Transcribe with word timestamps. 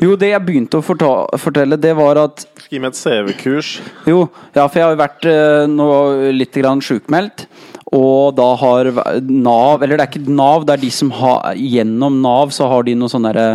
Jo, 0.00 0.14
det 0.16 0.30
jeg 0.30 0.44
begynte 0.46 0.78
å 0.80 0.84
fortelle, 0.84 1.76
det 1.76 1.92
var 1.98 2.16
at 2.22 2.46
Gi 2.70 2.78
meg 2.80 2.94
et 2.94 3.00
CV-kurs. 3.00 3.74
Jo, 4.08 4.22
ja, 4.54 4.64
for 4.66 4.78
jeg 4.78 4.86
har 4.86 4.94
jo 4.94 5.00
vært 5.02 5.26
eh, 5.28 6.30
litt 6.32 6.56
grann 6.56 6.80
sjukmeldt. 6.80 7.44
Og 7.92 8.36
da 8.38 8.52
har 8.54 8.86
Nav 9.26 9.82
Eller 9.82 9.98
det 9.98 10.04
er 10.04 10.10
ikke 10.12 10.30
Nav, 10.30 10.62
det 10.62 10.76
er 10.76 10.82
de 10.84 10.90
som 10.94 11.08
har 11.10 11.56
Gjennom 11.58 12.20
Nav 12.22 12.52
så 12.54 12.68
har 12.70 12.84
de 12.86 12.92
noe 12.94 13.10
sånn 13.10 13.26
derre 13.26 13.48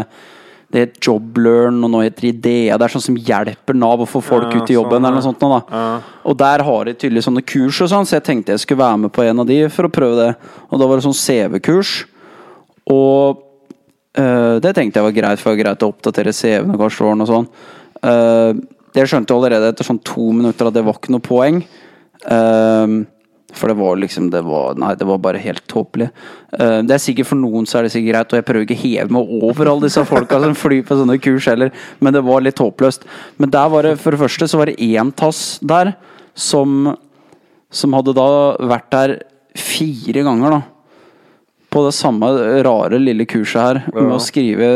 det 0.75 0.81
heter 0.81 1.05
Joblearn, 1.07 1.77
og 1.85 1.91
nå 1.93 1.99
heter 2.03 2.25
Idea. 2.33 2.75
Det 2.75 2.83
er 2.87 2.91
sånn 2.97 3.03
som 3.05 3.15
hjelper 3.15 3.77
Nav 3.77 4.01
å 4.03 4.07
få 4.09 4.19
folk 4.25 4.49
Ja, 4.49 4.57
ut 4.59 4.71
i 4.73 4.75
jobben. 4.75 4.97
sånn, 4.97 5.05
eller 5.05 5.21
noe 5.21 5.23
sånt 5.23 5.43
nå. 5.45 5.59
Ja. 5.71 5.83
Og 6.27 6.35
der 6.41 6.63
har 6.67 6.89
de 6.89 6.95
tydelig 6.99 7.23
sånne 7.23 7.43
kurs 7.47 7.79
og 7.85 7.91
sånn, 7.93 8.03
så 8.09 8.17
jeg 8.17 8.25
tenkte 8.25 8.51
jeg 8.51 8.63
skulle 8.65 8.81
være 8.81 8.97
med 9.05 9.13
på 9.15 9.23
en 9.23 9.39
av 9.39 9.47
de 9.47 9.61
for 9.71 9.87
å 9.87 9.93
prøve 9.93 10.17
det. 10.19 10.31
Og 10.67 10.81
da 10.81 10.89
var 10.89 10.99
det 10.99 11.05
sånn 11.05 11.15
CV-kurs. 11.15 11.93
Og 12.91 13.44
øh, 14.21 14.55
det 14.63 14.75
tenkte 14.75 15.01
jeg 15.01 15.07
var 15.07 15.17
greit, 15.17 15.41
for 15.41 15.51
det 15.51 15.57
var 15.57 15.63
greit 15.63 15.85
å 15.85 15.91
oppdatere 15.93 16.35
CV-en 16.35 16.75
og 16.75 16.81
hva 16.81 16.91
og 17.15 17.27
sånn. 17.29 17.49
Uh, 18.05 18.53
jeg 18.95 19.09
skjønte 19.11 19.35
allerede 19.35 19.71
etter 19.71 19.87
sånn 19.87 20.03
to 20.05 20.29
minutter 20.35 20.69
at 20.69 20.75
det 20.75 20.83
var 20.85 20.97
ikke 20.99 21.13
noe 21.15 21.23
poeng. 21.23 21.61
Uh, 22.25 23.03
for 23.55 23.71
det 23.71 23.77
var 23.79 23.95
liksom 23.99 24.27
det 24.33 24.41
var, 24.43 24.75
Nei, 24.79 24.91
det 24.99 25.07
var 25.07 25.21
bare 25.23 25.41
helt 25.41 25.63
tåpelig. 25.71 26.09
Uh, 26.51 26.81
det 26.85 26.97
er 26.97 27.01
sikkert 27.01 27.29
For 27.29 27.39
noen 27.39 27.67
så 27.69 27.79
er 27.79 27.87
det 27.87 27.93
sikkert 27.95 28.13
greit, 28.13 28.33
og 28.33 28.39
jeg 28.39 28.47
prøver 28.49 28.67
ikke 28.67 28.77
å 28.77 28.83
heve 28.83 29.15
meg 29.15 29.33
over 29.47 29.71
alle 29.71 29.87
disse 29.87 30.03
folka 30.07 30.41
som 30.43 30.57
flyr 30.59 30.83
på 30.87 30.99
sånne 30.99 31.17
kurs 31.23 31.47
heller, 31.51 31.71
men 32.03 32.15
det 32.15 32.23
var 32.25 32.43
litt 32.43 32.61
håpløst. 32.61 33.07
Men 33.39 33.53
der 33.55 33.71
var 33.71 33.87
det 33.87 33.95
for 34.03 34.15
det 34.15 34.21
første 34.23 34.49
så 34.51 34.61
var 34.61 34.71
det 34.71 34.79
én 34.83 35.13
tass 35.15 35.57
der 35.63 35.95
som 36.35 36.95
Som 37.75 37.95
hadde 37.97 38.13
da 38.15 38.55
vært 38.71 38.91
der 38.93 39.11
fire 39.57 40.21
ganger, 40.23 40.53
da. 40.53 40.74
På 41.75 41.81
det 41.83 41.91
samme 41.97 42.29
rare 42.63 42.95
lille 43.03 43.25
kurset 43.27 43.59
her, 43.59 43.79
med 43.91 44.13
å 44.15 44.19
skrive 44.23 44.67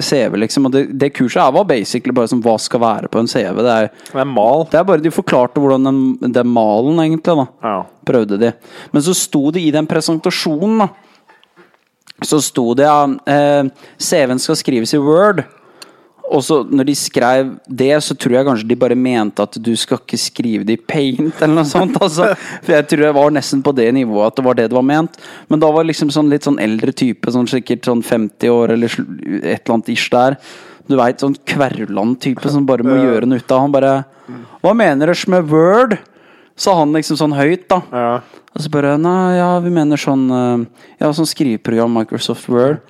CV, 0.00 0.38
liksom. 0.40 0.66
Og 0.70 0.72
det, 0.72 0.84
det 0.96 1.10
kurset 1.12 1.42
her 1.42 1.52
var 1.52 1.66
basically 1.68 2.14
bare 2.16 2.30
som 2.32 2.40
hva 2.40 2.54
skal 2.62 2.80
være 2.80 3.10
på 3.12 3.20
en 3.20 3.28
CV. 3.28 3.60
Det 3.60 3.74
er, 3.74 3.90
Det 4.08 4.22
er 4.24 4.30
mal. 4.30 4.64
det 4.72 4.78
er 4.80 4.86
bare 4.88 5.04
De 5.04 5.12
forklarte 5.12 5.60
hvordan 5.60 5.84
den, 5.90 6.32
den 6.32 6.48
malen, 6.48 6.96
egentlig, 7.04 7.26
da 7.28 7.46
Ja. 7.66 7.74
prøvde 8.08 8.38
de. 8.40 8.54
Men 8.94 9.04
så 9.04 9.12
sto 9.14 9.50
det 9.52 9.66
i 9.66 9.74
den 9.74 9.86
presentasjonen, 9.90 10.86
da. 10.86 10.88
Så 12.24 12.38
sto 12.40 12.70
det 12.78 12.86
ja, 12.88 13.02
eh, 13.28 13.68
CV-en 14.00 14.40
skal 14.40 14.56
skrives 14.56 14.94
i 14.96 14.98
Word. 15.04 15.44
Og 16.34 16.42
så 16.42 16.58
når 16.66 16.88
de 16.88 16.94
skrev 16.98 17.50
det, 17.68 17.92
så 18.02 18.16
tror 18.18 18.36
jeg 18.36 18.46
kanskje 18.48 18.68
de 18.70 18.78
bare 18.78 18.96
mente 18.98 19.44
at 19.44 19.58
du 19.62 19.72
skal 19.78 20.00
ikke 20.00 20.18
skrive 20.18 20.66
det 20.66 20.78
i 20.78 20.82
paint, 20.82 21.34
eller 21.38 21.60
noe 21.60 21.68
sånt. 21.68 21.98
Altså. 22.02 22.32
For 22.64 22.74
jeg 22.74 22.88
tror 22.90 23.04
jeg 23.06 23.16
var 23.18 23.34
nesten 23.34 23.62
på 23.66 23.74
det 23.76 23.86
nivået 23.94 24.32
at 24.32 24.40
det 24.40 24.46
var 24.46 24.58
det 24.58 24.68
det 24.72 24.78
var 24.78 24.86
ment. 24.86 25.20
Men 25.52 25.62
da 25.62 25.70
var 25.74 25.86
liksom 25.86 26.10
sånn 26.14 26.32
litt 26.32 26.46
sånn 26.48 26.58
eldre 26.62 26.94
type, 26.96 27.30
sånn 27.32 27.48
sikkert 27.50 27.86
sånn 27.86 28.02
50 28.06 28.52
år 28.52 28.74
eller 28.74 28.96
et 28.96 29.62
eller 29.62 29.76
annet 29.76 29.92
ish 29.94 30.08
der. 30.14 30.38
Du 30.86 30.96
veit, 30.98 31.22
sånn 31.22 31.38
Kverland-type 31.48 32.50
som 32.50 32.66
bare 32.66 32.86
må 32.86 32.98
gjøre 32.98 33.26
noe 33.26 33.42
ut 33.42 33.54
av. 33.54 33.64
Han 33.64 33.74
bare 33.74 33.94
Hva 34.62 34.74
mener 34.74 35.10
dere 35.10 35.30
med 35.32 35.50
Word? 35.50 35.96
Sa 36.56 36.72
han 36.78 36.94
liksom 36.96 37.18
sånn 37.20 37.34
høyt, 37.36 37.66
da. 37.70 37.82
Ja. 37.92 38.42
Og 38.56 38.64
så 38.64 38.70
bare 38.72 38.94
Nei, 38.98 39.36
ja, 39.36 39.50
vi 39.60 39.72
mener 39.74 40.00
sånn 40.00 40.24
eh, 40.32 40.84
Ja, 41.02 41.10
sånn 41.12 41.28
skriveprogram 41.28 41.92
Microsoft 41.92 42.48
Word. 42.48 42.80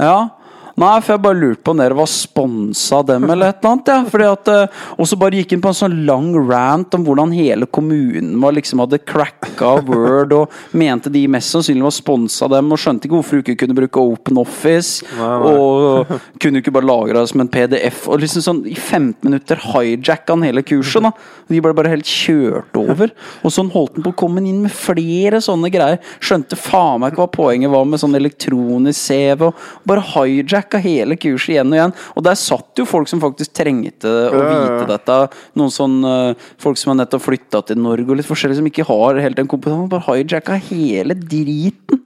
Ja. 0.00 0.28
Nei, 0.76 1.00
for 1.00 1.14
jeg 1.14 1.22
bare 1.24 1.38
lurte 1.40 1.62
på 1.64 1.72
om 1.72 1.78
dere 1.80 1.96
var 1.96 2.08
sponsa 2.12 2.98
dem 3.08 3.24
eller 3.32 3.48
et 3.48 3.62
eller 3.62 3.70
annet. 3.72 3.86
Ja. 3.88 4.02
Fordi 4.12 4.26
at, 4.28 4.48
eh, 4.52 4.82
og 5.00 5.06
så 5.08 5.16
bare 5.16 5.38
gikk 5.38 5.54
han 5.54 5.62
på 5.64 5.70
en 5.72 5.78
sånn 5.78 5.94
lang 6.04 6.26
rant 6.50 6.92
om 6.98 7.06
hvordan 7.06 7.32
hele 7.32 7.64
kommunen 7.72 8.34
var 8.42 8.52
liksom 8.52 8.82
hadde 8.84 8.98
cracka 9.08 9.70
Word, 9.88 10.34
og 10.36 10.52
mente 10.76 11.08
de 11.14 11.22
mest 11.32 11.54
sannsynlig 11.54 11.86
var 11.86 11.94
sponsa 11.96 12.48
dem, 12.52 12.68
og 12.74 12.80
skjønte 12.82 13.08
ikke 13.08 13.16
hvorfor 13.16 13.40
du 13.40 13.42
ikke 13.46 13.56
kunne 13.64 13.78
bruke 13.78 14.02
Open 14.04 14.36
Office, 14.42 15.00
Nei, 15.16 15.30
nei. 15.46 15.54
og 15.54 16.12
kunne 16.44 16.60
ikke 16.60 16.74
bare 16.76 16.88
lagre 16.90 17.22
det 17.22 17.32
som 17.32 17.40
en 17.46 17.50
PDF. 17.56 18.02
Og 18.12 18.20
liksom 18.20 18.44
sånn 18.44 18.60
i 18.68 18.76
15 18.76 19.24
minutter 19.30 19.64
hijacka 19.72 20.36
han 20.36 20.44
hele 20.44 20.60
kurset, 20.66 21.08
da. 21.08 21.14
De 21.48 21.62
ble 21.64 21.72
bare 21.78 21.94
helt 21.94 22.04
kjørt 22.10 22.76
over. 22.76 23.14
Og 23.46 23.54
sånn 23.54 23.72
holdt 23.72 23.96
han 23.96 24.04
på 24.04 24.12
å 24.12 24.18
komme 24.26 24.44
inn 24.44 24.60
med 24.66 24.76
flere 24.76 25.40
sånne 25.40 25.72
greier. 25.72 26.04
Skjønte 26.20 26.60
faen 26.60 27.00
meg 27.00 27.14
ikke 27.14 27.24
hva 27.24 27.32
poenget 27.40 27.72
var 27.72 27.88
med 27.88 28.02
sånn 28.04 28.18
elektronisk 28.20 29.00
CV. 29.08 29.48
Og 29.48 29.88
bare 29.88 30.04
hijacka 30.12 30.64
hele 30.82 31.16
kurset 31.20 31.54
igjen 31.54 31.70
og 31.70 31.78
igjen. 31.78 31.94
Og 32.16 32.26
der 32.26 32.38
satt 32.40 32.80
jo 32.80 32.86
folk 32.88 33.10
som 33.10 33.22
faktisk 33.22 33.54
trengte 33.56 34.10
å 34.10 34.42
vite 34.42 34.88
dette. 34.90 35.18
Noen 35.58 35.72
sånn 35.72 35.96
eh, 36.06 36.48
folk 36.62 36.80
som 36.80 36.92
har 36.92 37.00
nettopp 37.02 37.24
flytta 37.28 37.62
til 37.68 37.80
Norge 37.80 38.10
og 38.10 38.20
litt 38.20 38.28
forskjellig, 38.28 38.58
som 38.58 38.68
ikke 38.70 38.88
har 38.88 39.22
helt 39.22 39.38
den 39.38 39.50
kompetansen. 39.50 39.90
Bare 39.92 40.18
hijacka 40.18 40.58
hele 40.68 41.16
driten. 41.18 42.02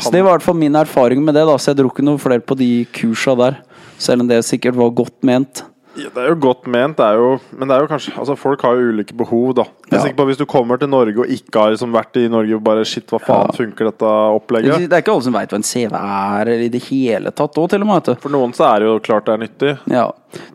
Så 0.00 0.12
det 0.12 0.22
var 0.22 0.34
i 0.34 0.38
hvert 0.38 0.46
fall 0.46 0.58
min 0.60 0.78
erfaring 0.78 1.22
med 1.24 1.34
det, 1.38 1.46
da. 1.48 1.56
Så 1.58 1.72
jeg 1.72 1.80
dro 1.80 1.90
ikke 1.90 2.04
noe 2.06 2.20
flere 2.20 2.44
på 2.44 2.58
de 2.58 2.70
kursa 2.94 3.34
der. 3.38 3.60
Selv 4.00 4.24
om 4.24 4.30
det 4.30 4.42
sikkert 4.48 4.78
var 4.78 4.94
godt 4.96 5.18
ment. 5.26 5.64
Ja, 5.98 6.06
Det 6.14 6.22
er 6.22 6.28
jo 6.30 6.36
godt 6.38 6.68
ment, 6.70 6.96
det 7.00 7.02
er 7.02 7.16
jo, 7.18 7.30
men 7.58 7.66
det 7.66 7.74
er 7.74 7.80
jo 7.82 7.88
kanskje 7.90 8.12
Altså 8.16 8.36
Folk 8.38 8.62
har 8.62 8.76
jo 8.78 8.92
ulike 8.92 9.10
behov, 9.18 9.54
da. 9.58 9.64
Jeg 9.90 9.96
er 9.98 10.02
sikker 10.04 10.16
på 10.20 10.22
at 10.22 10.28
Hvis 10.30 10.38
du 10.38 10.44
kommer 10.46 10.78
til 10.78 10.86
Norge 10.88 11.18
og 11.18 11.26
ikke 11.34 11.58
har 11.64 11.72
liksom 11.74 11.90
vært 11.96 12.14
i 12.20 12.28
Norge 12.30 12.54
og 12.54 12.62
bare 12.62 12.84
Shit, 12.86 13.08
hva 13.10 13.18
faen 13.18 13.48
Ja. 13.50 13.56
funker 13.58 13.88
dette 13.90 14.06
opplegget? 14.06 14.84
Det 14.86 14.92
er 14.94 15.02
ikke 15.02 15.12
alle 15.16 15.26
som 15.26 15.34
veit 15.34 15.50
hva 15.50 15.58
en 15.58 15.66
CV 15.66 15.90
er, 15.98 16.40
eller 16.46 16.62
i 16.62 16.68
det 16.70 16.82
hele 16.86 17.32
tatt 17.34 17.58
òg, 17.58 17.68
til 17.74 17.82
og 17.82 17.86
med. 17.90 17.96
vet 18.04 18.04
du. 18.14 18.20
For 18.22 18.30
noen 18.36 18.54
så 18.54 18.68
er 18.70 18.78
det 18.84 18.86
jo 18.86 18.94
klart 19.00 19.26
det 19.26 19.34
er 19.34 19.42
nyttig. 19.42 19.72
Ja. 19.90 20.06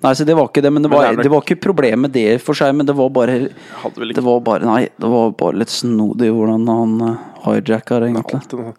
Nei, 0.07 0.13
så 0.15 0.25
det 0.25 0.37
var 0.39 0.47
ikke 0.47 0.63
det, 0.63 0.71
men 0.71 0.81
det 0.87 0.89
Men 0.89 0.97
var, 0.97 1.03
det 1.03 1.11
er 1.11 1.15
nok- 1.17 1.23
det 1.27 1.31
var 1.35 1.41
ikke 1.43 1.61
problemet 1.67 2.11
det 2.15 2.41
for 2.41 2.53
seg, 2.55 2.73
men 2.73 2.85
det 2.85 2.95
var 2.95 3.09
bare 3.09 3.49
Hadde 3.83 3.99
vel 3.99 4.13
Det 4.15 4.23
var 4.23 4.39
bare 4.39 4.63
Nei, 4.63 4.83
det 4.97 5.09
var 5.11 5.31
bare 5.31 5.59
litt 5.59 5.67
snodig 5.67 6.31
hvordan 6.31 6.65
han 6.71 7.01
uh, 7.01 7.17
hijacka 7.43 7.99
det, 7.99 8.13
egentlig. 8.15 8.39
alltid 8.39 8.59
noe 8.59 8.73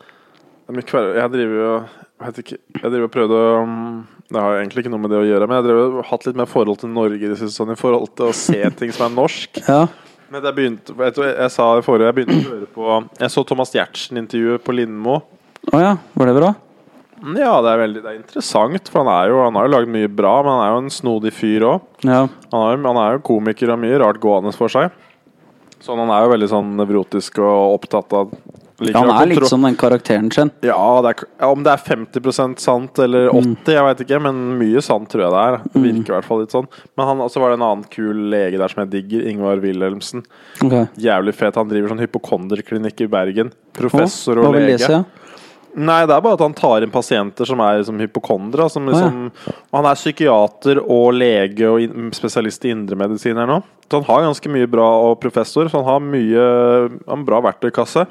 det 0.66 0.72
er 0.72 0.72
mye 0.80 0.88
kver- 0.88 1.14
Jeg 1.20 1.30
driver 1.30 1.56
jo 1.60 1.74
Jeg 1.84 2.26
vet 2.32 2.38
ikke 2.42 2.58
Jeg 2.82 2.90
driver 2.90 3.04
og 3.04 3.12
prøvde 3.12 3.62
um, 3.62 4.06
Det 4.26 4.40
har 4.42 4.56
egentlig 4.58 4.82
ikke 4.82 4.90
noe 4.90 5.02
med 5.04 5.12
det 5.14 5.20
å 5.20 5.26
gjøre, 5.28 5.46
men 5.46 5.60
jeg 5.62 5.76
har 5.94 6.08
hatt 6.10 6.24
litt 6.26 6.36
mer 6.40 6.48
forhold 6.50 6.80
til 6.82 6.90
Norge 6.90 7.28
i 7.30 7.36
sånn 7.52 7.70
i 7.70 7.78
forhold 7.78 8.10
til 8.18 8.26
å 8.32 8.34
se 8.34 8.58
ting 8.80 8.90
som 8.94 9.06
er 9.06 9.14
norsk. 9.14 9.60
Ja. 9.68 9.84
Men 10.32 10.42
jeg 10.42 10.56
begynte 10.56 10.94
jeg, 10.98 11.14
tror 11.14 11.28
Jeg 11.30 11.50
sa 11.54 11.64
det 11.78 11.84
forrige 11.86 12.08
Jeg 12.08 12.14
begynte 12.16 12.36
å 12.40 12.54
høre 12.56 12.66
på 12.74 12.86
Jeg 13.22 13.30
så 13.30 13.44
Thomas 13.46 13.70
Giertsen-intervjuet 13.76 14.64
på 14.66 14.74
Lindmo. 14.74 15.20
Å 15.70 15.78
ja, 15.84 15.92
var 16.18 16.26
det 16.26 16.34
bra? 16.34 16.48
Ja, 17.38 17.52
det 17.62 17.70
er 17.70 17.78
veldig 17.84 18.02
Det 18.02 18.10
er 18.10 18.16
interessant, 18.18 18.90
for 18.90 19.04
han 19.06 19.12
er 19.14 19.30
jo 19.30 19.38
Han 19.46 19.54
har 19.56 19.68
jo 19.68 19.72
lagd 19.76 19.92
mye 19.94 20.10
bra, 20.10 20.32
men 20.42 20.50
han 20.56 20.64
er 20.66 20.72
jo 20.74 20.80
en 20.82 20.90
snodig 20.92 21.30
fyr 21.32 21.68
òg. 21.70 21.86
Ja. 22.04 22.24
Han, 22.50 22.64
jo- 22.74 22.88
han 22.90 22.98
er 23.04 23.14
jo 23.16 23.22
komiker 23.30 23.70
og 23.76 23.78
mye 23.86 24.02
rart 24.02 24.18
gående 24.20 24.50
for 24.58 24.68
seg. 24.74 24.90
Så 25.78 25.94
han 25.94 26.10
er 26.10 26.26
jo 26.26 26.32
veldig 26.34 26.50
sånn 26.50 26.74
nevrotisk 26.82 27.38
og 27.46 27.76
opptatt 27.78 28.12
av 28.18 28.34
liker 28.82 28.98
Han 28.98 29.10
er 29.14 29.30
litt 29.30 29.48
som 29.48 29.64
den 29.64 29.76
karakteren 29.78 30.30
sin. 30.34 30.50
Ja, 30.64 30.78
det 31.04 31.12
er, 31.12 31.26
ja, 31.40 31.50
om 31.50 31.64
det 31.64 31.72
er 31.72 31.82
50% 31.84 32.62
sant 32.62 33.00
eller 33.02 33.30
80 33.32 33.76
jeg 33.76 33.86
veit 33.88 34.02
ikke, 34.04 34.20
men 34.28 34.42
mye 34.60 34.82
sant 34.84 35.10
tror 35.12 35.26
jeg 35.26 35.34
det 35.34 35.44
er. 35.44 35.58
Det 35.72 35.84
virker 35.84 36.12
i 36.12 36.16
hvert 36.18 36.28
fall 36.28 36.42
litt 36.44 36.56
sånn. 36.56 36.70
Men 36.98 37.10
han 37.10 37.22
også 37.24 37.42
var 37.42 37.52
det 37.52 37.60
en 37.60 37.68
annen 37.68 37.86
kul 37.92 38.26
lege 38.32 38.60
der 38.60 38.72
som 38.72 38.84
jeg 38.84 38.92
digger, 38.94 39.28
Ingvar 39.32 39.62
Wilhelmsen. 39.64 40.26
Okay. 40.60 40.88
Jævlig 41.00 41.36
fet. 41.38 41.60
Han 41.60 41.70
driver 41.72 41.94
sånn 41.94 42.04
hypokonderklinikk 42.04 43.06
i 43.06 43.12
Bergen. 43.12 43.54
Professor 43.76 44.42
oh, 44.42 44.50
og 44.50 44.58
lege. 44.58 44.74
Lese, 44.76 44.98
ja? 45.00 45.26
Nei, 45.76 46.06
det 46.08 46.14
er 46.14 46.22
bare 46.24 46.38
at 46.38 46.40
han 46.40 46.54
tar 46.56 46.84
inn 46.84 46.92
pasienter 46.92 47.44
som 47.48 47.60
er 47.60 47.82
som 47.84 47.98
hypokondere. 48.00 48.68
Som 48.72 48.88
liksom, 48.88 49.26
Han 49.76 49.88
er 49.88 49.98
psykiater 49.98 50.80
og 50.80 51.10
lege 51.12 51.68
og 51.68 51.82
in 51.84 52.08
spesialist 52.16 52.64
i 52.64 52.72
indremedisin 52.72 53.36
her 53.36 53.50
nå. 53.50 53.60
Så 53.86 54.00
han 54.00 54.08
har 54.08 54.24
ganske 54.24 54.50
mye 54.50 54.66
bra 54.70 54.86
og 55.10 55.20
professor, 55.22 55.68
så 55.68 55.82
han 55.82 55.86
har 55.86 56.00
mye 56.02 56.46
Han 57.04 57.20
har 57.20 57.26
bra 57.28 57.42
verktøykasse. 57.50 58.06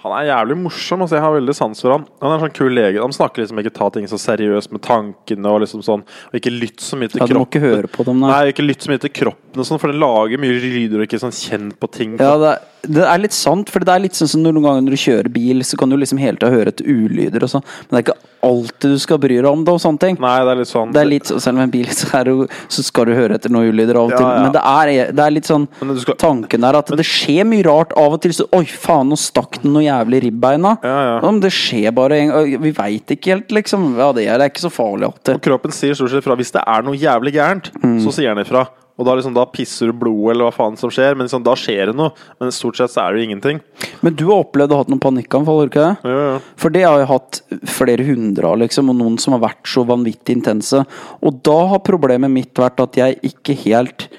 Han 0.00 0.14
er 0.16 0.30
jævlig 0.30 0.54
morsom, 0.62 1.02
altså 1.04 1.18
jeg 1.18 1.24
har 1.26 1.34
veldig 1.34 1.54
sans 1.58 1.82
for 1.84 1.92
han. 1.92 2.06
Han 2.22 2.30
er 2.32 2.38
en 2.38 2.44
sånn 2.46 2.54
kul 2.56 2.72
lege. 2.72 3.02
Han 3.04 3.12
snakker 3.12 3.42
liksom 3.42 3.58
ikke 3.60 3.72
ta 3.76 3.90
ting 3.92 4.06
så 4.08 4.16
seriøst 4.22 4.72
med 4.72 4.80
tankene 4.86 5.50
og 5.52 5.60
liksom 5.60 5.82
sånn 5.84 6.04
Og 6.30 6.38
ikke 6.40 6.52
lytt 6.54 6.80
så 6.80 6.96
mye 6.96 7.12
til 7.12 7.20
ja 7.20 7.26
du 7.28 7.34
må 7.36 7.42
kroppen. 7.44 7.50
ikke 7.50 7.60
høre 7.66 7.90
på 7.92 8.06
dem, 8.08 8.22
nei. 8.24 8.30
Nei, 8.32 8.54
ikke 8.54 8.64
lytt 8.64 8.86
så 8.86 8.92
mye 8.94 9.02
til 9.04 9.12
kroppen 9.12 9.60
og 9.60 9.68
sånn, 9.68 9.80
for 9.82 9.92
den 9.92 10.00
lager 10.00 10.40
mye 10.40 10.56
lyder 10.56 11.02
og 11.02 11.04
ikke 11.08 11.20
sånn 11.20 11.36
kjent 11.36 11.76
på 11.82 11.90
ting. 11.92 12.16
Ja, 12.16 12.32
det 12.40 12.54
er, 12.54 12.64
det 12.82 13.04
er 13.04 13.18
litt 13.20 13.32
sant, 13.36 13.68
for 13.70 13.80
det 13.84 13.92
er 13.92 14.00
litt 14.06 14.14
sånn 14.16 14.28
som 14.28 14.42
noen 14.42 14.62
ganger 14.62 14.82
når 14.86 14.94
du 14.96 15.00
kjører 15.02 15.28
bil, 15.32 15.60
så 15.66 15.76
kan 15.76 15.90
du 15.92 15.96
liksom 16.00 16.18
hele 16.18 16.36
tida 16.40 16.50
høre 16.52 16.72
etter 16.72 16.86
ulyder 16.88 17.42
og 17.44 17.50
sånn, 17.52 17.64
men 17.90 17.96
det 17.96 18.00
er 18.00 18.06
ikke 18.12 18.26
alltid 18.42 18.94
du 18.94 18.98
skal 19.02 19.18
bry 19.20 19.36
deg 19.36 19.44
om 19.50 19.64
det 19.66 19.72
og 19.74 19.80
sånne 19.82 20.00
ting. 20.00 20.16
Nei, 20.18 20.38
det 20.46 20.52
er 20.54 20.56
litt 20.62 20.70
sånn 20.70 20.92
Det 20.96 21.00
er 21.02 21.08
litt 21.10 21.26
sånn, 21.28 21.40
Selv 21.44 21.58
om 21.58 21.64
en 21.66 21.70
bil 21.74 21.84
så, 21.92 22.08
er 22.16 22.30
jo- 22.32 22.46
så 22.72 22.82
skal 22.86 23.04
du 23.04 23.12
høre 23.12 23.34
etter 23.36 23.52
noen 23.52 23.68
ulyder 23.68 23.98
av 24.00 24.06
og 24.08 24.14
til, 24.16 24.24
Ja, 24.24 24.30
ja. 24.38 24.42
men 24.46 24.52
det 24.56 24.62
er, 24.64 25.12
det 25.12 25.24
er 25.26 25.34
litt 25.36 25.44
sånn 25.50 25.66
skal- 26.00 26.16
Tanken 26.16 26.64
er 26.64 26.78
at 26.80 26.86
det 26.96 27.04
skjer 27.04 27.44
mye 27.44 27.66
rart 27.68 27.92
av 28.00 28.14
og 28.16 28.22
til. 28.24 28.32
Så, 28.32 28.46
Oi, 28.56 28.64
faen, 28.64 29.10
nå 29.12 29.18
stakk 29.20 29.60
den 29.62 29.74
noe 29.76 29.84
jævlig 29.84 30.22
ribbeina. 30.24 30.78
Ja. 30.82 31.20
Det 31.40 31.52
skjer 31.52 31.92
bare 31.94 32.16
en 32.22 32.28
gang. 32.32 32.56
Vi 32.64 32.72
veit 32.72 33.06
ikke 33.12 33.34
helt, 33.36 33.48
liksom. 33.52 33.90
Ja, 34.00 34.10
det 34.16 34.24
er, 34.26 34.38
det 34.40 34.48
er 34.48 34.50
ikke 34.54 34.64
så 34.64 34.72
farlig 34.72 35.04
alltid. 35.10 35.34
Og 35.36 35.42
kroppen 35.44 35.72
sier 35.76 35.94
stort 35.94 36.10
sett 36.14 36.24
ifra. 36.24 36.36
Hvis 36.40 36.52
det 36.56 36.64
er 36.66 36.82
noe 36.82 36.96
jævlig 36.96 37.32
gærent, 37.36 37.70
Mm. 37.84 38.00
så 38.04 38.12
sier 38.12 38.34
den 38.34 38.44
ifra. 38.44 38.66
Og 39.00 39.06
da, 39.08 39.16
liksom, 39.16 39.32
da 39.32 39.46
pisser 39.48 39.88
du 39.88 39.96
blod, 39.96 40.26
eller 40.34 40.44
hva 40.44 40.52
faen 40.52 40.76
som 40.76 40.92
skjer. 40.92 41.16
Men 41.16 41.24
liksom, 41.24 41.44
da 41.46 41.54
skjer 41.56 41.88
det 41.88 41.96
noe. 41.96 42.12
Men 42.36 42.52
stort 42.52 42.76
sett 42.76 42.92
så 42.92 43.06
er 43.06 43.16
det 43.16 43.22
jo 43.22 43.28
ingenting. 43.30 43.62
Men 44.04 44.16
du 44.18 44.26
har 44.28 44.44
opplevd 44.44 44.74
å 44.74 44.76
ha 44.76 44.84
hatt 44.84 44.92
noen 44.92 45.02
panikkanfall, 45.02 45.62
har 45.62 45.70
du 45.70 45.72
ikke 45.72 45.86
det? 45.86 46.12
Ja, 46.12 46.24
ja. 46.26 46.38
For 46.60 46.76
det 46.76 46.84
har 46.84 47.00
jeg 47.00 47.10
hatt 47.14 47.40
flere 47.80 48.04
hundre 48.10 48.50
av, 48.52 48.60
liksom, 48.60 48.92
og 48.92 49.00
noen 49.00 49.16
som 49.22 49.38
har 49.38 49.46
vært 49.48 49.72
så 49.72 49.86
vanvittig 49.88 50.36
intense. 50.36 50.84
Og 51.24 51.40
da 51.48 51.58
har 51.72 51.86
problemet 51.86 52.32
mitt 52.32 52.60
vært 52.60 52.84
at 52.84 53.00
jeg 53.00 53.22
ikke 53.32 53.56
helt 53.66 54.10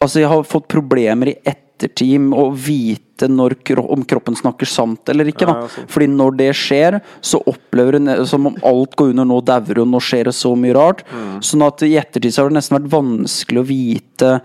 Altså, 0.00 0.22
jeg 0.22 0.30
har 0.32 0.46
fått 0.48 0.64
problemer 0.72 1.28
i 1.28 1.34
ettertid 1.80 2.32
å 2.36 2.50
vite 2.52 3.28
kro- 3.64 3.86
om 3.92 4.04
kroppen 4.04 4.36
snakker 4.36 4.66
sant 4.66 5.08
eller 5.08 5.28
ikke. 5.28 5.46
Da. 5.46 5.66
Fordi 5.88 6.06
når 6.08 6.36
det 6.36 6.50
skjer, 6.56 7.00
så 7.20 7.40
opplever 7.46 7.98
hun 7.98 8.26
som 8.26 8.46
om 8.46 8.56
alt 8.64 8.96
går 8.96 9.10
under, 9.12 9.24
nå 9.24 9.40
dauer 9.44 9.82
hun, 9.82 9.90
nå 9.90 10.00
skjer 10.00 10.24
det 10.24 10.34
så 10.34 10.54
mye 10.56 10.74
rart. 10.76 11.04
Mm. 11.12 11.40
Sånn 11.44 11.66
at 11.66 11.82
i 11.82 11.96
ettertid 12.00 12.32
så 12.32 12.42
har 12.42 12.50
det 12.50 12.56
nesten 12.60 12.78
vært 12.78 12.92
vanskelig 12.92 13.60
å 13.60 13.68
vite 13.68 14.40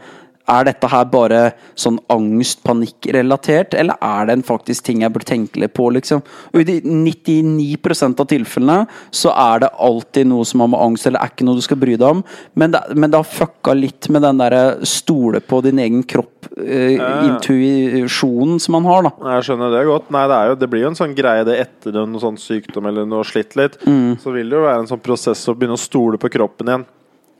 er 0.51 0.67
dette 0.67 0.89
her 0.91 1.05
bare 1.09 1.41
sånn 1.79 1.97
angst, 2.13 2.61
panikk-relatert, 2.65 3.75
eller 3.77 3.97
er 4.03 4.27
det 4.27 4.37
en 4.37 4.45
faktisk 4.45 4.85
ting 4.87 5.03
jeg 5.03 5.13
burde 5.13 5.29
tenke 5.29 5.61
litt 5.61 5.73
på, 5.77 5.87
liksom? 5.95 6.23
Og 6.53 6.61
i 6.61 6.67
de 6.67 6.77
99% 6.85 8.21
av 8.21 8.29
tilfellene 8.29 8.77
så 9.15 9.33
er 9.33 9.65
det 9.65 9.71
alltid 9.87 10.29
noe 10.29 10.45
som 10.47 10.63
har 10.63 10.71
med 10.73 10.83
angst, 10.87 11.09
eller 11.09 11.23
er 11.23 11.33
ikke 11.33 11.47
noe 11.47 11.59
du 11.59 11.65
skal 11.65 11.79
bry 11.81 11.97
deg 11.97 12.17
om, 12.17 12.23
men 12.53 12.75
det, 12.75 12.83
men 12.95 13.11
det 13.11 13.21
har 13.21 13.29
fucka 13.29 13.75
litt 13.77 14.09
med 14.13 14.25
den 14.25 14.41
derre 14.41 14.63
stole 14.87 15.41
på 15.41 15.61
din 15.65 15.81
egen 15.81 16.03
kropp, 16.07 16.49
eh, 16.61 16.97
intuisjonen 17.25 18.59
som 18.61 18.77
man 18.77 18.89
har, 18.89 19.09
da. 19.09 19.31
Jeg 19.35 19.49
skjønner 19.49 19.73
det 19.73 19.85
godt. 19.89 20.11
Nei, 20.13 20.25
det, 20.29 20.37
er 20.37 20.51
jo, 20.51 20.59
det 20.61 20.69
blir 20.71 20.85
jo 20.85 20.91
en 20.93 20.99
sånn 20.99 21.15
greie 21.17 21.45
det 21.47 21.57
etter 21.63 21.97
en 22.03 22.19
sånn 22.21 22.37
sykdom 22.39 22.89
eller 22.89 23.07
noe 23.09 23.25
slitt 23.27 23.57
litt. 23.59 23.79
Så 24.21 24.33
vil 24.35 24.51
det 24.51 24.59
jo 24.59 24.65
være 24.65 24.83
en 24.83 24.89
sånn 24.89 25.03
prosess 25.03 25.41
å 25.49 25.55
begynne 25.57 25.77
å 25.77 25.81
stole 25.81 26.19
på 26.21 26.31
kroppen 26.33 26.69
igjen. 26.69 26.85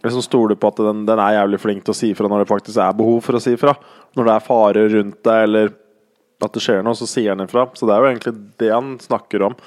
Liksom 0.05 0.21
stole 0.21 0.57
på 0.59 0.69
at 0.69 0.81
den, 0.85 1.05
den 1.07 1.21
er 1.21 1.39
jævlig 1.39 1.59
flink 1.63 1.85
til 1.85 1.95
å 1.95 1.97
si 1.97 2.11
fra 2.17 2.29
når 2.29 2.43
det 2.43 2.51
faktisk 2.51 2.81
er 2.81 2.97
behov 2.97 3.23
for 3.25 3.37
å 3.37 3.41
si 3.41 3.55
fra. 3.57 3.73
Når 4.15 4.27
det 4.27 4.35
er 4.35 4.45
fare 4.45 4.85
rundt 4.93 5.17
deg, 5.25 5.47
eller 5.47 5.73
at 6.45 6.53
det 6.53 6.61
skjer 6.63 6.83
noe, 6.85 6.97
så 6.97 7.07
sier 7.09 7.33
han 7.33 7.43
ifra. 7.45 7.65
Så 7.73 7.87
det 7.87 7.95
er 7.95 8.03
jo 8.03 8.11
egentlig 8.11 8.35
det 8.61 8.69
han 8.73 8.93
snakker 9.01 9.47
om. 9.47 9.57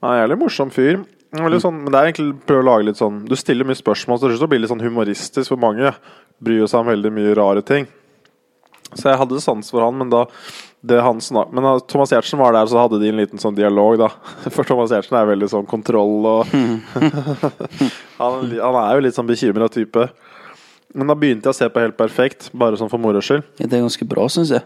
Han 0.00 0.10
er 0.10 0.16
en 0.16 0.22
jævlig 0.24 0.40
morsom 0.44 0.72
fyr. 0.72 1.02
Sånn, 1.36 1.82
men 1.82 1.90
det 1.92 1.98
er 1.98 2.08
egentlig 2.08 2.46
prøve 2.48 2.62
å 2.62 2.66
lage 2.70 2.84
litt 2.86 3.00
sånn 3.00 3.16
Du 3.28 3.34
stiller 3.36 3.66
mye 3.66 3.76
spørsmål, 3.76 4.20
så 4.22 4.30
det 4.30 4.48
blir 4.48 4.62
litt 4.62 4.70
sånn 4.70 4.84
humoristisk 4.84 5.52
for 5.52 5.60
mange. 5.60 5.92
Bryr 6.40 6.64
seg 6.70 6.80
om 6.80 6.92
veldig 6.92 7.12
mye 7.12 7.34
rare 7.36 7.64
ting. 7.66 7.88
Så 8.94 9.10
jeg 9.10 9.18
hadde 9.18 9.42
sans 9.42 9.68
for 9.72 9.82
han, 9.82 9.98
men 9.98 10.12
da 10.12 10.24
det 10.86 11.00
han 11.02 11.20
snak 11.24 11.50
Men 11.56 11.64
da 11.64 11.72
Thomas 11.80 12.12
Giertsen 12.12 12.38
var 12.38 12.52
der, 12.54 12.68
så 12.70 12.78
hadde 12.78 13.00
de 13.02 13.08
en 13.10 13.18
liten 13.18 13.40
sånn 13.42 13.56
dialog, 13.56 13.96
da. 14.00 14.10
For 14.54 14.66
Thomas 14.68 14.92
Giertsen 14.94 15.18
er 15.18 15.28
veldig 15.32 15.48
sånn 15.50 15.66
kontroll 15.68 16.28
og 16.30 16.52
han, 18.20 18.54
han 18.54 18.80
er 18.82 18.94
jo 18.94 19.04
litt 19.06 19.16
sånn 19.16 19.28
bekymra 19.28 19.70
type. 19.72 20.08
Men 20.96 21.10
da 21.10 21.18
begynte 21.18 21.50
jeg 21.50 21.56
å 21.56 21.58
se 21.58 21.68
på 21.72 21.82
Helt 21.82 21.98
perfekt, 21.98 22.50
bare 22.56 22.78
sånn 22.80 22.92
for 22.92 23.02
moro 23.02 23.20
skyld. 23.24 23.44
Ja, 23.60 23.66
det 23.68 23.78
er 23.78 23.84
ganske 23.84 24.08
bra, 24.08 24.28
syns 24.32 24.54
jeg. 24.54 24.64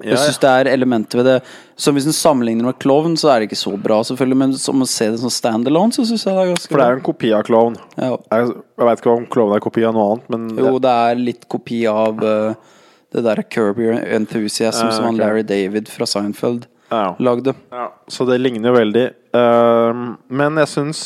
Jeg 0.00 0.16
syns 0.16 0.38
det 0.40 0.48
er 0.48 0.68
elementer 0.70 1.20
ved 1.20 1.26
det 1.28 1.34
Så 1.76 1.92
Hvis 1.92 2.06
en 2.08 2.16
sammenligner 2.16 2.64
med 2.70 2.78
Klovn, 2.80 3.18
så 3.20 3.32
er 3.32 3.40
det 3.42 3.50
ikke 3.50 3.58
så 3.60 3.74
bra, 3.76 3.98
selvfølgelig. 4.06 4.38
Men 4.42 4.54
som 4.56 4.80
å 4.80 4.88
se 4.88 5.10
det 5.12 5.20
som 5.20 5.32
standalone, 5.32 5.92
så 5.92 6.06
syns 6.08 6.24
jeg 6.24 6.36
det 6.36 6.44
er 6.44 6.52
ganske 6.54 6.70
bra. 6.70 6.72
For 6.72 6.80
det 6.80 6.86
er 6.86 6.94
jo 6.94 7.00
en 7.00 7.06
kopi 7.10 7.32
av 7.36 7.44
Klovn. 7.48 7.76
Ja. 7.96 8.10
Jeg, 8.16 8.54
jeg 8.80 8.88
veit 8.88 9.02
ikke 9.02 9.16
om 9.16 9.26
Klovn 9.34 9.56
er 9.56 9.64
kopi 9.64 9.84
av 9.88 9.96
noe 9.96 10.14
annet, 10.14 10.30
men 10.32 10.46
Jo, 10.60 10.74
det 10.82 10.94
er 11.10 11.20
litt 11.20 11.44
kopi 11.52 11.82
av 11.90 12.24
eh, 12.24 12.70
det 13.14 13.24
der 13.26 13.42
Kirby 13.42 13.90
Enthusiasm 13.98 14.86
Ja, 14.86 14.92
som 14.94 15.08
han. 15.10 15.18
Larry 15.18 15.42
David 15.46 15.88
fra 15.90 16.06
Seinfeld 16.06 16.66
ja. 16.90 17.16
lagde. 17.18 17.54
Ja, 17.70 17.88
så 18.08 18.26
det 18.28 18.38
ligner 18.38 18.70
jo 18.70 18.76
veldig. 18.78 19.06
Uh, 19.34 20.16
men 20.26 20.58
jeg 20.58 20.70
syns 20.72 21.02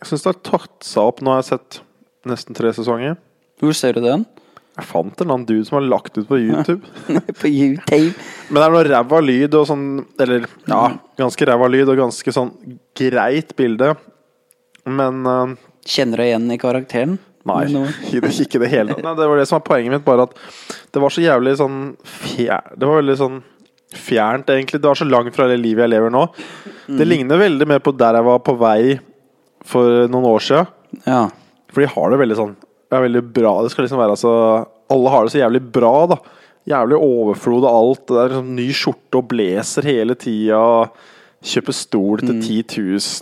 Jeg 0.00 0.08
syns 0.08 0.24
det 0.24 0.30
har 0.30 0.42
tatt 0.46 0.86
seg 0.86 1.10
opp. 1.12 1.22
Nå 1.22 1.34
har 1.34 1.42
jeg 1.42 1.50
sett 1.52 1.80
nesten 2.28 2.56
tre 2.56 2.72
sesonger. 2.76 3.18
Hvor 3.60 3.76
ser 3.76 3.98
du 3.98 4.04
den? 4.04 4.24
Jeg 4.78 4.86
fant 4.88 5.10
en 5.12 5.26
eller 5.26 5.34
annen 5.34 5.48
dude 5.48 5.66
som 5.68 5.76
har 5.76 5.88
lagt 5.88 6.16
ut 6.16 6.28
på 6.28 6.38
YouTube. 6.40 6.86
På 7.40 7.50
YouTube. 7.50 8.14
Men 8.48 8.60
det 8.60 8.64
er 8.64 8.74
noe 8.76 8.84
ræva 8.86 9.18
lyd 9.20 9.56
og 9.58 9.66
sånn 9.68 9.88
Eller 10.22 10.46
ja, 10.70 10.84
ganske 11.20 11.48
ræva 11.50 11.68
lyd 11.68 11.90
og 11.90 11.98
ganske 12.00 12.32
sånn 12.32 12.54
greit 12.96 13.52
bilde. 13.58 13.92
Men 14.88 15.26
uh, 15.28 15.58
Kjenner 15.84 16.22
du 16.22 16.26
igjen 16.28 16.48
i 16.54 16.60
karakteren? 16.60 17.18
Nei, 17.48 17.62
Nå- 17.72 17.86
ikke 18.18 18.32
ikke 18.44 18.60
det 18.60 18.68
hele 18.72 18.94
tatt. 18.96 19.16
Det 19.16 19.28
var 19.30 19.38
det 19.40 19.46
som 19.48 19.56
var 19.60 19.64
poenget 19.70 19.94
mitt, 19.94 20.04
bare 20.04 20.26
at 20.28 20.34
det 20.92 21.00
var 21.00 21.12
så 21.14 21.22
jævlig 21.24 21.54
sånn 21.60 21.78
fjer, 22.04 22.74
Det 22.76 22.88
var 22.88 23.00
veldig 23.00 23.16
sånn 23.20 23.38
fjernt, 23.96 24.50
egentlig. 24.52 24.80
Det 24.80 24.86
var 24.90 24.98
så 25.00 25.06
langt 25.08 25.34
fra 25.34 25.48
det 25.50 25.56
livet 25.58 25.86
jeg 25.86 25.94
lever 25.96 26.12
nå. 26.14 26.26
Det 26.90 27.06
ligner 27.08 27.40
veldig 27.40 27.66
mer 27.70 27.80
på 27.82 27.94
der 27.98 28.18
jeg 28.20 28.26
var 28.28 28.42
på 28.46 28.54
vei 28.60 28.98
for 29.66 30.04
noen 30.12 30.28
år 30.30 30.44
siden. 30.46 30.68
Ja. 31.06 31.22
For 31.70 31.82
de 31.84 31.88
har 31.92 32.10
det 32.10 32.18
veldig 32.18 32.36
sånn 32.38 32.52
Det 32.90 32.96
er 32.98 33.04
veldig 33.06 33.22
bra. 33.34 33.52
Det 33.62 33.70
skal 33.70 33.84
liksom 33.86 34.00
være 34.00 34.14
altså 34.16 34.30
Alle 34.90 35.10
har 35.12 35.22
det 35.26 35.30
så 35.36 35.38
jævlig 35.38 35.60
bra, 35.72 35.92
da. 36.10 36.16
Jævlig 36.70 36.98
overflod 36.98 37.64
og 37.64 37.70
alt. 37.80 38.02
Det 38.10 38.18
er 38.20 38.32
liksom 38.34 38.48
Ny 38.56 38.66
skjorte 38.74 39.20
og 39.20 39.28
blazer 39.30 39.86
hele 39.86 40.16
tida. 40.18 40.60
Kjøpe 41.40 41.72
stol 41.72 42.20
til 42.20 42.36
10 42.36 42.64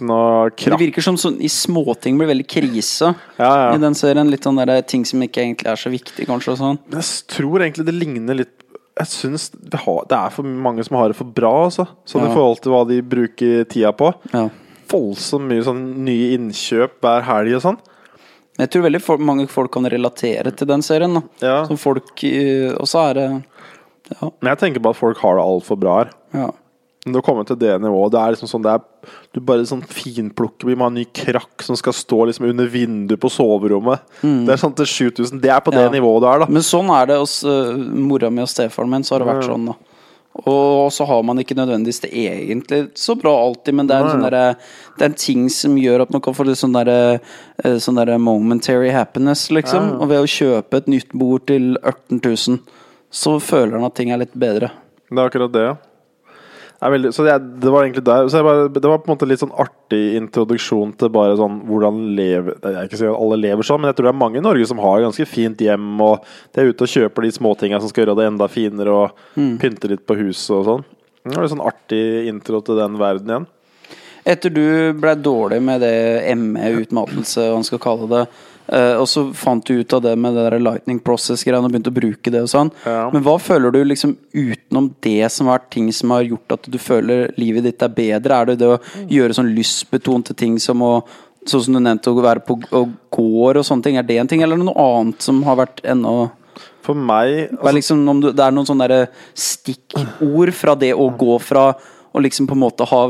000 0.02 0.10
og 0.10 0.56
Det 0.58 0.78
virker 0.80 1.04
som 1.06 1.14
sånn 1.20 1.36
i 1.38 1.46
småting 1.46 2.16
blir 2.18 2.26
veldig 2.32 2.46
krise 2.50 3.12
Ja, 3.38 3.50
ja. 3.68 3.68
i 3.76 3.78
den 3.78 3.94
serien. 3.94 4.26
Litt 4.32 4.42
sånn 4.42 4.58
der 4.58 4.82
ting 4.82 5.04
som 5.06 5.22
ikke 5.22 5.44
egentlig 5.44 5.68
er 5.70 5.78
så 5.78 5.92
viktig, 5.92 6.26
kanskje. 6.26 6.56
og 6.56 6.58
sånn 6.58 6.78
Jeg 6.90 7.06
tror 7.30 7.62
egentlig 7.62 7.86
det 7.86 7.94
ligner 7.94 8.34
litt 8.40 8.56
Jeg 8.98 9.06
syns 9.06 9.50
det, 9.54 9.78
det 10.10 10.18
er 10.18 10.30
for 10.34 10.42
mange 10.42 10.82
som 10.82 10.96
har 10.98 11.12
det 11.12 11.16
for 11.20 11.30
bra, 11.30 11.52
altså. 11.68 11.86
Sånn 12.04 12.24
Ja. 12.26 12.32
i 12.32 12.34
forhold 12.34 12.60
til 12.64 12.72
hva 12.72 12.82
de 12.88 13.00
bruker 13.06 13.64
tida 13.70 13.92
på. 13.94 14.12
Ja. 14.34 14.48
Voldsomt 14.90 15.46
mye 15.46 15.62
sånn 15.62 15.84
nye 16.02 16.32
innkjøp 16.36 16.98
hver 17.00 17.22
helg 17.22 17.54
og 17.54 17.62
sånn. 17.62 17.78
Jeg 18.58 18.70
tror 18.74 18.82
veldig 18.88 19.00
for, 19.00 19.18
mange 19.22 19.46
folk 19.46 19.70
kan 19.70 19.84
relatere 19.86 20.50
til 20.56 20.66
den 20.66 20.82
serien. 20.82 21.14
da 21.14 21.22
Ja. 21.40 21.64
Som 21.70 21.76
folk 21.76 22.24
eh, 22.24 22.72
Og 22.74 22.88
så 22.90 23.10
er 23.10 23.14
det 23.14 23.44
Ja. 24.10 24.30
Men 24.42 24.56
jeg 24.56 24.58
tenker 24.58 24.80
på 24.82 24.90
at 24.90 24.96
folk 24.96 25.18
har 25.18 25.36
det 25.36 25.44
altfor 25.44 25.78
bra 25.78 25.98
her. 26.02 26.10
ja. 26.34 26.50
Å 27.16 27.22
komme 27.24 27.44
til 27.46 27.56
det 27.56 27.80
nivået 27.80 28.12
Det 28.12 28.20
er 28.20 28.32
liksom 28.34 28.48
sånn 28.50 28.62
det 28.62 28.72
er, 28.74 28.80
Du 29.34 29.40
bare 29.40 29.64
sånn 29.64 29.82
finplukker 29.82 30.66
Vi 30.68 30.74
må 30.74 30.84
ha 30.84 30.90
en 30.92 30.94
ny 31.00 31.04
krakk 31.04 31.62
som 31.62 31.76
skal 31.76 31.92
stå 31.92 32.26
liksom 32.28 32.48
under 32.50 32.66
vinduet 32.66 33.20
på 33.20 33.30
soverommet. 33.32 34.00
Det 34.22 34.52
er 34.52 34.56
sånn 34.60 34.74
til 34.76 34.84
7000. 34.86 35.40
Det 35.40 35.50
er 35.50 35.60
på 35.60 35.70
det 35.72 35.78
Mm. 35.78 35.92
Ja. 35.94 36.00
nivået 36.00 36.20
du 36.20 36.26
er, 36.28 36.38
da. 36.40 36.46
Men 36.46 36.62
sånn 36.62 36.90
er 36.90 37.06
det 37.06 37.18
hos 37.18 37.42
uh, 37.44 37.72
mora 37.76 38.30
mi 38.30 38.42
og 38.42 38.48
stefaren 38.48 38.90
min. 38.90 39.02
Så 39.02 39.14
har 39.16 39.20
det 39.24 39.28
vært 39.32 39.46
Ja. 39.48 39.54
sånn 39.54 39.66
da 39.66 39.74
Og 40.46 40.92
så 40.92 41.04
har 41.06 41.22
man 41.24 41.38
ikke 41.38 41.56
nødvendigvis 41.56 42.00
det 42.02 42.10
egentlig 42.12 42.90
så 42.94 43.16
bra 43.18 43.32
alltid, 43.42 43.74
men 43.74 43.86
det 43.88 43.96
er 43.96 44.04
en, 44.04 44.10
sånn 44.10 44.22
derre- 44.30 44.56
det 44.96 45.02
er 45.02 45.04
en 45.06 45.14
ting 45.14 45.48
som 45.48 45.74
gjør 45.76 46.02
at 46.02 46.10
man 46.12 46.20
kan 46.20 46.32
få 46.34 46.44
litt 46.46 46.58
sånn 46.60 46.72
derre 46.76 47.20
eh, 47.64 47.74
Sånn 47.82 47.96
der 47.96 48.16
momentary 48.18 48.90
happiness, 48.90 49.48
liksom. 49.50 50.00
Og 50.00 50.08
ved 50.08 50.20
å 50.22 50.28
kjøpe 50.30 50.76
et 50.76 50.86
nytt 50.86 51.10
bord 51.12 51.46
til 51.46 51.76
18 51.82 52.20
000, 52.22 52.60
så 53.10 53.40
føler 53.40 53.72
han 53.72 53.84
at 53.84 53.94
ting 53.96 54.10
er 54.12 54.18
litt 54.18 54.34
bedre. 54.38 54.70
Det 55.10 55.18
er 55.18 55.28
akkurat 55.28 55.50
det, 55.52 55.62
ja. 55.64 55.74
Veldig, 56.78 57.10
så 57.14 57.24
det, 57.26 57.34
det 57.58 57.70
var 57.74 57.82
egentlig 57.82 58.04
der 58.06 58.28
så 58.30 58.38
jeg 58.38 58.46
bare, 58.46 58.66
Det 58.70 58.86
var 58.86 59.00
på 59.02 59.08
en 59.08 59.16
måte 59.16 59.26
litt 59.26 59.40
sånn 59.42 59.54
artig 59.58 60.02
introduksjon 60.20 60.92
til 61.00 61.10
bare 61.10 61.34
sånn 61.40 61.56
hvordan 61.66 61.98
lever 62.14 62.54
Jeg 62.62 62.86
ikke 62.86 63.00
si 63.00 63.08
at 63.08 63.18
alle 63.18 63.40
lever 63.40 63.66
sånn, 63.66 63.82
men 63.82 63.90
jeg 63.90 63.98
tror 63.98 64.08
det 64.08 64.12
er 64.12 64.20
mange 64.20 64.38
i 64.38 64.44
Norge 64.46 64.68
som 64.70 64.82
har 64.84 65.02
ganske 65.02 65.26
fint 65.26 65.64
hjem, 65.66 65.88
og 66.04 66.22
de 66.54 66.62
er 66.62 66.70
ute 66.70 66.86
og 66.86 66.92
kjøper 66.94 67.26
de 67.26 67.34
småtinga 67.34 67.82
som 67.82 67.90
skal 67.90 68.04
gjøre 68.04 68.18
det 68.20 68.28
enda 68.30 68.50
finere, 68.52 68.94
og 68.94 69.58
pynte 69.58 69.90
litt 69.90 70.06
på 70.06 70.18
huset 70.20 70.54
og 70.60 70.66
sånn. 70.70 70.86
Det 71.24 71.34
var 71.34 71.44
litt 71.44 71.54
sånn 71.56 71.66
artig 71.66 72.04
intro 72.30 72.62
til 72.64 72.78
den 72.78 73.00
verden 73.00 73.32
igjen. 73.34 73.48
Etter 74.28 74.52
du 74.52 74.64
ble 75.00 75.14
dårlig 75.18 75.58
med 75.64 75.82
det 75.82 76.36
ME-utmattelse, 76.36 77.48
hva 77.48 77.58
man 77.58 77.66
skal 77.66 77.80
kalle 77.82 78.08
det, 78.10 78.22
eh, 78.72 78.94
og 78.98 79.06
så 79.10 79.24
fant 79.36 79.64
du 79.66 79.80
ut 79.80 79.94
av 79.96 80.02
det 80.04 80.14
med 80.20 80.36
det 80.36 80.46
der 80.46 80.62
lightning 80.62 81.00
process-greiene 81.04 81.68
og 81.68 81.74
begynte 81.74 81.92
å 81.92 81.98
bruke 81.98 82.32
det 82.32 82.42
og 82.44 82.50
sånn. 82.52 82.72
Ja. 82.84 83.08
Men 83.14 83.24
hva 83.26 83.36
føler 83.42 83.74
du 83.74 83.80
liksom 83.84 84.16
utenom 84.32 84.92
det 85.04 85.30
som 85.34 85.48
har 85.48 85.58
vært 85.58 85.70
ting 85.76 85.88
som 85.94 86.14
har 86.14 86.26
gjort 86.26 86.58
at 86.58 86.68
du 86.70 86.78
føler 86.82 87.32
livet 87.40 87.66
ditt 87.68 87.84
er 87.84 87.94
bedre? 87.94 88.40
Er 88.40 88.52
det 88.52 88.58
det 88.62 88.72
å 88.74 88.80
gjøre 89.10 89.38
sånn 89.38 89.54
lystbetonte 89.56 90.36
ting 90.38 90.60
som 90.62 90.84
å 90.84 90.92
Sånn 91.48 91.62
som 91.64 91.76
du 91.76 91.80
nevnte, 91.80 92.10
å 92.10 92.20
være 92.20 92.42
på 92.44 92.58
og 92.76 92.90
gård 93.14 93.60
og 93.60 93.64
sånne 93.64 93.84
ting. 93.86 93.94
Er 93.96 94.04
det 94.04 94.18
en 94.20 94.28
ting, 94.28 94.42
eller 94.44 94.58
er 94.58 94.66
noe 94.66 94.82
annet 94.82 95.22
som 95.24 95.38
har 95.46 95.56
vært 95.56 95.78
ennå 95.86 96.28
For 96.84 96.98
meg 96.98 97.54
altså, 97.54 97.72
liksom 97.78 98.02
om 98.10 98.20
du, 98.20 98.26
Det 98.34 98.42
er 98.44 98.52
noen 98.52 98.68
sånne 98.68 98.98
stikkord 99.38 100.52
fra 100.58 100.74
det 100.76 100.90
å 100.92 101.06
gå 101.08 101.38
fra 101.40 101.70
å 102.12 102.20
liksom 102.24 102.50
på 102.50 102.56
en 102.58 102.64
måte 102.66 102.88
ha 102.90 103.02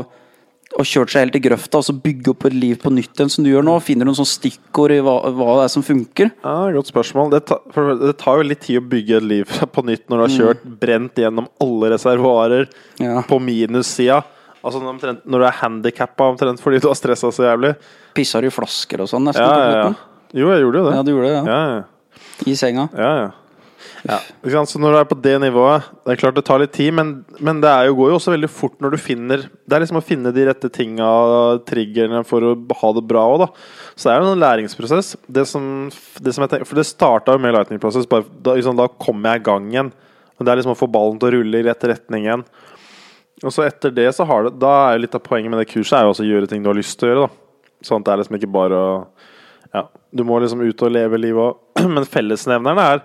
og 0.77 0.85
kjørt 0.85 1.09
seg 1.09 1.23
helt 1.25 1.35
i 1.35 1.41
grøfta 1.41 1.79
og 1.79 1.85
så 1.87 1.93
bygge 1.97 2.29
opp 2.29 2.45
et 2.45 2.53
liv 2.53 2.75
på 2.79 2.91
nytt 2.93 3.15
igjen, 3.17 3.31
som 3.33 3.43
du 3.43 3.49
gjør 3.49 3.63
nå? 3.65 3.73
Finner 3.81 4.05
du 4.05 4.11
noen 4.11 4.19
sånne 4.19 4.29
stikkord 4.35 4.93
i 4.93 4.99
hva, 5.01 5.15
hva 5.33 5.47
det 5.57 5.63
er 5.65 5.71
som 5.73 5.83
funker? 5.83 6.29
Ja, 6.45 6.53
Godt 6.75 6.91
spørsmål. 6.91 7.31
Det, 7.33 7.39
ta, 7.49 7.57
det 8.03 8.13
tar 8.21 8.37
jo 8.37 8.45
litt 8.45 8.61
tid 8.67 8.77
å 8.77 8.83
bygge 8.91 9.17
et 9.17 9.25
liv 9.25 9.55
på 9.75 9.83
nytt 9.87 10.05
når 10.07 10.21
du 10.21 10.25
har 10.27 10.35
kjørt 10.35 10.67
brent 10.83 11.17
gjennom 11.23 11.49
alle 11.65 11.89
reservoarer 11.95 12.69
Ja. 13.01 13.23
på 13.27 13.39
minussida. 13.41 14.21
Altså 14.59 14.79
omtrent- 14.83 15.25
når 15.25 15.39
du 15.41 15.45
er 15.49 15.57
handikappa 15.61 16.29
omtrent 16.35 16.59
fordi 16.61 16.81
du 16.83 16.87
har 16.91 16.97
stressa 16.99 17.31
så 17.33 17.47
jævlig. 17.49 17.73
Pissa 18.13 18.41
du 18.43 18.47
i 18.49 18.53
flasker 18.53 19.01
og 19.01 19.09
sånn 19.09 19.25
nesten? 19.25 19.43
Ja, 19.43 19.59
ja, 19.71 19.83
ja. 19.89 19.93
Jo, 20.37 20.51
jeg 20.53 20.61
gjorde 20.67 20.81
jo 20.83 20.85
det. 20.89 20.95
ja, 20.97 21.03
du 21.07 21.11
gjorde 21.15 21.29
det, 21.29 21.37
ja. 21.39 21.43
Ja, 21.49 21.77
ja. 21.79 22.25
I 22.45 22.55
senga? 22.59 22.89
ja, 22.93 23.11
ja. 23.23 23.29
Sant? 24.03 24.71
Så 24.71 24.79
når 24.81 24.93
du 24.93 24.97
er 24.99 25.07
på 25.09 25.17
det 25.19 25.33
nivået 25.43 25.85
Det 26.05 26.13
er 26.13 26.19
klart 26.21 26.35
det 26.37 26.43
tar 26.47 26.61
litt 26.61 26.73
tid, 26.75 26.93
men, 26.95 27.11
men 27.43 27.59
det 27.63 27.71
jo, 27.87 27.95
går 27.99 28.11
jo 28.11 28.17
også 28.17 28.33
veldig 28.33 28.49
fort 28.51 28.77
når 28.83 28.95
du 28.95 28.99
finner 29.01 29.45
Det 29.47 29.75
er 29.75 29.83
liksom 29.83 29.99
å 29.99 30.03
finne 30.05 30.33
de 30.35 30.45
rette 30.47 30.71
tinga, 30.75 31.09
triggerne, 31.67 32.23
for 32.27 32.43
å 32.43 32.53
ha 32.81 32.91
det 32.95 33.05
bra 33.07 33.25
òg, 33.31 33.45
da. 33.45 33.49
Så 33.95 34.07
det 34.07 34.13
er 34.13 34.23
jo 34.23 34.33
en 34.33 34.43
læringsprosess. 34.43 35.13
Det 35.27 35.45
som, 35.47 35.65
det 36.19 36.35
som 36.35 36.45
tenker, 36.45 36.67
for 36.67 36.79
det 36.79 36.87
starta 36.87 37.35
jo 37.35 37.41
med 37.43 37.55
Lightning 37.55 37.81
Process. 37.83 38.07
Bare, 38.09 38.27
da, 38.43 38.55
liksom, 38.57 38.79
da 38.79 38.87
kom 39.01 39.23
jeg 39.27 39.41
i 39.41 39.45
gang 39.45 39.67
igjen. 39.71 39.91
Men 40.39 40.47
det 40.47 40.51
er 40.51 40.61
liksom 40.61 40.73
å 40.73 40.79
få 40.79 40.87
ballen 40.91 41.19
til 41.19 41.29
å 41.29 41.33
rulle 41.35 41.59
i 41.59 41.65
rett 41.67 41.85
retning 41.91 42.25
igjen. 42.25 42.45
Og 43.43 43.53
så 43.55 43.65
etter 43.67 43.93
det 43.95 44.09
så 44.15 44.25
har 44.27 44.45
det 44.45 44.57
Da 44.59 44.71
er 44.85 44.97
jo 44.97 45.03
litt 45.05 45.15
av 45.15 45.23
poenget 45.23 45.51
med 45.51 45.61
det 45.61 45.69
kurset 45.69 45.99
er 45.99 46.07
jo 46.07 46.13
også 46.13 46.25
å 46.25 46.29
gjøre 46.29 46.49
ting 46.51 46.63
du 46.63 46.69
har 46.71 46.77
lyst 46.79 46.97
til 46.99 47.07
å 47.07 47.11
gjøre. 47.11 47.27
da 47.27 47.87
Sånn 47.87 48.01
at 48.01 48.07
det 48.07 48.13
er 48.13 48.21
liksom 48.23 48.39
ikke 48.39 48.51
bare 48.51 48.79
å 48.79 48.93
Ja, 49.69 49.83
du 50.11 50.23
må 50.25 50.39
liksom 50.41 50.63
ut 50.65 50.81
og 50.81 50.91
leve 50.95 51.19
livet 51.21 51.43
òg. 51.43 51.59
Men 51.95 52.07
fellesnevnerne 52.07 52.87
er 52.95 53.03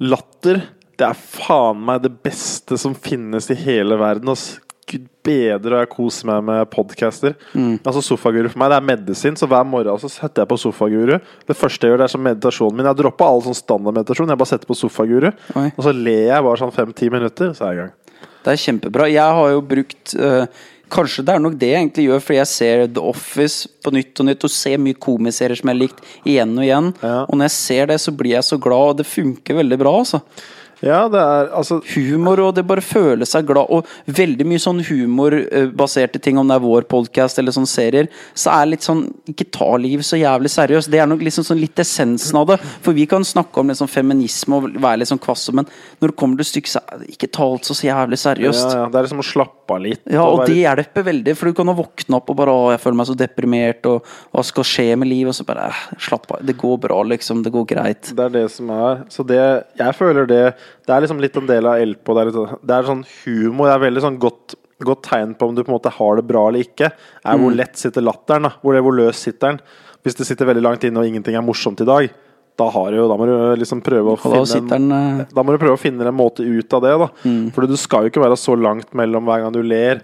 latter, 0.00 0.62
Det 0.94 1.02
er 1.08 1.16
faen 1.18 1.80
meg 1.82 2.04
det 2.04 2.12
beste 2.22 2.76
som 2.78 2.92
finnes 2.94 3.48
i 3.50 3.56
hele 3.58 3.96
verden. 3.98 4.28
Ass. 4.30 4.60
Gud 4.86 5.08
bedre, 5.24 5.78
og 5.78 5.80
jeg 5.80 5.90
koser 5.90 6.28
meg 6.28 6.44
med 6.44 6.68
podcaster. 6.70 7.34
Mm. 7.56 7.80
Altså 7.80 8.02
Sofaguru 8.04 8.50
for 8.52 8.60
meg 8.60 8.70
det 8.70 8.76
er 8.76 8.86
medisin, 8.92 9.34
så 9.40 9.48
hver 9.48 9.64
morgen 9.66 9.98
så 9.98 10.10
setter 10.12 10.44
jeg 10.44 10.50
på 10.52 10.58
Sofaguru. 10.60 11.16
Det 11.48 11.56
første 11.56 11.88
jeg 11.88 11.94
gjør, 11.94 12.02
det 12.02 12.06
er 12.06 12.12
som 12.12 12.22
meditasjonen 12.22 12.76
min. 12.78 12.86
Jeg 12.90 13.00
dropper 13.00 13.26
all 13.26 13.42
sånn 13.46 13.56
standardmeditasjon. 13.58 14.30
Jeg 14.34 14.42
bare 14.44 14.52
setter 14.52 14.70
på 14.70 14.76
Sofaguru, 14.78 15.30
Oi. 15.56 15.66
og 15.72 15.82
så 15.88 15.94
ler 15.96 16.28
jeg 16.28 16.46
bare 16.46 16.60
sånn 16.62 16.74
fem-ti 16.76 17.08
minutter, 17.10 17.54
så 17.56 17.66
er 17.66 17.72
jeg 17.72 17.78
i 17.78 17.82
gang. 17.82 18.28
Det 18.44 18.52
er 18.52 18.60
kjempebra. 18.60 19.08
Jeg 19.08 19.36
har 19.40 19.50
jo 19.54 19.64
brukt 19.64 20.14
eh, 20.20 20.46
Kanskje 20.92 21.24
det 21.26 21.34
er 21.34 21.42
nok 21.42 21.54
det 21.58 21.70
jeg 21.70 21.80
egentlig 21.80 22.04
gjør, 22.08 22.24
fordi 22.24 22.40
jeg 22.40 22.50
ser 22.50 22.82
The 22.86 23.04
Office 23.12 23.70
på 23.82 23.92
nytt 23.94 24.20
og 24.20 24.28
nytt 24.28 24.44
og 24.46 24.52
ser 24.52 24.82
mye 24.82 24.98
komiserier 25.06 25.58
som 25.58 25.70
jeg 25.70 25.74
har 25.74 25.80
likt 25.80 26.04
igjen 26.28 26.52
og 26.58 26.66
igjen. 26.66 26.90
Ja. 27.00 27.16
Og 27.24 27.38
når 27.38 27.48
jeg 27.48 27.56
ser 27.56 27.88
det, 27.90 28.00
så 28.04 28.14
blir 28.14 28.36
jeg 28.36 28.46
så 28.46 28.60
glad, 28.60 28.92
og 28.92 29.00
det 29.00 29.08
funker 29.08 29.58
veldig 29.62 29.80
bra. 29.80 29.96
altså 30.04 30.22
Ja, 30.84 31.04
det 31.08 31.20
er 31.20 31.50
altså 31.56 31.80
humor, 31.94 32.40
og 32.44 32.54
det 32.58 32.66
bare 32.68 32.84
føle 32.84 33.26
seg 33.28 33.46
glad. 33.48 33.70
Og 33.72 33.88
veldig 34.20 34.46
mye 34.48 34.62
sånn 34.62 34.82
humorbaserte 34.84 36.20
ting, 36.22 36.38
om 36.40 36.48
det 36.50 36.58
er 36.58 36.64
vår 36.64 36.86
podkast 36.90 37.40
eller 37.40 37.54
sånne 37.56 37.70
serier, 37.70 38.08
så 38.36 38.52
er 38.58 38.70
litt 38.72 38.84
sånn 38.84 39.04
Ikke 39.30 39.46
ta 39.54 39.70
livet 39.80 40.06
så 40.06 40.18
jævlig 40.20 40.50
seriøst. 40.52 40.90
Det 40.92 41.00
er 41.00 41.08
nok 41.10 41.22
liksom 41.24 41.46
sånn 41.46 41.60
litt 41.60 41.80
essensen 41.80 42.36
av 42.38 42.52
det. 42.52 42.58
For 42.84 42.96
vi 42.96 43.06
kan 43.10 43.24
snakke 43.26 43.62
om 43.62 43.72
liksom 43.72 43.88
feminisme 43.90 44.58
og 44.58 44.68
være 44.76 45.00
litt 45.02 45.10
sånn 45.10 45.22
kvasse, 45.22 45.54
men 45.56 45.66
når 46.02 46.12
det 46.12 46.18
kommer 46.20 46.40
til 46.40 46.50
stykket, 46.50 46.74
så 46.76 47.00
ikke 47.08 47.30
ta 47.32 47.46
alt 47.48 47.68
så 47.68 47.76
jævlig 47.80 48.18
seriøst. 48.20 48.76
ja, 48.76 48.86
Det 48.92 49.00
er 49.00 49.08
liksom 49.08 49.24
å 49.24 49.26
slappe 49.26 49.74
av 49.74 49.80
litt. 49.84 50.02
Ja, 50.10 50.22
og 50.24 50.44
og 50.44 50.50
det 50.50 50.58
hjelper 50.60 51.06
veldig, 51.06 51.36
for 51.38 51.48
du 51.48 51.56
kan 51.56 51.70
ha 51.70 51.76
våkne 51.78 52.18
opp 52.18 52.30
og 52.30 52.36
bare 52.36 52.52
Å, 52.54 52.70
jeg 52.74 52.82
føler 52.82 52.98
meg 53.00 53.08
så 53.08 53.16
deprimert, 53.16 53.86
og 53.88 54.04
hva 54.34 54.44
skal 54.44 54.66
skje 54.68 54.86
med 55.00 55.08
livet? 55.08 55.32
Og 55.32 55.38
så 55.38 55.46
bare 55.48 55.70
Slapp 56.04 56.30
av. 56.30 56.42
Det 56.44 56.56
går 56.60 56.78
bra, 56.82 57.00
liksom. 57.14 57.42
Det 57.44 57.52
går 57.54 57.64
greit. 57.70 58.10
Det 58.14 58.24
er 58.26 58.32
det 58.34 58.44
som 58.52 58.70
er 58.74 59.04
Så 59.08 59.24
det 59.26 59.40
Jeg 59.78 59.94
føler 59.96 60.26
det 60.28 60.54
Det 60.86 60.92
er 60.94 61.00
liksom 61.06 61.20
litt 61.20 61.36
en 61.36 61.46
del 61.46 61.66
av 61.66 61.78
LP. 61.80 62.04
Det 62.14 62.20
er, 62.20 62.24
litt, 62.26 62.34
sånn- 62.34 62.60
det 62.66 62.74
er 62.76 62.82
sånn 62.90 63.04
humor. 63.24 63.66
Det 63.70 63.74
er 63.74 63.90
veldig 63.90 64.02
sånn 64.02 64.18
godt 64.18 64.54
Godt 64.84 65.02
tegn 65.06 65.36
på 65.38 65.46
om 65.48 65.54
du 65.54 65.62
på 65.62 65.70
en 65.70 65.76
måte 65.78 65.90
har 65.92 66.16
det 66.16 66.26
bra 66.26 66.48
eller 66.48 66.58
ikke, 66.64 66.90
er 67.24 67.36
Mm. 67.38 67.40
hvor 67.40 67.54
lett 67.56 67.76
sitter 67.78 68.02
latteren. 68.02 68.42
da 68.42 68.50
Hvor, 68.60 68.74
hvor 68.82 68.92
løs 68.92 69.14
sitter 69.14 69.52
den. 69.54 69.60
Hvis 70.04 70.16
det 70.16 70.26
sitter 70.26 70.44
veldig 70.46 70.60
langt 70.62 70.82
inne 70.84 70.98
og 70.98 71.06
ingenting 71.06 71.36
er 71.36 71.40
morsomt 71.46 71.80
i 71.80 71.84
dag, 71.86 72.10
da, 72.58 72.68
har 72.68 72.90
du, 72.90 72.96
jo- 72.96 73.08
da 73.08 73.14
må 73.16 73.24
du 73.24 73.56
liksom 73.62 73.80
finne 73.80 74.72
en, 74.74 74.92
eh, 75.20 75.24
da 75.32 75.42
må 75.44 75.52
du 75.56 75.58
prøve 75.64 75.78
å 75.78 75.80
finne 75.80 76.04
en 76.04 76.12
måte 76.14 76.40
ut 76.44 76.74
av 76.74 76.82
det. 76.82 76.98
da 76.98 77.08
Mm. 77.24 77.52
For 77.54 77.66
du 77.66 77.76
skal 77.76 78.02
jo 78.02 78.10
ikke 78.10 78.24
være 78.26 78.36
så 78.36 78.60
langt 78.60 78.92
mellom 78.92 79.24
hver 79.24 79.42
gang 79.42 79.52
du 79.52 79.62
ler, 79.62 80.02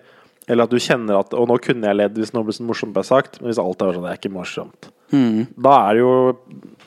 eller 0.49 0.63
at 0.63 0.71
du 0.71 0.77
kjenner 0.77 1.19
at 1.19 1.35
Og 1.35 1.49
nå 1.49 1.61
kunne 1.61 1.83
jeg 1.83 1.97
ledd 1.97 2.15
hvis 2.15 2.33
noe 2.33 2.45
ble 2.45 2.53
så 2.53 2.63
morsomt 2.65 2.95
ble 2.95 3.03
sagt, 3.03 3.43
men 3.43 3.51
hvis 3.53 3.59
alt 3.59 3.83
er 3.83 3.93
sånn 3.93 4.05
Det 4.07 4.13
er 4.13 4.29
ikke 4.29 4.33
morsomt. 4.33 4.89
Mm. 5.13 5.47
Da 5.61 5.77
er 5.89 5.97
det 5.97 6.03
jo 6.05 6.15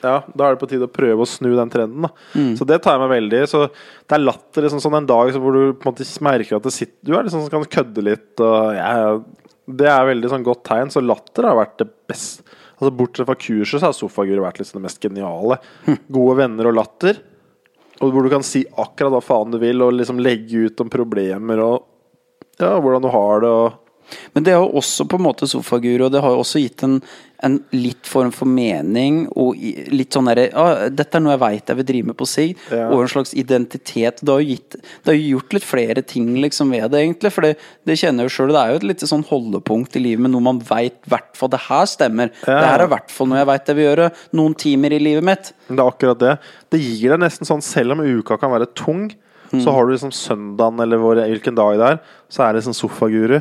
Ja, 0.04 0.16
da 0.32 0.46
er 0.46 0.54
det 0.54 0.60
på 0.60 0.68
tide 0.68 0.88
å 0.88 0.92
prøve 0.92 1.24
å 1.24 1.28
snu 1.28 1.50
den 1.56 1.72
trenden. 1.72 2.08
Mm. 2.34 2.52
Så 2.58 2.66
det 2.68 2.80
tar 2.84 2.98
jeg 2.98 3.04
meg 3.04 3.14
veldig 3.14 3.42
Så 3.48 3.62
det 3.68 4.16
er 4.16 4.24
latter 4.24 4.66
liksom 4.66 4.82
sånn 4.84 4.98
en 5.00 5.08
dag 5.08 5.32
så 5.32 5.40
hvor 5.40 5.56
du 5.56 5.62
på 5.72 5.88
en 5.88 5.94
måte 5.94 6.08
merker 6.24 6.58
at 6.58 6.66
det 6.66 6.74
sitter 6.76 7.08
Du 7.08 7.14
er 7.16 7.24
liksom 7.24 7.46
kan 7.52 7.64
kødde 7.78 8.04
litt, 8.04 8.32
og 8.44 8.74
ja, 8.76 9.14
Det 9.64 9.88
er 9.88 10.10
veldig 10.10 10.32
sånn 10.32 10.44
godt 10.46 10.66
tegn. 10.68 10.92
Så 10.92 11.04
latter 11.04 11.48
har 11.48 11.60
vært 11.62 11.78
det 11.80 11.88
beste. 12.10 12.44
Altså 12.74 12.90
Bortsett 12.98 13.28
fra 13.28 13.38
kurset 13.38 13.78
så 13.78 13.86
har 13.86 13.94
Sofagur 13.96 14.42
vært 14.42 14.58
liksom 14.60 14.80
det 14.80 14.88
mest 14.88 15.00
geniale. 15.02 15.60
Hm. 15.86 16.00
Gode 16.12 16.36
venner 16.42 16.68
og 16.68 16.76
latter. 16.80 17.22
Og 18.02 18.10
hvor 18.10 18.26
du 18.26 18.32
kan 18.32 18.44
si 18.44 18.64
akkurat 18.66 19.14
hva 19.14 19.22
faen 19.22 19.54
du 19.54 19.60
vil, 19.62 19.82
og 19.84 19.94
liksom 19.94 20.18
legge 20.22 20.66
ut 20.66 20.82
om 20.82 20.90
problemer 20.92 21.62
og 21.62 21.90
ja, 22.58 22.74
hvordan 22.78 23.02
du 23.02 23.10
har 23.10 23.42
det. 23.42 23.50
og 23.50 23.83
Men 24.34 24.44
det 24.46 24.52
har 24.56 24.64
jo 24.64 24.72
også 24.80 25.06
på 25.10 25.18
en 25.20 25.24
måte 25.28 25.46
sofaguru, 25.50 26.06
og 26.06 26.12
det 26.14 26.20
har 26.24 26.34
jo 26.34 26.42
også 26.42 26.60
gitt 26.62 26.82
en, 26.86 26.98
en 27.44 27.56
litt 27.74 28.06
form 28.08 28.30
for 28.32 28.48
mening, 28.48 29.24
og 29.36 29.56
litt 29.92 30.14
sånn 30.16 30.28
derre 30.30 30.46
ah, 30.56 30.84
Dette 30.88 31.18
er 31.18 31.24
noe 31.24 31.34
jeg 31.34 31.42
veit 31.42 31.72
jeg 31.72 31.78
vil 31.80 31.86
drive 31.90 32.08
med 32.10 32.16
på 32.20 32.28
sikt, 32.28 32.62
Ja. 32.72 32.86
og 32.92 33.02
en 33.04 33.10
slags 33.12 33.34
identitet. 33.36 34.22
Det 34.24 34.32
har 34.32 34.44
gitt 34.44 34.76
Det 34.78 35.10
har 35.12 35.18
jo 35.18 35.34
gjort 35.36 35.56
litt 35.58 35.66
flere 35.68 36.02
ting 36.02 36.30
liksom 36.42 36.70
ved 36.74 36.90
det, 36.94 37.02
egentlig. 37.04 37.32
For 37.34 37.46
det, 37.48 37.54
det 37.84 37.98
kjenner 38.00 38.24
jeg 38.24 38.30
jo 38.32 38.36
sjøl, 38.36 38.54
det 38.54 38.62
er 38.62 38.70
jo 38.74 38.80
et 38.82 38.88
lite 38.92 39.10
sånn 39.10 39.26
holdepunkt 39.28 39.96
i 39.98 40.04
livet 40.04 40.24
med 40.26 40.34
noe 40.34 40.46
man 40.50 40.62
veit 40.64 40.96
i 41.04 41.10
hvert 41.14 41.32
fall 41.36 41.52
Det 41.54 41.62
her 41.68 41.84
stemmer. 41.90 42.32
Ja. 42.46 42.60
Det 42.60 42.70
her 42.70 42.78
er 42.84 42.88
i 42.88 42.94
hvert 42.94 43.10
fall 43.14 43.28
noe 43.32 43.40
jeg 43.42 43.50
veit 43.52 43.68
jeg 43.72 43.80
vil 43.80 43.88
gjøre. 43.90 44.08
Noen 44.40 44.54
timer 44.64 44.92
i 44.96 45.02
livet 45.02 45.24
mitt. 45.32 45.52
Det 45.68 45.78
er 45.78 45.86
akkurat 45.88 46.20
det. 46.22 46.34
Det 46.72 46.80
gir 46.84 47.14
deg 47.14 47.22
nesten 47.24 47.48
sånn, 47.48 47.62
selv 47.64 47.96
om 47.96 48.04
uka 48.04 48.38
kan 48.40 48.52
være 48.54 48.70
tung, 48.78 49.08
så 49.62 49.70
har 49.74 49.86
du 49.86 49.92
liksom 49.92 50.10
søndagen 50.12 50.80
eller 50.80 50.96
hvor, 50.98 51.14
hvilken 51.16 51.54
dag 51.54 51.78
det 51.78 51.88
er, 51.92 51.98
så 52.28 52.42
er 52.48 52.52
det 52.54 52.64
sånn 52.64 52.74
sofaguru. 52.74 53.40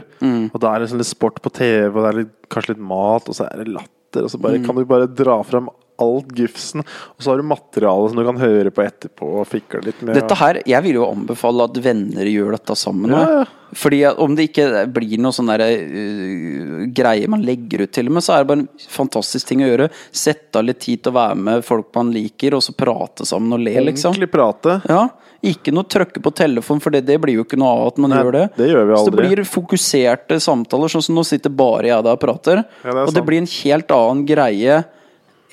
Og 0.53 0.59
da 0.61 0.69
er 0.73 0.79
det 0.79 0.87
liksom 0.87 0.99
litt 1.01 1.07
sport 1.09 1.41
på 1.41 1.49
TV, 1.49 1.89
og 1.89 2.03
det 2.03 2.09
er 2.11 2.19
litt, 2.23 2.33
kanskje 2.49 2.75
litt 2.75 2.83
mat, 2.83 3.29
og 3.29 3.35
så 3.35 3.47
er 3.49 3.63
det 3.63 3.71
latter, 3.73 4.23
og 4.23 4.29
så 4.29 4.37
bare, 4.37 4.59
kan 4.65 4.75
du 4.75 4.85
bare 4.85 5.07
dra 5.07 5.39
frem 5.43 5.69
alt 6.01 6.31
gufsen, 6.33 6.81
og 6.83 7.19
så 7.23 7.31
har 7.31 7.37
du 7.41 7.47
materiale 7.47 8.09
som 8.09 8.17
du 8.17 8.25
kan 8.25 8.39
høre 8.41 8.71
på 8.73 8.83
etterpå 8.85 9.27
og 9.41 9.47
fikle 9.49 9.83
litt 9.85 10.01
med. 10.01 10.15
Dette 10.17 10.37
her, 10.39 10.61
Jeg 10.65 10.83
vil 10.83 10.97
jo 11.01 11.09
anbefale 11.09 11.67
at 11.69 11.77
venner 11.83 12.25
gjør 12.29 12.55
dette 12.57 12.75
sammen. 12.79 13.11
Ja, 13.11 13.43
ja. 13.43 13.43
Fordi 13.73 14.05
Om 14.05 14.35
det 14.37 14.51
ikke 14.51 14.85
blir 14.93 15.17
noe 15.21 15.33
sånn 15.33 15.49
der, 15.49 15.63
uh, 15.65 16.85
greie 16.93 17.29
man 17.31 17.41
legger 17.45 17.85
ut 17.85 17.93
til 17.95 18.09
og 18.09 18.17
med, 18.17 18.25
så 18.25 18.35
er 18.35 18.43
det 18.43 18.49
bare 18.51 18.63
en 18.63 18.87
fantastisk 18.89 19.49
ting 19.49 19.63
å 19.65 19.69
gjøre. 19.71 19.89
Sette 20.11 20.61
av 20.61 20.67
litt 20.67 20.81
tid 20.83 21.03
til 21.03 21.13
å 21.13 21.17
være 21.17 21.39
med 21.49 21.65
folk 21.65 21.89
man 21.97 22.13
liker, 22.13 22.57
og 22.57 22.63
så 22.65 22.75
prate 22.77 23.25
sammen 23.25 23.55
og 23.57 23.63
le, 23.65 23.75
liksom. 23.89 24.13
Ordentlig 24.13 24.31
prate. 24.33 24.79
Ja, 24.89 25.07
Ikke 25.43 25.73
noe 25.75 25.83
trøkke 25.83 26.21
på 26.23 26.31
telefon, 26.31 26.79
for 26.79 26.93
det, 26.93 27.01
det 27.03 27.17
blir 27.19 27.35
jo 27.35 27.43
ikke 27.43 27.57
noe 27.59 27.73
av 27.75 27.87
at 27.89 27.97
man 27.99 28.13
Nei, 28.13 28.21
gjør 28.21 28.35
det. 28.37 28.43
det 28.55 28.67
gjør 28.69 28.85
vi 28.87 28.99
Så 29.01 29.11
det 29.11 29.25
blir 29.25 29.43
fokuserte 29.43 30.37
samtaler, 30.39 30.93
sånn 30.93 31.03
som 31.03 31.17
nå 31.17 31.25
sitter 31.27 31.51
bare 31.51 31.89
jeg 31.89 32.05
der 32.05 32.15
og 32.15 32.21
prater. 32.21 32.63
Ja, 32.85 32.93
det 32.93 33.07
og 33.09 33.15
det 33.17 33.25
blir 33.27 33.41
en 33.43 33.49
helt 33.57 33.91
annen 33.91 34.23
greie 34.29 34.83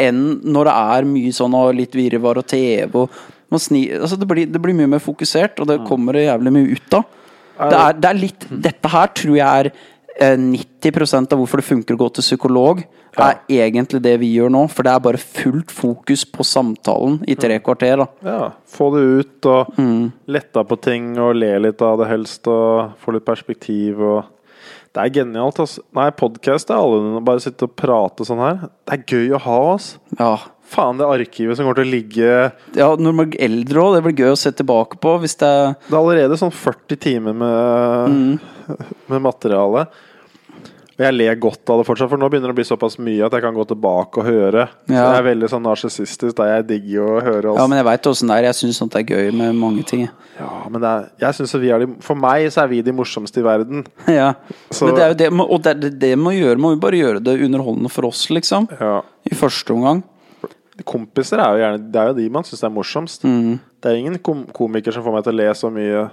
enn 0.00 0.24
når 0.44 0.70
det 0.70 0.74
er 0.96 1.08
mye 1.10 1.32
sånn 1.36 1.54
og 1.58 1.74
litt 1.76 1.94
virvar 1.98 2.40
og 2.40 2.46
TV 2.50 2.96
og 3.04 3.20
man 3.50 3.58
sni, 3.62 3.84
altså 3.90 4.14
det, 4.14 4.28
blir, 4.30 4.46
det 4.46 4.60
blir 4.62 4.76
mye 4.78 4.86
mer 4.92 5.00
fokusert, 5.02 5.58
og 5.58 5.66
det 5.66 5.80
kommer 5.88 6.14
det 6.14 6.28
jævlig 6.28 6.52
mye 6.54 6.76
ut 6.76 6.94
av. 7.00 7.16
Det 7.60 7.78
er, 7.80 7.96
det 7.98 8.08
er 8.12 8.20
litt, 8.20 8.44
dette 8.68 8.90
her 8.92 9.10
tror 9.18 9.34
jeg 9.36 9.64
er 9.64 9.70
eh, 10.22 10.36
90% 10.38 11.34
av 11.34 11.40
hvorfor 11.40 11.60
det 11.60 11.66
funker 11.66 11.96
å 11.96 12.00
gå 12.04 12.08
til 12.14 12.24
psykolog, 12.28 12.84
er 13.18 13.40
egentlig 13.50 13.98
det 14.04 14.12
vi 14.22 14.28
gjør 14.36 14.52
nå. 14.54 14.62
For 14.70 14.86
det 14.86 14.92
er 14.94 15.02
bare 15.02 15.18
fullt 15.20 15.72
fokus 15.74 16.22
på 16.30 16.46
samtalen 16.46 17.18
i 17.28 17.34
tre 17.34 17.58
kvarter. 17.58 18.04
da 18.04 18.06
Ja, 18.30 18.50
få 18.70 18.92
det 18.94 19.02
ut 19.02 19.46
og 19.50 19.74
Mm. 19.76 20.12
letta 20.28 20.62
på 20.64 20.80
ting 20.80 21.18
og 21.18 21.34
le 21.34 21.58
litt 21.58 21.82
av 21.82 21.98
det 21.98 22.06
helst 22.08 22.46
og 22.46 22.92
få 23.02 23.12
litt 23.12 23.26
perspektiv 23.26 23.98
og 24.00 24.24
Det 24.90 25.02
er 25.04 25.12
genialt, 25.20 25.58
altså. 25.62 25.84
Nei, 25.94 26.08
podkast 26.18 26.70
er 26.74 26.80
alle 26.80 27.20
Bare 27.22 27.42
sitte 27.42 27.68
og 27.68 27.76
prate 27.78 28.24
sånn 28.26 28.40
her. 28.42 28.64
Det 28.88 28.96
er 28.96 29.04
gøy 29.06 29.36
å 29.36 29.42
ha, 29.44 29.58
altså. 29.76 30.00
Ja, 30.18 30.32
Faen, 30.70 30.98
det 31.00 31.06
arkivet 31.10 31.56
som 31.58 31.66
kommer 31.66 31.80
til 31.80 31.88
å 31.88 31.90
ligge 31.90 32.26
ja 32.78 32.86
når 32.94 33.14
man 33.18 33.32
er 33.34 33.40
eldre 33.48 33.80
òg, 33.82 33.96
det 33.96 34.02
blir 34.04 34.20
gøy 34.22 34.34
å 34.36 34.38
se 34.38 34.52
tilbake 34.54 35.00
på. 35.02 35.16
Hvis 35.22 35.34
det 35.40 35.50
Det 35.88 35.94
er 35.94 35.98
allerede 35.98 36.38
sånn 36.38 36.52
40 36.54 37.00
timer 37.02 37.34
med, 37.34 38.14
Mm. 38.14 38.78
med 39.10 39.22
materiale. 39.24 39.88
Og 41.00 41.04
jeg 41.06 41.14
ler 41.16 41.36
godt 41.40 41.70
av 41.72 41.78
det 41.80 41.86
fortsatt, 41.88 42.10
for 42.12 42.20
nå 42.20 42.28
begynner 42.28 42.50
det 42.50 42.52
å 42.52 42.58
bli 42.58 42.64
såpass 42.68 42.98
mye 43.00 43.24
at 43.24 43.32
jeg 43.32 43.40
kan 43.40 43.54
gå 43.56 43.64
tilbake 43.70 44.20
og 44.20 44.26
høre. 44.28 44.66
Så 44.84 44.92
Ja. 44.92 45.06
jeg 45.14 45.20
er 45.22 45.26
veldig 45.34 45.48
sånn 45.48 45.64
narsissistisk, 45.64 46.36
jeg 46.44 46.66
digger 46.68 46.90
jo 46.98 47.06
å 47.16 47.22
høre. 47.24 47.42
Ja, 47.48 47.54
Altså. 47.56 47.68
men 47.70 47.78
jeg 47.80 47.86
veit 47.88 48.02
åssen 48.10 48.28
det 48.28 48.36
er. 48.36 48.42
Jeg 48.50 48.54
syns 48.60 48.76
sånt 48.82 48.96
er 49.00 49.02
gøy 49.08 49.32
med 49.32 49.54
mange 49.56 49.82
ting. 49.86 50.08
Ja, 50.38 50.68
men 50.68 50.84
er, 50.84 51.08
jeg 51.18 51.32
synes 51.34 51.54
vi 51.58 51.70
er 51.72 51.78
de, 51.86 51.86
For 52.04 52.14
meg 52.14 52.50
så 52.52 52.62
er 52.64 52.68
vi 52.68 52.82
de 52.82 52.92
morsomste 52.92 53.38
i 53.40 53.42
verden. 53.42 53.86
Ja. 54.08 54.34
Så- 54.70 54.86
Men 54.86 54.94
det 54.94 55.02
er 55.02 55.08
jo 55.08 55.14
det, 55.14 55.50
og 55.50 55.62
det, 55.62 55.80
det, 55.80 55.98
det 55.98 56.18
må 56.18 56.32
gjøre, 56.36 56.58
må 56.58 56.74
vi 56.74 56.80
bare 56.80 57.00
gjøre 57.00 57.24
det 57.24 57.40
underholdende 57.40 57.90
for 57.90 58.04
oss, 58.06 58.28
liksom. 58.28 58.68
Ja. 58.78 59.00
I 59.24 59.34
første 59.34 59.72
omgang. 59.72 60.02
Kompiser 60.86 61.38
er 61.40 61.56
jo 61.56 61.60
gjerne 61.60 61.92
Det 61.92 62.00
er 62.00 62.06
jo 62.08 62.14
de 62.14 62.28
man 62.30 62.42
syns 62.44 62.62
er 62.64 62.70
morsomst. 62.72 63.24
Mm. 63.24 63.58
Det 63.82 63.90
er 63.90 63.96
ingen 64.00 64.18
kom 64.18 64.44
komiker 64.52 64.92
som 64.92 65.02
får 65.04 65.12
meg 65.12 65.24
til 65.24 65.32
å 65.32 65.36
le 65.36 65.48
så 65.56 65.70
mye 65.72 66.10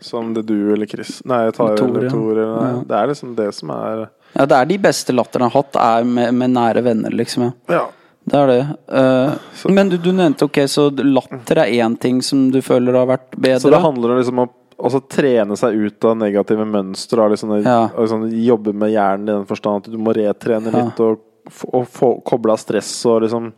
som 0.00 0.34
det 0.34 0.42
du 0.46 0.72
eller 0.74 0.86
Chris 0.86 1.22
Nei, 1.24 1.50
Tare 1.56 1.78
eller 1.84 2.10
Tore. 2.10 2.42
Ja. 2.46 2.72
Det 2.86 2.96
er 2.98 3.06
liksom 3.12 3.34
det 3.36 3.54
som 3.54 3.70
er 3.70 4.08
Ja, 4.36 4.44
det 4.46 4.56
er 4.58 4.66
de 4.66 4.78
beste 4.78 5.14
latterne 5.16 5.46
jeg 5.48 5.52
har 5.54 5.62
hatt, 5.62 5.76
er 5.80 6.04
med, 6.04 6.34
med 6.34 6.50
nære 6.52 6.82
venner, 6.84 7.10
liksom. 7.16 7.52
Ja. 7.72 7.86
Det 8.26 8.34
er 8.36 8.46
det. 8.50 8.60
Uh, 8.90 9.70
men 9.70 9.88
du, 9.88 9.96
du 10.02 10.10
nevnte 10.12 10.44
ok, 10.48 10.58
så 10.68 10.88
latter 10.98 11.60
er 11.62 11.70
én 11.78 11.94
ting 12.02 12.20
som 12.26 12.48
du 12.50 12.58
føler 12.60 12.92
har 12.98 13.06
vært 13.06 13.30
bedre? 13.38 13.60
Så 13.62 13.70
det 13.70 13.80
handler 13.80 14.12
om 14.16 14.18
liksom 14.18 14.42
å 14.44 15.00
trene 15.08 15.56
seg 15.56 15.72
ut 15.86 16.04
av 16.04 16.16
negative 16.20 16.66
mønstre. 16.68 17.22
og 17.22 17.30
Liksom, 17.32 17.54
Ja. 17.64 17.88
liksom 17.96 18.26
jobbe 18.44 18.74
med 18.74 18.90
hjernen 18.92 19.28
i 19.30 19.32
den 19.32 19.46
forstand 19.48 19.86
at 19.86 19.90
du 19.92 19.96
må 19.96 20.12
retrene 20.12 20.72
Ja. 20.74 20.84
litt 20.84 21.00
og, 21.00 21.20
få- 21.48 21.70
og 21.72 21.86
få 21.88 22.10
koble 22.26 22.52
av 22.52 22.58
stress 22.60 22.92
og 23.06 23.22
liksom 23.22 23.52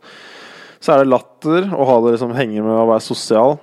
Så 0.79 0.93
er 0.93 1.03
det 1.03 1.09
latter, 1.11 1.65
å 1.75 1.85
ha 1.85 1.95
det 2.05 2.13
liksom 2.15 2.31
henge 2.37 2.61
med 2.63 2.71
å 2.71 2.85
være 2.87 3.01
sosial. 3.03 3.57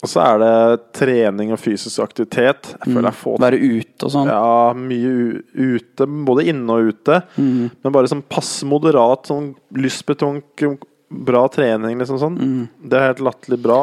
Og 0.00 0.08
så 0.08 0.22
er 0.24 0.38
det 0.40 0.52
trening 0.96 1.50
og 1.52 1.60
fysisk 1.60 2.00
aktivitet. 2.00 2.70
Jeg 2.72 2.86
føler 2.86 3.10
jeg 3.10 3.18
får 3.20 3.40
Være 3.42 3.58
ute 3.60 4.06
og 4.06 4.12
sånn? 4.14 4.30
Ja, 4.32 4.70
mye 4.76 5.10
ute. 5.52 6.06
Både 6.28 6.46
inne 6.48 6.76
og 6.76 6.92
ute. 6.94 7.18
Mm. 7.36 7.66
Men 7.68 7.94
bare 7.96 8.08
sånn 8.08 8.24
passe 8.24 8.68
moderat, 8.68 9.28
sånn 9.28 9.52
lystbetonk, 9.76 10.64
bra 11.10 11.44
trening, 11.52 12.00
liksom 12.00 12.20
sånn. 12.22 12.40
Mm. 12.40 12.64
Det 12.88 12.96
er 12.96 13.10
helt 13.10 13.22
latterlig 13.28 13.60
bra. 13.66 13.80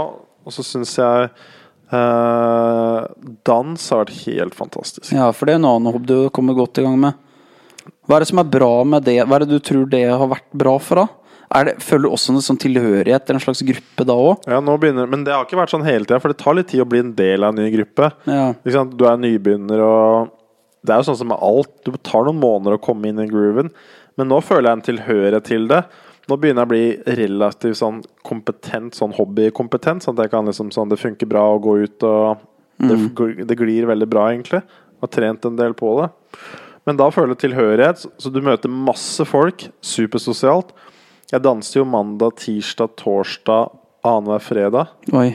Og 0.48 0.56
så 0.56 0.66
syns 0.66 0.96
jeg 0.98 1.30
eh, 1.30 3.00
dans 3.46 3.88
har 3.92 4.02
vært 4.02 4.18
helt 4.26 4.58
fantastisk. 4.58 5.12
Ja, 5.14 5.30
for 5.36 5.46
det 5.46 5.58
er 5.58 5.62
en 5.62 5.70
annen 5.70 5.92
hobby 5.94 6.10
du 6.10 6.34
kommer 6.34 6.58
godt 6.58 6.82
i 6.82 6.88
gang 6.88 6.98
med. 7.04 7.20
Hva 8.08 8.18
er 8.18 8.24
det 8.24 8.32
som 8.32 8.42
er 8.42 8.50
bra 8.50 8.72
med 8.88 9.06
det? 9.06 9.20
Hva 9.28 9.38
er 9.38 9.46
det 9.46 9.54
du 9.54 9.64
tror 9.64 9.86
det 9.92 10.06
har 10.08 10.32
vært 10.32 10.50
bra 10.56 10.78
for, 10.82 11.04
da? 11.04 11.26
Er 11.56 11.70
det, 11.70 11.75
Føler 11.84 12.08
du 12.08 12.13
også 12.16 12.34
en 12.34 12.44
sånn 12.44 12.60
tilhørighet 12.60 13.27
til 13.27 13.38
en 13.38 13.44
slags 13.44 13.62
gruppe 13.68 14.06
da 14.08 14.16
òg? 14.20 14.48
Ja, 14.51 14.60
nå 14.63 14.74
begynner, 14.82 15.08
Men 15.08 15.24
det 15.24 15.36
har 15.36 15.46
ikke 15.46 15.60
vært 15.60 15.72
sånn 15.72 15.86
hele 15.88 16.08
tida, 16.08 16.20
for 16.24 16.34
det 16.34 16.42
tar 16.42 16.58
litt 16.58 16.72
tid 16.74 16.84
å 16.84 16.89
bli 16.89 17.04
en 17.04 17.13
del 17.16 17.46
av 17.46 17.54
en 17.54 17.62
ny 17.63 17.70
gruppe. 17.75 18.12
Ja. 18.27 18.50
Du 18.63 19.06
er 19.08 19.22
nybegynner, 19.22 19.84
og 19.86 20.34
det 20.84 20.94
er 20.94 21.01
jo 21.01 21.08
sånn 21.10 21.22
som 21.22 21.32
med 21.32 21.39
alt. 21.44 21.72
Du 21.86 21.96
tar 22.04 22.27
noen 22.27 22.42
måneder 22.42 22.75
å 22.75 22.84
komme 22.84 23.10
inn 23.10 23.24
i 23.24 23.30
grooven, 23.30 23.72
men 24.20 24.32
nå 24.32 24.42
føler 24.44 24.70
jeg 24.70 24.77
en 24.80 24.86
tilhørighet 24.89 25.48
til 25.48 25.70
det. 25.72 25.86
Nå 26.27 26.36
begynner 26.36 26.66
jeg 26.66 26.68
å 26.68 26.74
bli 26.74 27.16
relativt 27.22 27.80
sånn 27.80 28.01
kompetent, 28.27 28.98
sånn 28.98 29.16
hobbykompetent. 29.16 30.04
Sånn 30.04 30.18
at 30.18 30.25
jeg 30.25 30.34
kan 30.34 30.50
liksom 30.50 30.74
sånn 30.75 30.92
Det 30.92 31.00
funker 31.00 31.30
bra 31.30 31.46
å 31.54 31.62
gå 31.63 31.77
ut, 31.86 32.04
og 32.04 32.42
det, 32.84 32.98
det 33.48 33.56
glir 33.60 33.88
veldig 33.88 34.10
bra, 34.12 34.27
egentlig. 34.34 34.60
Har 35.00 35.12
trent 35.13 35.46
en 35.48 35.56
del 35.56 35.77
på 35.77 35.94
det. 36.01 36.10
Men 36.88 37.00
da 37.00 37.08
føler 37.12 37.36
jeg 37.36 37.46
tilhørighet, 37.46 38.04
så 38.20 38.32
du 38.32 38.42
møter 38.44 38.72
masse 38.72 39.24
folk. 39.27 39.70
Supersosialt. 39.84 40.75
Jeg 41.31 41.43
danser 41.43 41.81
jo 41.81 41.86
mandag, 41.89 42.38
tirsdag, 42.39 42.93
torsdag, 43.01 43.74
annenhver 44.07 44.43
fredag. 44.43 44.93
Oi. 45.12 45.34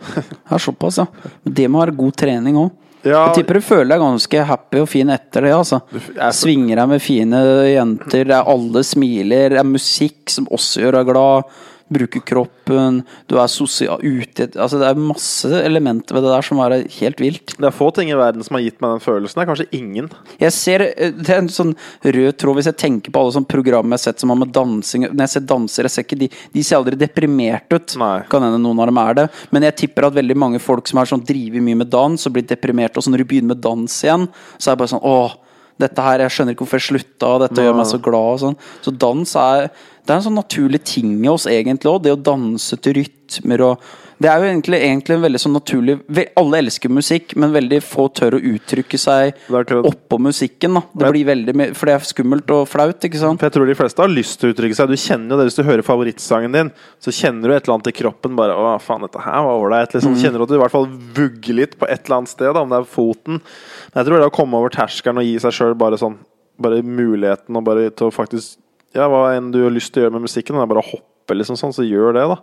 Det 0.00 0.24
er 0.52 0.60
såpass, 0.60 0.98
ja. 1.00 1.06
Men 1.44 1.54
det 1.56 1.66
må 1.72 1.80
være 1.80 1.96
god 1.96 2.16
trening 2.20 2.58
òg. 2.60 2.70
Ja, 3.00 3.22
Jeg 3.30 3.38
tipper 3.38 3.56
du 3.56 3.64
føler 3.64 3.94
deg 3.94 4.02
ganske 4.02 4.42
happy 4.44 4.82
og 4.82 4.88
fin 4.92 5.08
etter 5.08 5.46
det. 5.46 5.54
altså 5.56 5.78
jeg 5.88 6.36
Svinger 6.36 6.82
deg 6.82 6.90
med 6.90 7.00
fine 7.00 7.38
jenter, 7.70 8.28
er 8.28 8.50
alle 8.52 8.82
smiler, 8.84 9.54
det 9.54 9.60
er 9.62 9.68
musikk 9.68 10.28
som 10.28 10.48
også 10.52 10.82
gjør 10.84 10.98
deg 10.98 11.08
glad. 11.08 11.54
Bruker 11.90 12.22
kroppen, 12.22 13.00
du 13.26 13.34
er 13.40 13.48
sosial 13.50 13.98
ute 13.98 14.46
Altså 14.54 14.78
Det 14.78 14.86
er 14.86 15.00
masse 15.02 15.48
elementer 15.58 16.14
ved 16.14 16.22
det 16.22 16.30
der 16.36 16.46
som 16.46 16.60
er 16.62 16.76
helt 17.00 17.22
vilt. 17.22 17.56
det 17.58 17.66
er 17.66 17.74
få 17.74 17.90
ting 17.96 18.12
i 18.12 18.18
verden 18.18 18.46
som 18.46 18.54
har 18.54 18.62
gitt 18.62 18.78
meg 18.82 18.94
den 18.94 19.02
følelsen. 19.02 19.40
Det 19.40 19.42
er 19.42 19.50
kanskje 19.50 19.80
ingen. 19.80 20.10
Jeg 20.38 20.54
ser 20.54 20.84
eh, 20.86 21.10
Det 21.10 21.34
er 21.34 21.42
en 21.42 21.50
sånn 21.50 21.74
rød 22.04 22.38
tråd 22.38 22.60
hvis 22.60 22.70
jeg 22.70 22.78
tenker 22.84 23.10
på 23.14 23.22
alle 23.24 23.34
sånne 23.34 23.50
program 23.50 23.90
jeg 23.90 23.98
har 23.98 24.04
sett 24.04 24.22
som 24.22 24.30
har 24.30 24.38
med 24.38 24.54
dansing 24.54 25.08
Når 25.08 25.24
jeg 25.24 25.34
ser 25.34 25.46
dansere, 25.50 25.90
ser 25.90 26.06
ikke 26.06 26.20
de 26.22 26.30
De 26.54 26.64
ser 26.66 26.78
aldri 26.78 26.98
deprimert 27.00 27.74
ut. 27.74 27.98
Nei. 28.00 28.14
Kan 28.30 28.46
hende 28.46 28.62
noen 28.62 28.80
av 28.80 28.90
dem 28.90 29.02
er 29.02 29.20
det. 29.22 29.28
Men 29.50 29.66
jeg 29.66 29.78
tipper 29.84 30.06
at 30.08 30.16
veldig 30.16 30.38
mange 30.38 30.62
folk 30.62 30.88
som 30.88 31.02
har 31.02 31.10
sånn 31.10 31.26
driver 31.26 31.62
mye 31.64 31.82
med 31.82 31.90
dans 31.90 32.26
og 32.26 32.34
blir 32.34 32.46
deprimert, 32.46 32.96
og 32.96 33.04
så 33.04 33.12
når 33.12 33.24
de 33.24 33.30
begynner 33.32 33.54
med 33.54 33.62
dans 33.64 34.02
igjen, 34.04 34.28
så 34.58 34.70
er 34.70 34.76
det 34.76 34.82
bare 34.84 34.92
sånn 34.94 35.06
Åh, 35.10 35.34
dette 35.80 36.04
her, 36.04 36.20
jeg 36.24 36.34
skjønner 36.34 36.54
ikke 36.54 36.66
hvorfor 36.66 36.80
jeg 36.80 36.88
slutta, 36.90 37.28
og 37.30 37.42
dette 37.44 37.64
gjør 37.64 37.76
meg 37.78 37.88
så 37.88 38.00
glad 38.04 38.34
og 38.34 38.40
sånn. 38.42 38.56
Så 38.84 38.92
dans 39.00 39.34
er 39.40 39.70
Det 40.04 40.12
er 40.12 40.18
en 40.20 40.28
sånn 40.28 40.38
naturlig 40.40 40.84
ting 40.88 41.16
i 41.24 41.28
oss 41.30 41.48
egentlig 41.50 41.90
òg, 41.90 42.02
det 42.04 42.14
å 42.14 42.22
danse 42.30 42.78
til 42.82 43.00
rytmer 43.00 43.66
og 43.66 43.90
det 44.20 44.28
er 44.28 44.42
jo 44.42 44.48
egentlig, 44.50 44.78
egentlig 44.84 45.14
en 45.16 45.22
veldig 45.22 45.40
sånn 45.40 45.54
naturlig 45.56 45.94
Alle 46.36 46.58
elsker 46.60 46.92
musikk, 46.92 47.32
men 47.40 47.54
veldig 47.54 47.78
få 47.80 48.04
tør 48.12 48.36
å 48.36 48.40
uttrykke 48.50 48.98
seg 49.00 49.38
oppå 49.48 50.18
musikken. 50.20 50.76
da 50.76 50.82
Det 50.92 51.12
blir 51.14 51.28
veldig 51.30 51.54
For 51.78 51.88
det 51.88 51.94
er 51.94 52.04
skummelt 52.04 52.52
og 52.52 52.66
flaut, 52.68 53.00
ikke 53.00 53.20
sant? 53.22 53.40
For 53.40 53.48
jeg 53.48 53.56
tror 53.56 53.70
de 53.70 53.78
fleste 53.78 54.04
har 54.04 54.12
lyst 54.12 54.36
til 54.42 54.50
å 54.50 54.54
uttrykke 54.54 54.76
seg. 54.76 54.92
Du 54.92 55.00
kjenner 55.00 55.32
jo 55.32 55.40
det 55.40 55.48
Hvis 55.48 55.56
du 55.56 55.64
hører 55.64 55.86
favorittsangen 55.86 56.58
din, 56.58 56.72
så 57.00 57.16
kjenner 57.16 57.48
du 57.48 57.56
et 57.56 57.64
eller 57.64 57.78
annet 57.78 57.92
i 57.94 57.96
kroppen. 57.96 58.36
Bare 58.36 58.52
'Å, 58.52 58.76
faen, 58.84 59.08
dette 59.08 59.24
her 59.24 59.40
var 59.48 59.56
ålreit'. 59.56 59.96
Liksom. 59.96 60.20
Kjenner 60.20 60.36
du 60.36 60.44
at 60.44 60.52
du 60.52 60.58
i 60.58 60.62
hvert 60.66 60.76
fall 60.76 60.88
vugger 61.16 61.56
litt 61.56 61.78
på 61.80 61.88
et 61.88 62.04
eller 62.04 62.20
annet 62.20 62.34
sted, 62.36 62.52
da, 62.52 62.60
om 62.60 62.68
det 62.68 62.76
er 62.76 62.92
foten. 62.92 63.40
Men 63.40 64.04
jeg 64.04 64.06
tror 64.06 64.20
det 64.20 64.28
å 64.28 64.36
komme 64.36 64.60
over 64.60 64.68
terskelen 64.68 65.24
og 65.24 65.24
gi 65.24 65.38
seg 65.40 65.56
sjøl 65.56 65.74
bare 65.74 65.96
sånn 65.96 66.20
Bare 66.60 66.82
muligheten 66.84 67.56
og 67.56 67.64
bare 67.64 67.88
til 67.88 68.10
å 68.10 68.12
faktisk 68.12 68.59
Ja, 68.96 69.06
hva 69.08 69.36
enn 69.36 69.50
du 69.54 69.60
har 69.62 69.70
lyst 69.74 69.92
til 69.94 70.02
å 70.02 70.06
gjøre 70.08 70.16
med 70.18 70.26
musikken, 70.26 70.56
det 70.58 70.64
er 70.64 70.70
bare 70.72 70.82
å 70.82 70.88
hoppe, 70.90 71.36
liksom 71.38 71.56
sånn, 71.60 71.74
så 71.76 71.84
gjør 71.86 72.16
det, 72.16 72.24
da. 72.32 72.38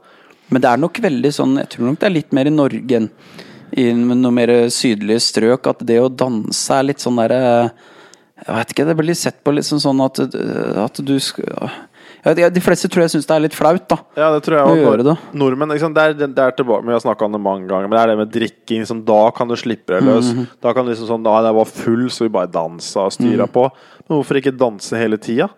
Men 0.50 0.64
det 0.64 0.70
er 0.72 0.80
nok 0.80 1.00
veldig 1.04 1.30
sånn 1.36 1.58
Jeg 1.60 1.68
tror 1.74 1.90
nok 1.90 1.98
det 2.00 2.06
er 2.08 2.14
litt 2.16 2.32
mer 2.32 2.48
i 2.48 2.54
Norge 2.56 2.96
enn 3.02 3.10
i 3.76 3.90
noe 3.92 4.32
mer 4.32 4.48
sydlige 4.72 5.20
strøk. 5.20 5.68
At 5.68 5.82
det 5.84 5.98
å 6.00 6.08
danse 6.08 6.72
er 6.72 6.86
litt 6.88 7.04
sånn 7.04 7.18
derre 7.20 7.40
Jeg 8.38 8.54
vet 8.56 8.72
ikke, 8.72 8.86
det 8.88 8.96
blir 8.96 9.18
sett 9.20 9.42
på 9.44 9.52
litt 9.52 9.68
sånn 9.68 9.82
sånn 9.84 10.00
at, 10.06 10.22
at 10.86 11.02
du 11.04 11.18
skal 11.20 11.68
De 12.24 12.64
fleste 12.64 12.88
tror 12.88 13.04
jeg 13.04 13.12
syns 13.18 13.28
det 13.28 13.36
er 13.36 13.44
litt 13.44 13.58
flaut, 13.58 13.84
da. 13.92 13.98
Ja, 14.16 14.30
det 14.38 14.46
tror 14.48 14.56
jeg 14.56 14.64
òg. 14.88 15.12
Nordmenn, 15.36 15.74
liksom. 15.76 15.92
Det, 15.94 16.02
er, 16.14 16.16
det 16.32 16.40
er 16.48 16.56
tilbake, 16.56 16.88
Vi 16.88 16.96
har 16.96 17.04
snakka 17.04 17.28
om 17.28 17.36
det 17.36 17.44
mange 17.44 17.68
ganger, 17.68 17.92
men 17.92 17.98
det 17.98 18.02
er 18.06 18.14
det 18.14 18.18
med 18.24 18.32
drikking. 18.32 18.82
Liksom, 18.86 19.04
da 19.12 19.20
kan 19.36 19.52
du 19.52 19.56
slippe 19.60 19.98
deg 20.00 20.08
løs. 20.08 20.32
Mhm. 20.32 20.48
Da 20.64 20.72
kan 20.74 20.86
du 20.88 20.94
liksom 20.94 21.12
sånn 21.12 21.28
Da 21.28 21.36
jeg 21.44 21.60
var 21.60 21.66
full, 21.76 22.08
så 22.08 22.24
vi 22.24 22.32
bare 22.40 22.48
dansa 22.56 23.04
og 23.10 23.12
styra 23.20 23.48
Mhm. 23.50 23.54
på. 23.60 23.68
Men 24.08 24.16
hvorfor 24.22 24.40
ikke 24.40 24.56
danse 24.58 24.96
hele 24.96 25.18
tida? 25.20 25.50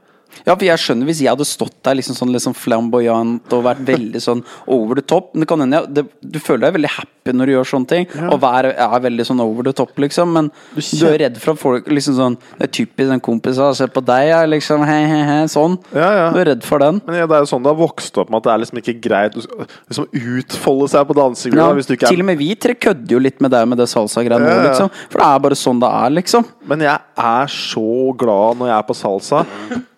Ja, 0.46 0.54
for 0.56 0.65
jeg 0.68 0.82
skjønner 0.82 1.10
hvis 1.10 1.22
jeg 1.24 1.32
hadde 1.32 1.48
stått 1.48 1.78
der 1.86 1.98
liksom 2.00 2.18
sånn 2.18 2.34
liksom 2.34 2.56
flamboyant 2.58 3.54
og 3.56 3.63
vært 3.65 3.82
veldig 3.88 4.22
sånn 4.24 4.44
over 4.70 5.00
the 5.00 5.06
top 5.06 5.34
Men 5.34 5.44
det 5.44 5.50
kan 5.50 5.63
hende 5.63 5.80
ja, 5.80 5.88
det, 5.89 6.06
Du 6.22 6.39
føler 6.42 6.68
deg 6.68 6.78
veldig 6.80 6.92
happy 6.96 7.34
når 7.36 7.46
du 7.46 7.52
gjør 7.54 7.68
sånne 7.70 7.89
ting. 7.89 8.06
Og 8.32 8.39
vær, 8.42 8.65
er 8.72 9.02
veldig 9.04 9.26
sånn 9.28 9.42
over 9.44 9.68
the 9.68 9.74
top, 9.78 9.92
liksom. 10.02 10.32
Men 10.34 10.48
du, 10.74 10.80
du 10.82 11.04
er 11.06 11.20
redd 11.22 11.36
for 11.38 11.54
at 11.54 11.62
folk 11.62 11.89
liksom 11.92 12.15
sånn 12.18 12.38
Det 12.56 12.65
er 12.65 12.72
typisk 12.80 13.13
en 13.13 13.22
kompis 13.22 13.60
Se 13.78 13.86
på 13.92 14.02
deg, 14.06 14.30
ja, 14.32 14.39
liksom 14.50 14.82
he, 14.88 14.98
he, 15.12 15.20
he, 15.28 15.38
sånn. 15.52 15.78
Ja, 15.94 16.10
ja. 16.15 16.26
Du 16.34 16.39
er 16.42 16.50
redd 16.54 16.65
for 16.65 16.82
den. 16.82 17.02
Men 17.06 17.20
ja, 17.22 17.28
det 17.30 17.38
er 17.38 17.44
jo 17.46 17.52
sånn 17.52 17.65
du 17.65 17.70
har 17.70 17.78
vokst 17.78 18.18
opp 18.22 18.32
med 18.32 18.42
at 18.42 18.48
det 18.48 18.54
er 18.54 18.63
liksom 18.63 18.82
ikke 18.82 18.96
greit 19.04 19.38
å 19.38 19.44
liksom 19.44 20.08
utfolde 20.10 20.89
seg 20.96 21.06
på 21.10 21.18
dansegulvet. 21.20 21.94
Ja, 21.94 22.10
til 22.10 22.24
og 22.24 22.30
med 22.32 22.39
vi 22.42 22.50
tre 22.60 22.76
kødder 22.80 23.18
jo 23.18 23.22
litt 23.22 23.44
med 23.44 23.54
deg 23.54 23.68
med 23.70 23.82
det 23.82 23.89
salsa-greiene 23.92 24.50
Ja, 24.50 24.58
ja. 24.58 24.65
liksom. 24.72 24.92
For 25.10 25.22
det 25.22 25.30
er 25.30 25.46
bare 25.46 25.60
sånn 25.60 25.84
det 25.84 25.92
er, 26.00 26.15
liksom. 26.18 26.50
Men 26.72 26.86
jeg 26.88 27.24
er 27.30 27.54
så 27.54 27.88
glad 28.20 28.60
når 28.62 28.72
jeg 28.72 28.78
er 28.80 28.89
på 28.89 28.98
salsa. 28.98 29.46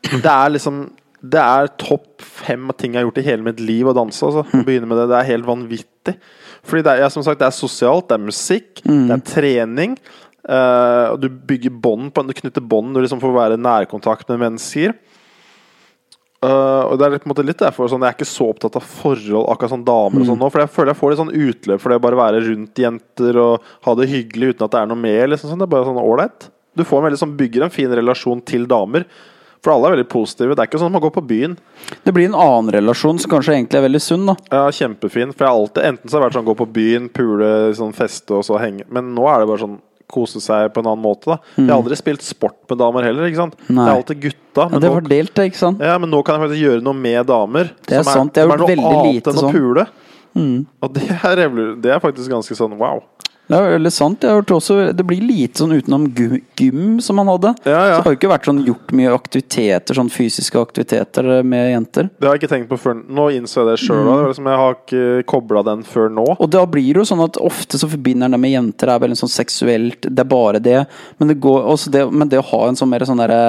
Det 0.09 0.31
er 0.31 0.53
liksom 0.55 0.83
Det 1.21 1.41
er 1.41 1.69
topp 1.77 2.23
fem 2.25 2.71
ting 2.77 2.95
jeg 2.95 3.03
har 3.03 3.05
gjort 3.05 3.19
i 3.21 3.27
hele 3.27 3.45
mitt 3.45 3.59
liv 3.61 3.85
å 3.85 3.93
danse. 3.93 4.25
Altså. 4.25 4.41
Å 4.41 4.65
begynne 4.65 4.89
med 4.89 4.97
det, 4.97 5.09
det 5.11 5.19
er 5.19 5.29
helt 5.35 5.45
vanvittig. 5.45 6.15
Fordi 6.65 6.85
det 6.85 6.97
er, 6.97 7.09
som 7.13 7.25
sagt, 7.25 7.39
det 7.41 7.45
er 7.45 7.53
sosialt, 7.53 8.07
det 8.09 8.17
er 8.17 8.25
musikk, 8.25 8.81
det 8.81 9.13
er 9.13 9.23
trening. 9.25 9.95
Uh, 10.41 11.13
og 11.13 11.19
du 11.21 11.27
bygger 11.29 11.69
bånd 11.69 12.07
på 12.15 12.23
Du 12.25 12.31
knytter 12.33 12.63
bånd 12.65 12.95
du 12.95 13.01
liksom 13.03 13.19
får 13.21 13.33
være 13.35 13.57
i 13.59 13.61
nærkontakt 13.61 14.31
med 14.33 14.41
mennesker. 14.41 14.95
Uh, 16.41 16.89
og 16.89 16.95
det 16.97 17.05
er 17.05 17.19
på 17.21 17.27
en 17.27 17.33
måte 17.35 17.45
litt 17.45 17.59
derfor 17.61 17.85
sånn, 17.91 18.01
Jeg 18.01 18.15
er 18.15 18.17
ikke 18.17 18.25
så 18.25 18.47
opptatt 18.49 18.79
av 18.79 18.85
forhold, 18.87 19.45
akkurat 19.53 19.75
sånn 19.75 19.85
damer 19.85 20.23
og 20.23 20.25
sånn 20.31 20.39
nå. 20.41 20.49
For 20.49 20.63
jeg 20.63 20.73
føler 20.73 20.91
jeg 20.95 20.99
får 21.03 21.13
litt 21.13 21.21
sånn 21.21 21.35
utløp 21.45 21.83
for 21.83 21.93
det 21.93 21.99
å 22.01 22.05
bare 22.07 22.17
være 22.17 22.41
rundt 22.47 22.81
jenter 22.81 23.37
og 23.43 23.67
ha 23.85 23.93
det 23.99 24.09
hyggelig 24.09 24.55
uten 24.55 24.65
at 24.65 24.73
det 24.73 24.81
er 24.81 24.89
noe 24.89 25.03
mer. 25.03 25.27
Liksom, 25.29 25.51
sånn. 25.51 25.61
Det 25.61 25.67
er 25.69 25.75
bare 25.75 25.89
sånn 25.91 26.01
ålreit. 26.01 26.49
Du 26.73 26.83
får 26.87 26.97
en 26.97 27.07
veldig 27.09 27.21
sånn, 27.21 27.37
bygger 27.37 27.67
en 27.67 27.75
fin 27.75 27.93
relasjon 28.01 28.41
til 28.47 28.65
damer. 28.71 29.05
For 29.61 29.75
alle 29.75 29.91
er 29.91 29.95
veldig 29.95 30.09
positive. 30.09 30.55
Det 30.57 30.63
er 30.63 30.69
ikke 30.71 30.79
sånn 30.81 30.89
at 30.89 30.95
man 30.97 31.03
går 31.03 31.13
på 31.13 31.21
byen. 31.29 31.53
Det 32.01 32.13
blir 32.15 32.31
en 32.31 32.37
annen 32.37 32.71
relasjon 32.73 33.19
som 33.21 33.29
kanskje 33.29 33.53
egentlig 33.59 33.77
er 33.77 33.85
veldig 33.85 34.01
sunn, 34.01 34.25
da. 34.31 34.35
Ja, 34.49 34.63
kjempefin. 34.73 35.35
For 35.35 35.45
jeg 35.45 35.51
har 35.53 35.59
alltid 35.59 35.87
Enten 35.91 36.09
så 36.09 36.17
har 36.17 36.23
det 36.23 36.27
vært 36.29 36.37
sånn 36.39 36.49
gå 36.49 36.55
på 36.57 36.67
byen, 36.79 37.09
pule, 37.13 37.49
sånn 37.77 37.93
feste 37.93 38.39
og 38.39 38.45
så 38.47 38.57
henge. 38.61 38.87
Men 38.89 39.13
nå 39.13 39.27
er 39.29 39.43
det 39.43 39.49
bare 39.51 39.61
sånn 39.61 39.77
kose 40.11 40.41
seg 40.43 40.73
på 40.73 40.81
en 40.81 40.89
annen 40.91 41.03
måte. 41.05 41.29
da 41.29 41.37
Jeg 41.55 41.69
har 41.69 41.77
aldri 41.77 41.97
spilt 41.99 42.25
sport 42.25 42.57
med 42.69 42.81
damer 42.81 43.05
heller. 43.07 43.29
ikke 43.29 43.39
sant 43.43 43.55
Nei. 43.69 43.85
Det 43.85 43.91
er 43.91 44.01
alltid 44.01 44.21
gutta. 44.25 44.65
Ja, 44.65 44.67
Men 44.73 44.81
det 44.81 44.89
nå 44.89 44.93
var 44.97 45.07
delt, 45.13 45.33
det, 45.37 45.45
ikke 45.51 45.61
sant? 45.61 45.85
Ja, 45.87 45.97
men 46.01 46.11
nå 46.11 46.21
kan 46.27 46.35
jeg 46.35 46.47
faktisk 46.47 46.63
gjøre 46.65 46.85
noe 46.87 46.97
med 47.05 47.25
damer. 47.29 47.71
Det 47.87 47.97
er 47.99 48.03
som 48.03 48.13
sant, 48.25 48.35
jeg 48.35 48.49
har 48.49 48.51
som 48.51 48.57
gjort 48.57 48.65
noe 48.65 48.75
veldig 48.75 48.91
annet 48.91 49.15
lite 49.15 49.31
enn 49.31 49.39
å 49.39 49.45
sånn. 49.45 49.55
Pule. 49.55 49.87
Mm. 50.31 50.59
Og 50.81 50.93
det 50.95 51.07
er, 51.11 51.41
det 51.83 51.91
er 51.95 52.03
faktisk 52.03 52.31
ganske 52.31 52.55
sånn 52.57 52.77
wow. 52.79 53.01
Det 53.51 53.59
er 53.59 53.73
veldig 53.75 53.91
sant. 53.91 54.23
Jeg 54.23 54.31
har 54.31 54.39
hørt 54.39 54.53
også 54.55 54.75
Det 54.95 55.03
blir 55.07 55.23
lite 55.25 55.59
sånn 55.59 55.73
utenom 55.75 56.05
gym, 56.15 56.37
gym 56.55 56.99
som 57.03 57.19
han 57.19 57.27
hadde. 57.33 57.51
Ja, 57.67 57.81
ja. 57.89 57.97
Så 57.97 57.99
det 57.99 58.05
har 58.05 58.15
jo 58.15 58.19
ikke 58.19 58.31
vært 58.31 58.47
sånn 58.47 58.61
gjort 58.63 58.93
mye 58.95 59.11
aktiviteter, 59.11 59.97
sånn 59.97 60.11
fysiske 60.13 60.61
aktiviteter 60.61 61.27
eh, 61.37 61.41
med 61.43 61.71
jenter. 61.73 62.07
Det 62.15 62.29
har 62.29 62.37
jeg 62.37 62.43
ikke 62.43 62.51
tenkt 62.53 62.71
på 62.71 62.79
før 62.79 63.01
Nå 63.01 63.27
innså 63.35 63.61
jeg 63.65 63.69
det 63.71 63.77
sjøl. 63.83 64.05
Mm. 64.07 64.23
Liksom, 64.31 64.47
jeg 64.53 64.61
har 64.61 64.77
ikke 64.77 65.25
kobla 65.33 65.65
den 65.67 65.83
før 65.87 66.07
nå. 66.13 66.27
Og 66.37 66.51
da 66.53 66.63
blir 66.69 66.93
det 66.93 67.03
jo 67.03 67.07
sånn 67.11 67.25
at 67.25 67.39
ofte 67.41 67.79
så 67.81 67.89
forbinder 67.91 68.29
han 68.29 68.37
det 68.37 68.41
med 68.45 68.55
jenter, 68.55 68.93
er 68.93 69.03
veldig 69.03 69.19
sånn 69.19 69.33
seksuelt, 69.33 70.07
det 70.07 70.23
er 70.23 70.31
bare 70.31 70.63
det. 70.63 70.79
Men 71.19 71.33
det, 71.33 71.37
går, 71.43 71.67
det, 71.91 72.05
men 72.07 72.31
det 72.31 72.39
å 72.39 72.47
ha 72.53 72.61
en 72.69 72.79
sånn 72.79 72.91
mer 72.91 73.03
sånn 73.07 73.19
derre 73.19 73.43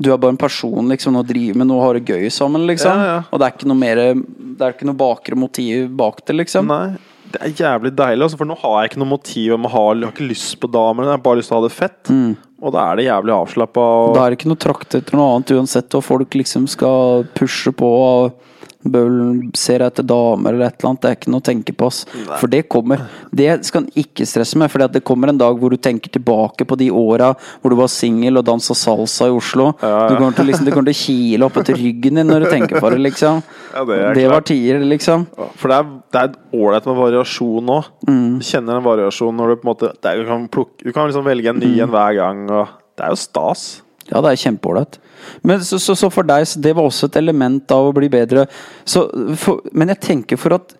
Du 0.00 0.08
er 0.10 0.18
bare 0.18 0.32
en 0.32 0.40
person, 0.40 0.88
liksom, 0.88 1.18
og 1.20 1.28
driver 1.28 1.60
med 1.60 1.68
noe 1.68 1.78
og 1.78 1.84
har 1.84 2.00
det 2.00 2.08
gøy 2.08 2.30
sammen, 2.32 2.66
liksom. 2.66 2.98
Ja, 2.98 3.14
ja. 3.14 3.22
Og 3.30 3.38
det 3.38 3.46
er 3.46 3.54
ikke 3.54 3.70
noe 3.70 3.82
mer 3.82 4.02
Det 4.16 4.64
er 4.64 4.74
ikke 4.74 4.88
noe 4.88 4.98
bakre 4.98 5.38
motiv 5.38 5.90
bak 6.00 6.24
det, 6.24 6.38
liksom. 6.40 6.70
Nei, 6.72 6.96
det 7.30 7.40
er 7.40 7.54
jævlig 7.54 7.92
deilig, 7.94 8.24
altså, 8.26 8.38
for 8.40 8.48
nå 8.48 8.56
har 8.58 8.76
jeg 8.80 8.90
ikke 8.90 9.02
noe 9.02 9.12
motiv 9.12 9.54
om 9.56 9.66
å 9.68 9.72
ha 9.72 9.82
Jeg 9.94 10.04
har 10.06 10.14
ikke 10.14 10.30
lyst 10.30 10.56
på 10.60 10.70
damer, 10.70 11.06
jeg 11.06 11.14
har 11.14 11.24
bare 11.24 11.40
lyst 11.40 11.52
til 11.52 11.56
å 11.56 11.60
ha 11.60 11.66
det 11.66 11.74
fett. 11.76 12.12
Og 12.60 12.74
da 12.74 12.84
er 12.84 12.98
det 12.98 13.06
jævlig 13.06 13.32
avslappa. 13.32 13.84
Og... 14.04 14.14
Da 14.16 14.24
er 14.24 14.32
det 14.32 14.40
ikke 14.40 14.50
noe 14.50 14.60
trakt 14.60 14.96
etter 14.98 15.16
noe 15.16 15.28
annet, 15.34 15.54
uansett 15.56 15.96
og 15.96 16.04
folk 16.04 16.36
liksom 16.36 16.66
skal 16.70 17.24
pushe 17.38 17.72
på. 17.72 17.88
og 17.88 18.49
Bøl 18.80 19.50
ser 19.60 19.82
etter 19.84 20.06
damer 20.08 20.54
eller 20.54 20.70
et 20.70 20.78
eller 20.80 20.88
annet. 20.88 21.00
Det 21.02 21.08
er 21.10 21.16
ikke 21.18 21.32
noe 21.34 21.42
å 21.42 21.44
tenke 21.50 21.74
på. 21.76 21.86
ass. 21.90 21.98
For 22.40 22.48
det 22.48 22.62
kommer. 22.72 23.02
Det 23.36 23.48
skal 23.68 23.82
han 23.82 23.90
ikke 24.00 24.24
stresse 24.24 24.56
med. 24.56 24.70
For 24.72 24.80
det 24.88 25.02
kommer 25.04 25.28
en 25.28 25.40
dag 25.40 25.58
hvor 25.60 25.70
du 25.70 25.76
tenker 25.76 26.08
tilbake 26.14 26.64
på 26.64 26.78
de 26.80 26.88
åra 26.90 27.34
hvor 27.60 27.74
du 27.74 27.76
var 27.76 27.90
singel 27.92 28.40
og 28.40 28.46
dansa 28.48 28.72
salsa 28.74 29.28
i 29.28 29.34
Oslo. 29.36 29.74
Ja, 29.82 29.90
ja. 29.90 30.08
Du 30.08 30.16
kommer 30.16 30.32
til, 30.38 30.48
liksom, 30.48 30.64
det 30.64 30.72
kommer 30.72 30.88
til 30.92 30.96
å 30.96 31.02
kile 31.04 31.44
opp 31.50 31.58
etter 31.60 31.76
ryggen 31.76 32.16
din 32.22 32.26
når 32.32 32.46
du 32.46 32.50
tenker 32.54 32.80
på 32.80 32.90
det, 32.94 33.02
liksom. 33.04 33.42
Ja, 33.74 33.84
det 33.86 33.98
det 34.16 34.24
var 34.32 34.40
tider, 34.48 34.80
liksom. 34.82 35.28
For 35.60 35.70
det 35.70 35.76
er, 35.78 35.92
det 36.16 36.24
ålreit 36.56 36.88
med 36.88 36.96
variasjon 36.98 37.68
òg. 37.76 37.92
Mm. 38.08 38.38
Du 38.40 38.48
kjenner 38.48 38.80
en 38.80 38.86
variasjon 38.88 39.36
når 39.38 39.52
du 39.52 39.60
på 39.60 39.66
en 39.68 39.70
måte 39.74 39.92
det 40.00 40.10
er, 40.10 40.24
du, 40.24 40.26
kan 40.26 40.48
plukke, 40.50 40.80
du 40.88 40.90
kan 40.96 41.06
liksom 41.06 41.28
velge 41.28 41.52
en 41.52 41.60
Mm. 41.60 41.68
ny 41.68 41.80
en 41.84 41.92
hver 41.92 42.16
gang. 42.16 42.42
Og 42.50 42.68
det 42.96 43.04
er 43.04 43.12
jo 43.12 43.20
stas. 43.20 43.82
Ja, 44.10 44.20
det 44.24 44.32
er 44.32 44.40
kjempeålreit. 44.48 44.98
Men 45.46 45.64
så, 45.64 45.78
så, 45.82 45.96
så 45.98 46.10
for 46.12 46.26
deg, 46.28 46.46
det 46.62 46.74
var 46.76 46.88
også 46.88 47.10
et 47.10 47.20
element 47.20 47.74
av 47.74 47.90
å 47.90 47.94
bli 47.96 48.10
bedre. 48.12 48.46
For, 48.86 49.64
men 49.72 49.94
jeg 49.94 50.04
tenker 50.06 50.40
for 50.40 50.58
at 50.58 50.74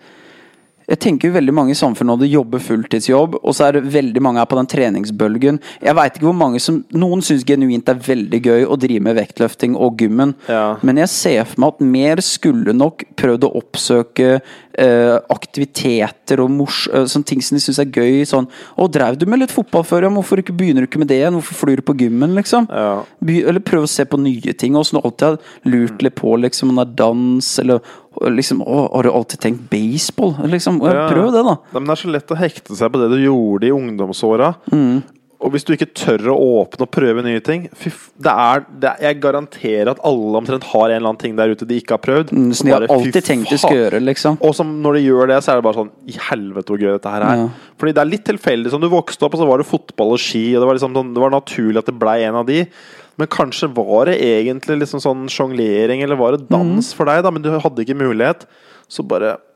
jeg 0.90 0.98
tenker 1.04 1.28
jo 1.30 1.36
veldig 1.36 1.54
mange 1.54 1.74
i 1.74 1.78
samfunnet 1.78 2.10
nå, 2.10 2.16
det 2.18 2.30
jobber 2.32 2.62
fulltidsjobb, 2.64 3.36
og 3.40 3.54
så 3.54 3.68
er 3.68 3.78
det 3.78 3.92
veldig 3.94 4.22
mange 4.26 4.42
her 4.42 4.48
på 4.50 4.58
den 4.58 4.70
treningsbølgen. 4.72 5.60
Jeg 5.84 5.96
veit 5.98 6.16
ikke 6.18 6.26
hvor 6.26 6.38
mange 6.40 6.62
som 6.62 6.80
Noen 6.98 7.22
syns 7.22 7.44
genuint 7.46 7.86
det 7.86 7.94
er 7.94 8.02
veldig 8.08 8.40
gøy 8.42 8.66
å 8.66 8.78
drive 8.80 9.04
med 9.06 9.18
vektløfting 9.20 9.76
og 9.78 10.02
gymmen, 10.02 10.34
Ja. 10.48 10.76
men 10.82 10.98
jeg 10.98 11.12
ser 11.12 11.44
for 11.44 11.60
meg 11.62 11.74
at 11.74 11.80
mer 11.80 12.16
skulle 12.26 12.74
nok 12.74 13.04
prøvd 13.16 13.46
å 13.46 13.54
oppsøke 13.62 14.40
eh, 14.80 15.18
aktiviteter 15.30 16.40
og 16.42 16.50
mors, 16.50 16.86
eh, 16.92 17.06
ting 17.26 17.42
som 17.42 17.56
de 17.56 17.62
syns 17.62 17.78
er 17.82 17.90
gøy. 17.90 18.22
Sånn 18.26 18.48
'Å, 18.78 18.90
drev 18.90 19.18
du 19.18 19.26
med 19.26 19.40
litt 19.40 19.50
fotball 19.50 19.84
før? 19.84 20.02
Ja, 20.02 20.10
hvorfor 20.10 20.38
ikke 20.38 20.56
begynner 20.56 20.80
du 20.80 20.86
ikke 20.86 20.98
med 20.98 21.08
det 21.08 21.20
igjen? 21.20 21.34
Hvorfor 21.34 21.66
flyr 21.66 21.76
du 21.76 21.82
på 21.82 21.96
gymmen?' 21.98 22.34
liksom. 22.34 22.68
Ja. 22.70 23.02
Eller 23.22 23.60
prøv 23.60 23.84
å 23.84 23.88
se 23.88 24.04
på 24.04 24.18
nye 24.18 24.52
ting. 24.56 24.76
Og 24.76 24.84
sånn 24.84 25.02
alltid 25.04 25.20
har 25.20 25.38
lurt 25.64 26.02
litt 26.02 26.14
på, 26.14 26.36
liksom, 26.38 26.70
om 26.70 26.76
det 26.76 26.88
er 26.88 26.96
dans, 26.96 27.58
eller 27.58 27.80
liksom 28.28 28.60
å, 28.62 28.82
Har 28.94 29.02
du 29.06 29.10
alltid 29.10 29.40
tenkt 29.40 29.70
baseball? 29.70 30.34
Liksom, 30.50 30.82
ja. 30.84 31.06
Prøv 31.08 31.30
det, 31.32 31.44
da. 31.46 31.56
Nei, 31.72 31.80
men 31.80 31.88
det 31.88 31.96
er 31.96 32.02
så 32.04 32.12
lett 32.12 32.34
å 32.34 32.40
hekte 32.40 32.76
seg 32.76 32.92
på 32.92 33.00
det 33.00 33.08
du 33.14 33.18
gjorde 33.24 33.66
i 33.70 33.72
ungdomsåra. 33.72 34.54
Mm. 34.72 35.00
Og 35.40 35.54
hvis 35.54 35.64
du 35.64 35.70
ikke 35.72 35.86
tør 35.96 36.26
å 36.34 36.34
åpne 36.60 36.84
og 36.84 36.90
prøve 36.92 37.22
nye 37.24 37.40
ting 37.40 37.62
fy, 37.72 37.88
det 38.20 38.28
er, 38.28 38.60
det 38.76 38.90
er, 38.90 38.98
Jeg 39.06 39.20
garanterer 39.22 39.88
at 39.94 40.02
alle 40.04 40.36
omtrent 40.36 40.66
har 40.68 40.90
en 40.90 40.98
eller 40.98 41.08
annen 41.14 41.20
ting 41.22 41.38
der 41.38 41.54
ute 41.54 41.64
de 41.64 41.78
ikke 41.80 41.96
har 41.96 42.02
prøvd. 42.04 42.34
Mm, 42.36 42.50
Som 42.58 42.68
de 42.68 42.74
har 42.74 42.84
alltid 42.92 43.24
tenkt 43.24 43.48
de 43.48 43.56
skal 43.62 43.72
gjøre, 43.78 44.02
liksom. 44.04 44.36
Og 44.44 44.52
som 44.58 44.74
når 44.84 44.98
de 44.98 45.06
gjør 45.06 45.32
det, 45.32 45.38
så 45.40 45.54
er 45.54 45.62
det 45.62 45.64
bare 45.64 45.80
sånn 45.80 45.90
I 46.12 46.18
helvete 46.28 46.68
hvor 46.74 46.82
gøy 46.84 46.92
dette 46.92 47.14
her 47.14 47.24
er. 47.24 47.40
Ja. 47.46 47.72
Fordi 47.80 47.94
det 47.96 48.02
er 48.04 48.10
litt 48.12 48.26
tilfeldig. 48.28 48.74
Som 48.74 48.84
du 48.84 48.90
vokste 48.92 49.24
opp, 49.24 49.38
og 49.38 49.40
så 49.40 49.48
var 49.48 49.64
det 49.64 49.70
fotball 49.70 50.12
og 50.12 50.20
ski, 50.20 50.44
og 50.52 50.60
det 50.60 50.68
var, 50.68 50.76
liksom, 50.76 50.92
sånn- 51.00 51.14
det 51.16 51.24
var 51.24 51.32
naturlig 51.32 51.80
at 51.80 51.88
det 51.88 51.96
blei 52.04 52.18
en 52.28 52.36
av 52.42 52.44
de. 52.52 52.60
Men 53.20 53.28
kanskje 53.28 53.68
var 53.76 54.08
det 54.08 54.16
egentlig 54.24 54.78
liksom 54.80 55.02
sånn 55.04 55.26
sjonglering, 55.28 56.00
eller 56.06 56.16
var 56.16 56.32
det 56.38 56.46
Mm. 56.48 56.52
dans 56.56 56.92
for 56.96 57.04
deg, 57.10 57.22
da, 57.26 57.30
men 57.30 57.42
du 57.44 57.50
hadde 57.52 57.84
ikke 57.84 57.98
mulighet. 58.00 58.46
Så 58.88 59.04
bare 59.06 59.36
mm, 59.36 59.49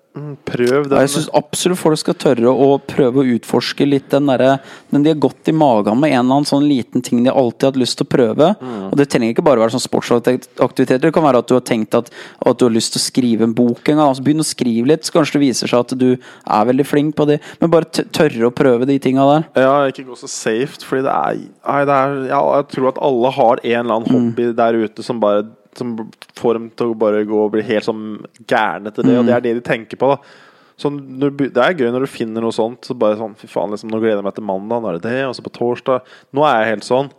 prøv 0.46 0.87
den. 0.87 1.00
Jeg 1.03 1.11
syns 1.11 1.27
absolutt 1.35 1.81
folk 1.81 1.98
skal 1.98 2.16
tørre 2.22 2.50
å 2.50 2.77
prøve 2.79 3.22
å 3.22 3.33
utforske 3.35 3.87
litt 3.88 4.07
den 4.12 4.29
derre 4.31 4.61
Den 4.92 5.03
de 5.03 5.11
har 5.11 5.18
gått 5.18 5.50
i 5.50 5.55
magen 5.57 5.98
med 5.98 6.12
en 6.12 6.20
eller 6.20 6.38
annen 6.38 6.48
sånn 6.48 6.66
liten 6.68 7.03
ting 7.03 7.24
de 7.24 7.33
alltid 7.33 7.66
har 7.66 7.72
hatt 7.72 7.81
lyst 7.83 7.98
til 7.98 8.07
å 8.07 8.12
prøve. 8.14 8.50
Mm. 8.61 8.85
Og 8.90 8.94
det 9.00 9.09
trenger 9.11 9.35
ikke 9.35 9.46
bare 9.46 9.64
være 9.64 9.74
sånn 9.74 9.83
sportsaktiviteter. 9.83 11.03
Det 11.03 11.12
kan 11.16 11.27
være 11.27 11.42
at 11.42 11.50
du 11.50 11.57
har 11.57 11.64
tenkt 11.66 11.98
at, 11.98 12.12
at 12.38 12.61
du 12.61 12.66
har 12.68 12.74
lyst 12.74 12.94
til 12.94 13.03
å 13.03 13.07
skrive 13.09 13.48
en 13.48 13.57
bok 13.57 13.83
en 13.88 13.98
gang. 13.98 14.12
Altså 14.12 14.27
begynn 14.27 14.44
å 14.44 14.46
skrive 14.46 14.92
litt, 14.92 15.09
så 15.09 15.16
kanskje 15.16 15.38
det 15.38 15.44
viser 15.48 15.72
seg 15.72 15.83
at 15.83 15.96
du 15.98 16.09
er 16.14 16.70
veldig 16.70 16.87
flink 16.87 17.18
på 17.18 17.27
det. 17.33 17.40
Men 17.59 17.74
bare 17.74 18.07
tørre 18.14 18.48
å 18.48 18.55
prøve 18.55 18.88
de 18.90 19.00
tinga 19.03 19.27
der. 19.33 19.50
Ja, 19.66 19.74
ikke 19.90 20.07
gå 20.07 20.18
så 20.20 20.31
safe, 20.31 20.79
fordi 20.87 21.09
det 21.09 21.18
er, 21.18 21.42
det 21.90 21.98
er 21.98 22.16
ja, 22.31 22.40
Jeg 22.61 22.70
tror 22.77 22.92
at 22.92 23.03
alle 23.03 23.35
har 23.35 23.64
en 23.64 23.79
eller 23.83 23.98
annen 23.98 24.14
hobby 24.14 24.50
der 24.55 24.83
ute 24.87 25.07
som 25.07 25.18
bare 25.22 25.46
Som 25.79 25.95
får 26.39 26.59
dem 26.59 26.67
til 26.77 26.93
å 26.93 26.99
bare 26.99 27.25
gå 27.29 27.45
og 27.45 27.53
bli 27.55 27.65
helt 27.67 27.87
sånn 27.87 28.05
gærne 28.51 28.91
etter 28.91 29.07
det, 29.07 29.19
og 29.21 29.29
det 29.29 29.37
er 29.37 29.47
det 29.47 29.55
de 29.59 29.65
tenker 29.67 30.01
på. 30.01 30.15
da 30.15 30.53
så 30.81 30.91
når 30.91 31.37
det 31.39 31.63
er 31.63 31.77
gøy 31.79 31.93
når 31.95 32.07
du 32.07 32.11
finner 32.11 32.43
noe 32.43 32.55
sånt. 32.55 32.83
Så 32.87 32.97
bare 32.99 33.19
sånn, 33.19 33.37
fy 33.39 33.49
faen, 33.51 33.71
liksom, 33.75 33.93
Nå 33.93 34.01
gleder 34.03 34.19
jeg 34.19 34.27
meg 34.27 34.35
til 34.39 34.47
mandag, 34.49 34.83
nå 34.83 34.91
er 34.91 34.99
det 34.99 35.07
det, 35.07 35.21
og 35.29 35.37
så 35.37 35.45
på 35.45 35.53
torsdag 35.55 36.15
Nå 36.35 36.47
er 36.49 36.61
jeg 36.61 36.73
helt 36.73 36.89
sånn. 36.89 37.13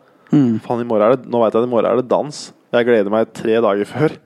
Faen, 0.66 0.82
i 0.84 0.88
morgen 0.88 1.06
er 1.06 1.16
det, 1.16 1.30
nå 1.32 1.40
vet 1.44 1.56
jeg 1.56 1.64
at 1.64 1.70
i 1.70 1.72
morgen 1.72 1.92
er 1.92 2.02
det 2.02 2.12
dans. 2.12 2.42
Jeg 2.76 2.88
gleder 2.90 3.14
meg 3.14 3.32
tre 3.38 3.56
dager 3.64 3.88
før. 3.88 4.18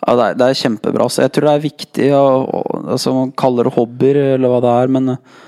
Ja, 0.00 0.14
det 0.16 0.26
er, 0.26 0.36
det 0.40 0.46
er 0.48 0.60
kjempebra. 0.60 1.08
Så 1.12 1.24
jeg 1.24 1.32
tror 1.36 1.46
det 1.46 1.54
er 1.54 1.64
viktig 1.64 2.06
Ja, 2.08 2.20
og, 2.20 2.68
altså, 2.88 3.12
Man 3.16 3.32
kaller 3.36 3.68
det 3.68 3.74
hobbyer, 3.76 4.20
eller 4.36 4.52
hva 4.52 4.60
det 4.64 4.76
er, 4.82 4.92
men 4.96 5.14
eh, 5.14 5.40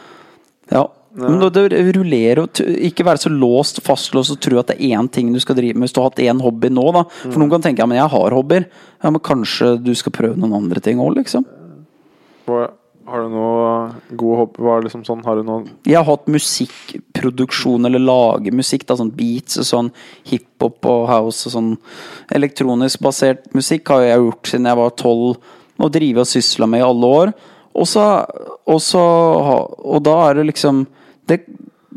ja. 0.72 0.87
Men 1.14 1.40
da, 1.42 1.51
det 1.53 1.81
rullerer 1.92 2.40
og 2.40 2.61
ikke 2.88 3.05
være 3.05 3.20
så 3.27 3.31
låst 3.33 3.83
fastlåst 3.85 4.33
og 4.33 4.38
tro 4.40 4.61
at 4.61 4.70
det 4.70 4.79
er 4.79 4.96
én 4.96 5.11
ting 5.12 5.33
du 5.35 5.40
skal 5.42 5.59
drive 5.59 5.77
med 5.77 5.85
hvis 5.85 5.96
du 5.96 6.01
har 6.01 6.09
hatt 6.09 6.22
én 6.25 6.40
hobby 6.40 6.70
nå, 6.72 6.85
da. 6.96 7.03
For 7.25 7.37
noen 7.37 7.51
kan 7.53 7.64
tenke 7.66 7.85
ja, 7.85 7.88
men 7.90 8.01
jeg 8.01 8.12
har 8.14 8.37
hobbyer. 8.37 8.68
Ja, 9.03 9.11
men 9.11 9.20
kanskje 9.25 9.75
du 9.83 9.92
skal 9.98 10.14
prøve 10.16 10.40
noen 10.40 10.57
andre 10.62 10.81
ting 10.85 11.03
òg, 11.03 11.18
liksom. 11.18 11.44
Hva, 12.48 12.70
har 13.12 13.27
du 13.27 13.35
noe 13.35 14.14
gode 14.16 14.38
hobby? 14.40 14.62
Hva 14.64 14.79
er 14.79 14.87
liksom 14.87 15.03
sånn, 15.05 15.20
har 15.27 15.37
du 15.37 15.44
noe 15.44 15.66
Jeg 15.85 15.98
har 15.98 16.09
hatt 16.09 16.33
musikkproduksjon, 16.33 17.90
eller 17.90 18.01
lage 18.01 18.55
musikk, 18.55 18.88
da, 18.88 18.96
sånn 18.96 19.12
beats 19.18 19.61
og 19.61 19.68
sånn 19.68 19.92
hiphop 20.31 20.88
og 20.88 21.05
house 21.11 21.44
og 21.51 21.57
sånn 21.59 21.70
elektronisk 22.33 23.05
basert 23.05 23.51
musikk 23.57 23.92
har 23.92 24.07
jeg 24.07 24.25
gjort 24.25 24.48
siden 24.55 24.70
jeg 24.70 24.81
var 24.81 24.96
tolv, 25.03 25.53
og 25.83 25.92
drive 25.92 26.22
og 26.22 26.31
sysla 26.31 26.68
med 26.70 26.81
i 26.81 26.88
alle 26.88 27.12
år. 27.20 27.37
Og 27.77 27.88
så, 27.88 28.03
og 28.68 28.81
så 28.85 29.03
Og 29.03 30.03
da 30.05 30.16
er 30.29 30.37
det 30.38 30.51
liksom 30.53 30.85
det, 31.30 31.42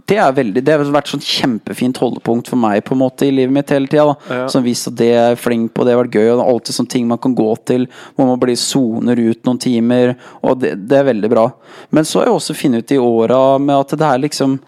det 0.05 0.17
er 0.21 0.33
veldig 0.37 0.61
Det 0.61 0.73
har 0.73 0.83
vært 0.93 1.09
sånn 1.09 1.23
kjempefint 1.23 1.97
holdepunkt 2.01 2.49
for 2.51 2.61
meg 2.61 2.83
på 2.85 2.93
en 2.93 3.01
måte 3.01 3.25
i 3.25 3.33
livet 3.33 3.53
mitt 3.55 3.71
hele 3.73 3.89
tida. 3.89 4.13
Ja. 4.29 4.45
Som 4.51 4.65
vist 4.65 4.89
at 4.91 4.97
det 4.99 5.09
er 5.17 5.39
flink 5.39 5.73
på, 5.73 5.85
det 5.85 5.95
har 5.95 6.03
vært 6.03 6.17
gøy. 6.17 6.27
Og 6.29 6.37
det 6.37 6.45
er 6.45 6.51
alltid 6.53 6.77
sånne 6.77 6.93
ting 6.93 7.09
man 7.09 7.21
kan 7.21 7.35
gå 7.37 7.47
til 7.65 7.87
hvor 8.13 8.29
man 8.29 8.39
blir 8.41 8.59
soner 8.59 9.19
ut 9.21 9.41
noen 9.47 9.61
timer. 9.61 10.15
Og 10.45 10.59
det, 10.61 10.75
det 10.85 10.99
er 10.99 11.09
veldig 11.09 11.31
bra. 11.33 11.49
Men 11.95 12.05
så 12.05 12.21
har 12.21 12.29
jeg 12.29 12.37
også 12.37 12.57
funnet 12.59 12.85
ut 12.85 12.95
i 12.95 13.01
åra 13.01 13.41
med 13.57 13.77
at 13.79 13.97
det 13.97 14.09
er 14.11 14.25
liksom 14.27 14.59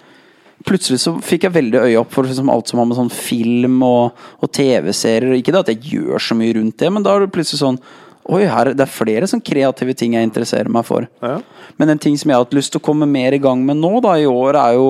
Plutselig 0.68 0.98
så 1.00 1.12
fikk 1.22 1.46
jeg 1.46 1.54
veldig 1.54 1.80
øye 1.86 2.00
opp 2.02 2.10
for 2.12 2.26
liksom 2.26 2.50
alt 2.50 2.68
som 2.68 2.80
har 2.82 2.88
med 2.90 2.98
sånn 2.98 3.12
film 3.14 3.76
og, 3.86 4.18
og 4.42 4.50
TV-serier 4.58 5.38
Ikke 5.38 5.54
det 5.54 5.62
at 5.62 5.70
jeg 5.70 5.94
gjør 5.94 6.24
så 6.26 6.36
mye 6.36 6.56
rundt 6.58 6.80
det, 6.82 6.90
men 6.92 7.06
da 7.06 7.14
er 7.14 7.24
det 7.24 7.30
plutselig 7.36 7.62
sånn 7.62 7.78
Oi, 8.28 8.42
her, 8.50 8.74
det 8.76 8.84
er 8.84 8.92
flere 8.92 9.28
sånn 9.30 9.44
kreative 9.46 9.96
ting 9.96 10.18
jeg 10.18 10.28
interesserer 10.28 10.72
meg 10.74 10.84
for. 10.88 11.08
Ja. 11.24 11.38
Men 11.80 11.94
en 11.94 12.02
ting 12.04 12.18
som 12.20 12.32
jeg 12.32 12.36
har 12.38 12.44
hatt 12.44 12.58
lyst 12.58 12.74
til 12.74 12.82
å 12.82 12.88
komme 12.90 13.08
mer 13.08 13.36
i 13.38 13.40
gang 13.42 13.64
med 13.66 13.80
nå, 13.80 13.94
da, 14.04 14.18
i 14.20 14.28
år, 14.28 14.60
er 14.60 14.76
jo 14.76 14.90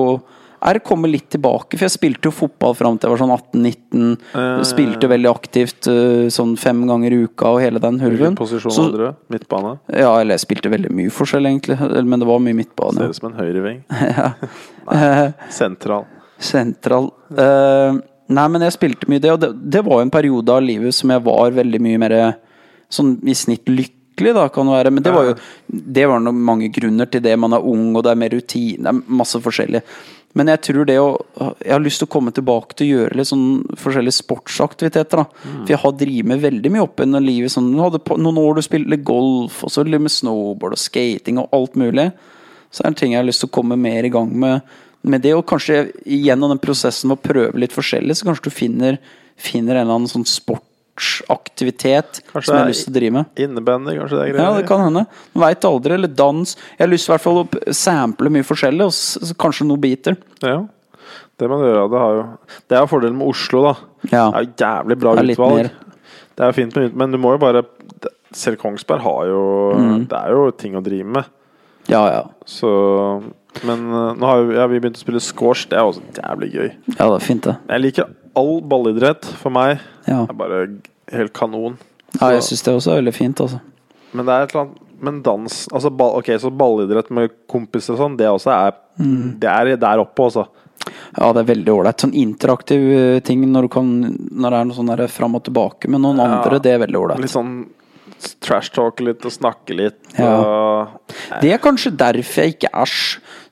er 0.58 0.78
å 0.78 0.82
komme 0.82 1.06
litt 1.10 1.28
tilbake. 1.30 1.76
For 1.78 1.86
jeg 1.86 1.94
spilte 1.94 2.28
jo 2.30 2.34
fotball 2.34 2.74
fram 2.74 2.98
til 2.98 3.08
jeg 3.08 3.14
var 3.14 3.20
sånn 3.22 3.34
18-19. 3.36 4.08
ja. 4.34 4.64
Spilte 4.66 5.10
veldig 5.10 5.30
aktivt 5.30 5.88
øh, 5.90 6.26
sånn 6.34 6.56
fem 6.58 6.80
ganger 6.88 7.14
i 7.14 7.20
uka 7.28 7.52
og 7.54 7.60
hele 7.62 7.82
den 7.82 8.00
Hvilken 8.02 8.38
posisjon 8.38 8.74
Så- 8.74 8.88
hadde 8.88 8.98
du? 8.98 9.20
Midtbane? 9.34 9.76
Ja, 9.86 10.12
eller 10.18 10.34
jeg 10.34 10.44
spilte 10.46 10.72
veldig 10.72 10.90
mye 10.90 11.14
forskjell, 11.14 11.46
egentlig. 11.46 11.78
Men 11.78 12.18
det 12.18 12.28
var 12.28 12.42
mye 12.42 12.58
midtbane. 12.58 12.98
Ser 12.98 13.14
ut 13.14 13.20
som 13.20 13.30
en 13.30 13.38
høyreving. 13.38 13.84
Nei, 14.88 15.32
Sentral. 15.54 16.06
Sentral. 16.38 17.10
Uh, 17.30 17.98
nei, 18.30 18.48
men 18.50 18.66
jeg 18.66 18.76
spilte 18.78 19.08
mye 19.10 19.22
det, 19.22 19.32
og 19.34 19.40
det, 19.42 19.52
det 19.78 19.82
var 19.86 20.02
en 20.02 20.12
periode 20.14 20.54
av 20.54 20.62
livet 20.64 20.94
som 20.94 21.10
jeg 21.14 21.22
var 21.26 21.54
veldig 21.56 21.80
mye 21.86 22.02
mer 22.02 22.18
sånn 22.92 23.16
i 23.28 23.34
snitt 23.36 23.68
lykkelig, 23.68 24.34
da, 24.34 24.46
kan 24.52 24.68
det 24.68 24.76
være. 24.76 24.92
Men 24.94 25.04
det 25.04 25.14
var 25.14 25.30
jo 25.30 25.34
Det 25.68 26.06
var 26.08 26.20
nok 26.20 26.34
mange 26.34 26.68
grunner 26.74 27.06
til 27.06 27.22
det. 27.22 27.38
Man 27.38 27.52
er 27.52 27.64
ung, 27.64 27.94
og 27.96 28.04
det 28.04 28.10
er 28.12 28.22
mer 28.22 28.34
rutine. 28.34 28.82
Det 28.82 28.88
er 28.88 29.18
masse 29.20 29.40
forskjellig. 29.40 29.82
Men 30.36 30.50
jeg 30.52 30.60
tror 30.66 30.86
det 30.86 30.98
å 31.00 31.08
Jeg 31.64 31.72
har 31.72 31.82
lyst 31.82 32.02
til 32.02 32.08
å 32.08 32.14
komme 32.14 32.32
tilbake 32.34 32.76
til 32.76 32.86
å 32.86 32.96
gjøre 32.96 33.18
litt 33.18 33.30
sånn 33.30 33.64
forskjellige 33.78 34.18
sportsaktiviteter. 34.20 35.16
da 35.16 35.24
For 35.64 35.72
jeg 35.72 35.82
har 35.84 35.92
drevet 35.92 36.26
med 36.32 36.42
veldig 36.42 36.72
mye 36.72 36.82
opp 36.82 37.00
gjennom 37.00 37.24
livet. 37.24 37.52
Sånn, 37.52 37.72
du 37.72 37.80
hadde 37.82 38.02
noen 38.18 38.38
år 38.38 38.58
du 38.58 38.62
spilte 38.62 39.02
golf, 39.02 39.62
og 39.64 39.70
så 39.70 39.84
litt 39.84 40.00
med 40.00 40.12
snowboard 40.12 40.76
og 40.76 40.78
skating 40.82 41.38
og 41.38 41.48
alt 41.52 41.74
mulig. 41.76 42.12
Så 42.70 42.84
er 42.84 42.92
det 42.92 43.00
ting 43.00 43.12
jeg 43.12 43.22
har 43.22 43.28
lyst 43.28 43.40
til 43.44 43.48
å 43.48 43.56
komme 43.56 43.78
mer 43.80 44.04
i 44.04 44.12
gang 44.12 44.30
med. 44.32 44.60
Med 45.02 45.22
det, 45.22 45.32
og 45.34 45.46
kanskje 45.46 45.92
gjennom 46.04 46.50
den 46.50 46.60
prosessen 46.60 47.08
med 47.08 47.18
å 47.18 47.22
prøve 47.22 47.58
litt 47.58 47.72
forskjellig, 47.72 48.16
så 48.18 48.26
kanskje 48.26 48.50
du 48.50 48.50
finner, 48.50 48.98
finner 49.38 49.76
en 49.78 49.86
eller 49.86 49.94
annen 49.94 50.10
sånn 50.10 50.26
sportsaktivitet 50.98 52.22
Kanskje 52.32 52.46
som 52.46 52.56
jeg 52.56 52.62
har 52.62 52.70
lyst 52.70 52.84
til 52.86 52.92
å 52.92 52.96
drive 52.98 53.14
med. 53.18 53.30
Innebandy, 53.38 53.94
kanskje 53.98 54.18
det 54.18 54.24
er 54.24 54.40
Ja, 54.40 54.50
det 54.56 54.66
kan 54.68 54.82
hende. 54.82 55.04
Man 55.34 55.44
veit 55.44 55.64
aldri. 55.64 55.94
Eller 55.94 56.08
dans. 56.08 56.56
Jeg 56.78 56.84
har 56.84 56.90
lyst 56.90 57.08
til 57.08 57.14
å 57.14 57.46
sample 57.74 58.30
mye 58.30 58.46
forskjellig, 58.46 58.88
og 58.88 59.38
kanskje 59.38 59.66
noe 59.68 59.78
biter. 59.78 60.16
Ja. 60.42 60.60
Det 61.38 61.48
man 61.48 61.62
gjør. 61.62 61.88
Det, 61.88 61.98
har 62.02 62.14
jo, 62.18 62.22
det 62.68 62.76
er 62.76 62.80
jo 62.82 62.90
fordelen 62.90 63.18
med 63.18 63.28
Oslo, 63.30 63.62
da. 63.68 63.74
Ja. 64.10 64.26
Det 64.30 64.38
er 64.38 64.46
jo 64.46 64.54
jævlig 64.58 64.98
bra 64.98 65.14
Det 65.14 65.26
utvalg. 65.32 65.72
Det 66.38 66.44
er 66.44 66.52
jo 66.52 66.54
fint 66.54 66.76
med 66.78 66.94
Men 66.94 67.10
du 67.10 67.18
må 67.18 67.32
jo 67.34 67.40
bare 67.42 67.64
Selv 68.30 68.60
Kongsberg 68.60 69.02
har 69.02 69.26
jo 69.26 69.40
Mm. 69.78 70.06
Det 70.08 70.18
er 70.18 70.30
jo 70.32 70.50
ting 70.50 70.76
å 70.78 70.82
drive 70.82 71.06
med. 71.06 71.24
Ja, 71.88 72.02
ja. 72.12 72.22
Så 72.46 72.68
Men 73.64 73.88
eh, 73.90 74.14
nå 74.14 74.26
har 74.26 74.42
jo, 74.42 74.52
ja, 74.54 74.66
vi 74.70 74.78
begynt 74.80 74.98
å 74.98 75.02
spille 75.02 75.20
squash. 75.20 75.68
Det 75.70 75.78
er 75.78 75.86
også 75.86 76.02
jævlig 76.14 76.50
gøy. 76.52 76.68
Ja, 76.94 77.06
det 77.08 77.14
er 77.16 77.24
fint, 77.24 77.44
det. 77.44 77.56
Jeg 77.68 77.82
liker 77.82 78.10
all 78.38 78.60
ballidrett. 78.62 79.26
For 79.40 79.50
meg 79.54 79.80
Ja, 80.08 80.22
er 80.24 80.38
bare 80.40 80.60
helt 81.12 81.32
kanon. 81.36 81.78
ja 82.20 82.30
jeg 82.34 82.42
Så- 82.42 82.52
syns 82.54 82.64
det 82.64 82.74
også 82.74 82.92
er 82.96 83.02
veldig 83.02 83.14
fint, 83.14 83.40
altså. 83.44 83.60
Men 84.14 84.26
det 84.26 84.32
er 84.34 84.42
et 84.42 84.54
eller 84.54 84.64
annet 84.66 84.84
Men 85.00 85.22
dans 85.22 85.68
altså 85.68 85.90
ball, 85.96 86.16
Ok, 86.18 86.26
så 86.42 86.50
ballidrett 86.50 87.10
med 87.14 87.30
kompiser 87.48 87.92
og 87.94 87.98
sånn, 88.00 88.16
det 88.18 88.26
også 88.26 88.50
er 88.50 88.72
Mm. 88.98 89.38
Det 89.38 89.48
er 89.48 89.76
der 89.76 89.98
oppe, 90.02 90.24
altså. 90.24 90.48
Ja, 91.16 91.32
det 91.32 91.48
er 91.48 91.54
veldig 91.54 91.68
ålreit. 91.70 92.00
Sånn 92.02 92.14
interaktiv 92.14 92.80
eh, 93.16 93.20
ting 93.20 93.44
når 93.46 93.62
du 93.62 93.68
kan 93.68 93.86
Når 94.34 94.50
det 94.50 94.58
er 94.58 94.64
noe 94.64 94.74
sånn 94.74 95.08
fram 95.08 95.34
og 95.36 95.44
tilbake 95.44 95.88
med 95.88 96.00
noen 96.00 96.16
Ja. 96.18 96.24
andre, 96.42 96.58
det 96.58 96.72
er 96.72 96.78
veldig 96.84 96.98
ålreit. 96.98 97.20
Litt 97.20 97.30
sånn 97.30 97.66
trash 98.42 98.72
talk 98.74 99.00
litt 99.04 99.24
og 99.28 99.32
snakke 99.34 99.76
litt. 99.76 99.98
Ja. 100.18 100.30
Og, 100.38 101.12
Det 101.42 101.52
er 101.54 101.60
kanskje 101.62 101.92
derfor 101.96 102.42
jeg 102.44 102.56
ikke 102.56 102.70
er 102.72 102.92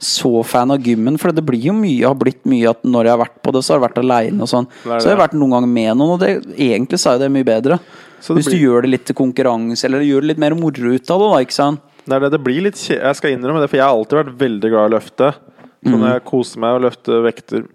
så 0.03 0.33
fan 0.45 0.75
av 0.75 0.83
gymmen, 0.85 1.19
for 1.19 1.33
det 1.33 1.45
blir 1.47 1.69
jo 1.71 1.75
mye, 1.77 2.05
har 2.07 2.17
blitt 2.19 2.43
mye 2.49 2.71
at 2.71 2.83
når 2.85 3.09
jeg 3.09 3.15
har 3.17 3.23
vært 3.25 3.39
på 3.43 3.53
det, 3.55 3.63
så 3.65 3.75
har 3.75 3.81
jeg 3.81 3.87
vært 3.89 4.03
aleine 4.03 4.43
og 4.43 4.51
sånn. 4.51 4.67
Det 4.83 4.91
det. 4.91 5.01
Så 5.03 5.09
har 5.09 5.15
jeg 5.17 5.23
vært 5.23 5.39
noen 5.39 5.55
ganger 5.57 5.73
med 5.73 5.93
noen, 5.97 6.15
og 6.17 6.21
det, 6.21 6.33
egentlig 6.57 7.01
så 7.03 7.15
er 7.15 7.23
det 7.25 7.31
mye 7.33 7.47
bedre. 7.47 7.79
Så 8.21 8.35
det 8.35 8.43
Hvis 8.43 8.53
du 8.55 8.59
gjør 8.59 8.83
det 8.83 8.91
litt 8.91 9.05
til 9.07 9.17
konkurranse, 9.17 9.85
eller 9.87 10.05
gjør 10.05 10.25
det 10.25 10.33
litt 10.35 10.43
mer 10.43 10.57
moro 10.59 10.95
ut 10.97 11.11
av 11.11 11.21
det, 11.23 11.31
da, 11.33 11.43
ikke 11.47 11.59
sant? 11.61 11.81
Det 12.07 12.21
det 12.23 12.31
det 12.31 12.39
blir 12.43 12.63
litt 12.63 12.79
kje 12.79 13.01
Jeg 13.03 13.17
skal 13.19 13.33
innrømme 13.35 13.61
det, 13.61 13.69
for 13.71 13.77
jeg 13.81 13.87
har 13.87 13.95
alltid 13.97 14.19
vært 14.21 14.37
veldig 14.39 14.69
glad 14.71 14.85
i 14.85 14.91
å 14.91 14.95
løfte. 14.99 15.33
Så 15.87 15.93
Mm. 15.93 16.01
når 16.01 16.13
jeg 16.15 16.25
koser 16.25 16.59
meg 16.59 16.75
og 16.75 16.83
løfter 16.83 17.23
vekter 17.23 17.67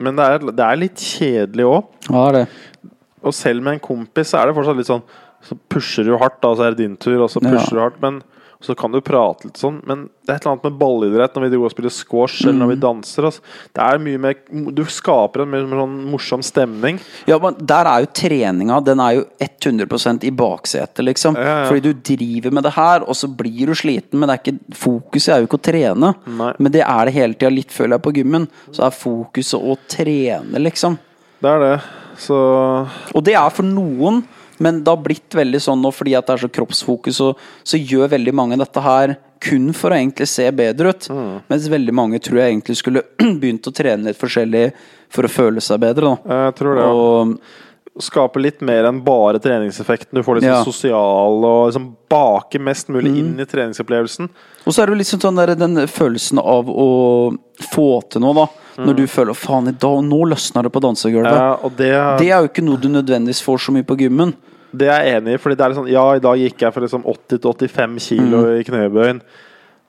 Men 0.00 0.16
det 0.16 0.24
er, 0.26 0.38
det 0.38 0.64
er 0.64 0.76
litt 0.80 0.96
kjedelig 0.96 1.66
òg. 1.68 1.84
Ja. 2.10 2.46
Og 3.22 3.34
selv 3.36 3.62
med 3.62 3.74
en 3.74 3.80
kompis 3.84 4.30
så 4.32 4.40
er 4.40 4.46
det 4.48 4.56
fortsatt 4.56 4.78
litt 4.80 4.88
sånn 4.88 5.02
Så 5.42 5.56
pusher 5.68 6.04
du 6.04 6.16
hardt, 6.20 6.40
da, 6.42 6.54
så 6.54 6.66
er 6.66 6.74
det 6.74 6.84
din 6.86 6.96
tur, 7.00 7.22
og 7.24 7.30
så 7.32 7.40
pusher 7.40 7.76
du 7.76 7.80
hardt. 7.80 8.00
Men 8.02 8.22
Så 8.62 8.74
kan 8.76 8.92
du 8.92 9.00
prate 9.00 9.46
litt 9.46 9.56
sånn, 9.56 9.78
men 9.88 10.10
det 10.26 10.34
er 10.34 10.36
et 10.36 10.42
eller 10.44 10.52
annet 10.52 10.64
med 10.66 10.74
ballidrett 10.78 11.32
når 11.32 11.46
vi 11.48 11.56
går 11.56 11.64
og 11.64 11.70
spiller 11.72 11.88
squash 11.96 12.42
eller 12.44 12.52
Mm. 12.52 12.58
når 12.60 12.68
vi 12.68 12.74
danser. 12.82 13.24
Altså. 13.24 13.40
Det 13.72 13.80
er 13.86 13.98
mye 13.98 14.18
mer 14.20 14.34
Du 14.74 14.82
skaper 14.84 15.40
en 15.40 15.48
mye 15.50 15.64
mer 15.66 15.78
sånn 15.80 15.94
morsom 16.12 16.42
stemning. 16.44 17.00
Ja, 17.26 17.38
men 17.38 17.54
Der 17.56 17.86
er 17.88 18.00
jo 18.04 18.10
treninga 18.12 18.84
Den 18.84 19.00
er 19.00 19.14
jo 19.14 19.24
100% 19.40 20.24
i 20.24 20.30
baksetet, 20.30 21.02
liksom. 21.02 21.36
Ja, 21.36 21.62
ja. 21.62 21.68
Fordi 21.70 21.80
du 21.80 21.94
driver 21.94 22.52
med 22.52 22.64
det 22.64 22.72
her, 22.74 23.00
og 23.00 23.14
så 23.16 23.34
blir 23.34 23.64
du 23.64 23.72
sliten. 23.72 24.18
Men 24.20 24.28
det 24.28 24.36
er 24.36 24.52
ikke, 24.52 24.60
fokuset 24.76 25.28
er 25.34 25.40
jo 25.40 25.46
ikke 25.48 25.58
å 25.58 25.62
trene. 25.72 26.14
Nei. 26.26 26.52
Men 26.58 26.70
det 26.72 26.82
er 26.86 27.04
det 27.06 27.14
hele 27.14 27.32
tida, 27.32 27.50
litt 27.50 27.70
føler 27.72 27.96
jeg, 27.96 28.02
på 28.02 28.12
gymmen. 28.12 28.46
Så 28.72 28.84
er 28.84 28.90
fokuset 28.90 29.56
å 29.58 29.78
trene, 29.88 30.60
liksom. 30.60 30.98
Det 31.40 31.48
er 31.48 31.58
det. 31.64 31.80
Så 32.18 32.36
Og 33.14 33.24
det 33.24 33.32
er 33.36 33.48
for 33.48 33.62
noen, 33.64 34.22
men 34.60 34.82
det 34.84 34.92
har 34.92 35.00
blitt 35.02 35.34
veldig 35.34 35.60
sånn 35.64 35.80
nå 35.82 35.90
fordi 35.96 36.14
at 36.18 36.26
det 36.28 36.34
er 36.36 36.42
så 36.44 36.50
kroppsfokus, 36.52 37.16
så, 37.16 37.30
så 37.64 37.80
gjør 37.80 38.12
veldig 38.12 38.34
mange 38.36 38.58
dette 38.60 38.82
her 38.84 39.16
kun 39.40 39.70
for 39.72 39.90
å 39.90 39.96
egentlig 39.96 40.28
se 40.28 40.44
bedre 40.52 40.92
ut. 40.92 41.08
Mm. 41.08 41.32
Mens 41.48 41.68
veldig 41.72 41.94
mange 41.96 42.20
tror 42.20 42.42
jeg 42.42 42.52
egentlig 42.52 42.76
skulle 42.76 43.02
begynt 43.40 43.66
å 43.70 43.72
trene 43.72 44.10
litt 44.10 44.20
forskjellig 44.20 44.66
for 45.10 45.24
å 45.26 45.32
føle 45.32 45.64
seg 45.64 45.80
bedre. 45.80 46.12
Da. 46.20 46.44
jeg 46.46 46.56
tror 46.60 46.76
det. 46.76 46.86
ja. 46.86 46.92
Og 46.92 47.36
Skape 48.00 48.38
litt 48.40 48.60
mer 48.64 48.86
enn 48.86 49.00
bare 49.04 49.40
treningseffekten. 49.42 50.14
Du 50.14 50.22
får 50.22 50.38
liksom 50.38 50.52
Ja. 50.52 50.60
sosial 50.64 51.42
og 51.44 51.66
liksom 51.68 51.88
bake 52.08 52.60
mest 52.62 52.88
mulig 52.88 53.10
Mm. 53.10 53.18
inn 53.18 53.40
i 53.42 53.44
treningsopplevelsen. 53.44 54.28
Og 54.64 54.72
så 54.72 54.82
er 54.84 54.86
det 54.92 54.98
liksom 55.00 55.20
sånn 55.20 55.36
der, 55.36 55.54
den 55.58 55.74
følelsen 55.90 56.38
av 56.38 56.70
å 56.70 57.36
få 57.74 57.88
til 58.08 58.22
noe, 58.22 58.34
da. 58.34 58.46
Når 58.80 58.96
du 58.96 59.06
føler 59.06 59.34
'faen, 59.34 59.68
i 59.68 59.72
dag, 59.72 59.98
nå 60.06 60.20
løsner 60.30 60.62
det 60.62 60.72
på 60.72 60.80
dansegulvet'. 60.80 61.34
Mm. 61.34 61.42
Ja, 61.42 61.58
og 61.62 61.76
det, 61.76 61.90
Det 62.20 62.30
er 62.30 62.40
jo 62.40 62.48
ikke 62.48 62.64
noe 62.64 62.76
du 62.80 62.88
nødvendigvis 62.88 63.42
får 63.42 63.58
så 63.58 63.72
mye 63.72 63.84
på 63.84 63.98
gymmen. 63.98 64.34
Det 64.76 64.88
er 64.88 65.04
jeg 65.04 65.20
enig 65.22 65.34
i. 65.34 65.38
Fordi 65.38 65.56
det 65.56 65.64
er 65.66 65.70
liksom 65.74 65.88
Ja, 65.90 66.04
i 66.14 66.18
dag 66.24 66.38
gikk 66.38 66.58
jeg 66.66 66.72
for 66.74 66.80
liksom 66.86 67.04
80-85 67.04 67.98
kilo 68.08 68.42
Mm. 68.44 68.60
i 68.60 68.64
knebøyen. 68.64 69.20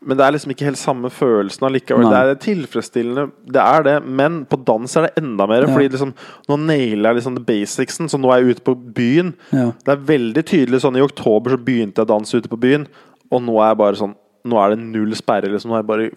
Men 0.04 0.17
det 0.17 0.26
er 0.26 0.32
liksom 0.34 0.50
ikke 0.56 0.65
helt 0.65 0.80
samme 0.82 1.10
følelsen 1.13 1.62
allikevel. 1.67 2.08
Nei. 2.10 2.24
Det 2.26 2.32
er 2.34 2.56
tilfredsstillende, 2.56 3.32
det 3.46 3.62
er 3.62 3.84
det. 3.84 4.04
Men 4.04 4.46
på 4.50 4.58
dans 4.65 4.96
er 4.98 5.02
det 5.08 5.12
enda 5.22 5.46
mer. 5.48 5.62
Ja. 5.67 5.74
Fordi 5.76 5.89
liksom 5.94 6.13
Nå 6.50 6.58
nailer 6.58 7.12
jeg 7.13 7.15
liksom 7.22 7.36
the 7.38 7.44
basicsen, 7.46 8.10
så 8.10 8.17
nå 8.20 8.32
er 8.34 8.41
jeg 8.41 8.56
ute 8.58 8.63
på 8.65 8.74
byen. 8.96 9.34
Ja. 9.54 9.72
Det 9.86 9.94
er 9.94 9.98
veldig 10.17 10.44
tydelig 10.44 10.82
sånn 10.82 10.98
I 10.98 11.06
oktober 11.06 11.52
så 11.54 11.58
begynte 11.63 12.02
jeg 12.02 12.08
å 12.10 12.13
danse 12.17 12.34
ute 12.36 12.50
på 12.50 12.58
byen, 12.60 12.88
og 13.32 13.41
nå 13.44 13.62
er 13.62 13.70
jeg 13.76 13.78
bare 13.78 13.96
sånn 14.02 14.15
Nå 14.44 14.58
er 14.58 14.70
det 14.74 14.80
null 14.82 15.12
sperre, 15.13 15.46
liksom. 15.54 15.70
Nå 15.70 15.76
er 15.78 15.84
jeg 15.84 15.88
bare 15.91 16.12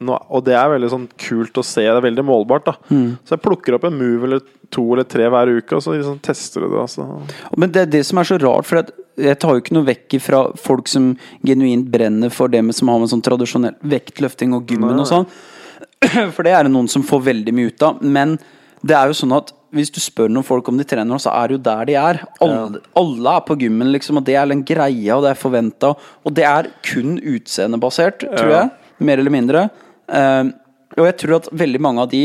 nå, 0.00 0.14
og 0.30 0.44
det 0.44 0.54
er 0.56 0.68
veldig 0.72 0.88
sånn 0.90 1.08
kult 1.20 1.52
å 1.60 1.62
se. 1.64 1.82
Det 1.82 1.92
er 1.92 2.00
veldig 2.00 2.24
målbart. 2.24 2.64
da 2.64 2.72
Mm. 2.90 3.18
Så 3.24 3.36
jeg 3.36 3.42
plukker 3.42 3.74
opp 3.74 3.84
en 3.84 3.98
move 3.98 4.24
eller 4.24 4.40
to 4.72 4.84
eller 4.92 5.06
tre 5.08 5.28
hver 5.32 5.50
uke, 5.58 5.76
og 5.76 5.82
så 5.84 5.96
liksom 5.96 6.20
tester 6.24 6.64
du 6.64 6.70
det. 6.70 6.84
Altså. 6.84 7.06
Men 7.56 7.72
det 7.74 7.84
er 7.84 7.92
det 7.96 8.04
som 8.08 8.20
er 8.20 8.28
så 8.28 8.38
rart, 8.42 8.68
for 8.68 8.82
jeg 9.16 9.38
tar 9.40 9.54
jo 9.54 9.62
ikke 9.62 9.76
noe 9.76 9.88
vekk 9.88 10.18
fra 10.22 10.42
folk 10.60 10.90
som 10.92 11.12
genuint 11.46 11.88
brenner 11.92 12.32
for 12.32 12.52
det 12.52 12.62
med, 12.64 12.76
som 12.76 12.92
har 12.92 13.00
med 13.02 13.12
sånn 13.12 13.24
tradisjonell 13.24 13.78
vektløfting 13.80 14.56
og 14.56 14.70
gymmen 14.70 15.00
og 15.02 15.08
sånn. 15.08 15.28
For 16.36 16.44
det 16.44 16.52
er 16.52 16.66
det 16.66 16.72
noen 16.72 16.88
som 16.92 17.04
får 17.04 17.22
veldig 17.30 17.52
mye 17.56 17.70
ut 17.72 17.84
av. 17.84 18.02
Men 18.04 18.34
det 18.86 18.96
er 18.96 19.08
jo 19.10 19.16
sånn 19.16 19.32
at 19.36 19.52
hvis 19.76 19.90
du 19.92 19.98
spør 20.00 20.30
noen 20.32 20.46
folk 20.46 20.68
om 20.70 20.76
de 20.78 20.84
trener, 20.88 21.20
så 21.20 21.32
er 21.34 21.48
det 21.48 21.56
jo 21.56 21.62
der 21.66 21.88
de 21.88 21.96
er. 22.00 22.20
Alle, 22.44 22.82
alle 22.96 23.32
er 23.38 23.46
på 23.48 23.56
gymmen, 23.60 23.90
liksom, 23.92 24.20
og 24.20 24.26
det 24.28 24.36
er 24.38 24.48
den 24.48 24.62
greia, 24.66 25.16
og 25.16 25.24
det 25.24 25.32
er 25.32 25.40
forventa. 25.40 25.92
Og 26.24 26.36
det 26.36 26.46
er 26.48 26.70
kun 26.86 27.16
utseendebasert, 27.18 28.24
tror 28.36 28.52
jeg. 28.52 28.70
Mer 29.08 29.20
eller 29.20 29.34
mindre. 29.34 29.66
Eh, 30.06 30.52
og 30.96 31.08
jeg 31.10 31.16
tror 31.20 31.36
at 31.40 31.50
veldig 31.52 31.82
mange 31.82 32.04
av 32.04 32.12
de 32.12 32.22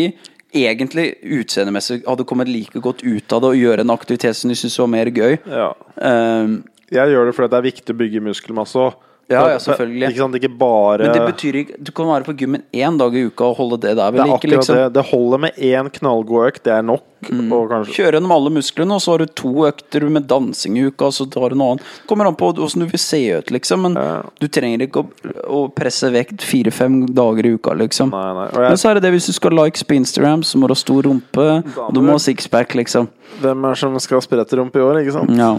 egentlig 0.53 1.05
utseendemessig 1.23 2.01
hadde 2.07 2.25
kommet 2.27 2.49
like 2.51 2.79
godt 2.83 3.03
ut 3.03 3.33
av 3.33 3.43
det 3.43 3.53
å 3.53 3.57
gjøre 3.57 3.85
en 3.85 3.93
aktivitet 3.93 4.37
som 4.37 4.51
de 4.51 4.57
syntes 4.59 4.79
var 4.81 4.91
mer 4.91 5.11
gøy. 5.13 5.37
Ja. 5.47 5.71
Um, 5.95 6.61
Jeg 6.91 7.13
gjør 7.13 7.29
det 7.29 7.35
fordi 7.37 7.53
det 7.53 7.59
er 7.61 7.67
viktig 7.69 7.95
å 7.95 7.99
bygge 8.01 8.23
muskelmasse 8.25 8.81
òg. 8.81 8.99
Ja, 9.31 9.45
ja, 9.53 9.59
selvfølgelig. 9.63 10.09
Ikke 10.09 10.19
sant, 10.25 10.35
ikke 10.35 10.49
bare 10.59 11.05
men 11.05 11.13
det 11.15 11.21
betyr 11.23 11.57
ikke 11.61 11.77
Du 11.79 11.91
kan 11.95 12.09
være 12.09 12.25
på 12.27 12.33
gymmen 12.35 12.65
én 12.75 12.97
dag 12.99 13.13
i 13.15 13.21
uka 13.29 13.45
og 13.47 13.61
holde 13.61 13.77
det 13.85 13.93
der 13.95 14.11
Det 14.11 14.19
er 14.19 14.33
akkurat 14.35 14.57
liksom. 14.57 14.75
det. 14.75 14.89
Det 14.97 15.05
holder 15.07 15.41
med 15.45 15.61
én 15.71 15.89
knallgod 15.99 16.49
økt, 16.49 16.63
det 16.65 16.73
er 16.75 16.83
nok. 16.83 17.05
Og 17.29 17.69
kanskje 17.69 17.93
Kjøre 17.95 18.17
gjennom 18.17 18.34
alle 18.36 18.51
musklene, 18.53 18.95
og 18.97 19.03
så 19.03 19.13
har 19.13 19.23
du 19.23 19.31
to 19.38 19.51
økter 19.67 20.07
med 20.10 20.27
dansing 20.29 20.77
i 20.79 20.88
uka, 20.89 21.10
og 21.10 21.13
så 21.13 21.27
har 21.41 21.53
du 21.53 21.60
noe 21.60 21.75
annet. 21.75 21.86
Kommer 22.10 22.27
an 22.27 22.38
på 22.39 22.49
hvordan 22.53 22.86
du 22.86 22.88
vil 22.89 23.01
se 23.01 23.21
ut, 23.38 23.51
liksom. 23.53 23.81
Men 23.86 23.95
Ja. 23.95 24.23
du 24.39 24.47
trenger 24.47 24.81
ikke 24.88 25.03
å, 25.03 25.07
å 25.45 25.62
presse 25.73 26.12
vekt 26.12 26.41
fire-fem 26.41 27.05
dager 27.13 27.45
i 27.45 27.53
uka, 27.55 27.73
liksom. 27.77 28.12
Nei, 28.12 28.34
nei. 28.34 28.47
Og 28.49 28.69
Men 28.69 28.77
så 28.77 28.89
er 28.89 28.93
det 28.95 29.03
det 29.03 29.13
hvis 29.13 29.27
du 29.27 29.34
skal 29.34 29.51
likes 29.51 29.84
på 29.84 29.95
Instagram, 29.95 30.43
så 30.43 30.57
må 30.57 30.67
du 30.67 30.73
ha 30.73 30.81
stor 30.81 31.03
rumpe, 31.03 31.47
og 31.77 31.93
du 31.93 32.01
må 32.01 32.17
ha 32.17 32.21
sixpack, 32.21 32.73
liksom. 32.75 33.10
hvem 33.41 33.65
er 33.69 33.75
som 33.75 33.99
skal 33.99 34.19
ha 34.21 34.43
rumpe 34.57 34.79
i 34.79 34.81
år, 34.81 35.01
ikke 35.03 35.13
sant? 35.13 35.31
Ja. 35.38 35.57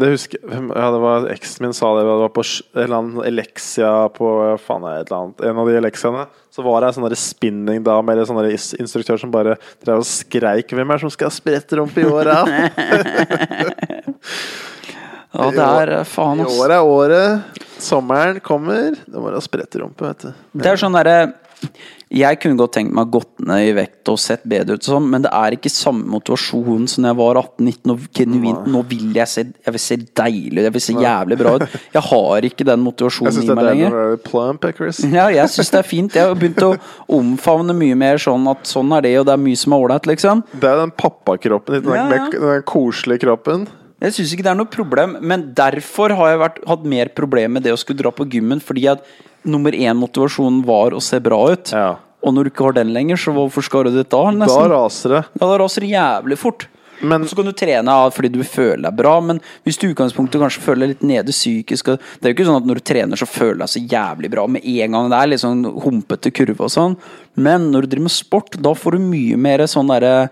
Det 0.00 0.08
husker 0.14 0.38
Ja, 0.42 0.90
det 0.94 1.00
var 1.02 1.26
eksen 1.28 1.66
min 1.66 1.74
sa 1.76 1.92
det. 1.96 2.04
Det 2.06 2.18
var 2.22 2.32
på 2.32 2.44
en 2.44 2.82
eller 2.84 2.96
annen 2.96 3.24
Elexia 3.26 4.08
på 4.14 4.30
Faen, 4.62 4.84
et 4.88 5.10
eller 5.10 5.18
annet 5.18 5.40
En 5.50 5.58
av 5.60 5.66
de 5.68 5.76
Elexiaene. 5.76 6.26
Så 6.50 6.64
var 6.66 6.80
det 6.82 6.90
en 6.90 6.96
sånn 6.98 7.16
spinning 7.18 7.84
da 7.86 8.02
med 8.02 8.18
en 8.18 8.26
sånn 8.26 8.50
instruktør 8.50 9.20
som 9.22 9.30
bare 9.30 9.56
drev 9.84 10.02
og 10.02 10.08
skreik 10.08 10.68
'Hvem 10.74 10.88
er 10.88 10.98
det 10.98 11.04
som 11.04 11.14
skal 11.14 11.30
sprette 11.30 11.78
rumpe 11.78 12.02
i 12.02 12.08
år, 12.10 12.24
da?' 12.24 12.46
ja, 15.30 15.50
det 15.54 15.62
er 15.62 16.04
faen, 16.04 16.40
ass. 16.42 16.50
I 16.50 16.58
år 16.58 16.70
er 16.74 16.82
året. 16.82 17.60
Sommeren 17.78 18.40
kommer. 18.40 18.98
Da 19.06 19.20
må 19.20 19.30
å 19.30 19.40
sprette 19.40 19.70
spretterumpe, 19.70 20.04
vet 20.04 20.26
du. 20.26 20.32
Det 20.58 20.72
er 20.72 20.76
sånn 20.80 20.96
derre 20.98 21.32
Jeg 22.10 22.40
kunne 22.42 22.58
godt 22.58 22.72
tenkt 22.74 22.90
meg 22.90 23.10
gått 23.14 23.38
ned 23.46 23.68
i 23.68 23.74
vekt 23.76 24.08
og 24.10 24.16
sett 24.18 24.42
bedre 24.50 24.74
ut, 24.74 24.82
sånn, 24.82 25.04
men 25.12 25.22
det 25.22 25.30
er 25.30 25.54
ikke 25.54 25.70
samme 25.70 26.08
motivasjon 26.10 26.88
som 26.90 27.06
jeg 27.06 27.18
var 27.20 27.38
18-19 27.38 27.92
og 27.94 28.08
genuint 28.18 28.66
Nå 28.66 28.82
vil 28.90 29.12
jeg 29.14 29.30
se 29.30 29.44
Jeg 29.46 29.74
vil 29.76 29.82
se 29.84 29.98
deilig 30.18 30.58
ut, 30.58 30.64
jeg 30.66 30.74
vil 30.74 30.84
se 30.88 30.96
jævlig 30.98 31.38
bra 31.38 31.54
ut. 31.60 31.76
Jeg 31.94 32.02
har 32.08 32.48
ikke 32.50 32.66
den 32.66 32.82
motivasjonen 32.82 33.38
i 33.38 33.46
meg 33.46 33.62
er 33.62 33.68
lenger. 33.68 34.16
plump, 34.26 34.66
eh, 34.66 34.82
Ja, 35.06 35.28
jeg 35.30 35.54
syns 35.54 35.70
det 35.70 35.78
er 35.84 35.86
fint. 35.86 36.18
Jeg 36.18 36.26
har 36.26 36.34
begynt 36.34 36.66
å 36.66 36.72
omfavne 37.20 37.78
mye 37.78 37.94
mer 37.94 38.18
sånn 38.18 38.50
at 38.50 38.66
sånn 38.66 38.90
er 38.98 39.06
det, 39.06 39.14
og 39.22 39.30
det 39.30 39.36
er 39.36 39.44
mye 39.46 39.62
som 39.62 39.78
er 39.78 39.86
ålreit, 39.86 40.10
liksom. 40.10 40.42
Det 40.58 40.66
er 40.66 40.82
den 40.82 40.90
pappakroppen 40.90 41.78
din. 41.78 41.86
Den, 41.86 41.94
Ja, 41.94 42.26
ja. 42.26 42.28
den 42.34 42.66
koselige 42.66 43.22
kroppen. 43.22 43.68
Jeg 44.00 44.16
syns 44.16 44.34
ikke 44.34 44.46
det 44.48 44.54
er 44.54 44.58
noe 44.58 44.70
problem, 44.72 45.18
men 45.20 45.50
derfor 45.54 46.14
har 46.16 46.32
jeg 46.32 46.40
vært, 46.40 46.62
hatt 46.66 46.84
mer 46.88 47.10
problem 47.14 47.58
med 47.58 47.66
det 47.66 47.74
å 47.74 47.78
skulle 47.78 48.00
dra 48.00 48.10
på 48.10 48.26
gymmen, 48.32 48.58
fordi 48.64 48.88
at 48.88 49.04
nummer 49.42 49.74
én 49.74 49.96
motivasjonen 49.98 50.62
var 50.66 50.96
å 50.96 51.02
se 51.04 51.20
bra 51.22 51.40
ut. 51.52 51.72
Ja. 51.72 51.94
Og 52.20 52.34
når 52.36 52.46
du 52.46 52.50
ikke 52.52 52.66
har 52.68 52.76
den 52.76 52.92
lenger, 52.92 53.16
så 53.20 53.32
hvorfor 53.32 53.64
skal 53.64 53.88
du 53.88 53.94
det 53.96 54.10
da? 54.12 54.26
Da 54.44 54.60
raser 54.68 55.16
det. 55.16 55.22
Ja, 55.40 55.46
da 55.46 55.56
raser 55.62 55.86
det 55.86 55.94
jævlig 55.94 56.38
fort. 56.40 56.68
Men 57.00 57.22
Og 57.22 57.30
så 57.30 57.36
kan 57.38 57.46
du 57.48 57.52
trene 57.56 57.94
fordi 58.12 58.28
du 58.28 58.42
føler 58.44 58.82
deg 58.84 58.96
bra, 58.98 59.14
men 59.24 59.40
hvis 59.64 59.78
du 59.80 59.86
i 59.86 59.92
utgangspunktet 59.94 60.40
kanskje 60.42 60.64
føler 60.64 60.84
deg 60.84 60.90
litt 60.92 61.06
nede 61.08 61.32
psykisk 61.32 61.94
Det 61.94 61.96
er 61.96 62.32
jo 62.32 62.36
ikke 62.36 62.48
sånn 62.50 62.60
at 62.60 62.68
når 62.68 62.80
du 62.80 62.84
trener, 62.90 63.16
så 63.16 63.28
føler 63.28 63.56
du 63.56 63.64
deg 63.64 63.72
så 63.72 63.84
jævlig 63.94 64.30
bra 64.34 64.46
med 64.46 64.66
en 64.68 64.96
gang. 64.96 65.08
Det 65.08 65.20
er 65.20 65.30
litt 65.32 65.44
sånn 65.44 65.64
humpete 65.84 66.32
kurve 66.36 66.66
og 66.68 66.72
sånn. 66.74 66.98
Men 67.40 67.70
når 67.72 67.86
du 67.86 67.94
driver 67.94 68.08
med 68.10 68.16
sport, 68.18 68.60
da 68.60 68.74
får 68.76 68.98
du 68.98 69.06
mye 69.08 69.40
mer 69.40 69.64
sånn 69.70 69.88
derre 69.88 70.28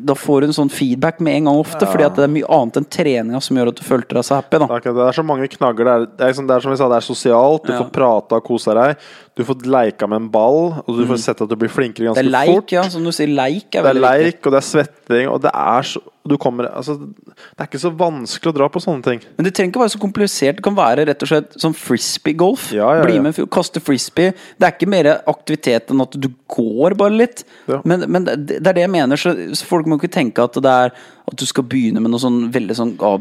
Da 0.00 0.14
får 0.14 0.40
du 0.40 0.46
en 0.46 0.56
sånn 0.56 0.70
feedback 0.72 1.20
med 1.20 1.36
en 1.40 1.44
gang 1.50 1.56
ofte, 1.60 1.86
fordi 1.86 2.04
at 2.06 2.14
det 2.16 2.24
er 2.24 2.32
mye 2.34 2.48
annet 2.48 2.76
enn 2.80 2.88
treninga 2.96 3.40
som 3.42 3.56
gjør 3.56 3.68
at 3.72 3.76
du 3.80 3.84
følte 3.84 4.14
deg 4.18 4.24
så 4.24 4.38
happy. 4.40 4.58
da 4.58 4.66
Det 4.66 4.78
er, 4.86 4.92
det. 4.92 4.94
det 5.06 5.14
så 5.18 5.24
mange 5.26 5.48
knagger. 5.48 5.84
Det 5.84 5.94
er, 5.94 6.06
det 6.06 6.20
er, 6.24 6.32
liksom, 6.32 6.46
det 6.48 6.56
er 6.56 6.60
som 6.66 6.70
vi 6.74 6.80
sa, 6.80 6.88
det 6.88 6.96
er 6.96 7.08
sosialt. 7.08 7.64
Du 7.66 7.72
Ja. 7.72 7.78
får 7.82 7.90
prata 7.92 8.36
og 8.40 8.44
kosa 8.44 8.74
deg. 8.74 8.96
Du 9.36 9.42
får 9.44 9.66
leika 9.66 10.06
med 10.08 10.16
en 10.22 10.28
ball, 10.30 10.82
og 10.86 10.96
du 10.96 11.04
får 11.06 11.18
sett 11.18 11.40
at 11.42 11.48
du 11.48 11.56
blir 11.56 11.68
flinkere 11.68 12.04
Mm. 12.04 12.14
Det 12.14 12.24
ganske 12.24 12.26
er 12.26 12.30
leik, 12.46 12.54
fort. 12.54 12.72
ja. 12.72 12.82
Som 12.88 13.04
du 13.04 13.10
sier, 13.12 13.26
leik 13.28 13.74
er 13.74 13.82
Det 13.82 13.96
er 13.96 14.00
leik, 14.00 14.46
og 14.46 14.52
det 14.52 14.60
er 14.62 14.68
svetting, 14.72 15.28
og 15.28 15.40
det 15.42 15.50
er 15.54 15.82
så 15.82 16.00
du 16.26 16.38
kommer, 16.38 16.64
altså, 16.74 16.94
Det 16.96 17.60
er 17.60 17.66
ikke 17.66 17.80
så 17.82 17.90
vanskelig 17.94 18.48
å 18.48 18.56
dra 18.56 18.68
på 18.72 18.80
sånne 18.80 19.02
ting. 19.04 19.20
Men 19.36 19.44
det 19.44 19.52
trenger 19.54 19.72
ikke 19.74 19.80
være 19.82 19.92
så 19.92 20.00
komplisert. 20.00 20.56
Det 20.56 20.62
kan 20.64 20.74
være 20.74 21.04
rett 21.06 21.20
og 21.22 21.28
slett 21.28 21.52
sånn 21.60 21.74
frisbee-golf. 21.76 22.72
Ja, 22.72 22.94
ja, 22.96 23.02
Bli 23.04 23.18
med 23.20 23.36
kaste 23.52 23.80
frisbee. 23.84 24.32
Det 24.58 24.64
er 24.66 24.72
ikke 24.72 24.88
mer 24.88 25.08
aktivitet 25.28 25.90
enn 25.92 26.00
at 26.00 26.16
du 26.18 26.28
går 26.48 26.96
bare 26.96 27.10
litt. 27.12 27.44
Ja. 27.68 27.82
Men, 27.84 28.04
men 28.08 28.24
det, 28.24 28.36
det 28.62 28.66
er 28.66 28.72
det 28.78 28.84
jeg 28.86 28.90
mener. 28.94 29.16
Så 29.20 29.34
folk 29.74 29.90
må 29.90 29.98
ikke 30.00 30.12
tenke 30.14 30.46
at 30.46 30.56
det 30.64 30.72
er 30.72 30.94
at 31.24 31.40
du 31.40 31.46
skal 31.48 31.64
begynne 31.64 32.00
med 32.04 32.12
noe 32.12 32.20
sånn 32.20 32.50
veldig 32.52 32.74
sånn 32.76 32.90
ah, 33.00 33.16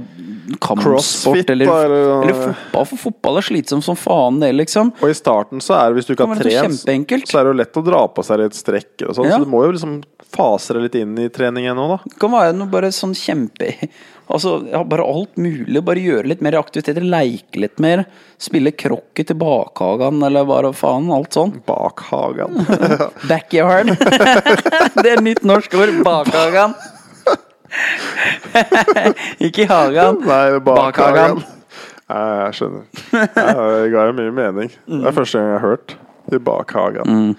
kampsport 0.60 1.50
eller, 1.54 1.66
eller- 1.86 2.24
eller 2.24 2.34
fotball. 2.42 2.86
For 2.90 2.98
fotball 3.06 3.38
er 3.40 3.46
slitsomt 3.48 3.84
som 3.86 3.96
faen, 3.96 4.40
det, 4.42 4.52
liksom. 4.56 4.92
Og 5.02 5.10
i 5.10 5.16
starten 5.18 5.62
så 5.64 5.78
er 5.80 5.90
det, 5.94 6.02
hvis 6.02 6.10
du 6.10 6.14
ikke 6.16 6.28
har 6.28 6.42
trent, 6.44 7.28
så 7.30 7.40
er 7.40 7.48
det 7.48 7.54
jo 7.54 7.58
lett 7.62 7.80
å 7.80 7.84
dra 7.86 8.02
på 8.12 8.26
seg 8.28 8.40
litt 8.44 8.58
strekker 8.58 9.10
og 9.10 9.16
sånn, 9.16 9.30
Ja. 9.32 9.38
så 9.40 9.46
du 9.46 9.50
må 9.52 9.64
jo 9.66 9.72
liksom 9.78 10.04
fase 10.34 10.74
det 10.74 10.82
litt 10.88 10.98
inn 11.00 11.14
i 11.22 11.28
treningen 11.34 11.78
nå, 11.78 11.86
da. 11.94 11.98
Det 12.10 12.18
kan 12.22 12.34
være 12.34 12.56
noe 12.58 12.70
bare 12.74 12.90
sånn 12.96 13.14
kjempe 13.18 13.70
Altså, 14.34 14.54
ja, 14.72 14.80
bare 14.88 15.04
alt 15.04 15.36
mulig. 15.38 15.82
Bare 15.84 16.00
gjøre 16.00 16.30
litt 16.32 16.40
mer 16.42 16.56
aktiviteter. 16.56 17.04
Leike 17.04 17.60
litt 17.60 17.76
mer. 17.84 18.06
Spille 18.42 18.72
krokket 18.72 19.34
i 19.34 19.36
bakhagen, 19.38 20.22
eller 20.24 20.46
bare 20.48 20.72
faen. 20.74 21.10
Alt 21.12 21.36
sånn. 21.36 21.52
Bakhagen. 21.68 22.56
Backyard. 23.30 23.92
det 25.04 25.12
er 25.12 25.22
nytt 25.22 25.44
norsk 25.46 25.76
ord. 25.76 25.92
Bakhagen. 26.08 26.74
Ikke 29.44 29.66
i 29.66 29.70
hagen. 29.70 30.22
Nei, 30.28 30.60
Bakhagen. 30.66 31.44
Nei, 32.14 32.24
jeg 32.46 32.58
skjønner. 32.58 32.88
Det 33.12 33.92
ga 33.94 34.08
jo 34.10 34.16
mye 34.22 34.34
mening. 34.40 34.72
Det 34.88 34.98
Mm. 35.02 35.06
er 35.08 35.12
første 35.20 35.40
gang 35.40 35.52
jeg 35.52 35.60
har 35.60 35.68
hørt 35.68 35.96
i 36.32 36.38
bakhagen. 36.40 37.36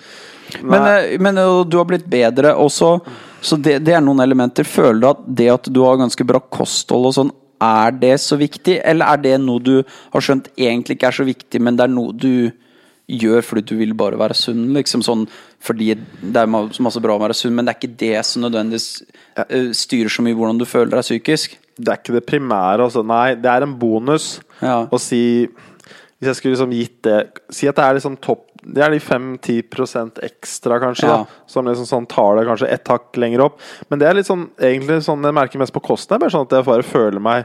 Men, 0.62 0.83
eh, 0.88 1.14
men 1.20 1.38
eh, 1.38 1.62
du 1.68 1.78
har 1.80 1.87
blitt 1.88 2.07
bedre 2.11 2.54
også. 2.61 2.98
Så 3.44 3.59
det, 3.61 3.78
det 3.85 3.94
er 3.96 4.04
noen 4.04 4.22
elementer. 4.24 4.64
Føler 4.68 5.00
du 5.02 5.09
at 5.11 5.24
det 5.40 5.48
at 5.52 5.70
du 5.72 5.83
har 5.85 6.00
ganske 6.00 6.26
bra 6.26 6.40
kosthold 6.40 7.11
og 7.11 7.16
sånn, 7.18 7.33
er 7.64 7.94
det 7.96 8.16
så 8.20 8.37
viktig, 8.37 8.80
eller 8.85 9.14
er 9.14 9.20
det 9.24 9.35
noe 9.40 9.62
du 9.62 9.76
har 9.87 10.24
skjønt 10.24 10.50
egentlig 10.59 10.98
ikke 10.98 11.09
er 11.09 11.16
så 11.16 11.24
viktig, 11.24 11.61
men 11.64 11.78
det 11.78 11.87
er 11.87 11.92
noe 11.94 12.12
du 12.12 12.50
gjør 13.09 13.44
fordi 13.44 13.62
du 13.68 13.74
vil 13.78 13.92
bare 13.96 14.16
være 14.20 14.37
sunn, 14.37 14.70
liksom 14.72 15.02
sånn 15.04 15.26
fordi 15.64 15.90
det 15.96 16.40
er 16.40 16.48
masse 16.48 17.00
bra 17.04 17.16
å 17.16 17.20
være 17.20 17.37
sunn, 17.37 17.52
men 17.57 17.66
det 17.68 17.74
er 17.74 17.78
ikke 17.78 17.98
det 18.00 18.22
som 18.24 18.44
nødvendigvis 18.44 18.88
eh, 19.44 19.70
styrer 19.76 20.12
så 20.12 20.24
mye 20.24 20.37
hvordan 20.37 20.61
du 20.61 20.66
føler 20.68 20.96
deg 20.96 21.04
psykisk? 21.07 21.59
Det 21.76 21.90
er 21.92 22.00
ikke 22.00 22.16
det 22.16 22.24
primære, 22.28 22.85
altså. 22.87 23.02
Nei, 23.07 23.35
det 23.40 23.50
er 23.50 23.64
en 23.66 23.76
bonus 23.80 24.38
Ja. 24.62 24.85
å 24.88 25.00
si 25.02 25.46
Hvis 25.48 26.28
jeg 26.30 26.37
skulle 26.38 26.54
liksom 26.54 26.72
gitt 26.72 27.00
det 27.02 27.16
Si 27.50 27.66
at 27.68 27.76
det 27.76 27.85
er 27.85 27.96
liksom 27.98 28.16
topp 28.22 28.54
Det 28.66 28.83
er 28.83 28.90
de 28.90 28.98
5-10 28.98 30.18
ekstra, 30.24 30.79
kanskje, 30.81 31.05
Ja. 31.09 31.16
da 31.18 31.27
som 31.46 31.66
liksom 31.66 31.85
sånn 31.87 32.09
tar 32.09 32.37
det 32.37 32.46
kanskje 32.46 32.70
ett 32.72 32.85
hakk 32.88 33.12
lenger 33.16 33.40
opp. 33.44 33.59
Men 33.90 33.98
det 33.98 34.09
er 34.09 34.14
litt 34.14 34.27
sånn 34.27 34.48
egentlig 34.59 35.03
sånn 35.05 35.22
jeg 35.22 35.35
merker 35.35 35.59
mest 35.59 35.72
på 35.74 35.83
kosten, 35.83 36.18
bare 36.18 36.31
sånn 36.31 36.46
at 36.46 36.50
jeg 36.50 36.64
bare 36.64 36.83
føler 36.83 37.20
meg 37.20 37.44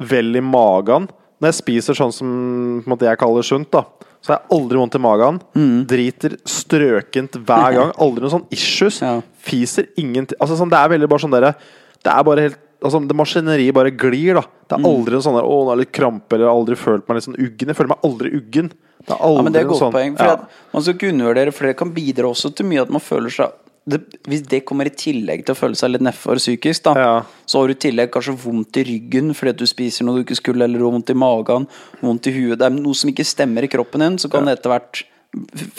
vel 0.00 0.34
i 0.36 0.40
magen. 0.40 1.08
Når 1.40 1.52
jeg 1.52 1.58
spiser 1.62 1.94
sånn 1.94 2.12
som 2.12 2.82
måte, 2.86 3.00
jeg 3.06 3.18
kaller 3.18 3.42
sunt, 3.42 3.70
da 3.70 3.84
så 4.22 4.34
har 4.34 4.42
jeg 4.42 4.50
aldri 4.60 4.78
vondt 4.78 4.94
i 4.94 4.98
magen. 5.02 5.40
Mm. 5.58 5.86
Driter 5.90 6.36
strøkent 6.46 7.32
hver 7.44 7.72
gang. 7.74 7.92
Aldri 7.98 8.22
noen 8.22 8.30
sånn 8.36 8.46
issues. 8.54 9.00
Ja. 9.02 9.16
Fiser 9.42 9.88
ingenting 9.98 10.38
Altså 10.40 10.54
sånn, 10.56 10.70
Det 10.70 10.78
er 10.78 10.92
veldig 10.92 11.08
bare 11.10 11.18
sånn 11.18 11.32
derre 11.34 11.56
Det 12.04 12.12
er 12.12 12.22
bare 12.22 12.44
helt 12.46 12.58
Altså, 12.82 13.00
det 13.06 13.14
Maskineriet 13.14 13.74
bare 13.74 13.90
glir, 13.94 14.34
da. 14.34 14.42
Det 14.66 14.78
Mm. 14.78 14.84
er 14.84 14.90
aldri 14.90 15.12
noe 15.14 15.22
sånn 15.22 15.36
der 15.38 15.46
'Å, 15.46 15.58
nå 15.62 15.70
er 15.70 15.76
jeg 15.76 15.78
litt 15.86 15.92
krampe', 15.92 16.32
eller 16.34 16.48
'aldri 16.50 16.74
følt 16.76 17.08
meg 17.08 17.14
litt 17.14 17.24
sånn 17.28 17.38
uggen'. 17.38 17.66
Jeg 17.70 17.76
føler 17.76 17.88
meg 17.88 18.02
aldri 18.02 18.30
uggen. 18.34 18.72
Det 19.06 19.14
er 19.16 19.20
aldri 19.20 19.36
Ja, 19.40 19.42
men 19.42 19.52
det 19.54 19.60
er 19.62 19.68
godt 19.70 19.82
sånn 19.82 19.92
poeng. 19.94 20.16
For 20.16 20.24
ja. 20.24 20.32
at 20.32 20.72
Man 20.72 20.82
skal 20.82 20.94
ikke 20.94 21.10
undervurdere, 21.12 21.52
for 21.52 21.66
det 21.66 21.76
kan 21.76 21.92
bidra 21.92 22.30
også 22.30 22.52
til 22.54 22.66
mye 22.66 22.82
at 22.84 22.90
man 22.94 23.00
føler 23.04 23.30
seg 23.34 23.58
det, 23.84 23.98
Hvis 24.30 24.42
det 24.46 24.60
kommer 24.64 24.86
i 24.86 24.92
tillegg 24.94 25.44
til 25.44 25.56
å 25.56 25.58
føle 25.58 25.74
seg 25.74 25.90
litt 25.90 26.04
nedfor 26.06 26.38
psykisk, 26.38 26.84
da, 26.84 26.92
Ja. 26.94 27.22
så 27.46 27.58
har 27.58 27.66
du 27.66 27.74
i 27.74 27.80
tillegg 27.82 28.12
kanskje 28.14 28.36
vondt 28.38 28.76
i 28.78 28.84
ryggen 28.86 29.34
fordi 29.34 29.50
at 29.50 29.56
du 29.58 29.66
spiser 29.66 30.04
noe 30.06 30.20
du 30.20 30.22
ikke 30.22 30.38
skulle, 30.38 30.62
eller 30.64 30.78
vondt 30.78 31.10
i 31.10 31.14
magen, 31.18 31.66
vondt 32.00 32.28
i 32.30 32.32
huet 32.36 32.58
Det 32.60 32.66
er 32.68 32.76
noe 32.76 32.94
som 32.94 33.10
ikke 33.10 33.26
stemmer 33.26 33.64
i 33.64 33.68
kroppen 33.72 34.00
din, 34.00 34.18
så 34.18 34.30
kan 34.30 34.44
det 34.46 34.58
etter 34.60 34.70
hvert 34.70 35.02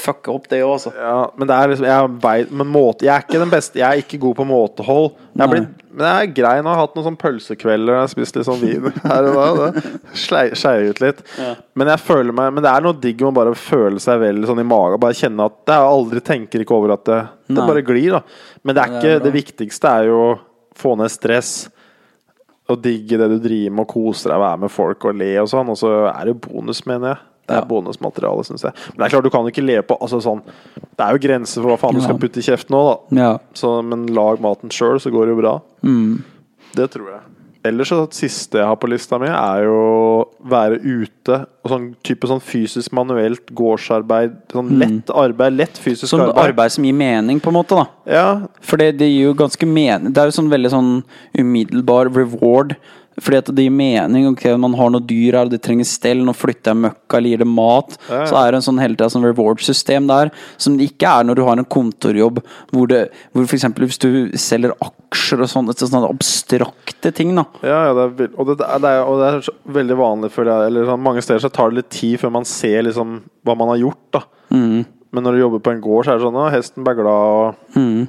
fucke 0.02 0.32
opp 0.34 0.48
det 0.50 0.63
òg, 0.66 0.72
altså. 0.80 0.92
Ja, 0.98 1.18
men 1.38 1.48
det 1.50 1.54
er 1.56 1.68
liksom 1.70 1.86
Jeg 1.86 2.13
vet 2.24 2.52
Men 2.58 2.70
måte 2.74 3.06
Jeg 3.06 3.12
er 3.13 3.22
ikke 3.22 3.42
den 3.44 3.52
beste 3.52 3.78
Jeg 3.78 3.86
er 3.86 4.02
ikke 4.02 4.18
god 4.24 4.36
på 4.39 4.46
måtehold. 4.50 5.12
Jeg 5.38 5.50
blitt, 5.52 5.68
men 5.94 6.08
jeg 6.08 6.24
er 6.28 6.32
grei 6.39 6.54
nå. 6.58 6.63
Jeg 6.72 6.74
har 6.74 6.80
hatt 6.88 6.96
noen 6.98 7.06
sånne 7.06 7.22
pølsekvelder. 7.22 7.92
og 7.92 7.98
Jeg 8.00 8.02
har 8.02 8.12
spist 8.16 8.36
litt 8.39 8.48
sånn 8.48 8.63
vin 8.63 8.88
her 9.04 9.28
og 9.30 9.60
da. 9.60 9.68
Det 9.76 10.18
slei- 10.24 10.56
Skeier 10.58 10.89
ut 10.89 11.02
litt. 11.06 11.22
Men 11.78 11.88
jeg 11.94 12.02
føler 12.02 12.34
meg 12.34 12.54
Men 12.58 12.63
det 12.66 12.72
er 12.74 12.82
noe 12.82 12.98
digg 13.04 13.22
med 13.22 13.30
å 13.30 13.38
bare 13.44 13.54
føle 13.54 14.02
seg 14.02 14.20
vel 14.26 14.42
sånn 14.50 14.60
i 14.63 14.66
magen. 14.66 15.00
Bare 15.00 15.13
kjenne 15.22 15.46
at 15.46 15.70
Jeg 15.70 15.92
aldri 15.94 16.24
tenker 16.26 16.66
ikke 16.66 16.78
over 16.80 16.94
at 16.98 17.06
det, 17.06 17.22
det 17.54 17.68
bare 17.70 17.86
glir, 17.86 18.18
da. 18.18 18.24
Men 18.63 18.74
det 18.76 18.84
er 18.84 18.89
Det 18.89 18.96
er 18.96 19.02
ikke. 19.20 19.24
Det 19.28 19.34
viktigste 19.38 19.94
er 20.00 20.10
jo 20.10 20.18
å 20.32 20.39
få 20.76 20.96
ned 20.98 21.12
stress. 21.13 21.70
Og 22.72 22.82
digge 22.82 23.18
det 23.20 23.30
du 23.30 23.38
driver 23.44 23.70
med, 23.76 23.86
og 23.86 23.88
kose 23.94 24.30
deg, 24.32 24.39
være 24.39 24.60
med 24.66 24.72
folk 24.72 25.06
og 25.06 25.16
le 25.20 25.38
og 25.42 25.48
sånn. 25.52 25.70
Og 25.70 25.78
så 25.78 25.94
er 26.10 26.26
det 26.26 26.34
jo 26.34 26.42
bonus, 26.50 26.86
mener 26.88 27.13
jeg. 27.13 27.18
Det 27.47 27.56
er 27.58 27.60
Ja. 27.62 27.65
bonusmateriale, 27.67 28.43
syns 28.47 28.62
jeg. 28.63 28.71
Men 28.95 28.97
det 29.03 29.06
er 29.06 29.17
klart, 29.17 29.23
du 29.23 29.29
kan 29.29 29.45
ikke 29.51 29.65
leve 29.65 29.84
på 29.84 29.97
altså 29.99 30.21
sånn 30.23 30.41
Det 30.95 31.03
er 31.06 31.12
jo 31.17 31.27
grenser 31.27 31.62
for 31.62 31.71
hva 31.73 31.79
faen 31.79 31.95
du 31.95 32.01
skal 32.01 32.17
putte 32.17 32.38
i 32.39 32.41
kjeften 32.45 32.71
nå, 32.71 32.84
da. 33.12 33.21
Ja. 33.21 33.38
Så, 33.53 33.84
men 33.84 34.06
lag 34.08 34.39
maten 34.39 34.69
sjøl, 34.69 34.99
så 35.01 35.12
går 35.12 35.25
det 35.27 35.36
jo 35.36 35.41
bra. 35.41 35.62
Mm. 35.84 36.23
Det 36.75 36.89
tror 36.91 37.10
jeg. 37.12 37.19
Ellers 37.65 37.88
så 37.88 38.01
det 38.06 38.13
siste 38.17 38.58
jeg 38.60 38.67
har 38.67 38.75
på 38.75 38.89
lista 38.91 39.17
mi, 39.17 39.27
er 39.27 39.63
jo 39.63 40.25
være 40.43 40.82
ute. 40.84 41.45
Og 41.63 41.71
sånn 41.71 41.86
type 42.03 42.27
sånn 42.27 42.41
fysisk 42.43 42.91
manuelt 42.91 43.45
gårdsarbeid. 43.56 44.34
Sånn 44.51 44.71
lett 44.82 45.08
arbeid. 45.15 45.53
Lett 45.56 45.77
fysisk 45.79 46.12
Sånn 46.12 46.25
arbeid. 46.25 46.49
arbeid 46.51 46.71
som 46.75 46.84
gir 46.84 46.93
mening, 46.93 47.39
på 47.39 47.47
en 47.53 47.53
måte, 47.56 47.69
da. 47.79 47.86
Ja, 48.06 48.47
For 48.60 48.75
det, 48.77 48.97
det 48.97 49.08
gir 49.08 49.29
jo 49.29 49.34
ganske 49.34 49.65
mening 49.65 50.12
Det 50.12 50.17
er 50.21 50.25
jo 50.32 50.36
sånn 50.41 50.49
veldig 50.51 50.71
sånn 50.71 50.91
umiddelbar 51.39 52.12
reward. 52.13 52.75
Fordi 53.21 53.38
at 53.38 53.49
det 53.54 53.65
gir 53.67 53.73
mening. 53.76 54.28
Ok, 54.32 54.45
man 54.58 54.73
har 54.80 54.89
noen 54.93 55.06
dyr 55.08 55.38
her, 55.38 55.45
og 55.45 55.54
de 55.54 55.60
trenger 55.62 55.86
stell, 55.86 56.23
nå 56.26 56.34
flytter 56.34 56.71
jeg 56.73 56.82
møkka 56.86 57.19
eller 57.19 57.34
gir 57.34 57.43
det 57.43 57.49
mat. 57.49 57.97
Ja, 58.10 58.23
ja. 58.23 58.26
Så 58.30 58.39
er 58.39 58.52
det 58.52 58.60
en 58.62 58.65
sånn 58.67 58.82
hele 58.82 58.97
tida 58.97 59.10
sånn 59.13 59.28
reward-system 59.28 60.08
der, 60.10 60.32
som 60.58 60.78
det 60.80 60.89
ikke 60.91 61.12
er 61.19 61.28
når 61.28 61.39
du 61.39 61.43
har 61.47 61.62
en 61.62 61.69
kontorjobb 61.78 62.41
hvor 62.73 62.89
det 62.89 63.04
Hvor 63.34 63.45
f.eks. 63.45 63.65
hvis 63.78 64.02
du 64.02 64.10
selger 64.39 64.73
aksjer 64.82 65.43
og 65.43 65.49
sånne, 65.52 65.76
sånne 65.78 66.10
abstrakte 66.10 67.12
ting, 67.13 67.36
da. 67.38 67.45
ja, 67.62 67.80
ja 67.89 67.93
det 67.97 68.08
er, 68.28 68.34
og, 68.38 68.47
det, 68.49 68.58
det 68.62 68.89
er, 68.89 69.04
og 69.04 69.21
det 69.21 69.30
er 69.30 69.54
veldig 69.78 69.97
vanlig, 69.99 70.32
føler 70.34 70.52
jeg. 70.54 70.71
Eller 70.71 70.89
sånn, 70.89 71.04
mange 71.06 71.21
steder 71.26 71.43
så 71.45 71.52
tar 71.54 71.69
det 71.71 71.82
litt 71.84 71.91
tid 71.93 72.19
før 72.21 72.34
man 72.39 72.47
ser 72.49 72.82
liksom 72.88 73.21
hva 73.45 73.56
man 73.60 73.73
har 73.76 73.82
gjort. 73.86 74.06
da 74.17 74.23
Mm. 74.54 74.84
Men 75.13 75.23
når 75.26 75.34
du 75.34 75.39
jobber 75.39 75.62
på 75.65 75.71
en 75.73 75.82
gård, 75.82 76.06
så 76.06 76.12
er 76.13 76.19
det 76.19 76.26
sånn 76.28 76.36
at 76.43 76.54
hesten 76.54 76.84
blir 76.86 76.97
glad. 76.99 77.08
og 77.08 77.78
Mm. 77.78 78.08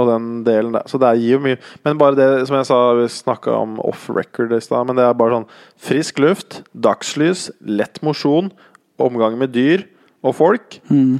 Og 0.00 0.08
den 0.08 0.28
delen 0.46 0.72
der. 0.76 0.86
Så 0.88 0.98
det 1.02 1.10
gir 1.20 1.36
jo 1.36 1.40
mye. 1.44 1.58
Men 1.84 1.98
bare 2.00 2.16
det 2.16 2.28
som 2.48 2.56
jeg 2.56 2.68
sa, 2.70 2.78
vi 2.96 3.06
snakka 3.12 3.52
om 3.60 3.78
off 3.84 4.06
record 4.16 4.52
i 4.56 4.60
stad, 4.64 4.86
men 4.88 4.96
det 4.96 5.04
er 5.04 5.16
bare 5.18 5.36
sånn 5.38 5.48
frisk 5.90 6.20
luft, 6.22 6.60
dagslys, 6.74 7.48
lett 7.66 8.00
mosjon, 8.06 8.48
omgang 9.00 9.36
med 9.40 9.52
dyr 9.54 9.84
og 10.24 10.34
folk. 10.38 10.78
Mm. 10.90 11.18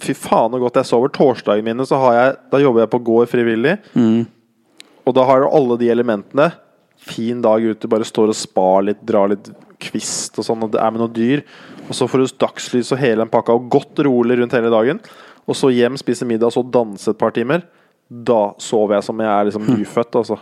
Fy 0.00 0.12
faen 0.16 0.52
så 0.52 0.60
godt 0.60 0.78
jeg 0.80 0.88
sover. 0.90 1.12
Torsdagene 1.12 1.64
mine 1.70 1.86
så 1.88 1.98
har 2.00 2.14
jeg 2.16 2.36
Da 2.52 2.58
jobber 2.60 2.84
jeg 2.84 2.92
på 2.92 3.02
gård 3.04 3.28
frivillig, 3.32 3.78
Mm. 3.96 4.26
og 5.06 5.14
da 5.14 5.24
har 5.24 5.40
du 5.40 5.48
alle 5.48 5.76
de 5.78 5.88
elementene. 5.92 6.52
Fin 7.06 7.40
dag 7.44 7.62
ute, 7.62 7.86
bare 7.88 8.04
står 8.04 8.28
og 8.32 8.34
spar 8.34 8.82
litt, 8.82 9.04
drar 9.06 9.28
litt 9.30 9.48
kvist 9.78 10.38
og 10.40 10.44
sånn, 10.44 10.62
og 10.64 10.72
det 10.72 10.80
er 10.80 10.90
med 10.90 11.00
noen 11.00 11.12
dyr. 11.14 11.42
Og 11.88 11.94
så 11.94 12.08
får 12.08 12.24
du 12.24 12.36
dagslys 12.46 12.90
og 12.92 12.98
hele 12.98 13.20
den 13.22 13.28
pakka, 13.30 13.54
og 13.54 13.68
godt 13.70 14.00
rolig 14.06 14.38
rundt 14.40 14.52
hele 14.56 14.70
dagen. 14.72 15.00
Og 15.46 15.54
så 15.54 15.68
hjem, 15.70 15.96
spise 16.00 16.26
middag, 16.26 16.48
og 16.48 16.56
så 16.56 16.64
danse 16.74 17.08
et 17.12 17.18
par 17.20 17.30
timer. 17.36 17.62
Da 18.08 18.52
sover 18.62 18.98
jeg 19.00 19.04
som 19.08 19.18
jeg 19.20 19.32
er 19.32 19.44
liksom 19.50 19.66
nyfødt, 19.66 20.14
altså. 20.22 20.38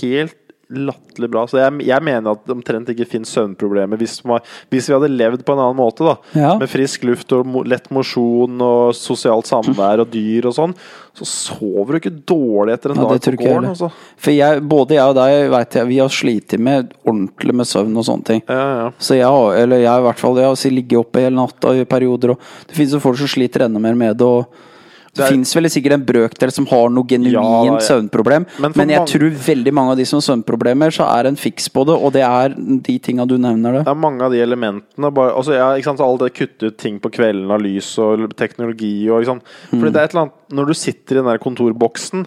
Helt 0.00 0.36
latterlig 0.68 1.30
bra. 1.32 1.46
Så 1.48 1.56
jeg, 1.56 1.78
jeg 1.88 2.04
mener 2.04 2.34
at 2.34 2.42
det 2.44 2.52
omtrent 2.52 2.90
ikke 2.92 3.06
finnes 3.08 3.30
søvnproblemer 3.32 3.96
hvis, 3.96 4.18
man, 4.28 4.42
hvis 4.68 4.90
vi 4.90 4.92
hadde 4.92 5.08
levd 5.14 5.40
på 5.48 5.54
en 5.54 5.62
annen 5.64 5.78
måte, 5.78 6.04
da. 6.04 6.16
Ja. 6.36 6.50
Med 6.60 6.68
frisk 6.68 7.06
luft 7.08 7.32
og 7.32 7.46
mo 7.48 7.62
lett 7.64 7.86
mosjon 7.94 8.60
og 8.60 8.90
sosialt 8.98 9.48
samvær 9.48 10.02
og 10.04 10.10
dyr 10.12 10.50
og 10.50 10.56
sånn. 10.58 10.74
Så 11.16 11.24
sover 11.30 11.96
du 11.96 12.00
ikke 12.02 12.12
dårlig 12.34 12.74
etter 12.76 12.92
en 12.92 13.00
Ja, 13.00 13.06
dag 13.08 13.22
på 13.24 13.32
ikke 13.32 13.46
jeg 13.48 13.54
gården, 13.54 13.70
altså. 13.72 13.88
For 14.20 14.36
jeg, 14.36 14.60
både 14.74 14.98
jeg 14.98 15.14
og 15.14 15.16
deg 15.22 15.48
vet 15.56 15.80
jeg, 15.80 15.90
vi 15.94 16.02
har 16.02 16.12
slitt 16.18 16.58
med 16.68 16.92
ordentlig 17.00 17.56
med 17.62 17.70
søvn 17.72 17.96
og 18.02 18.08
sånne 18.10 18.28
ting. 18.34 18.44
Ja, 18.50 18.68
ja. 18.82 18.92
Så 19.00 19.16
jeg, 19.16 19.24
har- 19.38 19.56
eller 19.64 19.80
jeg 19.86 20.04
i 20.04 20.08
hvert 20.10 20.20
fall, 20.26 20.36
jeg 20.44 20.52
har 20.52 20.76
ligget 20.76 21.00
oppe 21.00 21.24
hele 21.24 21.38
natta 21.40 21.72
i 21.80 21.88
perioder, 21.88 22.36
og 22.36 22.44
det 22.68 22.76
finnes 22.76 22.92
jo 22.92 23.00
folk 23.08 23.16
som 23.24 23.30
sliter 23.38 23.64
enda 23.70 23.80
mer 23.80 23.96
med 23.96 24.18
det. 24.20 24.26
og 24.28 24.66
det, 25.14 25.24
er- 25.24 25.30
finnes 25.32 25.54
vel 25.56 25.64
sikkert 25.72 25.92
en 25.96 26.04
brøkdel 26.06 26.52
som 26.52 26.66
har 26.70 26.88
noe 26.90 27.04
genuint 27.08 27.32
Ja, 27.34 27.64
ja. 27.64 27.78
søvnproblem, 27.78 28.46
Men 28.60 28.72
men, 28.76 28.88
jeg 28.88 28.98
mange- 28.98 29.12
tror 29.12 29.30
veldig 29.48 29.72
mange 29.74 29.90
av 29.92 29.96
de 29.96 30.04
som 30.04 30.18
har 30.20 30.26
søvnproblemer, 30.28 30.90
så 30.94 31.06
er 31.18 31.22
det 31.24 31.32
en 31.32 31.36
fiks 31.36 31.68
på 31.68 31.84
det, 31.86 31.96
og 31.96 32.12
det 32.12 32.22
er 32.22 32.54
de 32.56 32.98
tinga 32.98 33.26
du 33.26 33.36
nevner. 33.38 33.72
det 33.78 33.84
Det 33.84 33.90
er 33.96 34.02
mange 34.06 34.22
av 34.22 34.30
de 34.32 34.38
elementene 34.44 35.12
bare, 35.14 35.32
altså, 35.34 35.52
ja, 35.54 35.70
ikke 35.76 35.84
sant, 35.90 36.00
Alt 36.00 36.20
det 36.20 36.34
kutte 36.34 36.66
ut 36.72 36.76
ting 36.78 36.98
på 37.00 37.10
kvelden 37.10 37.50
av 37.50 37.60
lys 37.60 37.98
og 37.98 38.34
teknologi 38.36 39.08
og 39.10 39.22
liksom. 39.24 39.40
Fordi 39.70 39.92
det 39.92 39.96
er 39.96 40.04
et 40.04 40.14
eller 40.14 40.22
annet 40.28 40.37
Når 40.54 40.70
du 40.70 40.74
sitter 40.78 41.16
i 41.16 41.20
den 41.20 41.28
der 41.28 41.38
kontorboksen 41.42 42.24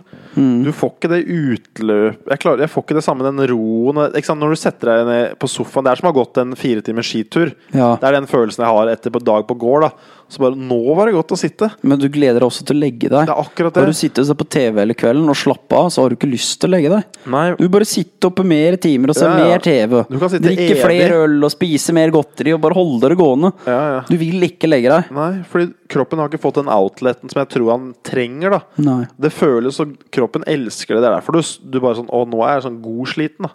Du 0.65 0.71
får 0.75 0.91
ikke 0.95 1.09
det 1.11 1.21
utløp 1.27 2.29
Jeg, 2.29 2.39
klarer, 2.43 2.63
jeg 2.65 2.71
får 2.71 2.85
ikke 2.85 2.97
det 2.99 3.03
samme, 3.05 3.25
den 3.25 3.41
roen 3.51 3.97
Når 4.13 4.53
du 4.55 4.59
setter 4.59 4.91
deg 4.93 5.09
ned 5.09 5.35
på 5.41 5.49
sofaen 5.51 5.87
Det 5.87 5.91
er 5.95 6.01
som 6.01 6.09
å 6.09 6.13
ha 6.13 6.17
gått 6.21 6.37
en 6.41 6.55
fire 6.59 6.83
timers 6.85 7.09
skitur. 7.11 7.53
Ja. 7.75 7.95
Det 8.01 8.07
er 8.11 8.19
den 8.19 8.29
følelsen 8.29 8.63
jeg 8.65 8.75
har 8.77 8.91
etter 8.93 9.13
på 9.15 9.21
dag 9.25 9.47
på 9.49 9.57
gård. 9.59 9.87
da 9.87 9.91
Så 10.31 10.39
bare 10.43 10.55
Nå 10.55 10.77
var 10.95 11.09
det 11.09 11.15
godt 11.17 11.33
å 11.35 11.39
sitte! 11.39 11.71
Men 11.83 11.99
du 11.99 12.07
gleder 12.13 12.39
deg 12.39 12.47
også 12.47 12.63
til 12.69 12.77
å 12.77 12.83
legge 12.85 13.09
deg. 13.11 13.25
Det 13.27 13.33
er 13.33 13.41
akkurat 13.41 13.79
Har 13.81 13.89
du 13.91 13.97
sitter 13.97 14.23
og 14.23 14.29
ser 14.29 14.39
på 14.39 14.47
TV 14.55 14.79
hele 14.83 14.95
kvelden 14.97 15.27
og 15.33 15.35
slapper 15.41 15.81
av, 15.81 15.89
så 15.91 16.03
har 16.05 16.13
du 16.13 16.17
ikke 16.19 16.29
lyst 16.31 16.59
til 16.61 16.69
å 16.69 16.75
legge 16.77 16.91
deg. 16.93 17.19
Nei, 17.33 17.43
Du 17.57 17.65
vil 17.65 17.73
bare 17.73 17.89
sitte 17.89 18.29
oppe 18.31 18.45
mer 18.47 18.77
timer 18.81 19.11
og 19.11 19.17
se 19.19 19.25
Ja, 19.27 19.33
ja. 19.41 19.49
mer 19.49 19.65
TV. 19.65 20.03
Du 20.07 20.17
kan 20.21 20.31
sitte 20.31 20.47
Drikke 20.47 20.69
evig. 20.77 20.81
flere 20.85 21.19
øl 21.25 21.37
og 21.49 21.51
spise 21.51 21.93
mer 21.97 22.13
godteri 22.15 22.53
og 22.55 22.61
bare 22.63 22.77
holde 22.77 23.11
det 23.11 23.17
gående. 23.19 23.51
ja, 23.67 23.81
ja. 23.97 23.99
Du 24.07 24.15
vil 24.21 24.47
ikke 24.47 24.69
legge 24.71 24.93
deg. 24.93 25.11
Nei, 25.15 25.31
fordi 25.51 25.71
kroppen 25.91 26.19
har 26.21 26.29
ikke 26.31 26.39
fått 26.45 26.61
den 26.61 26.71
outleten 26.71 27.27
som 27.31 27.41
jeg 27.41 27.49
tror 27.57 27.71
han 27.73 27.89
trenger. 28.03 28.10
Da 28.11 28.61
Nei. 28.77 29.05
Det 29.19 29.31
føles 29.33 29.75
som 29.79 29.95
Kroppen 30.11 30.43
elsker 30.47 30.95
det. 30.95 31.01
Det 31.03 31.11
er 31.11 31.17
derfor 31.19 31.39
du, 31.39 31.43
du 31.71 31.79
bare 31.79 31.95
sånn 32.01 32.09
Å, 32.11 32.23
nå 32.29 32.41
er 32.45 32.57
jeg 32.59 32.67
sånn 32.69 32.81
god 32.83 33.07
sliten, 33.13 33.47
da. 33.47 33.53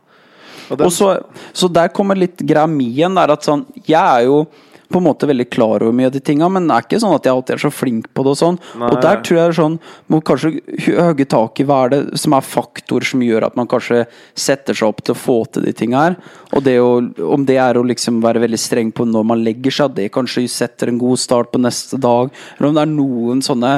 Og 0.71 0.79
den- 0.79 0.87
Og 0.89 0.93
så, 0.93 1.11
så 1.55 1.69
der 1.73 1.89
kommer 1.95 2.17
litt 2.19 2.39
greia 2.43 2.67
mi 2.67 2.89
igjen. 2.91 3.15
Der 3.15 3.31
at 3.37 3.45
sånn, 3.47 3.67
jeg 3.87 4.01
er 4.01 4.25
jo 4.27 4.47
på 4.87 5.01
en 5.01 5.03
måte 5.09 5.27
veldig 5.27 5.49
klar 5.51 5.83
over 5.83 5.91
mye 5.99 6.07
av 6.07 6.13
de 6.15 6.21
tinga, 6.23 6.47
men 6.49 6.69
det 6.69 6.75
er 6.77 6.85
ikke 6.85 6.99
sånn 7.03 7.15
at 7.17 7.25
jeg 7.27 7.35
alltid 7.35 7.55
er 7.57 7.63
så 7.65 7.71
flink 7.75 8.05
på 8.15 8.23
det. 8.23 8.31
Og 8.37 8.39
sånn 8.39 8.59
Nei. 8.79 8.87
Og 8.95 9.01
der 9.03 9.17
tror 9.19 9.35
jeg 9.35 9.49
det 9.49 9.51
er 9.51 9.57
sånn 9.59 9.79
må 10.15 10.21
kanskje 10.23 10.51
hogge 10.95 11.27
tak 11.33 11.59
i 11.59 11.65
hva 11.67 11.79
er 11.85 11.89
det 11.91 12.21
som 12.23 12.37
er 12.39 12.41
faktorer 12.47 13.03
som 13.11 13.21
gjør 13.27 13.47
at 13.49 13.57
man 13.59 13.67
kanskje 13.67 14.05
setter 14.39 14.79
seg 14.79 14.87
opp 14.87 15.03
til 15.03 15.17
å 15.17 15.19
få 15.19 15.37
til 15.51 15.67
de 15.67 15.73
tinga 15.75 16.05
her. 16.05 16.17
Og 16.55 16.63
det 16.63 16.77
å, 16.79 16.93
om 17.35 17.45
det 17.49 17.57
er 17.59 17.75
å 17.75 17.83
liksom 17.83 18.21
være 18.23 18.45
veldig 18.47 18.59
streng 18.63 18.93
på 18.95 19.07
når 19.11 19.27
man 19.27 19.43
legger 19.43 19.75
seg, 19.75 19.95
det 19.99 20.13
kanskje 20.15 20.47
setter 20.49 20.87
en 20.95 20.99
god 21.03 21.19
start 21.19 21.51
på 21.51 21.59
neste 21.67 21.99
dag, 21.99 22.31
eller 22.61 22.69
om 22.71 22.79
det 22.79 22.87
er 22.87 22.95
noen 22.95 23.43
sånne 23.43 23.73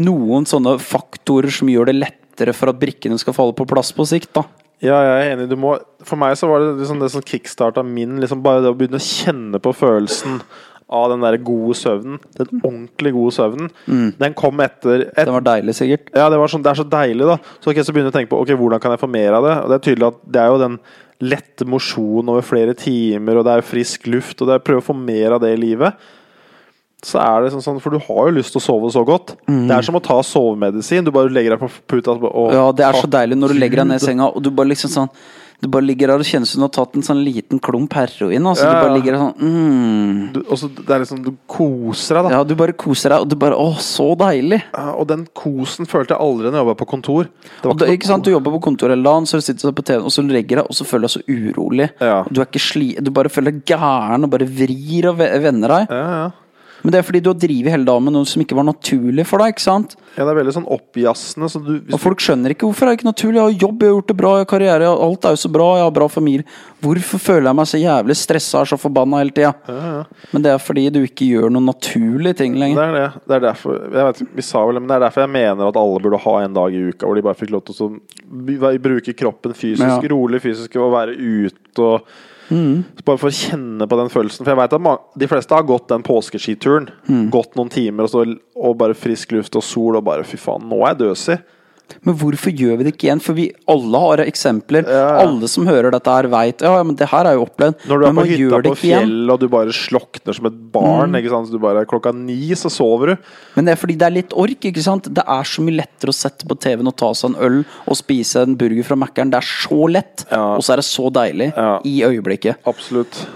noen 0.00 0.46
sånne 0.48 0.76
faktorer 0.82 1.52
som 1.52 1.70
gjør 1.70 1.90
det 1.90 1.98
lettere 1.98 2.54
for 2.56 2.72
at 2.72 2.78
brikkene 2.80 3.18
skal 3.20 3.36
falle 3.36 3.56
på 3.56 3.66
plass 3.68 3.92
på 3.96 4.06
sikt. 4.08 4.32
da 4.36 4.44
Ja, 4.84 5.00
jeg 5.00 5.16
er 5.16 5.34
enig. 5.34 5.48
Du 5.50 5.56
må, 5.60 5.76
for 6.04 6.20
meg 6.20 6.36
så 6.36 6.50
var 6.50 6.62
det 6.62 6.78
liksom 6.82 7.00
det 7.00 7.10
som 7.14 7.24
kickstarta 7.24 7.84
min 7.86 8.18
liksom 8.20 8.42
Bare 8.44 8.64
det 8.64 8.72
å 8.72 8.76
begynne 8.76 9.00
å 9.00 9.06
kjenne 9.06 9.60
på 9.62 9.72
følelsen 9.76 10.42
av 10.86 11.08
den 11.10 11.24
der 11.24 11.38
gode 11.42 11.74
søvnen. 11.74 12.20
Den 12.36 12.60
ordentlig 12.60 13.12
gode 13.16 13.32
søvnen. 13.34 13.72
Den 14.20 14.36
kom 14.38 14.60
etter 14.62 15.08
et, 15.08 15.24
Det 15.26 15.34
var 15.34 15.46
deilig, 15.48 15.74
sikkert. 15.74 16.12
Ja, 16.14 16.28
det, 16.30 16.38
var 16.38 16.52
sånn, 16.52 16.62
det 16.62 16.70
er 16.70 16.78
så 16.78 16.86
deilig, 16.86 17.26
da. 17.26 17.40
Så, 17.58 17.72
okay, 17.72 17.82
så 17.82 17.94
begynner 17.94 18.12
jeg 18.12 18.14
å 18.14 18.18
tenke 18.20 18.30
på 18.34 18.42
Ok, 18.44 18.52
hvordan 18.60 18.82
kan 18.82 18.94
jeg 18.94 19.02
få 19.02 19.10
mer 19.10 19.38
av 19.40 19.48
det. 19.48 19.56
Og 19.64 19.72
det 19.72 19.78
er 19.78 19.84
tydelig 19.88 20.08
at 20.12 20.20
det 20.36 20.44
er 20.44 20.52
jo 20.52 20.62
den 20.62 20.78
lette 21.26 21.66
mosjonen 21.66 22.30
over 22.30 22.44
flere 22.44 22.76
timer, 22.76 23.40
og 23.40 23.48
det 23.48 23.56
er 23.56 23.66
frisk 23.66 24.06
luft, 24.12 24.36
og 24.40 24.50
det 24.50 24.58
er 24.58 24.64
prøve 24.66 24.84
å 24.84 24.88
få 24.90 24.96
mer 24.98 25.36
av 25.36 25.42
det 25.42 25.54
i 25.54 25.60
livet. 25.60 25.96
Så 27.06 27.20
er 27.22 27.44
det 27.44 27.52
sånn, 27.54 27.62
sånn 27.62 27.80
For 27.84 27.94
du 27.94 28.00
har 28.02 28.28
jo 28.30 28.34
lyst 28.40 28.54
til 28.56 28.58
å 28.62 28.66
sove 28.66 28.90
så 28.94 29.04
godt. 29.06 29.36
Det 29.46 29.78
er 29.78 29.86
som 29.86 29.94
å 29.98 30.02
ta 30.02 30.18
sovemedisin. 30.26 31.06
Du 31.06 31.12
bare 31.14 31.30
legger 31.30 31.54
deg 31.54 31.62
på 31.62 31.70
puta 31.86 32.16
og 32.18 32.52
Ja, 32.54 32.68
det 32.74 32.86
er 32.88 32.98
så 32.98 33.06
deilig 33.10 33.38
når 33.38 33.54
du 33.54 33.60
legger 33.62 33.84
deg 33.84 33.92
ned 33.92 34.02
i 34.02 34.06
senga, 34.08 34.30
og 34.32 34.42
du 34.42 34.50
bare 34.50 34.72
liksom 34.74 34.90
sånn 34.90 35.10
Du 35.56 35.70
bare 35.72 35.86
ligger 35.88 36.10
der 36.10 36.20
og 36.20 36.26
kjennes 36.28 36.50
som 36.52 36.60
du 36.60 36.66
har 36.66 36.72
tatt 36.74 36.98
en 36.98 37.04
sånn 37.06 37.22
liten 37.24 37.56
klump 37.64 37.94
heroin. 37.96 38.44
Altså. 38.50 38.66
Ja, 38.66 38.74
Du 38.74 38.82
bare 38.84 38.96
ligger 38.98 39.14
der 39.14 39.22
sånn 39.22 39.38
mm. 39.40 40.32
du, 40.34 40.40
og 40.42 40.58
så 40.60 40.68
det 40.68 40.92
er 40.92 41.00
liksom, 41.00 41.22
du 41.24 41.30
koser 41.48 42.18
deg, 42.18 42.26
da. 42.26 42.32
Ja, 42.34 42.40
du 42.44 42.52
bare 42.60 42.74
koser 42.76 43.14
deg, 43.14 43.24
og 43.24 43.30
du 43.30 43.38
bare 43.40 43.56
Å, 43.56 43.70
så 43.80 44.10
deilig! 44.20 44.58
Ja, 44.74 44.90
og 45.00 45.06
den 45.08 45.24
kosen 45.32 45.88
følte 45.88 46.12
jeg 46.12 46.20
aldri 46.26 46.50
når 46.50 46.58
jeg 46.58 46.66
jobba 46.66 46.76
på 46.82 46.90
kontor. 46.92 47.30
Det 47.62 47.76
det, 47.80 47.92
ikke 47.96 48.10
sant, 48.10 48.26
Du 48.26 48.34
jobber 48.34 48.52
på 48.58 48.64
kontor 48.68 48.92
hele 48.92 49.06
dagen, 49.06 49.24
så 49.30 49.40
du 49.40 49.46
sitter 49.46 49.72
på 49.72 49.86
TV 49.86 50.04
og 50.04 50.12
så 50.12 50.26
legger 50.28 50.60
deg, 50.60 50.68
og 50.68 50.76
så 50.76 50.84
føler 50.84 51.06
du 51.06 51.08
deg 51.08 51.16
så 51.16 51.24
urolig. 51.38 51.88
Ja. 52.04 52.18
Du 52.28 52.42
er 52.42 52.50
ikke 52.50 52.66
sli, 52.66 52.90
du 53.00 53.14
bare 53.16 53.32
føler 53.32 53.56
deg 53.56 53.64
gæren 53.72 54.28
og 54.28 54.34
bare 54.36 54.50
vrir 54.60 55.08
og 55.08 55.22
ve- 55.22 55.32
vender 55.46 55.72
deg. 55.78 55.94
Ja, 55.96 56.04
ja. 56.20 56.26
Men 56.86 56.94
det 56.94 57.00
er 57.00 57.06
fordi 57.08 57.18
du 57.26 57.32
har 57.32 57.38
drevet 57.42 57.72
hele 57.74 57.82
dagen 57.88 58.04
med 58.06 58.14
noe 58.14 58.28
som 58.30 58.38
ikke 58.44 58.54
var 58.54 58.62
naturlig 58.68 59.24
for 59.26 59.42
deg. 59.42 59.56
ikke 59.56 59.64
sant? 59.64 59.96
ja, 60.14 60.22
det 60.22 60.30
er 60.30 60.38
veldig 60.38 60.52
sånn 60.54 60.68
oppjassende. 60.70 61.48
Så 61.50 61.58
du, 61.66 61.72
Og 61.90 61.98
folk 61.98 62.22
skjønner 62.22 62.54
ikke 62.54 62.68
hvorfor 62.68 62.86
det 62.86 62.92
er 62.92 62.98
ikke 63.00 63.08
naturlig. 63.10 63.40
Jeg 63.40 63.42
har 63.48 63.56
jobb, 63.66 63.82
jeg 63.82 63.90
har 63.90 63.96
gjort 63.96 64.12
det 64.12 64.16
bra, 64.20 64.30
jeg 64.36 64.44
har 64.46 64.50
karriere, 64.52 64.90
alt 65.08 65.26
er 65.26 65.34
jo 65.34 65.40
så 65.42 65.50
bra, 65.50 65.66
jeg 65.80 65.84
har 65.88 65.94
bra 65.98 66.06
familie. 66.14 66.46
Hvorfor 66.86 67.18
føler 67.26 67.48
jeg 67.50 67.58
meg 67.58 67.66
så 67.72 67.80
jævlig 67.82 68.16
stressa 68.20 68.62
og 68.62 68.70
så 68.70 68.78
forbanna 68.78 69.18
hele 69.24 69.34
tida? 69.34 69.50
ja, 69.66 69.90
ja. 69.96 70.28
Men 70.30 70.46
det 70.46 70.52
er 70.54 70.62
fordi 70.62 70.86
du 70.94 71.00
ikke 71.02 71.26
gjør 71.26 71.50
noen 71.50 71.66
naturlige 71.72 72.38
ting 72.38 72.54
Det 72.54 72.60
lenger. 72.62 72.82
er 72.86 72.94
det. 73.00 73.22
Det 73.26 73.34
er 73.40 73.44
derfor 73.48 73.76
jeg 73.82 74.06
vet, 74.06 74.22
Vi 74.38 74.46
sa 74.46 74.62
vel 74.70 74.78
men 74.78 74.86
det 74.88 74.96
er 75.00 75.04
derfor 75.08 75.26
jeg 75.26 75.32
mener 75.34 75.66
at 75.68 75.76
alle 75.82 76.00
burde 76.06 76.22
ha 76.22 76.36
en 76.44 76.54
dag 76.54 76.72
i 76.78 76.84
uka 76.92 77.06
hvor 77.10 77.18
de 77.18 77.26
bare 77.26 77.34
fikk 77.42 77.50
lov 77.56 77.64
til 77.66 77.82
å 77.82 78.78
bruke 78.86 79.12
kroppen 79.18 79.54
fysisk, 79.58 79.82
Ja. 80.02 80.08
rolig 80.14 80.40
fysisk, 80.42 80.76
og 80.76 80.92
være 80.92 81.16
ute 81.18 81.82
og 81.82 82.06
Mm. 82.48 82.84
Bare 83.06 83.20
for 83.20 83.30
å 83.30 83.34
kjenne 83.34 83.88
på 83.88 83.98
den 83.98 84.10
følelsen. 84.12 84.44
For 84.44 84.52
jeg 84.52 84.60
vet 84.60 84.76
at 84.76 85.18
de 85.18 85.28
fleste 85.30 85.56
har 85.56 85.66
gått 85.66 85.88
den 85.90 86.04
påskeskituren. 86.06 86.88
Mm. 87.08 87.26
Gått 87.34 87.58
noen 87.58 87.72
timer 87.72 88.06
og, 88.06 88.12
så, 88.12 88.24
og 88.56 88.78
bare 88.80 88.98
frisk 88.98 89.34
luft 89.36 89.58
og 89.58 89.64
sol 89.66 89.98
og 89.98 90.06
bare 90.06 90.26
Fy 90.26 90.38
faen, 90.40 90.66
nå 90.70 90.82
er 90.82 90.94
jeg 90.94 91.02
døsig. 91.04 91.38
Men 92.06 92.14
hvorfor 92.18 92.50
gjør 92.54 92.76
vi 92.78 92.84
det 92.86 92.92
ikke 92.94 93.06
igjen? 93.08 93.20
For 93.22 93.34
vi 93.36 93.44
alle 93.70 94.00
har 94.02 94.22
eksempler. 94.24 94.86
Ja, 94.86 95.00
ja. 95.02 95.24
Alle 95.24 95.48
som 95.50 95.66
hører 95.66 95.90
dette 95.94 96.10
her, 96.10 96.28
veit 96.30 96.62
ja, 96.62 96.72
men 96.86 96.96
det 96.98 97.08
her 97.10 97.28
er 97.30 97.36
jo 97.38 97.44
opplevd. 97.46 97.86
Når 97.90 98.02
du 98.02 98.06
er 98.08 98.16
på 98.18 98.24
hytta 98.30 98.60
på 98.66 98.74
fjellet 98.80 98.84
igjen. 98.86 99.14
Mm. 99.26 99.30
og 99.34 99.40
du 99.42 99.46
bare 99.52 99.74
slokner 99.74 100.36
som 100.38 100.48
et 100.50 100.58
barn 100.74 101.14
ikke 101.18 101.30
sant? 101.32 101.48
Så 101.50 101.54
du 101.56 101.62
bare, 101.62 101.86
Klokka 101.86 102.12
ni 102.14 102.38
så 102.58 102.70
sover 102.72 103.14
du. 103.14 103.16
Men 103.56 103.66
det 103.68 103.74
er 103.76 103.80
fordi 103.80 103.96
det 103.98 104.06
er 104.08 104.16
litt 104.18 104.34
ork. 104.38 104.68
ikke 104.70 104.82
sant? 104.86 105.10
Det 105.14 105.24
er 105.26 105.42
så 105.46 105.62
mye 105.66 105.78
lettere 105.82 106.14
å 106.14 106.18
sette 106.18 106.46
på 106.46 106.58
TV-en 106.58 106.90
og 106.92 106.96
ta 106.98 107.12
seg 107.14 107.32
en 107.34 107.40
øl 107.48 107.58
og 107.86 107.98
spise 107.98 108.42
en 108.46 108.58
burger 108.58 108.86
fra 108.86 108.98
Mækkern. 109.02 109.30
Det 109.34 109.42
er 109.42 109.50
så 109.50 109.80
lett, 109.90 110.26
Ja. 110.30 110.42
og 110.56 110.62
så 110.66 110.74
er 110.74 110.82
det 110.82 110.88
så 110.90 111.10
deilig 111.10 111.52
i 111.86 111.98
øyeblikket. 112.06 112.62
Absolutt. 112.66 113.26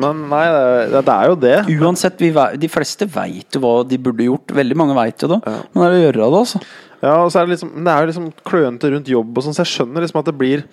Men 0.00 0.28
nei, 0.30 0.44
det 0.92 1.00
det 1.04 1.14
er 1.14 1.26
jo 1.32 1.34
det. 1.42 1.56
Uansett, 1.82 2.20
vi, 2.22 2.30
de 2.62 2.68
fleste 2.70 3.06
veit 3.10 3.56
jo 3.56 3.60
hva 3.64 3.72
de 3.88 3.98
burde 3.98 4.22
gjort. 4.28 4.52
Veldig 4.54 4.76
mange 4.78 4.94
veit 4.94 5.18
jo 5.24 5.28
det. 5.32 5.40
Men 5.44 5.82
det 5.82 5.88
er 5.88 5.96
å 5.96 6.04
gjøre 6.04 6.20
det, 6.20 6.28
altså. 6.40 6.60
Ja, 7.00 7.14
og 7.24 7.30
så 7.32 7.40
er 7.40 7.48
det 7.48 7.56
liksom 7.56 7.72
Det 7.80 7.92
er 7.92 8.02
jo 8.02 8.10
liksom 8.10 8.28
klønete 8.46 8.90
rundt 8.92 9.08
jobb 9.08 9.38
og 9.38 9.46
sånn, 9.46 9.56
så 9.56 9.64
jeg 9.64 9.72
skjønner 9.74 10.04
liksom 10.04 10.20
at 10.20 10.28
det 10.28 10.36
blir 10.36 10.66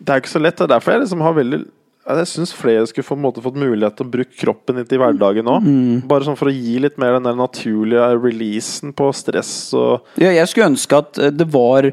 Det 0.00 0.14
er 0.14 0.22
ikke 0.22 0.32
så 0.32 0.42
lett. 0.42 0.56
Det 0.56 0.66
er 0.66 0.74
derfor 0.74 0.94
jeg 0.94 1.04
liksom 1.04 1.24
har 1.26 1.36
veldig 1.36 1.60
Jeg 2.10 2.30
syns 2.30 2.54
flere 2.56 2.86
skulle 2.88 3.06
få, 3.06 3.18
måte, 3.20 3.42
fått 3.44 3.58
mulighet 3.60 3.98
til 3.98 4.08
å 4.08 4.12
bruke 4.14 4.38
kroppen 4.40 4.80
litt 4.80 4.92
i 4.92 4.98
hverdagen 4.98 5.50
òg. 5.52 5.66
Mm. 5.66 5.98
Bare 6.10 6.26
sånn 6.26 6.38
for 6.40 6.50
å 6.50 6.54
gi 6.54 6.78
litt 6.82 6.96
mer 6.98 7.18
den 7.18 7.28
der 7.28 7.36
naturlige 7.38 8.08
releasen 8.16 8.96
på 8.96 9.10
stress 9.14 9.52
og 9.76 10.08
Ja, 10.20 10.32
jeg 10.32 10.48
skulle 10.50 10.72
ønske 10.72 11.04
at 11.04 11.20
eh, 11.20 11.34
det 11.34 11.46
var 11.52 11.92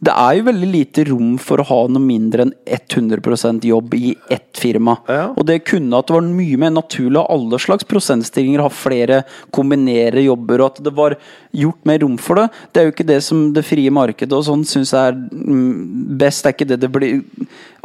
Det 0.00 0.12
er 0.16 0.38
jo 0.38 0.46
veldig 0.46 0.68
lite 0.70 1.04
rom 1.10 1.34
for 1.42 1.60
å 1.60 1.66
ha 1.68 1.80
noe 1.92 2.00
mindre 2.00 2.46
enn 2.46 2.54
100% 2.64 3.66
jobb 3.68 3.94
i 3.98 4.14
ett 4.32 4.56
firma. 4.56 4.96
Ja. 5.10 5.26
Og 5.34 5.44
det 5.48 5.58
kunne 5.68 5.98
at 5.98 6.08
det 6.08 6.16
var 6.16 6.24
mye 6.24 6.60
mer 6.60 6.72
naturlig 6.72 7.20
av 7.20 7.28
alle 7.34 7.60
slags 7.60 7.84
prosentstillinger 7.88 8.64
ha 8.64 8.70
flere, 8.72 9.22
kombinere 9.52 10.24
jobber, 10.24 10.62
og 10.64 10.72
at 10.72 10.84
det 10.86 10.94
var 10.96 11.18
gjort 11.52 11.84
mer 11.88 12.00
rom 12.00 12.16
for 12.20 12.40
det. 12.40 12.46
Det 12.72 12.80
er 12.80 12.88
jo 12.88 12.94
ikke 12.94 13.08
det 13.10 13.20
som 13.26 13.50
det 13.52 13.66
frie 13.66 13.92
markedet 13.92 14.36
og 14.36 14.46
sånn 14.46 14.64
syns 14.68 14.94
er 14.96 15.16
mm, 15.16 16.16
best. 16.20 16.44
Det 16.44 16.48
er 16.48 16.56
ikke 16.56 16.70
det 16.72 16.80
det 16.80 16.92
blir 16.94 17.20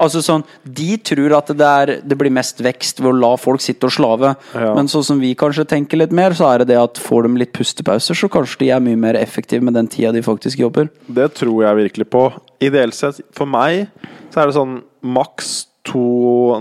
Altså 0.01 0.20
sånn 0.24 0.43
De 0.63 0.97
tror 1.07 1.36
at 1.38 1.49
det, 1.55 1.68
er, 1.68 1.91
det 2.03 2.18
blir 2.20 2.34
mest 2.34 2.59
vekst 2.63 2.99
ved 2.99 3.13
å 3.13 3.20
la 3.20 3.32
folk 3.39 3.63
sitte 3.63 3.88
og 3.88 3.95
slave. 3.95 4.34
Ja. 4.55 4.74
Men 4.76 4.89
sånn 4.91 5.05
som 5.07 5.22
vi 5.24 5.34
kanskje 5.39 5.68
tenker 5.72 5.99
litt 6.01 6.16
mer, 6.16 6.36
så 6.36 6.49
er 6.51 6.63
det 6.63 6.74
det 6.74 6.80
at 6.82 6.99
får 7.01 7.28
de 7.28 7.41
litt 7.41 7.53
pustepauser, 7.55 8.18
så 8.18 8.30
kanskje 8.32 8.66
de 8.66 8.72
er 8.76 8.84
mye 8.84 8.99
mer 8.99 9.20
effektive 9.20 9.63
med 9.66 9.78
den 9.78 9.89
tida 9.91 10.11
de 10.16 10.24
faktisk 10.26 10.59
jobber. 10.61 10.89
Det 11.07 11.30
tror 11.39 11.63
jeg 11.63 11.80
virkelig 11.80 12.05
på. 12.10 12.28
Ideelt 12.64 12.95
sett, 12.97 13.22
for 13.36 13.45
meg, 13.49 13.88
så 14.34 14.41
er 14.43 14.51
det 14.51 14.58
sånn 14.60 14.82
maks 15.06 15.66
to 15.86 16.01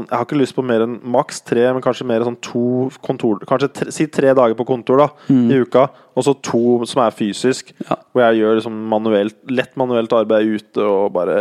Jeg 0.05 0.11
har 0.13 0.27
ikke 0.27 0.37
lyst 0.37 0.53
på 0.53 0.61
mer 0.69 0.83
enn 0.85 0.99
maks 1.09 1.39
tre, 1.49 1.63
men 1.73 1.81
kanskje 1.81 2.05
mer 2.05 2.21
sånn 2.27 2.35
to 2.45 2.91
kontor 3.01 3.39
Kanskje 3.49 3.71
tre, 3.73 3.87
si 3.95 4.05
tre 4.13 4.35
dager 4.37 4.53
på 4.59 4.67
kontor 4.69 5.01
da 5.01 5.07
i 5.33 5.63
uka, 5.65 5.87
og 6.15 6.27
så 6.27 6.35
to 6.45 6.85
som 6.87 7.01
er 7.07 7.15
fysisk. 7.17 7.71
Mm. 7.73 7.87
Ja. 7.89 7.97
Hvor 8.13 8.23
jeg 8.27 8.43
gjør 8.43 8.59
liksom 8.59 8.77
manuelt, 8.93 9.39
lett 9.49 9.73
manuelt 9.81 10.13
arbeid 10.13 10.53
ute 10.61 10.85
og 10.85 11.09
bare 11.17 11.39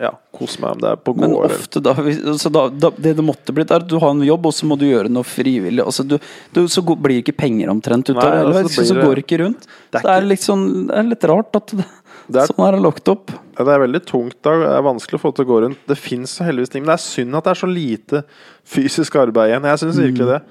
ja, 0.00 0.14
koser 0.34 0.64
meg 0.64 0.78
om 0.78 0.80
det 0.86 0.88
er 0.94 1.02
på 1.04 1.14
Men 1.20 1.36
ofte 1.36 1.82
da, 1.84 1.92
så 2.40 2.48
da, 2.54 2.64
da 2.72 2.90
Det 2.96 3.12
det 3.20 3.26
måtte 3.28 3.52
blitt, 3.54 3.70
er 3.76 3.84
at 3.84 3.90
du 3.92 3.98
har 4.00 4.16
en 4.16 4.24
jobb, 4.24 4.48
og 4.48 4.56
så 4.56 4.66
må 4.70 4.78
du 4.80 4.86
gjøre 4.88 5.12
noe 5.12 5.28
frivillig. 5.28 5.84
Altså, 5.84 6.08
du, 6.08 6.16
du, 6.56 6.64
så 6.64 6.80
går- 6.80 6.96
blir 7.04 7.18
det 7.20 7.26
ikke 7.26 7.38
penger 7.44 7.68
omtrent 7.74 8.08
ut 8.08 8.16
av 8.16 8.24
det. 8.24 8.40
Altså, 8.48 8.72
så, 8.80 8.88
så 8.94 8.98
går 9.02 9.20
det 9.20 9.26
ikke 9.28 9.42
rundt. 9.44 9.68
Det 9.92 10.00
er 10.00 10.06
ikke, 10.08 10.28
det 10.32 10.38
er 10.40 10.46
sånn 10.48 10.66
Det 10.88 10.96
er 11.02 11.10
litt 11.12 11.28
rart 11.28 11.60
at 11.60 11.76
det, 11.76 11.86
Det 12.30 12.42
er- 12.42 12.46
sånn 12.52 12.66
er 12.68 12.72
det 12.76 12.82
lagt 12.82 13.08
opp. 13.08 13.30
Ja, 13.58 13.64
det 13.64 13.72
er 13.74 13.86
veldig 13.86 14.04
tungt 14.06 14.36
da. 14.42 14.50
Det 14.58 14.68
er 14.78 14.82
vanskelig 14.82 15.18
å 15.18 15.20
få 15.22 15.34
til 15.34 15.44
å 15.44 15.48
gå 15.48 15.60
rundt. 15.64 15.78
Det 15.88 15.96
fins 15.98 16.38
heldigvis 16.38 16.68
ting, 16.70 16.82
men 16.84 16.94
det 16.94 17.00
er 17.00 17.24
synd 17.24 17.34
at 17.34 17.44
det 17.44 17.50
er 17.50 17.66
så 17.66 17.72
lite 17.72 18.24
fysisk 18.64 19.16
arbeid 19.16 19.50
igjen. 19.50 19.62
Jeg 19.64 19.78
syns 19.78 19.96
Mm. 19.98 20.04
virkelig 20.12 20.26
det. 20.34 20.42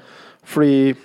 Fordi 0.46 0.96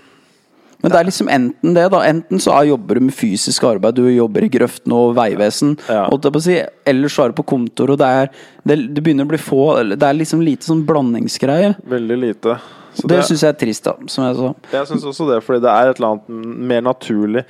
Men 0.82 0.90
det 0.90 0.98
er 0.98 1.04
liksom 1.04 1.28
enten 1.28 1.74
det, 1.74 1.90
da. 1.92 1.98
Enten 2.00 2.40
så 2.40 2.50
er, 2.58 2.66
jobber 2.66 2.94
du 2.94 3.00
med 3.02 3.14
fysisk 3.14 3.62
arbeid, 3.62 3.94
du 3.94 4.02
jobber 4.08 4.42
i 4.42 4.48
grøften 4.48 4.92
og 4.92 5.14
veivesen, 5.14 5.78
Ja. 5.88 6.08
si. 6.40 6.60
Eller 6.84 7.08
så 7.08 7.24
er 7.24 7.28
du 7.28 7.34
på 7.40 7.46
kontor, 7.46 7.90
og 7.90 7.98
det 7.98 8.06
er 8.06 8.30
Det, 8.66 8.94
det 8.94 9.02
begynner 9.04 9.24
å 9.24 9.28
bli 9.28 9.38
få 9.38 9.88
Det 9.98 10.02
er 10.02 10.14
liksom 10.14 10.42
lite 10.44 10.62
sånn 10.62 10.84
blandingsgreier. 10.84 11.76
veldig 11.86 12.18
lite. 12.20 12.58
Så 12.94 13.06
Det 13.08 13.20
syns 13.24 13.40
jeg 13.40 13.48
er 13.48 13.66
trist, 13.66 13.84
da, 13.84 13.94
som 14.06 14.24
jeg 14.24 14.36
sa. 14.36 14.54
Jeg 14.72 14.86
syns 14.86 15.04
også 15.04 15.28
det, 15.28 15.42
fordi 15.44 15.60
det 15.62 15.70
er 15.70 15.90
et 15.90 15.96
eller 16.00 16.08
annet 16.08 16.28
mer 16.28 16.80
naturlig 16.82 17.44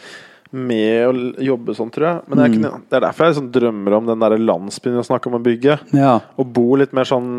med 0.53 1.07
å 1.09 1.13
jobbe 1.41 1.75
sånn, 1.77 1.91
tror 1.93 2.07
jeg. 2.09 2.23
Men 2.29 2.43
jeg 2.45 2.55
kunne, 2.57 2.71
det 2.91 2.99
er 2.99 3.05
derfor 3.07 3.25
jeg 3.25 3.33
liksom 3.33 3.51
drømmer 3.55 3.97
om 3.97 4.09
den 4.11 4.25
der 4.25 4.35
landsbyen 4.37 4.99
jeg 5.01 5.09
snakker 5.09 5.33
om 5.33 5.39
å 5.39 5.43
bygge. 5.45 5.79
Ja. 5.97 6.15
Og 6.37 6.51
bo 6.53 6.77
litt 6.81 6.93
mer 6.97 7.09
sånn 7.09 7.31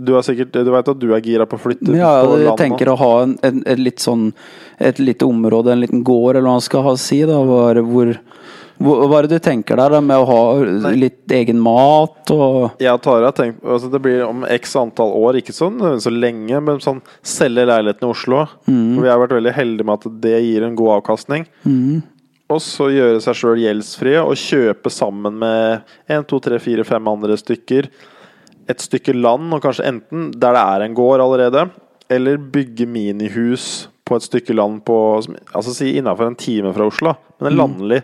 Du 0.00 0.14
er 0.16 0.24
sikkert 0.24 0.54
Du 0.56 0.70
vet 0.72 0.88
at 0.88 1.00
du 1.00 1.10
er 1.12 1.20
gira 1.24 1.44
på 1.48 1.58
å 1.58 1.60
flytte 1.60 1.92
Ja, 1.92 2.22
på 2.24 2.38
jeg 2.40 2.56
tenker 2.60 2.88
å 2.88 2.96
ha 2.96 3.10
en, 3.26 3.34
en, 3.44 3.60
et 3.68 3.80
litt 3.80 4.00
sånn 4.00 4.30
Et 4.80 4.98
lite 5.02 5.28
område, 5.28 5.74
en 5.74 5.82
liten 5.84 6.04
gård, 6.06 6.38
eller 6.38 6.48
hva 6.48 6.56
man 6.56 6.64
skal 6.64 6.86
ha, 6.86 6.94
å 6.96 7.00
si. 7.00 7.20
da 7.28 7.42
hvor, 7.44 7.76
hvor, 7.84 8.14
hva 8.82 9.18
er 9.18 9.28
det 9.28 9.38
du 9.38 9.44
tenker 9.44 9.78
der, 9.78 9.98
med 10.00 10.22
å 10.22 10.26
ha 10.30 10.92
litt 10.96 11.32
egen 11.36 11.60
mat 11.62 12.32
og 12.34 12.80
Jeg 12.82 12.94
og 12.94 13.02
Tara 13.04 13.28
har 13.28 13.36
tenkt 13.36 13.60
altså 13.62 13.90
Det 13.92 14.00
blir 14.02 14.24
om 14.26 14.46
x 14.48 14.74
antall 14.80 15.12
år, 15.20 15.42
ikke 15.42 15.54
sånn 15.56 15.78
så 16.02 16.12
lenge, 16.12 16.62
men 16.64 16.80
sånn 16.82 17.02
selge 17.20 17.68
leiligheten 17.68 18.08
i 18.08 18.12
Oslo. 18.14 18.46
Mm. 18.64 18.96
Og 18.96 19.04
vi 19.04 19.12
har 19.12 19.20
vært 19.20 19.36
veldig 19.36 19.54
heldige 19.58 19.88
med 19.88 20.00
at 20.00 20.18
det 20.24 20.40
gir 20.46 20.66
en 20.66 20.78
god 20.78 20.96
avkastning. 20.96 21.46
Og 22.52 22.62
så 22.64 22.90
gjøre 22.92 23.20
seg 23.24 23.38
sjøl 23.38 23.62
gjeldsfrie 23.62 24.22
og 24.22 24.38
kjøpe 24.38 24.92
sammen 24.92 25.38
med 25.40 25.92
en, 26.06 26.26
to, 26.28 26.40
tre, 26.42 26.60
fire, 26.62 26.84
fem 26.88 27.12
andre 27.12 27.38
stykker 27.40 27.88
et 28.70 28.82
stykke 28.82 29.14
land, 29.16 29.50
og 29.54 29.62
kanskje 29.64 29.88
enten 29.90 30.30
der 30.38 30.56
det 30.56 30.62
er 30.62 30.86
en 30.86 30.96
gård 30.96 31.22
allerede, 31.22 31.66
eller 32.12 32.42
bygge 32.52 32.86
minihus 32.86 33.88
på 34.06 34.18
et 34.18 34.26
stykke 34.26 34.54
land 34.56 34.82
på 34.86 34.96
Altså 35.54 35.72
si 35.74 35.94
innafor 35.96 36.28
en 36.28 36.38
time 36.38 36.72
fra 36.74 36.88
Oslo, 36.90 37.14
men 37.38 37.52
en 37.52 37.58
landlig. 37.58 38.02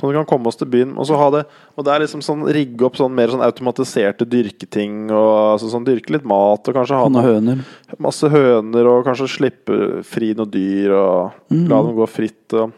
Så 0.00 0.08
vi 0.08 0.16
kan 0.16 0.24
komme 0.24 0.48
oss 0.48 0.56
til 0.56 0.68
byen. 0.72 0.94
Og 0.96 1.04
så 1.04 1.16
ha 1.20 1.26
det 1.34 1.42
Og 1.76 1.84
det 1.84 1.92
er 1.92 2.00
liksom 2.00 2.22
sånn 2.24 2.46
rigge 2.48 2.86
opp 2.86 2.96
sånn 2.96 3.12
mer 3.12 3.28
sånn 3.28 3.44
automatiserte 3.44 4.24
dyrketing. 4.24 5.10
Og 5.12 5.32
altså 5.56 5.68
sånn 5.72 5.84
Dyrke 5.84 6.14
litt 6.14 6.24
mat, 6.28 6.68
og 6.68 6.76
kanskje 6.76 6.96
ha 6.96 7.08
noen 7.08 7.26
høner. 7.26 7.64
masse 8.00 8.30
høner, 8.32 8.88
og 8.88 9.04
kanskje 9.04 9.28
slippe 9.28 10.00
fri 10.08 10.32
noen 10.36 10.52
dyr, 10.54 10.94
og 10.96 11.52
la 11.52 11.82
dem 11.84 11.98
gå 11.98 12.08
fritt. 12.08 12.46
Og, 12.56 12.72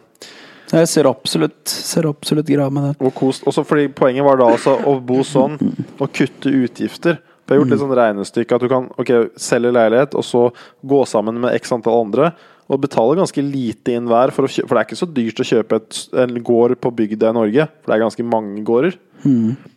Jeg 0.73 0.89
ser 0.89 1.09
absolutt, 1.11 1.69
ser 1.69 2.09
absolutt 2.09 2.49
greia 2.49 2.71
med 2.73 2.89
det. 2.89 2.95
og 3.01 3.13
kost. 3.15 3.45
Også 3.49 3.65
fordi 3.69 3.91
poenget 3.93 4.25
var 4.25 4.41
da 4.41 4.49
altså 4.55 4.79
å 4.89 4.97
bo 5.05 5.21
sånn, 5.27 5.59
og 5.99 6.09
kutte 6.17 6.49
utgifter. 6.49 7.21
For 7.43 7.53
jeg 7.53 7.59
har 7.59 7.65
gjort 7.65 7.75
litt 7.75 7.83
sånn 7.83 7.99
regnestykke 7.99 8.57
at 8.57 8.63
du 8.63 8.71
kan 8.71 8.89
ok, 9.03 9.13
selge 9.37 9.73
leilighet, 9.75 10.17
og 10.17 10.25
så 10.25 10.47
gå 10.89 11.03
sammen 11.11 11.41
med 11.43 11.59
x 11.59 11.75
antall 11.75 12.07
andre. 12.07 12.31
Og 12.73 12.81
betale 12.81 13.19
ganske 13.19 13.43
lite 13.45 13.93
inn 13.99 14.07
hver, 14.09 14.33
for, 14.33 14.49
for 14.49 14.73
det 14.73 14.81
er 14.81 14.87
ikke 14.87 15.01
så 15.03 15.11
dyrt 15.11 15.43
å 15.43 15.49
kjøpe 15.49 15.81
et, 15.83 15.99
en 16.23 16.39
gård 16.47 16.79
på 16.81 16.95
bygda 17.03 17.33
i 17.33 17.37
Norge. 17.37 17.67
For 17.83 17.93
det 17.93 17.99
er 17.99 18.05
ganske 18.07 18.25
mange 18.25 18.63
gårder. 18.65 18.97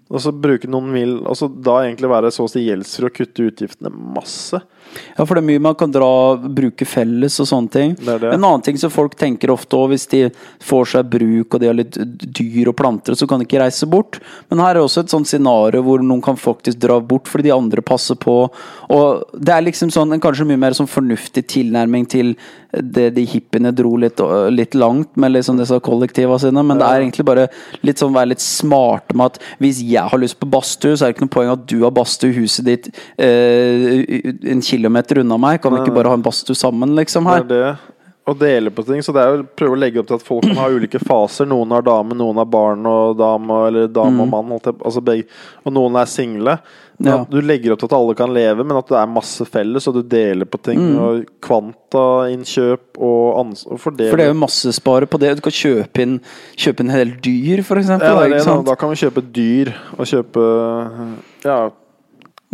Og 0.05 0.21
så 0.21 0.31
bruke 0.33 0.69
noen 0.69 0.87
mil 0.93 1.11
Og 1.29 1.35
så 1.37 1.45
da 1.49 1.75
egentlig 1.83 2.09
være 2.09 2.31
så 2.33 2.45
å 2.45 2.49
si 2.49 2.63
gjeldsfri 2.65 3.09
og 3.09 3.13
kutte 3.13 3.45
utgiftene 3.49 3.91
masse. 3.93 4.61
Ja, 5.17 5.25
for 5.25 5.35
det 5.35 5.43
er 5.43 5.49
mye 5.49 5.63
man 5.63 5.77
kan 5.79 5.93
dra, 5.93 6.09
bruke 6.37 6.87
felles 6.87 7.37
og 7.43 7.49
sånne 7.49 7.73
ting. 7.73 7.95
Det 7.99 8.17
det. 8.23 8.33
En 8.33 8.43
annen 8.43 8.63
ting 8.65 8.79
som 8.79 8.93
folk 8.93 9.17
tenker 9.19 9.53
ofte 9.53 9.77
òg, 9.77 9.93
hvis 9.93 10.07
de 10.11 10.21
får 10.63 10.91
seg 10.95 11.11
bruk 11.11 11.55
og 11.55 11.61
de 11.61 11.69
har 11.69 11.77
litt 11.77 11.97
dyr 11.97 12.71
og 12.71 12.77
planter, 12.79 13.17
så 13.17 13.27
kan 13.29 13.41
de 13.41 13.47
ikke 13.47 13.61
reise 13.63 13.89
bort. 13.89 14.19
Men 14.49 14.63
her 14.63 14.75
er 14.75 14.83
også 14.83 15.05
et 15.05 15.13
sånt 15.13 15.29
scenario 15.29 15.83
hvor 15.85 16.03
noen 16.03 16.23
kan 16.25 16.39
faktisk 16.39 16.79
dra 16.83 16.99
bort 16.99 17.29
fordi 17.31 17.49
de 17.49 17.55
andre 17.55 17.83
passer 17.85 18.19
på. 18.19 18.37
Og 18.95 19.39
det 19.39 19.55
er 19.55 19.65
liksom 19.65 19.93
sånn 19.93 20.15
en 20.15 20.23
kanskje 20.23 20.47
mye 20.49 20.61
mer 20.61 20.77
sånn 20.77 20.89
fornuftig 20.89 21.45
tilnærming 21.51 22.07
til 22.11 22.35
det 22.81 23.09
de 23.15 23.23
hippiene 23.29 23.71
dro 23.75 23.95
litt, 23.99 24.19
litt 24.51 24.75
langt 24.75 25.15
med 25.19 25.31
liksom 25.35 25.59
disse 25.59 25.77
kollektiva 25.83 26.37
sine, 26.41 26.63
men 26.65 26.79
det 26.79 26.87
er 26.87 27.03
egentlig 27.03 27.25
bare 27.27 27.47
litt 27.85 28.01
sånn 28.01 28.15
være 28.15 28.33
litt 28.33 28.43
smarte 28.43 29.15
med 29.15 29.33
at 29.33 29.39
hvis 29.63 29.81
jeg 29.85 30.11
har 30.11 30.21
lyst 30.21 30.39
på 30.41 30.49
badstue, 30.51 30.95
så 30.95 31.05
er 31.05 31.11
det 31.11 31.17
ikke 31.17 31.27
noe 31.27 31.35
poeng 31.37 31.53
at 31.53 31.65
du 31.71 31.77
har 31.85 31.93
badstue 31.95 32.33
i 32.33 32.37
huset 32.41 32.67
ditt 32.67 32.89
eh, 33.21 34.03
en 34.51 34.63
kilometer 34.75 35.23
unna 35.23 35.39
meg. 35.41 35.61
Kan 35.63 35.75
vi 35.75 35.83
ikke 35.83 35.97
bare 35.97 36.13
ha 36.13 36.19
en 36.19 36.25
badstue 36.25 36.57
sammen, 36.59 36.95
liksom, 36.99 37.27
her? 37.31 37.43
Det 37.47 37.59
er 37.63 37.75
det. 37.75 37.91
Og 38.25 38.37
dele 38.41 38.71
på 38.73 38.81
ting. 38.81 39.03
Så 39.05 39.13
det 39.13 39.21
er 39.21 39.35
å 39.37 39.43
prøve 39.45 39.75
å 39.75 39.77
legge 39.77 40.01
opp 40.01 40.07
til 40.09 40.17
at 40.17 40.23
folk 40.25 40.47
kan 40.47 40.57
ha 40.57 40.71
ulike 40.73 40.97
faser. 41.03 41.45
Noen 41.45 41.75
har 41.75 41.83
dame, 41.85 42.15
noen 42.17 42.39
har 42.41 42.47
barn 42.49 42.87
og 42.89 43.19
dame, 43.19 43.59
eller 43.67 43.91
dame 43.93 44.25
og 44.25 44.31
mann. 44.31 44.49
holdt 44.55 44.71
jeg 44.71 44.79
Altså 44.81 45.03
begge, 45.05 45.27
og 45.61 45.75
noen 45.75 45.99
er 46.01 46.09
single. 46.09 46.57
Ja. 47.05 47.19
Du 47.29 47.37
legger 47.43 47.75
opp 47.75 47.83
til 47.83 47.89
at 47.91 47.95
alle 47.99 48.15
kan 48.17 48.33
leve, 48.33 48.65
men 48.65 48.79
at 48.79 48.89
det 48.89 48.97
er 48.97 49.13
masse 49.13 49.45
felles, 49.45 49.85
og 49.91 49.99
du 49.99 50.01
deler 50.09 50.49
på 50.49 50.57
ting. 50.65 50.81
Og 50.97 51.29
kvantainnkjøp 51.45 52.97
og 52.97 53.45
og 53.45 53.79
fordele. 53.83 54.09
For 54.09 54.17
det 54.17 54.25
er 54.25 54.33
jo 54.33 54.41
massespare 54.41 55.05
på 55.11 55.21
det. 55.21 55.35
Du 55.37 55.45
kan 55.45 55.57
kjøpe 55.61 56.05
inn, 56.07 56.19
kjøpe 56.57 56.81
inn 56.81 56.89
en 56.89 56.97
hel 56.97 57.15
dyr, 57.21 57.61
f.eks. 57.61 57.93
ja, 57.93 57.99
det 58.01 58.39
det, 58.39 58.59
da 58.65 58.79
kan 58.79 58.89
vi 58.89 59.01
kjøpe 59.05 59.27
dyr, 59.37 59.75
og 59.99 60.09
kjøpe 60.09 60.51
Ja, 61.45 61.59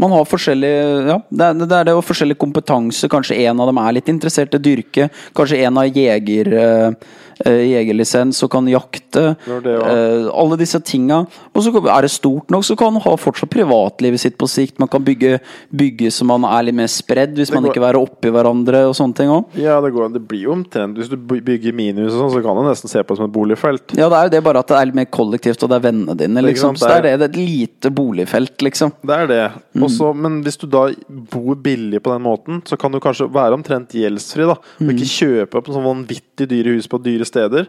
Man 0.02 0.14
har 0.16 0.26
forskjellig 0.26 0.72
Ja, 1.08 1.18
det 1.30 1.48
er 1.48 1.58
det, 1.62 1.72
er 1.78 1.90
det 1.90 1.98
og 1.98 2.06
forskjellig 2.08 2.38
kompetanse. 2.42 3.10
Kanskje 3.12 3.38
en 3.46 3.62
av 3.62 3.70
dem 3.70 3.82
er 3.82 3.98
litt 4.00 4.10
interessert 4.10 4.56
i 4.58 4.62
dyrke. 4.62 5.10
Kanskje 5.38 5.62
en 5.68 5.78
har 5.78 5.90
jeger, 5.94 6.50
eh, 6.58 7.12
eh, 7.46 7.62
jegerlisens 7.70 8.42
og 8.44 8.52
kan 8.56 8.66
jakte. 8.70 9.36
Det 9.46 9.76
ja. 9.76 9.82
Eh, 9.92 10.30
alle 10.34 10.58
disse 10.58 10.82
tinga. 10.82 11.22
Og 11.54 11.62
så 11.64 11.74
er 11.78 12.02
det 12.02 12.12
stort 12.12 12.50
nok, 12.50 12.66
så 12.66 12.78
kan 12.78 12.94
man 12.94 13.04
ha 13.06 13.16
fortsatt 13.16 13.52
privatlivet 13.54 14.20
sitt 14.20 14.38
på 14.42 14.50
sikt. 14.50 14.80
Man 14.80 14.90
kan 14.90 15.04
bygge, 15.06 15.40
bygge 15.70 16.12
så 16.12 16.26
man 16.26 16.46
er 16.50 16.66
litt 16.66 16.80
mer 16.80 16.90
spredd, 16.90 17.36
hvis 17.38 17.54
man 17.54 17.70
ikke 17.70 17.84
er 17.86 18.00
oppi 18.00 18.34
hverandre 18.34 18.88
og 18.90 18.98
sånne 18.98 19.18
ting 19.18 19.30
òg. 19.30 19.54
ja 19.60 19.78
det, 19.82 19.94
går, 19.94 20.10
det 20.14 20.24
blir 20.28 20.48
jo 20.48 20.56
omtrent 20.56 20.98
Hvis 20.98 21.10
du 21.10 21.18
bygger 21.18 21.74
minihus 21.76 22.14
og 22.16 22.26
sånn, 22.26 22.34
så 22.38 22.44
kan 22.46 22.58
du 22.58 22.66
nesten 22.66 22.90
se 22.90 23.04
på 23.04 23.14
det 23.14 23.22
som 23.22 23.30
et 23.30 23.36
boligfelt. 23.36 23.94
Ja, 23.98 24.10
det 24.10 24.18
er 24.18 24.30
jo 24.30 24.36
det, 24.38 24.44
bare 24.50 24.66
at 24.66 24.72
det 24.72 24.80
er 24.80 24.90
litt 24.90 24.98
mer 24.98 25.10
kollektivt, 25.14 25.62
og 25.62 25.70
det 25.70 25.78
er 25.78 25.88
vennene 25.92 26.18
dine, 26.18 26.46
liksom. 26.46 26.80
Så 26.80 26.90
det 26.90 26.98
er 26.98 27.06
det 27.06 27.14
det. 27.20 27.30
Er 27.30 27.34
et 27.36 27.40
lite 27.52 27.94
boligfelt, 27.94 28.58
liksom. 28.66 28.96
Det 29.06 29.18
er 29.18 29.30
det. 29.30 29.44
Også, 29.92 30.12
men 30.18 30.40
hvis 30.46 30.60
du 30.62 30.68
da 30.72 30.88
bor 31.08 31.60
billig 31.62 32.02
på 32.04 32.14
den 32.14 32.24
måten, 32.26 32.62
så 32.66 32.80
kan 32.80 32.94
du 32.94 33.02
kanskje 33.04 33.30
være 33.32 33.58
omtrent 33.60 33.94
gjeldsfri. 33.96 34.48
da 34.50 34.58
Og 34.58 34.94
ikke 34.96 35.12
kjøpe 35.12 35.60
opp 35.60 35.72
sånn 35.72 35.86
vanvittig 35.86 36.48
dyre 36.50 36.78
hus 36.78 36.90
på 36.92 37.02
dyre 37.04 37.28
steder. 37.28 37.68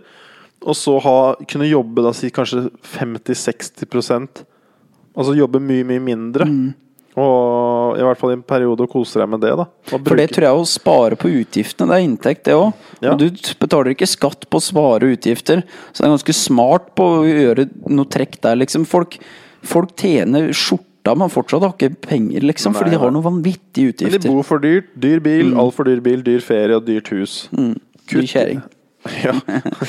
Og 0.63 0.79
så 0.79 0.95
ha, 1.03 1.19
kunne 1.51 1.67
jobbe 1.67 2.05
da 2.05 2.15
si 2.15 2.31
kanskje 2.31 2.69
50-60% 2.95 4.47
Altså 5.13 5.35
jobbe 5.37 5.61
mye, 5.61 5.85
mye 5.85 6.01
mindre. 6.01 6.47
Og 7.21 7.99
i 8.01 8.05
hvert 8.07 8.17
fall 8.17 8.33
i 8.33 8.37
en 8.39 8.45
periode 8.47 8.87
koser 8.89 9.21
kose 9.21 9.21
deg 9.21 9.29
med 9.35 9.43
det. 9.45 9.53
da 9.59 9.67
For 9.91 10.17
det 10.17 10.31
tror 10.33 10.47
jeg 10.47 10.61
å 10.63 10.69
spare 10.69 11.19
på 11.21 11.29
utgiftene, 11.29 11.91
det 11.91 11.99
er 11.99 12.07
inntekt, 12.07 12.45
det 12.49 12.57
òg. 12.57 12.71
Ja. 13.05 13.13
Og 13.13 13.21
du 13.21 13.27
betaler 13.61 13.93
ikke 13.93 14.09
skatt 14.09 14.47
på 14.49 14.61
å 14.61 14.65
spare 14.65 15.11
utgifter, 15.13 15.61
så 15.93 16.01
det 16.01 16.09
er 16.09 16.15
ganske 16.15 16.37
smart 16.39 16.89
på 16.97 17.09
å 17.19 17.27
gjøre 17.29 17.69
noe 17.93 18.09
trekk 18.09 18.41
der, 18.45 18.57
liksom. 18.63 18.89
Folk, 18.89 19.19
folk 19.61 19.93
tjener 20.01 20.49
skjorta, 21.03 21.19
men 21.19 21.31
fortsatt 21.31 21.63
har 21.63 21.73
ikke 21.75 22.01
penger, 22.01 22.41
liksom, 22.43 22.73
Nei, 22.73 22.91
de 22.91 22.99
har 22.99 23.11
noen 23.11 23.25
vanvittige 23.25 23.93
utgifter. 23.93 24.19
Men 24.19 24.21
de 24.21 24.29
bor 24.31 24.43
for 24.47 24.59
dyrt. 24.63 24.93
Dyr 24.95 25.21
bil, 25.21 25.55
altfor 25.59 25.85
dyr 25.85 26.01
bil, 26.01 26.23
dyr 26.23 26.41
ferie 26.41 26.77
og 26.77 26.87
dyrt 26.87 27.09
hus. 27.11 27.49
Dyr 27.53 28.27
kjerring. 28.27 28.63
Ja. 29.19 29.33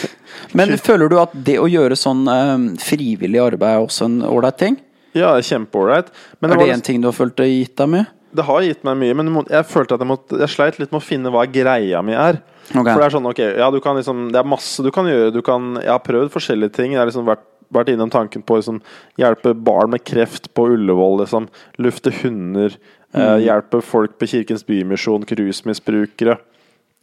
Men 0.58 0.72
føler 0.82 1.08
du 1.08 1.20
at 1.22 1.30
det 1.46 1.60
å 1.62 1.68
gjøre 1.70 1.94
sånn 1.94 2.24
eh, 2.26 2.64
frivillig 2.82 3.38
arbeid 3.38 3.76
er 3.76 3.84
også 3.84 4.08
en 4.08 4.24
ålreit 4.26 4.58
ting? 4.58 4.80
ja, 5.14 5.36
kjempeålreit. 5.38 6.08
Men 6.42 6.52
Er 6.52 6.58
det 6.58 6.70
en 6.74 6.82
ting 6.82 7.00
du 7.00 7.06
har 7.06 7.14
følt 7.14 7.36
det 7.38 7.46
gitt 7.46 7.76
deg 7.78 7.92
mye? 7.94 8.08
Det 8.34 8.42
har 8.48 8.64
gitt 8.66 8.82
meg 8.82 8.98
mye, 8.98 9.14
men 9.14 9.30
jeg 9.46 9.68
følte 9.70 9.94
at 9.94 10.02
jeg, 10.02 10.10
måtte, 10.10 10.40
jeg 10.42 10.50
sleit 10.50 10.80
litt 10.82 10.90
med 10.90 10.98
å 10.98 11.06
finne 11.06 11.30
hva 11.30 11.44
greia 11.46 12.02
mi 12.02 12.16
er. 12.18 12.40
Okay. 12.72 12.88
For 12.90 12.98
det 12.98 13.06
er 13.06 13.14
sånn, 13.14 13.30
ok, 13.30 13.42
ja, 13.60 13.68
du 13.70 13.78
kan 13.84 14.00
liksom 14.00 14.32
Det 14.34 14.40
er 14.42 14.50
masse 14.50 14.82
du 14.82 14.90
kan 14.96 15.06
gjøre. 15.06 15.30
Du 15.36 15.44
kan, 15.46 15.76
jeg 15.78 15.94
har 15.94 16.02
prøvd 16.02 16.34
forskjellige 16.34 16.74
ting. 16.74 16.96
Jeg 16.96 17.04
har 17.04 17.12
liksom 17.12 17.30
vært, 17.30 17.46
vært 17.82 17.94
innom 17.94 18.12
tanken 18.14 18.46
på 18.46 18.58
å 18.58 18.62
liksom, 18.62 18.82
hjelpe 19.22 19.56
barn 19.56 19.94
med 19.96 20.06
kreft 20.08 20.52
på 20.54 20.70
Ullevål. 20.76 21.22
Liksom, 21.24 21.50
lufte 21.84 22.14
hunder. 22.22 22.78
Eh, 23.14 23.38
hjelpe 23.46 23.84
folk 23.86 24.18
på 24.18 24.30
Kirkens 24.32 24.66
Bymisjon, 24.66 25.26
rusmisbrukere. 25.30 26.40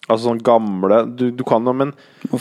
Altså 0.09 0.31
sånn 0.31 0.41
gamle 0.43 1.03
Du, 1.13 1.27
du 1.31 1.43
kan 1.47 1.67
jo, 1.67 1.75
men 1.77 1.93
må 2.33 2.39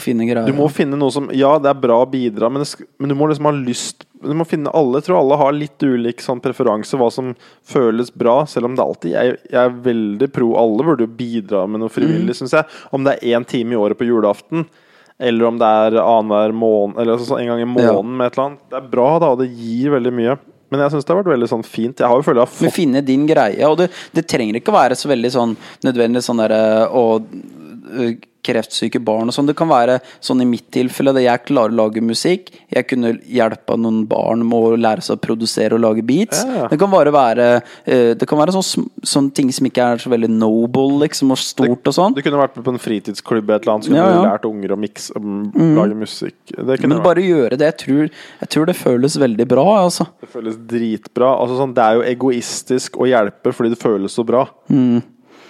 du 0.48 0.54
må 0.56 0.70
finne 0.72 0.98
noe 0.98 1.14
som 1.14 1.28
Ja, 1.36 1.52
det 1.62 1.70
er 1.70 1.82
bra 1.82 2.00
å 2.02 2.10
bidra, 2.10 2.50
men, 2.50 2.64
det, 2.64 2.88
men 3.02 3.12
du 3.12 3.18
må 3.20 3.28
liksom 3.30 3.50
ha 3.50 3.54
lyst 3.56 4.06
Du 4.24 4.32
må 4.38 4.48
finne 4.48 4.72
alle. 4.76 5.00
Jeg 5.00 5.10
tror 5.10 5.20
alle 5.20 5.38
har 5.42 5.56
litt 5.56 5.84
ulik 5.84 6.24
sånn 6.24 6.42
preferanse, 6.44 6.98
hva 7.00 7.10
som 7.14 7.34
føles 7.68 8.12
bra. 8.16 8.42
Selv 8.50 8.70
om 8.70 8.78
det 8.80 8.86
alltid 8.86 9.16
Jeg, 9.16 9.38
jeg 9.52 9.60
er 9.62 9.82
veldig 9.86 10.32
pro 10.36 10.54
alle 10.60 10.88
burde 10.88 11.06
jo 11.06 11.18
bidra 11.20 11.66
med 11.70 11.84
noe 11.84 11.94
frivillig, 11.94 12.40
synes 12.40 12.56
jeg. 12.58 12.68
Om 12.96 13.06
det 13.06 13.18
er 13.18 13.38
én 13.38 13.48
time 13.48 13.76
i 13.76 13.80
året 13.80 14.00
på 14.00 14.08
julaften, 14.08 14.66
eller 15.20 15.50
om 15.50 15.58
det 15.60 15.68
er 15.68 15.98
annenhver 16.00 16.54
måned 16.56 17.02
Eller 17.02 17.18
altså 17.18 17.40
en 17.40 17.50
gang 17.52 17.62
i 17.62 17.68
måneden 17.68 18.14
med 18.16 18.30
et 18.30 18.38
eller 18.38 18.46
annet. 18.46 18.62
Det 18.72 18.78
er 18.80 18.88
bra, 18.94 19.10
da, 19.20 19.34
og 19.34 19.42
det 19.42 19.50
gir 19.52 19.92
veldig 19.98 20.14
mye. 20.16 20.38
Men 20.70 20.84
jeg 20.84 20.94
syns 20.94 21.08
det 21.08 21.14
har 21.14 21.20
vært 21.24 21.34
veldig 21.34 21.50
sånn 21.50 21.66
fint. 21.66 22.00
Jeg 22.00 22.08
har 22.08 22.20
jo 22.20 22.26
følt 22.26 22.40
jeg 22.40 22.46
har 22.46 22.54
fått 22.54 22.76
finne 22.76 23.02
din 23.06 23.26
greie. 23.28 23.60
Og 23.68 23.80
det, 23.82 23.90
det 24.16 24.28
trenger 24.30 24.60
ikke 24.60 24.72
å 24.72 24.78
være 24.78 24.98
så 25.00 25.10
veldig 25.12 25.32
sånn 25.34 25.56
nødvendig 25.88 26.22
sånn 26.24 26.42
derre 26.44 26.62
å 26.94 27.04
øh, 27.18 28.14
Kreftsyke 28.46 29.02
barn 29.04 29.30
og 29.30 29.36
sånn. 29.36 29.50
Det 29.50 29.56
kan 29.60 29.70
være 29.70 30.00
sånn 30.24 30.44
i 30.44 30.48
mitt 30.48 30.70
tilfelle, 30.74 31.12
at 31.12 31.24
jeg 31.24 31.44
klarer 31.50 31.74
å 31.74 31.80
lage 31.82 32.04
musikk. 32.04 32.52
Jeg 32.72 32.88
kunne 32.88 33.14
hjelpa 33.28 33.76
noen 33.80 34.06
barn 34.10 34.46
med 34.48 34.56
å 34.56 34.80
lære 34.80 35.04
seg 35.06 35.18
å 35.18 35.22
produsere 35.24 35.76
og 35.76 35.84
lage 35.84 36.06
beats. 36.08 36.44
Ja. 36.48 36.70
Det 36.72 36.80
kan 36.80 36.92
bare 36.92 37.12
være 37.14 37.48
øh, 37.60 38.14
Det 38.20 38.28
kan 38.30 38.40
være 38.40 38.56
sånne, 38.56 38.88
sånne 39.04 39.36
ting 39.36 39.52
som 39.56 39.68
ikke 39.68 39.90
er 39.94 40.04
så 40.04 40.12
veldig 40.14 40.32
noble, 40.32 41.02
liksom, 41.04 41.34
og 41.36 41.42
stort 41.42 41.92
og 41.92 41.96
sånn. 41.96 42.16
Du 42.16 42.24
kunne 42.26 42.40
vært 42.42 42.58
med 42.58 42.68
på 42.68 42.76
en 42.76 42.82
fritidsklubb 42.82 43.52
et 43.52 43.68
eller 43.68 43.76
annet, 43.76 43.90
så 43.90 43.94
kunne 43.94 44.02
Ja, 44.02 44.10
ja. 44.14 44.24
du 44.24 44.30
lært 44.30 44.50
unger 44.50 44.76
å 44.76 44.80
mikse, 44.80 45.20
mm. 45.20 45.76
lage 45.78 46.00
musikk. 46.00 46.40
Men 46.58 47.00
bare 47.06 47.26
gjøre 47.26 47.60
det. 47.60 47.74
Jeg 47.74 47.80
tror, 47.84 48.10
jeg 48.44 48.54
tror 48.56 48.70
det 48.70 48.78
føles 48.80 49.20
veldig 49.20 49.48
bra, 49.50 49.68
altså. 49.84 50.08
Det 50.24 50.32
føles 50.32 50.58
dritbra. 50.70 51.36
Altså 51.44 51.60
sånn, 51.60 51.76
det 51.78 51.86
er 51.86 52.00
jo 52.00 52.08
egoistisk 52.16 53.00
å 53.00 53.08
hjelpe 53.10 53.54
fordi 53.56 53.76
det 53.76 53.82
føles 53.82 54.16
så 54.16 54.26
bra. 54.28 54.46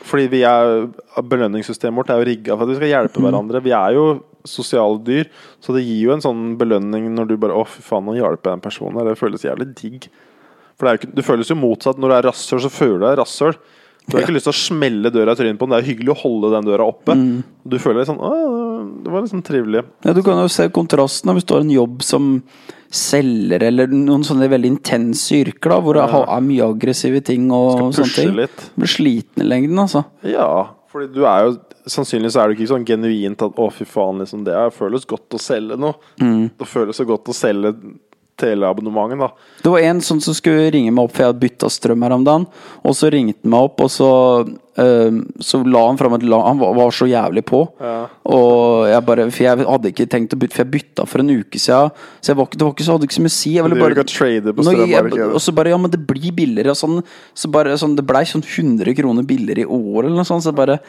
Fordi 0.08 0.30
vi 0.32 0.42
er 0.48 0.88
belønningssystemet 1.28 2.00
vårt 2.00 2.12
er 2.14 2.22
jo 2.22 2.28
rigga 2.30 2.56
for 2.56 2.66
at 2.66 2.72
vi 2.72 2.78
skal 2.80 2.92
hjelpe 2.94 3.24
hverandre. 3.24 3.62
Vi 3.66 3.74
er 3.76 3.96
jo 3.98 4.06
sosiale 4.48 5.00
dyr, 5.04 5.28
så 5.60 5.76
det 5.76 5.84
gir 5.84 6.06
jo 6.08 6.14
en 6.16 6.24
sånn 6.24 6.44
belønning 6.60 7.10
når 7.16 7.28
du 7.30 7.36
bare 7.42 7.58
Å, 7.60 7.66
fy 7.68 7.84
faen, 7.84 8.06
nå 8.08 8.16
hjelper 8.16 8.54
jeg 8.54 8.60
en 8.60 8.64
person 8.64 8.96
her. 9.00 9.10
Det 9.10 9.20
føles 9.20 9.44
jævlig 9.46 9.68
digg. 9.76 10.08
For 10.80 10.88
det, 10.88 11.02
ikke, 11.02 11.12
det 11.18 11.26
føles 11.28 11.52
jo 11.52 11.60
motsatt. 11.60 12.00
Når 12.00 12.12
du 12.12 12.16
er 12.16 12.28
rasshøl, 12.30 12.64
så 12.64 12.72
føler 12.72 13.02
du 13.02 13.06
deg 13.10 13.20
rasshøl. 13.20 13.60
Du 14.10 14.18
har 14.18 14.24
ikke 14.26 14.34
lyst 14.34 14.48
til 14.50 14.54
å 14.56 14.58
smelle 14.58 15.12
døra 15.14 15.32
i 15.36 15.40
trynet 15.40 15.60
på 15.60 15.68
den. 15.68 15.76
Det 15.76 15.80
er 15.84 15.90
hyggelig 15.94 16.14
å 16.16 16.20
holde 16.24 16.52
den 16.56 16.66
døra 16.66 16.88
oppe. 16.90 17.16
Du 17.68 17.78
føler 17.80 18.00
litt 18.02 18.10
sånn 18.10 18.20
Å, 18.20 19.04
det 19.04 19.12
var 19.12 19.22
liksom 19.22 19.44
trivelig. 19.46 19.84
Ja, 20.06 20.14
du 20.14 20.22
kan 20.26 20.40
jo 20.42 20.48
se 20.50 20.68
kontrasten 20.74 21.34
hvis 21.36 21.46
du 21.46 21.54
har 21.54 21.62
en 21.62 21.70
jobb 21.74 22.02
som 22.02 22.42
selger, 22.90 23.62
eller 23.68 23.88
noen 23.92 24.24
sånne 24.26 24.48
veldig 24.50 24.72
intense 24.74 25.36
yrker, 25.38 25.70
da, 25.70 25.80
hvor 25.84 25.94
det 26.00 26.10
har- 26.10 26.26
er 26.38 26.42
mye 26.42 26.66
aggressive 26.74 27.22
ting 27.24 27.52
og 27.52 27.94
sånne 27.94 28.16
ting. 28.16 28.36
litt. 28.36 28.72
Blir 28.76 28.88
sliten 28.88 29.44
i 29.44 29.48
lengden, 29.48 29.78
altså. 29.78 30.06
Ja, 30.24 30.70
fordi 30.92 31.14
du 31.14 31.26
er 31.26 31.46
jo 31.46 31.58
Sannsynligvis 31.90 32.36
er 32.36 32.50
du 32.50 32.54
ikke 32.56 32.68
sånn 32.70 32.86
genuint 32.86 33.42
at 33.42 33.56
'å, 33.56 33.72
fy 33.74 33.84
faen', 33.84 34.20
liksom, 34.20 34.44
det 34.44 34.54
føles 34.78 35.06
godt 35.08 35.30
å 35.30 35.40
selge 35.40 35.80
noe. 35.80 35.96
Det 36.20 36.68
føles 36.68 36.94
så 36.96 37.04
godt 37.08 37.24
å 37.26 37.34
selge 37.34 37.74
teleabonnementet, 38.40 39.20
da. 39.20 39.30
Det 39.64 39.74
var 39.74 39.86
en 39.90 40.00
sånn 40.04 40.22
som 40.24 40.36
skulle 40.38 40.70
ringe 40.74 40.94
meg 40.96 41.08
opp, 41.08 41.14
for 41.16 41.24
jeg 41.26 41.34
hadde 41.34 41.44
bytta 41.44 41.70
strøm 41.74 42.06
her 42.06 42.16
om 42.16 42.26
dagen. 42.28 42.48
Og 42.88 42.96
så 42.98 43.12
ringte 43.14 43.44
han 43.44 43.54
meg 43.54 43.68
opp, 43.68 43.84
og 43.86 43.92
så, 43.94 44.10
eh, 44.80 45.20
så 45.44 45.62
la 45.68 45.84
han 45.88 46.00
fram 46.00 46.16
et 46.18 46.24
la, 46.24 46.40
Han 46.48 46.62
var, 46.62 46.74
var 46.78 46.96
så 46.96 47.10
jævlig 47.10 47.44
på. 47.46 47.62
Ja. 47.84 48.08
Og 48.26 48.88
jeg 48.90 49.06
bare 49.06 49.28
For 49.30 49.44
jeg 49.44 49.68
hadde 49.68 49.92
ikke 49.92 50.10
tenkt 50.10 50.34
å 50.34 50.40
bytte, 50.40 50.56
for 50.56 50.64
jeg 50.66 50.74
bytta 50.78 51.08
for 51.08 51.20
en 51.24 51.30
uke 51.30 51.60
siden. 51.60 51.92
Så 52.22 52.36
var 52.36 52.50
det 52.52 52.64
var 52.64 52.74
ikke 52.74 52.88
så, 52.88 52.98
hadde 52.98 53.10
ikke 53.10 53.20
så 53.20 53.26
mye 53.28 53.36
å 53.36 53.38
si. 53.38 53.54
Jeg 53.58 53.68
ville 53.68 53.84
bare 53.84 54.08
trade 54.08 54.56
på 54.56 54.66
strøm, 54.66 54.90
jeg, 54.90 55.30
og 55.30 55.40
så 55.44 55.56
bare 55.56 55.76
Ja, 55.76 55.78
men 55.78 55.92
det 55.92 56.02
blir 56.08 56.34
billigere 56.34 56.74
og 56.74 56.80
sånn. 56.80 57.00
Så 57.36 57.52
bare 57.52 57.78
sånn 57.78 57.96
Det 57.96 58.08
blei 58.08 58.26
sånn 58.26 58.46
100 58.46 58.96
kroner 58.98 59.24
billigere 59.24 59.68
i 59.68 59.70
år 59.70 60.06
eller 60.06 60.18
noe 60.22 60.28
sånt. 60.28 60.48
Så 60.48 60.56
bare 60.56 60.80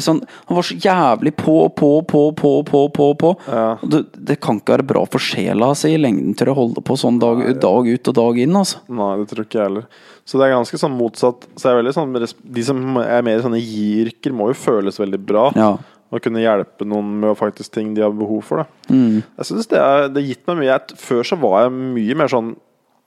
Sånn, 0.00 0.22
han 0.48 0.56
var 0.56 0.64
så 0.64 0.76
jævlig 0.80 1.34
på, 1.36 1.54
på, 1.76 1.90
på, 2.08 2.22
på, 2.36 2.52
på, 2.64 2.80
på. 2.96 3.08
på. 3.20 3.32
Ja. 3.46 3.76
Det, 3.82 4.02
det 4.16 4.38
kan 4.40 4.60
ikke 4.60 4.78
være 4.78 4.88
bra 4.88 5.04
for 5.10 5.22
sjela 5.22 5.72
si 5.76 5.92
i 5.94 6.00
lengden 6.00 6.32
til 6.38 6.52
å 6.52 6.56
holde 6.56 6.84
på 6.84 6.96
sånn 6.98 7.20
dag, 7.20 7.42
dag 7.60 7.90
ut 7.90 8.12
og 8.12 8.16
dag 8.16 8.40
inn. 8.40 8.56
Altså. 8.56 8.80
Nei, 8.88 9.12
det 9.20 9.28
tror 9.32 9.44
ikke 9.44 9.60
jeg 9.60 9.68
heller. 9.68 9.86
Så 10.24 10.40
det 10.40 10.46
er 10.46 10.54
ganske 10.54 10.80
sånn 10.80 10.96
motsatt. 10.96 11.44
Så 11.60 11.72
er 11.72 11.92
sånn, 11.92 12.14
De 12.14 12.64
som 12.64 13.00
er 13.02 13.24
mer 13.26 13.40
i 13.40 13.44
sånne 13.44 13.60
gi-yrker, 13.60 14.34
må 14.36 14.50
jo 14.52 14.58
føles 14.58 15.00
veldig 15.00 15.20
bra. 15.28 15.48
Ja. 15.58 15.74
Og 16.10 16.24
kunne 16.24 16.42
hjelpe 16.42 16.86
noen 16.88 17.20
med 17.22 17.36
faktisk 17.38 17.74
ting 17.74 17.92
de 17.94 18.02
har 18.02 18.14
behov 18.16 18.42
for. 18.46 18.64
Mm. 18.88 19.20
Jeg 19.22 19.48
synes 19.50 19.68
det 19.70 19.82
har 19.82 20.08
det 20.10 20.24
gitt 20.26 20.42
meg 20.48 20.62
mye. 20.62 20.72
Jeg, 20.72 20.98
før 20.98 21.26
så 21.26 21.38
var 21.38 21.66
jeg 21.66 21.76
mye 21.76 22.18
mer 22.18 22.32
sånn 22.32 22.56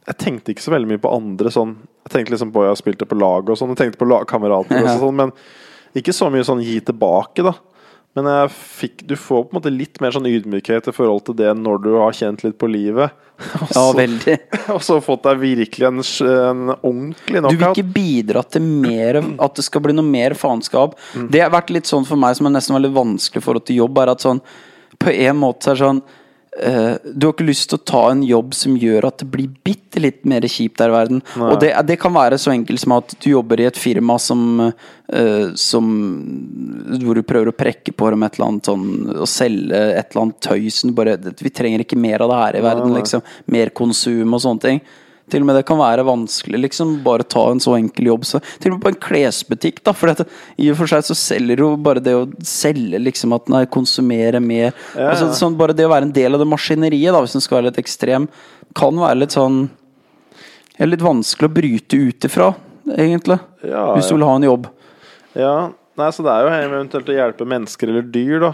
Jeg 0.03 0.19
tenkte 0.19 0.51
ikke 0.51 0.63
så 0.65 0.71
veldig 0.73 0.89
mye 0.91 0.99
på 1.03 1.11
andre 1.15 1.51
sånn 1.51 1.77
Jeg 2.03 2.11
tenkte 2.11 2.33
liksom 2.33 2.51
på 2.55 2.63
jeg 2.65 2.79
spilte 2.81 3.07
på 3.07 3.15
lag 3.15 3.47
og 3.47 3.59
sånn, 3.59 3.71
jeg 3.71 3.79
tenkte 3.79 4.01
på 4.01 4.07
lagkamerater 4.11 4.83
og 4.83 4.89
sånn, 4.99 5.19
men 5.19 5.35
ikke 6.01 6.13
så 6.15 6.29
mye 6.33 6.45
sånn 6.47 6.63
gi 6.65 6.79
tilbake, 6.87 7.43
da. 7.45 7.53
Men 8.13 8.27
fikk, 8.53 9.01
du 9.09 9.15
får 9.17 9.47
på 9.47 9.55
en 9.55 9.57
måte 9.57 9.71
litt 9.73 9.97
mer 10.01 10.13
sånn 10.13 10.27
ydmykhet 10.29 10.85
i 10.91 10.93
forhold 10.93 11.23
til 11.25 11.35
det 11.39 11.49
når 11.57 11.79
du 11.81 11.87
har 11.97 12.13
kjent 12.13 12.43
litt 12.45 12.59
på 12.61 12.69
livet. 12.69 13.09
Og 13.57 13.63
Ja, 13.63 13.67
så- 13.73 13.95
veldig. 13.97 14.35
og 14.75 14.81
så 14.85 14.99
fått 15.01 15.23
deg 15.25 15.39
virkelig 15.41 15.87
en, 15.89 15.97
en 16.29 16.61
ordentlig 16.75 17.41
Du 17.41 17.55
vil 17.57 17.65
ikke 17.71 17.93
bidra 17.95 18.43
til 18.45 18.61
mer 18.61 19.17
At 19.41 19.55
det 19.57 19.65
skal 19.65 19.81
bli 19.81 19.95
noe 19.97 20.05
mer 20.05 20.35
faenskap. 20.37 20.93
Det 21.33 21.41
har 21.41 21.49
vært 21.55 21.73
litt 21.73 21.89
sånn 21.89 22.05
for 22.05 22.21
meg 22.21 22.37
som 22.37 22.45
er 22.51 22.53
nesten 22.59 22.77
veldig 22.77 22.93
vanskelig 22.93 23.41
i 23.41 23.45
forhold 23.47 23.65
til 23.65 23.81
jobb, 23.81 23.97
er 24.03 24.13
at 24.13 24.21
sånn 24.21 24.43
På 25.01 25.09
en 25.09 25.41
måte 25.41 25.65
så 25.65 25.73
er 25.73 25.79
det 25.79 25.83
sånn 25.87 26.03
eh, 26.59 26.95
Du 27.03 27.27
har 27.27 27.33
ikke 27.33 27.47
lyst 27.47 27.69
til 27.71 27.79
å 27.79 27.85
ta 27.87 28.03
en 28.11 28.23
jobb 28.25 28.53
som 28.57 28.77
gjør 28.79 29.07
at 29.09 29.21
det 29.23 29.29
blir 29.33 29.51
bitte 29.65 30.01
litt 30.01 30.23
mer 30.29 30.45
kjipt 30.49 30.79
der 30.81 30.91
i 30.91 30.95
verden. 30.95 31.21
Nei. 31.37 31.49
Og 31.51 31.59
det, 31.61 31.71
det 31.89 31.99
kan 32.01 32.15
være 32.15 32.39
så 32.41 32.53
enkelt 32.53 32.81
som 32.81 32.95
at 32.97 33.15
du 33.19 33.29
jobber 33.31 33.61
i 33.61 33.67
et 33.69 33.79
firma 33.79 34.17
som 34.21 34.43
uh, 34.63 35.47
Som 35.59 35.91
Hvor 37.03 37.19
du 37.19 37.23
prøver 37.27 37.51
å 37.51 37.55
prekke 37.57 37.93
på 37.93 38.09
dem 38.13 38.25
et 38.25 38.39
eller 38.39 38.49
annet 38.49 38.69
sånn 38.69 38.87
Og 39.13 39.29
selge 39.29 39.79
et 39.93 40.09
eller 40.09 40.25
annet 40.25 40.41
tøy 40.43 40.67
som 40.73 40.89
du 40.89 40.97
bare 40.97 41.17
Vi 41.41 41.53
trenger 41.53 41.85
ikke 41.85 41.99
mer 41.99 42.25
av 42.25 42.33
det 42.33 42.41
her 42.41 42.59
i 42.59 42.65
verden, 42.65 42.93
nei. 42.93 43.01
liksom. 43.03 43.23
Mer 43.53 43.73
konsum 43.75 44.33
og 44.33 44.41
sånne 44.43 44.65
ting. 44.67 44.83
Til 45.31 45.41
og 45.41 45.47
med 45.47 45.55
det 45.55 45.63
kan 45.65 45.79
være 45.79 46.03
vanskelig, 46.05 46.59
liksom. 46.65 46.97
Bare 47.05 47.23
ta 47.23 47.45
en 47.49 47.61
så 47.63 47.77
enkel 47.77 48.09
jobb. 48.11 48.25
Så, 48.27 48.41
til 48.59 48.73
og 48.73 48.77
med 48.77 48.83
på 48.83 48.91
en 48.91 48.99
klesbutikk, 49.05 49.79
da. 49.85 49.93
For 49.95 50.11
dette, 50.11 50.25
i 50.59 50.67
og 50.73 50.77
for 50.81 50.91
seg 50.91 51.05
så 51.07 51.15
selger 51.17 51.63
jo 51.63 51.69
bare 51.79 52.03
det 52.03 52.15
å 52.17 52.25
selge, 52.45 52.99
liksom 53.01 53.33
at 53.37 53.47
nei, 53.53 53.63
konsumere 53.71 54.41
mer 54.43 54.71
Ja, 54.97 55.09
altså, 55.13 55.29
sånn, 55.37 55.55
Bare 55.57 55.75
det 55.77 55.87
å 55.87 55.93
være 55.93 56.09
en 56.09 56.15
del 56.15 56.35
av 56.35 56.43
det 56.43 56.49
maskineriet, 56.51 57.13
da, 57.15 57.21
hvis 57.23 57.37
en 57.39 57.45
skal 57.45 57.61
være 57.61 57.69
litt 57.71 57.79
ekstrem, 57.81 58.27
kan 58.75 58.99
være 58.99 59.21
litt 59.23 59.35
sånn 59.37 59.63
ja, 60.77 60.87
Litt 60.89 61.03
vanskelig 61.05 61.49
å 61.49 61.53
bryte 61.55 61.99
ut 62.09 62.27
ifra, 62.27 62.51
egentlig. 62.97 63.39
Ja, 63.63 63.87
Hvis 63.95 64.09
du 64.11 64.17
vil 64.17 64.27
ha 64.27 64.35
en 64.35 64.49
jobb. 64.51 64.67
ja. 65.39 65.55
Nei, 65.93 66.07
så 66.09 66.23
det 66.25 66.31
er 66.33 66.41
jo 66.47 66.53
eventuelt 66.73 67.09
å 67.11 67.13
hjelpe 67.13 67.45
mennesker 67.45 67.91
eller 67.91 68.05
dyr, 68.09 68.39
da. 68.41 68.47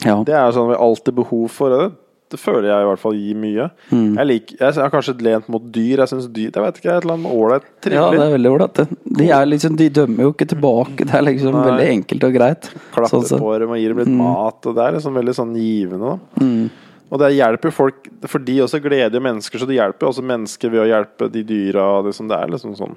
Ja. 0.00 0.14
Det 0.24 0.32
er 0.32 0.46
jo 0.48 0.54
sånn 0.56 0.70
vi 0.70 0.78
alltid 0.80 1.16
behov 1.18 1.50
for. 1.52 1.68
Det, 1.68 1.90
det 2.32 2.38
føler 2.42 2.66
jeg 2.68 2.82
i 2.82 2.86
hvert 2.88 3.00
fall 3.02 3.18
gir 3.18 3.36
mye. 3.38 3.66
Mm. 3.92 4.16
Jeg, 4.18 4.26
liker, 4.30 4.56
jeg 4.58 4.74
har 4.82 4.90
kanskje 4.90 5.14
lent 5.22 5.50
mot 5.52 5.66
dyr. 5.74 6.00
Jeg 6.02 6.10
syns 6.10 6.26
dyr 6.34 6.48
Jeg 6.48 6.64
vet 6.64 6.80
ikke, 6.80 6.96
et 6.96 7.04
eller 7.06 7.14
annet 7.14 7.36
ålreit. 7.36 7.68
Ja, 7.86 8.06
det 8.10 8.24
er 8.24 8.32
veldig 8.34 8.50
ålreit. 8.50 8.80
De, 9.20 9.28
er 9.30 9.46
liksom, 9.46 9.76
de 9.78 9.86
dømmer 10.00 10.26
jo 10.26 10.32
ikke 10.34 10.48
tilbake. 10.50 11.06
Det 11.06 11.14
er 11.14 11.26
liksom 11.28 11.54
Nei. 11.54 11.66
veldig 11.68 11.86
enkelt 11.92 12.26
og 12.26 12.34
greit. 12.34 12.70
Klapper 12.96 13.28
Sånn 13.30 13.44
på 13.44 13.52
dem 13.62 13.76
og 13.76 13.78
gir 13.78 13.94
dem 13.94 14.02
litt 14.02 14.16
mat. 14.18 14.58
Og 14.66 14.78
det 14.78 14.84
er 14.86 14.98
liksom 14.98 15.20
veldig 15.20 15.36
sånn 15.38 15.54
givende. 15.60 16.16
Mm. 16.42 16.64
Og 17.06 17.22
det 17.22 17.34
hjelper 17.36 17.70
jo 17.70 17.76
folk, 17.76 18.08
for 18.26 18.42
de 18.42 18.56
også 18.64 18.80
gleder 18.82 19.14
jo 19.14 19.22
mennesker, 19.22 19.62
så 19.62 19.68
det 19.68 19.76
hjelper 19.76 20.08
jo 20.08 20.10
også 20.10 20.24
mennesker 20.26 20.72
ved 20.72 20.82
å 20.82 20.88
hjelpe 20.90 21.28
de 21.30 21.44
dyra. 21.46 21.84
Liksom, 22.08 22.26
Det, 22.32 22.40
er 22.40 22.50
liksom 22.56 22.74
sånn 22.78 22.96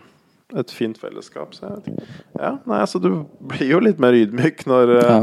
et 0.57 0.71
fint 0.73 0.97
fellesskap. 0.97 1.53
Så. 1.53 1.69
Ja, 2.33 2.55
nei, 2.65 2.81
så 2.89 3.01
du 3.01 3.11
blir 3.51 3.67
jo 3.69 3.83
litt 3.85 4.01
mer 4.01 4.17
ydmyk 4.17 4.65
når 4.69 4.95
eh, 4.97 5.05
Ja. 5.05 5.21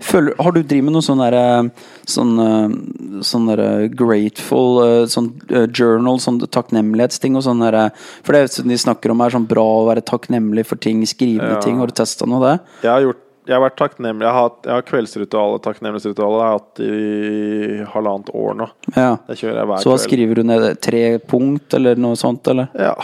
Føler, 0.00 0.34
har 0.38 0.52
du 0.52 0.62
drevet 0.62 0.84
med 0.84 0.92
noe 0.96 1.02
sånn 1.04 1.20
derre 1.22 1.70
Sånn, 2.06 2.32
eh, 2.38 3.20
sånn 3.26 3.48
grateful 3.96 4.80
eh, 4.84 5.06
Sånn 5.10 5.32
eh, 5.50 5.66
journal, 5.74 6.18
sånn 6.22 6.40
takknemlighetsting 6.46 7.36
og 7.36 7.42
sånn 7.46 7.60
derre 7.64 7.88
For 8.22 8.32
det 8.36 8.42
er 8.46 8.68
de 8.68 8.78
snakker 8.78 9.10
om 9.14 9.20
er 9.26 9.34
sånn 9.34 9.46
bra 9.50 9.64
å 9.82 9.86
være 9.88 10.04
takknemlig 10.06 10.66
for 10.66 10.76
ting, 10.76 11.02
skrive 11.06 11.54
Ja. 11.56 11.60
ting. 11.60 11.78
Har 11.78 11.86
du 11.90 11.92
testa 11.96 12.26
noe 12.26 12.38
av 12.42 12.48
det? 12.48 12.56
Jeg 12.86 12.90
har 12.92 13.00
gjort 13.08 13.22
jeg 13.46 13.54
har 13.54 13.62
vært 13.62 13.76
takknemlig. 13.78 14.24
Jeg 14.26 14.32
har, 14.34 14.42
hatt- 14.48 14.64
jeg 14.66 14.72
har 14.74 14.82
kveldsritualet, 14.82 15.62
takknemlighetsritualet, 15.62 16.40
jeg 16.40 16.48
har 16.48 16.56
hatt 16.58 16.80
i 16.82 17.84
halvannet 17.92 18.30
år 18.34 18.56
nå. 18.58 18.66
Ja. 18.96 19.12
Det 19.28 19.36
kjører 19.38 19.60
jeg 19.60 19.68
hver 19.70 19.82
Så 19.84 19.92
hva 19.92 19.98
skriver 20.02 20.34
du 20.34 20.42
ned? 20.42 20.64
Tre 20.82 21.02
punkt, 21.30 21.74
eller 21.78 21.94
noe 21.94 22.18
sånt? 22.18 22.48
Eller? 22.50 22.66
Ja. 22.74 22.96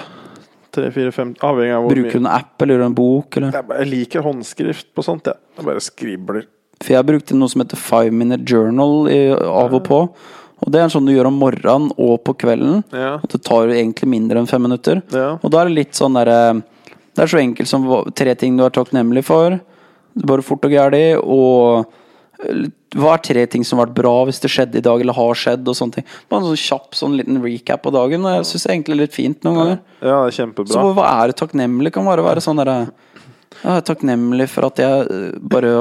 Tre, 0.73 0.89
fire, 0.95 1.13
fem 1.13 1.35
Avhengig 1.45 1.75
av 1.77 1.85
hvor 1.85 1.97
Bruker 1.99 2.17
du 2.17 2.23
en 2.23 2.31
app 2.33 2.65
eller 2.65 2.85
en 2.87 2.95
bok? 2.97 3.37
Eller? 3.37 3.53
Jeg, 3.53 3.69
bare, 3.69 3.83
jeg 3.83 3.91
liker 3.93 4.25
håndskrift 4.25 4.93
på 4.97 5.05
sånt, 5.05 5.29
jeg. 5.29 5.41
Jeg 5.59 5.69
bare 5.69 5.83
skribler. 5.85 6.47
For 6.83 6.97
jeg 6.97 7.09
brukte 7.11 7.37
noe 7.39 7.53
som 7.53 7.63
heter 7.63 7.81
Five 7.81 8.15
Minute 8.17 8.47
Journal 8.49 9.11
i, 9.13 9.21
av 9.33 9.77
og 9.77 9.85
på. 9.87 10.01
Og 10.63 10.71
det 10.71 10.81
er 10.81 10.93
sånn 10.93 11.07
du 11.09 11.13
gjør 11.13 11.29
om 11.31 11.41
morgenen 11.43 11.91
og 12.01 12.21
på 12.27 12.37
kvelden. 12.45 12.83
Ja. 12.95 13.17
Og 13.19 13.31
det 13.33 13.43
tar 13.47 13.73
egentlig 13.75 14.09
mindre 14.13 14.41
enn 14.41 14.51
fem 14.51 14.63
minutter. 14.63 15.03
Ja. 15.15 15.35
Og 15.43 15.53
da 15.53 15.63
er 15.63 15.71
det 15.71 15.79
litt 15.81 15.99
sånn 15.99 16.17
derre 16.19 16.63
Det 17.13 17.25
er 17.25 17.29
så 17.29 17.41
enkelt 17.43 17.69
som 17.69 17.89
tre 18.17 18.35
ting 18.39 18.57
du 18.57 18.65
er 18.65 18.73
takknemlig 18.73 19.25
for. 19.27 19.59
Bare 20.23 20.45
fort 20.47 20.65
og 20.65 20.73
gæli. 20.73 21.05
Og 21.21 21.91
hva 22.43 23.15
er 23.15 23.23
tre 23.25 23.45
ting 23.49 23.65
som 23.65 23.79
har 23.79 23.89
vært 23.89 23.99
bra 24.01 24.13
hvis 24.29 24.41
det 24.43 24.51
skjedde 24.53 24.81
i 24.81 24.85
dag, 24.85 25.01
eller 25.01 25.17
har 25.17 25.39
skjedd, 25.39 25.63
og 25.69 25.79
sånne 25.79 25.99
ting. 25.99 26.07
Bare 26.29 26.43
en 26.43 26.51
sånn 26.51 26.61
kjapp 26.65 26.99
sånn 26.99 27.17
liten 27.21 27.41
recap 27.45 27.87
av 27.89 27.97
dagen. 27.97 28.27
Og 28.27 28.37
jeg 28.37 28.49
syns 28.51 28.67
egentlig 28.75 28.99
litt 29.01 29.17
fint 29.17 29.47
noen 29.47 29.61
ganger. 29.61 29.81
Ja, 30.03 30.19
er 30.27 30.67
Så 30.75 30.85
hva 30.97 31.07
er 31.23 31.33
det 31.33 31.39
takknemlig? 31.41 31.95
Kan 31.95 32.09
bare 32.09 32.25
være 32.27 32.45
sånn 32.45 32.61
derre 32.61 32.93
Jeg 33.63 33.79
er 33.79 33.85
takknemlig 33.87 34.49
for 34.51 34.67
at 34.67 34.81
jeg 34.81 35.09
eh, 35.13 35.35
bare 35.39 35.73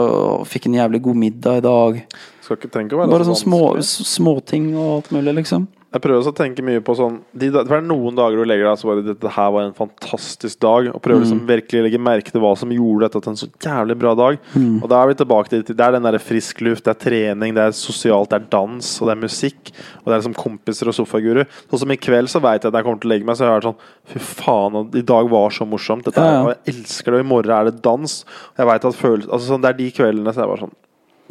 fikk 0.45 0.68
en 0.68 0.76
jævlig 0.78 1.01
god 1.07 1.18
middag 1.18 1.62
i 1.62 1.66
dag. 1.66 2.01
Skal 2.43 2.59
ikke 2.59 2.72
tenke 2.74 2.97
å 2.97 3.01
være 3.01 3.14
Bare 3.14 3.26
så 3.26 3.32
sånn 3.32 3.45
små, 3.47 3.62
vanskelig. 3.74 4.74
og 4.76 4.89
alt 4.97 5.14
mulig, 5.16 5.34
liksom. 5.39 5.68
Jeg 5.92 6.00
prøver 6.06 6.22
også 6.22 6.32
å 6.32 6.36
tenke 6.38 6.64
mye 6.64 6.80
på 6.80 6.94
sånn 6.96 7.18
de, 7.36 7.50
det 7.52 7.62
er 7.68 7.82
noen 7.84 8.16
dager 8.16 8.39
du 8.39 8.46
legger 8.48 8.70
deg 8.70 8.78
så 8.80 8.88
bare 8.88 9.02
Dette 9.04 9.28
her 9.36 9.50
var 9.52 9.66
en 9.68 9.74
fantastisk 9.76 10.60
dag. 10.64 10.88
Og 10.94 11.02
prøver 11.04 11.20
Mm. 11.20 11.26
liksom 11.26 11.42
virkelig 11.50 11.82
å 11.82 11.84
legge 11.84 12.00
merke 12.00 12.32
til 12.32 12.39
hva 12.39 12.52
som 12.58 12.70
gjorde 12.72 13.10
dette 13.10 13.22
til 13.26 13.32
en 13.34 13.39
så 13.42 13.50
jævlig 13.60 13.98
bra 14.00 14.14
dag. 14.16 14.38
Mm. 14.56 14.78
Og 14.84 14.88
da 14.88 15.02
er 15.04 15.08
vi 15.12 15.18
tilbake 15.20 15.50
til 15.52 15.64
Det 15.76 15.80
er 15.84 15.92
den 15.98 16.04
der 16.08 16.18
frisk 16.24 16.62
luft, 16.62 16.86
det 16.86 16.96
er 16.96 17.02
trening, 17.10 17.54
det 17.54 17.66
er 17.66 17.72
sosialt, 17.76 18.30
det 18.32 18.39
er 18.39 18.48
dans, 18.50 19.02
og 19.02 19.08
det 19.10 19.18
er 19.18 19.22
musikk. 19.28 19.72
Og 20.00 20.06
det 20.08 20.14
er 20.16 20.22
liksom 20.22 20.38
kompiser 20.39 20.88
og 20.88 20.96
sofaguru. 20.96 21.44
Sånn 21.70 21.80
som 21.84 21.92
i 21.92 21.98
kveld 21.98 22.32
så 22.32 22.39
veit 22.42 22.64
jeg 22.64 22.72
at 22.72 22.80
jeg 22.80 22.84
kommer 22.88 23.02
til 23.04 23.10
å 23.10 23.14
legge 23.14 23.26
meg, 23.28 23.36
så 23.36 23.44
jeg 23.50 23.52
har 23.58 23.68
sånn 23.68 23.76
Fy 24.12 24.20
faen, 24.20 24.80
i 24.96 25.02
dag 25.04 25.28
var 25.30 25.50
så 25.52 25.68
morsomt. 25.68 26.04
Dette 26.08 26.16
Ja, 26.24 26.24
er, 26.24 26.32
ja. 26.32 26.42
og 26.44 26.56
jeg 26.56 26.76
elsker 26.76 27.12
det, 27.12 27.20
og 27.20 27.26
i 27.26 27.30
morgen 27.36 27.52
er 27.52 27.68
det 27.72 27.82
dans. 27.84 28.24
Og 28.56 28.64
jeg 28.64 28.68
vet 28.72 28.86
at 28.86 28.96
følelser 28.96 29.30
Altså 29.34 29.48
sånn, 29.52 29.62
Det 29.62 29.70
er 29.76 29.78
de 29.84 29.92
kveldene 29.92 30.32
så 30.34 30.39
jeg 30.48 30.48
bare 30.56 30.64
sånn 30.64 30.76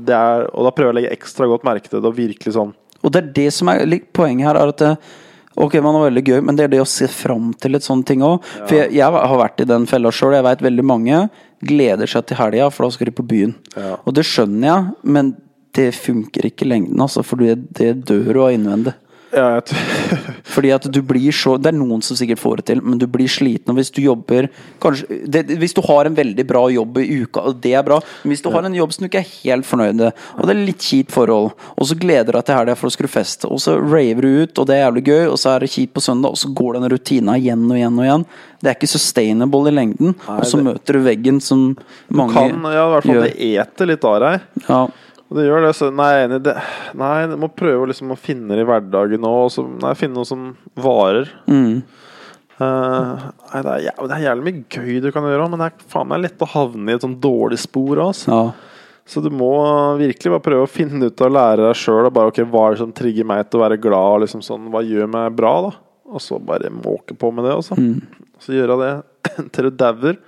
det 0.05 0.15
er, 0.17 0.47
Og 0.55 0.65
da 0.65 0.71
prøver 0.71 0.93
jeg 0.93 0.95
å 0.95 1.01
legge 1.01 1.17
ekstra 1.17 1.49
godt 1.49 1.65
merke 1.65 1.89
til 1.89 2.01
det, 2.01 2.09
og 2.13 2.17
virkelig 2.17 2.53
sånn 2.61 2.75
Og 3.01 3.13
det 3.13 3.21
er 3.23 3.35
det 3.37 3.49
som 3.57 3.71
er 3.73 3.85
poenget 4.17 4.51
her, 4.51 4.61
er 4.61 4.73
at 4.75 4.83
det, 4.83 4.95
Ok, 5.61 5.75
man 5.83 5.97
er 5.99 6.07
veldig 6.07 6.23
gøy, 6.25 6.39
men 6.47 6.57
det 6.57 6.65
er 6.65 6.71
det 6.73 6.81
å 6.81 6.89
se 6.89 7.09
fram 7.11 7.51
til 7.61 7.77
et 7.77 7.85
sånt 7.85 8.07
ting 8.09 8.23
òg. 8.25 8.45
For 8.63 8.77
jeg, 8.79 8.93
jeg 8.97 9.05
har 9.05 9.37
vært 9.41 9.61
i 9.61 9.67
den 9.69 9.85
fella 9.91 10.13
sjøl. 10.15 10.37
Jeg 10.39 10.47
veit 10.47 10.63
veldig 10.65 10.85
mange 10.87 11.19
gleder 11.67 12.09
seg 12.09 12.29
til 12.29 12.39
helga, 12.39 12.71
for 12.73 12.87
da 12.87 12.95
skal 12.95 13.11
de 13.11 13.17
på 13.19 13.27
byen. 13.29 13.57
Ja. 13.75 13.97
Og 13.99 14.15
det 14.17 14.25
skjønner 14.31 14.69
jeg, 14.71 14.95
men 15.17 15.35
det 15.77 15.91
funker 15.99 16.47
ikke 16.49 16.65
i 16.65 16.71
lengden, 16.71 17.03
altså. 17.03 17.25
For 17.27 17.43
det, 17.43 17.59
det 17.77 17.91
dør 18.09 18.31
du 18.31 18.41
av 18.47 18.55
innvendig. 18.55 18.95
Ja, 19.33 19.61
Fordi 20.55 20.71
at 20.75 20.87
du 20.91 20.99
blir 21.07 21.31
så 21.35 21.55
Det 21.61 21.71
er 21.71 21.77
noen 21.79 22.03
som 22.03 22.19
sikkert 22.19 22.41
får 22.43 22.61
det 22.61 22.65
til, 22.71 22.81
men 22.83 22.99
du 22.99 23.07
blir 23.11 23.31
sliten. 23.31 23.71
Og 23.71 23.79
hvis 23.79 23.93
du 23.95 24.01
jobber 24.03 24.49
kanskje, 24.83 25.21
det, 25.31 25.45
Hvis 25.61 25.75
du 25.77 25.83
har 25.87 26.09
en 26.09 26.17
veldig 26.17 26.47
bra 26.49 26.65
jobb 26.73 26.99
i 27.03 27.07
uka, 27.23 27.45
og 27.51 27.61
det 27.63 27.75
er 27.79 27.85
bra, 27.87 28.01
men 28.25 28.35
hvis 28.35 28.43
du 28.45 28.51
har 28.51 28.67
en 28.67 28.75
jobb 28.75 28.95
som 28.95 29.05
du 29.05 29.09
ikke 29.11 29.23
er 29.23 29.33
helt 29.45 29.69
fornøyd 29.69 30.01
med, 30.01 30.23
og 30.37 30.49
det 30.49 30.55
er 30.57 30.63
litt 30.67 30.87
kjipt 30.87 31.15
forhold, 31.15 31.53
og 31.77 31.87
så 31.87 31.97
gleder 31.99 32.33
du 32.33 32.39
deg 32.39 32.47
til 32.49 32.59
helga 32.59 32.77
for 32.79 32.91
å 32.91 32.95
skulle 32.95 33.13
feste, 33.13 33.49
og 33.51 33.61
så 33.63 33.77
raver 33.79 34.27
du 34.27 34.31
ut, 34.45 34.59
og 34.59 34.69
det 34.69 34.77
er 34.77 34.85
jævlig 34.87 35.05
gøy, 35.07 35.23
og 35.31 35.39
så 35.41 35.55
er 35.55 35.65
det 35.65 35.73
kjipt 35.75 35.95
på 35.97 36.05
søndag, 36.05 36.35
og 36.35 36.41
så 36.41 36.51
går 36.57 36.79
den 36.79 36.89
rutina 36.93 37.37
igjen 37.39 37.67
og 37.69 37.77
igjen 37.79 38.01
og 38.01 38.07
igjen. 38.09 38.27
Det 38.61 38.69
er 38.73 38.77
ikke 38.77 38.91
sustainable 38.93 39.71
i 39.71 39.77
lengden. 39.77 40.15
og 40.29 40.45
så 40.45 40.59
det- 40.59 40.67
møter 40.67 40.99
du 40.99 41.01
veggen 41.07 41.41
som 41.41 41.77
mange 42.11 42.35
gjør. 42.35 42.51
Du 42.51 42.63
kan, 42.63 42.73
ja, 42.73 42.87
i 42.87 42.93
hvert 42.95 43.07
fall 43.07 43.15
gjør. 43.15 43.29
det 43.29 43.37
eter 43.61 43.87
litt 43.87 44.05
av 44.05 44.21
deg. 44.21 44.41
Ja. 44.69 44.83
Det 45.31 45.45
gjør 45.47 45.63
det, 45.63 45.75
så 45.79 45.89
Nei, 45.95 46.11
enig 46.25 46.41
det. 46.43 46.57
Nei, 46.99 47.27
du 47.31 47.37
må 47.39 47.49
prøve 47.55 47.87
liksom 47.91 48.11
å 48.11 48.19
finne 48.19 48.57
det 48.57 48.65
i 48.65 48.69
hverdagen 48.69 49.27
òg. 49.29 49.53
Finne 49.99 50.17
noe 50.19 50.27
som 50.27 50.49
varer. 50.75 51.31
Mm. 51.47 51.83
Uh, 52.61 53.29
nei, 53.55 53.61
det 53.65 53.71
er, 53.73 53.85
jæv- 53.87 54.09
det 54.11 54.17
er 54.17 54.25
jævlig 54.27 54.45
mye 54.49 54.65
gøy 54.75 54.99
du 55.01 55.07
kan 55.15 55.25
gjøre, 55.25 55.47
men 55.49 55.63
det 55.63 55.69
er 55.71 55.87
faen 55.93 56.11
meg 56.11 56.25
lett 56.27 56.43
å 56.45 56.49
havne 56.51 56.91
i 56.93 56.99
et 56.99 57.07
sånn 57.07 57.15
dårlig 57.23 57.61
spor. 57.63 58.03
Altså. 58.11 58.35
ja. 58.35 58.71
Så 59.11 59.23
du 59.25 59.31
må 59.35 59.49
virkelig 59.99 60.31
bare 60.37 60.45
prøve 60.45 60.67
å 60.67 60.71
finne 60.71 61.09
ut 61.11 61.23
og 61.25 61.33
lære 61.35 61.65
deg 61.65 61.79
sjøl 61.79 62.07
okay, 62.13 62.45
hva 62.47 62.67
er 62.69 62.77
det 62.77 62.83
som 62.85 62.93
trigger 62.95 63.27
meg 63.27 63.49
til 63.49 63.59
å 63.59 63.65
være 63.65 63.79
glad. 63.83 64.11
og 64.13 64.21
Liksom 64.23 64.43
sånn, 64.47 64.69
hva 64.71 64.85
gjør 64.87 65.09
meg 65.11 65.33
bra, 65.35 65.55
da? 65.67 65.71
Og 66.11 66.23
så 66.23 66.39
bare 66.43 66.71
måke 66.75 67.17
på 67.19 67.31
med 67.35 67.47
det. 67.49 67.57
Også. 67.59 67.79
Så 68.43 68.55
gjøre 68.55 68.77
det 68.83 68.93
til 69.57 69.67
du 69.67 69.79
dauer. 69.81 70.21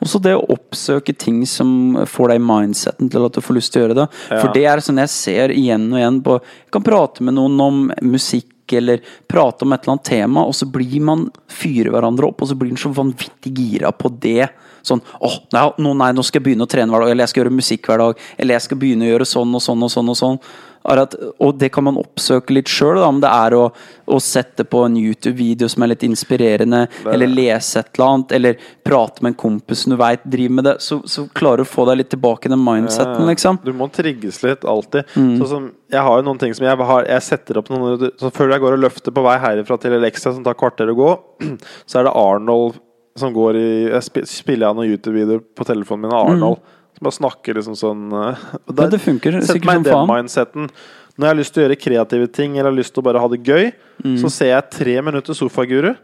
Og 0.00 0.10
så 0.10 0.20
det 0.22 0.34
å 0.36 0.44
oppsøke 0.54 1.14
ting 1.16 1.42
som 1.48 1.96
får 2.08 2.34
deg 2.34 2.44
mindseten 2.44 3.10
til 3.12 3.26
at 3.26 3.36
du 3.36 3.42
får 3.44 3.58
lyst 3.58 3.74
til 3.74 3.82
å 3.82 3.86
gjøre 3.86 3.98
det. 4.00 4.06
Ja. 4.30 4.40
For 4.40 4.52
det 4.56 4.66
er 4.66 4.84
sånn 4.84 5.00
jeg 5.02 5.12
ser 5.14 5.54
igjen 5.54 5.88
og 5.92 6.00
igjen 6.00 6.20
på 6.24 6.38
Jeg 6.40 6.76
kan 6.76 6.86
prate 6.86 7.26
med 7.26 7.36
noen 7.38 7.60
om 7.62 7.82
musikk 8.04 8.52
eller 8.74 9.02
prate 9.30 9.62
om 9.62 9.72
et 9.72 9.84
eller 9.84 9.94
annet 9.94 10.08
tema, 10.08 10.42
og 10.42 10.54
så 10.58 10.66
blir 10.66 11.02
man 11.04 11.28
fyrer 11.52 11.92
hverandre 11.94 12.26
opp, 12.26 12.42
og 12.42 12.48
så 12.50 12.56
blir 12.58 12.72
man 12.74 12.80
så 12.82 12.90
vanvittig 12.94 13.52
gira 13.54 13.92
på 13.94 14.10
det. 14.22 14.48
Sånn 14.86 15.02
åh, 15.18 15.36
oh, 15.54 15.76
nei, 15.94 16.10
nå 16.14 16.24
skal 16.26 16.40
jeg 16.40 16.48
begynne 16.48 16.66
å 16.66 16.70
trene 16.70 16.90
hver 16.90 17.04
dag, 17.04 17.12
eller 17.12 17.26
jeg 17.26 17.32
skal 17.32 17.44
gjøre 17.44 17.58
musikk 17.60 17.90
hver 17.90 18.02
dag, 18.02 18.24
eller 18.38 18.58
jeg 18.58 18.66
skal 18.66 18.80
begynne 18.82 19.06
å 19.06 19.12
gjøre 19.12 19.28
sånn 19.30 19.54
og 19.58 19.62
sånn 19.62 19.86
og 19.86 19.92
sånn 19.94 20.12
og 20.12 20.18
sånn. 20.18 20.40
At, 20.86 21.14
og 21.42 21.56
det 21.58 21.68
kan 21.74 21.86
man 21.86 21.98
oppsøke 21.98 22.54
litt 22.54 22.70
sjøl, 22.70 23.00
om 23.02 23.18
det 23.22 23.30
er 23.30 23.56
å, 23.56 23.64
å 24.06 24.18
sette 24.22 24.64
på 24.68 24.84
en 24.86 24.96
YouTube-video 25.00 25.68
som 25.72 25.82
er 25.82 25.92
litt 25.92 26.04
inspirerende, 26.06 26.84
eller 27.04 27.30
lese 27.30 27.80
et 27.82 27.90
eller 27.96 28.06
annet, 28.06 28.34
eller 28.38 28.60
prate 28.86 29.24
med 29.24 29.32
en 29.32 29.38
kompis 29.40 29.82
som 29.82 29.94
du 29.94 29.98
veit 30.00 30.22
driver 30.24 30.58
med 30.60 30.68
det, 30.70 30.76
så, 30.84 31.00
så 31.10 31.26
klarer 31.34 31.64
du 31.64 31.66
å 31.66 31.72
få 31.72 31.88
deg 31.90 32.00
litt 32.02 32.12
tilbake 32.14 32.46
i 32.46 32.54
den 32.54 32.62
mindseten, 32.62 33.26
liksom. 33.32 33.60
Du 33.66 33.72
må 33.76 33.90
trigges 33.92 34.42
litt, 34.46 34.64
alltid. 34.64 35.10
Mm. 35.16 35.34
Sånn 35.42 35.52
som, 35.52 35.68
jeg 35.92 36.06
har 36.06 36.20
jo 36.20 36.26
noen 36.26 36.40
ting 36.40 36.54
som 36.56 36.64
jeg 36.66 36.86
har 36.88 37.04
Jeg 37.06 37.22
setter 37.22 37.60
opp 37.60 37.68
noen 37.70 38.08
så 38.18 38.30
Før 38.34 38.50
jeg 38.50 38.62
går 38.64 38.74
og 38.74 38.80
løfter 38.82 39.14
på 39.14 39.22
vei 39.22 39.36
herifra 39.38 39.76
til 39.78 39.94
Elexia, 39.94 40.32
som 40.34 40.42
tar 40.46 40.58
kvarter 40.58 40.90
å 40.90 40.96
gå, 40.98 41.12
så 41.88 42.00
er 42.00 42.08
det 42.08 42.16
Arnold 42.18 42.80
som 43.16 43.32
går 43.32 43.56
i 43.56 43.68
Jeg 43.88 44.26
spiller 44.28 44.70
av 44.70 44.78
noen 44.78 44.90
YouTube-videoer 44.92 45.44
på 45.56 45.66
telefonen 45.68 46.06
min 46.06 46.16
av 46.16 46.32
Arnold. 46.32 46.58
Som 46.60 46.75
bare 47.02 47.12
snakker 47.18 47.54
liksom 47.58 47.76
sånn 47.76 48.06
eh, 48.12 48.36
Mm. 48.66 48.76
Ja, 48.78 48.86
det 48.92 49.00
funker 49.00 49.40
sikkert 49.42 49.64
meg 49.64 49.76
som 49.76 49.86
i 49.86 49.90
den 49.90 50.10
mindseten. 50.14 50.70
Når 51.16 51.24
jeg 51.24 51.32
har 51.34 51.38
lyst 51.40 51.54
til 51.54 51.62
å 51.62 51.66
gjøre 51.66 51.80
kreative 51.80 52.26
ting 52.32 52.56
eller 52.58 52.70
har 52.70 52.76
lyst 52.76 52.92
til 52.94 53.00
å 53.02 53.06
bare 53.08 53.20
ha 53.20 53.28
det 53.28 53.42
gøy, 53.44 53.72
Mm. 54.04 54.18
så 54.20 54.28
ser 54.30 54.50
jeg 54.52 54.70
tre 54.70 55.00
minutter 55.02 55.32
Sofaguru. 55.34 55.94